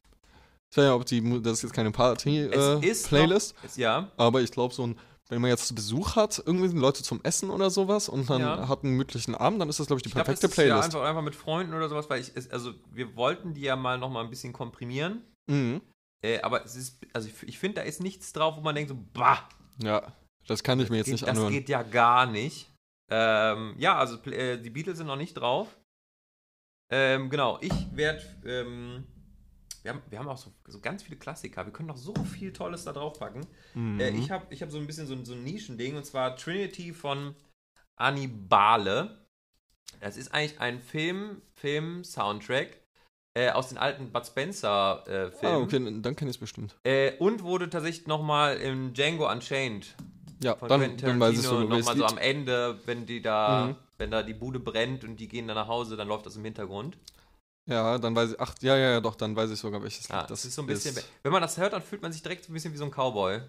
Ich 0.74 0.78
weiß 0.78 0.86
ja, 0.86 0.94
ob 0.96 1.06
die, 1.06 1.40
das 1.40 1.58
ist 1.58 1.62
jetzt 1.62 1.72
keine 1.72 1.92
Party-Playlist, 1.92 3.54
ist 3.62 3.78
äh, 3.78 3.80
ja, 3.80 4.10
aber 4.16 4.40
ich 4.42 4.50
glaube, 4.50 4.74
so 4.74 4.84
ein, 4.88 4.98
wenn 5.28 5.40
man 5.40 5.50
jetzt 5.50 5.72
Besuch 5.72 6.16
hat, 6.16 6.42
irgendwie 6.44 6.66
sind 6.66 6.78
Leute 6.78 7.04
zum 7.04 7.22
Essen 7.22 7.50
oder 7.50 7.70
sowas 7.70 8.08
und 8.08 8.28
dann 8.28 8.40
Ja. 8.40 8.66
hat 8.68 8.82
einen 8.82 8.94
gemütlichen 8.94 9.36
Abend, 9.36 9.60
dann 9.60 9.68
ist 9.68 9.78
das, 9.78 9.86
glaube 9.86 9.98
ich, 10.00 10.02
die 10.02 10.08
ich 10.08 10.14
das 10.14 10.24
perfekte 10.24 10.48
ja 10.48 10.52
Playlist. 10.52 10.86
einfach, 10.96 11.08
einfach 11.08 11.22
mit 11.22 11.36
Freunden 11.36 11.74
oder 11.74 11.88
sowas, 11.88 12.10
weil 12.10 12.20
ich, 12.22 12.32
also 12.52 12.74
wir 12.90 13.14
wollten 13.14 13.54
die 13.54 13.60
ja 13.60 13.76
mal 13.76 13.98
noch 13.98 14.10
mal 14.10 14.24
ein 14.24 14.30
bisschen 14.30 14.52
komprimieren. 14.52 15.22
mhm. 15.48 15.80
Äh, 16.24 16.40
aber 16.40 16.64
es 16.64 16.74
ist, 16.74 16.98
also 17.12 17.28
ich, 17.28 17.42
ich 17.44 17.58
finde, 17.58 17.76
da 17.76 17.82
ist 17.82 18.02
nichts 18.02 18.32
drauf, 18.32 18.56
wo 18.56 18.60
man 18.62 18.74
denkt 18.74 18.88
so, 18.88 18.96
bah, 19.12 19.46
Ja, 19.80 20.12
das 20.48 20.62
kann 20.64 20.80
ich 20.80 20.88
mir 20.90 20.96
jetzt 20.96 21.04
geht, 21.06 21.12
nicht 21.12 21.22
das 21.22 21.30
anhören. 21.30 21.52
geht 21.52 21.68
ja 21.68 21.82
gar 21.84 22.26
nicht. 22.26 22.68
Ähm, 23.10 23.74
ja, 23.78 23.96
also 23.98 24.16
äh, 24.30 24.56
die 24.60 24.70
Beatles 24.70 24.96
sind 24.98 25.06
noch 25.06 25.16
nicht 25.16 25.34
drauf. 25.34 25.68
Ähm, 26.90 27.28
genau, 27.30 27.58
ich 27.60 27.72
werde, 27.94 28.22
ähm, 28.46 29.04
wir, 29.84 29.92
haben, 29.92 30.02
wir 30.08 30.18
haben 30.18 30.28
auch 30.28 30.38
so, 30.38 30.50
so 30.66 30.80
ganz 30.80 31.02
viele 31.02 31.16
Klassiker. 31.18 31.64
Wir 31.66 31.72
können 31.72 31.88
noch 31.88 31.98
so 31.98 32.14
viel 32.24 32.52
Tolles 32.52 32.84
da 32.84 32.92
draufpacken. 32.92 33.46
Mhm. 33.74 34.00
Äh, 34.00 34.10
ich 34.10 34.30
habe 34.30 34.46
ich 34.50 34.62
hab 34.62 34.70
so 34.70 34.78
ein 34.78 34.86
bisschen 34.86 35.06
so, 35.06 35.14
ein- 35.14 35.24
so 35.26 35.34
ein 35.34 35.44
Nischending 35.44 35.96
und 35.96 36.04
zwar 36.06 36.36
Trinity 36.36 36.92
von 36.94 37.34
Annibale. 37.96 39.18
Das 40.00 40.16
ist 40.16 40.32
eigentlich 40.34 40.58
ein 40.60 40.80
Film, 40.80 41.42
Film-Soundtrack 41.54 42.78
äh, 43.36 43.50
aus 43.50 43.68
den 43.68 43.78
alten 43.78 44.10
Bud 44.10 44.26
Spencer-Filmen. 44.26 45.56
ah, 45.56 45.58
okay, 45.62 46.00
dann 46.02 46.16
kenne 46.16 46.30
ich 46.30 46.36
es 46.36 46.40
bestimmt. 46.40 46.76
Äh, 46.84 47.12
und 47.18 47.42
wurde 47.42 47.68
tatsächlich 47.68 48.06
nochmal 48.06 48.56
im 48.56 48.94
Django 48.94 49.30
Unchained 49.30 49.94
Ja, 50.42 50.56
von 50.56 50.68
dann, 50.68 50.80
Quentin 50.80 51.06
dann 51.06 51.20
weiß 51.20 51.38
ich 51.38 51.44
Tarantino 51.44 51.68
so, 51.68 51.78
nochmal 51.78 51.96
so 51.96 52.06
am 52.06 52.18
Ende, 52.18 52.80
wenn 52.86 53.06
die 53.06 53.20
da, 53.20 53.66
Mhm. 53.68 53.76
wenn 53.98 54.10
da 54.10 54.22
die 54.22 54.34
Bude 54.34 54.60
brennt 54.60 55.04
und 55.04 55.16
die 55.16 55.28
gehen 55.28 55.46
dann 55.46 55.56
nach 55.56 55.68
Hause, 55.68 55.96
dann 55.96 56.08
läuft 56.08 56.26
das 56.26 56.36
im 56.36 56.44
Hintergrund. 56.44 56.96
Ja, 57.66 57.96
dann 57.98 58.14
weiß 58.14 58.32
ich, 58.32 58.40
ach, 58.40 58.54
ja, 58.60 58.76
ja, 58.76 58.90
ja, 58.92 59.00
doch, 59.00 59.14
dann 59.14 59.34
weiß 59.34 59.50
ich 59.50 59.58
sogar, 59.58 59.82
welches 59.82 60.06
Ja, 60.08 60.20
Lied 60.20 60.30
das 60.30 60.44
ist 60.44 60.54
so 60.54 60.62
ein 60.62 60.66
bisschen, 60.66 60.94
wenn 61.22 61.32
man 61.32 61.40
das 61.40 61.56
hört, 61.56 61.72
dann 61.72 61.82
fühlt 61.82 62.02
man 62.02 62.12
sich 62.12 62.22
direkt 62.22 62.44
so 62.44 62.52
ein 62.52 62.54
bisschen 62.54 62.72
wie 62.74 62.76
so 62.76 62.84
ein 62.84 62.90
Cowboy. 62.90 63.40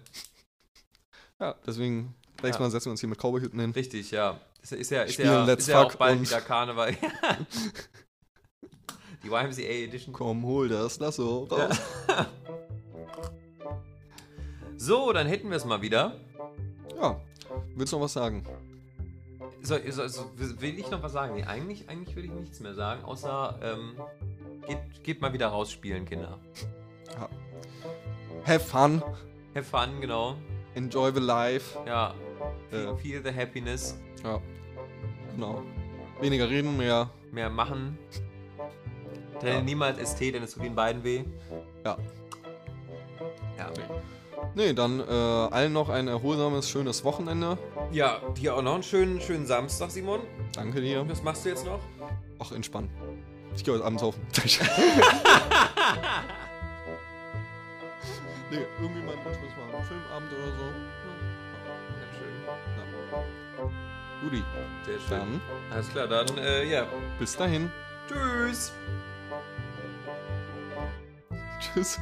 Ja, 1.38 1.54
deswegen, 1.66 2.14
nächstes 2.42 2.56
Ja. 2.56 2.60
Mal 2.60 2.70
setzen 2.70 2.86
wir 2.86 2.90
uns 2.92 3.00
hier 3.00 3.08
mit 3.10 3.18
Cowboy-Hüten 3.18 3.60
hin. 3.60 3.72
Richtig, 3.72 4.10
ja. 4.10 4.40
Ist, 4.62 4.72
ja- 4.72 4.78
ist 4.78 4.90
ja, 4.90 5.02
ist 5.02 5.12
Spielen 5.14 5.28
ja, 5.28 5.44
Let's 5.44 5.64
ist 5.64 5.68
ja 5.68 5.82
auch 5.82 5.94
bald 5.96 6.20
wieder 6.20 6.40
Karneval. 6.40 6.96
die 9.22 9.28
YMCA 9.28 9.62
Edition. 9.62 10.14
Komm, 10.14 10.44
hol 10.44 10.68
das 10.68 10.98
Lasso 10.98 11.44
raus. 11.50 11.76
So, 14.78 15.12
dann 15.12 15.26
hätten 15.26 15.50
wir 15.50 15.56
es 15.56 15.64
mal 15.64 15.82
wieder. 15.82 16.16
Ja, 16.96 17.20
willst 17.74 17.92
du 17.92 17.96
noch 17.96 18.04
was 18.04 18.12
sagen? 18.14 18.46
So, 19.66 19.76
so, 19.90 20.06
so, 20.06 20.30
will 20.60 20.78
ich 20.78 20.88
noch 20.92 21.02
was 21.02 21.12
sagen? 21.12 21.34
Nee, 21.34 21.42
eigentlich, 21.44 21.88
eigentlich 21.88 22.14
will 22.14 22.24
ich 22.26 22.30
nichts 22.30 22.60
mehr 22.60 22.72
sagen, 22.74 23.02
außer 23.04 23.58
ähm, 23.60 23.96
geht, 24.68 25.02
geht 25.02 25.20
mal 25.20 25.32
wieder 25.32 25.48
rausspielen, 25.48 26.04
Kinder. 26.04 26.38
Have 28.46 28.60
fun, 28.60 29.02
Have 29.56 29.64
fun, 29.64 30.00
genau. 30.00 30.36
enjoy 30.76 31.10
the 31.12 31.18
life. 31.20 31.76
Ja. 31.84 32.14
Feel, 32.70 32.84
Ja. 32.84 32.96
feel 32.96 33.22
the 33.24 33.34
happiness. 33.34 33.98
Ja, 34.22 34.40
genau. 35.34 35.62
Weniger 36.20 36.48
reden, 36.48 36.76
mehr, 36.76 37.10
Mehr 37.32 37.50
machen. 37.50 37.98
Trenne 39.40 39.56
Ja. 39.56 39.62
niemals 39.62 39.98
ST, 39.98 40.32
denn 40.32 40.44
es 40.44 40.54
tut 40.54 40.62
den 40.62 40.76
beiden 40.76 41.02
weh. 41.02 41.24
ja. 41.84 41.98
Ja. 43.58 43.70
Nee, 44.54 44.72
dann 44.72 45.00
äh, 45.00 45.04
allen 45.12 45.72
noch 45.72 45.88
ein 45.88 46.08
erholsames, 46.08 46.68
schönes 46.68 47.04
Wochenende. 47.04 47.58
Ja, 47.92 48.20
dir 48.36 48.54
auch 48.56 48.62
noch 48.62 48.74
einen 48.74 48.82
schönen, 48.82 49.20
schönen 49.20 49.46
Samstag, 49.46 49.90
Simon. 49.90 50.20
Danke 50.54 50.80
dir. 50.80 51.08
Was 51.08 51.22
machst 51.22 51.44
du 51.44 51.50
jetzt 51.50 51.64
noch? 51.66 51.80
Auch 52.38 52.52
entspannen. 52.52 52.90
Ich 53.54 53.64
gehe 53.64 53.74
heute 53.74 53.84
Abend 53.84 54.00
saufen. 54.00 54.20
nee, 58.50 58.58
irgendwie 58.80 59.02
Wunsch 59.26 59.38
ist 59.38 59.56
mal 59.56 59.76
ein 59.76 59.84
Filmabend 59.84 60.32
oder 60.32 60.52
so. 60.56 60.64
Ja, 61.92 62.06
schön. 62.18 62.34
Judy, 64.22 64.42
Sehr 64.84 64.98
schön. 65.00 65.10
dann 65.10 65.40
Alles 65.72 65.88
klar, 65.90 66.06
dann, 66.06 66.38
äh, 66.38 66.64
ja. 66.64 66.86
bis 67.18 67.36
dahin. 67.36 67.70
Tschüss. 68.08 68.72
Tschüss. 71.74 71.98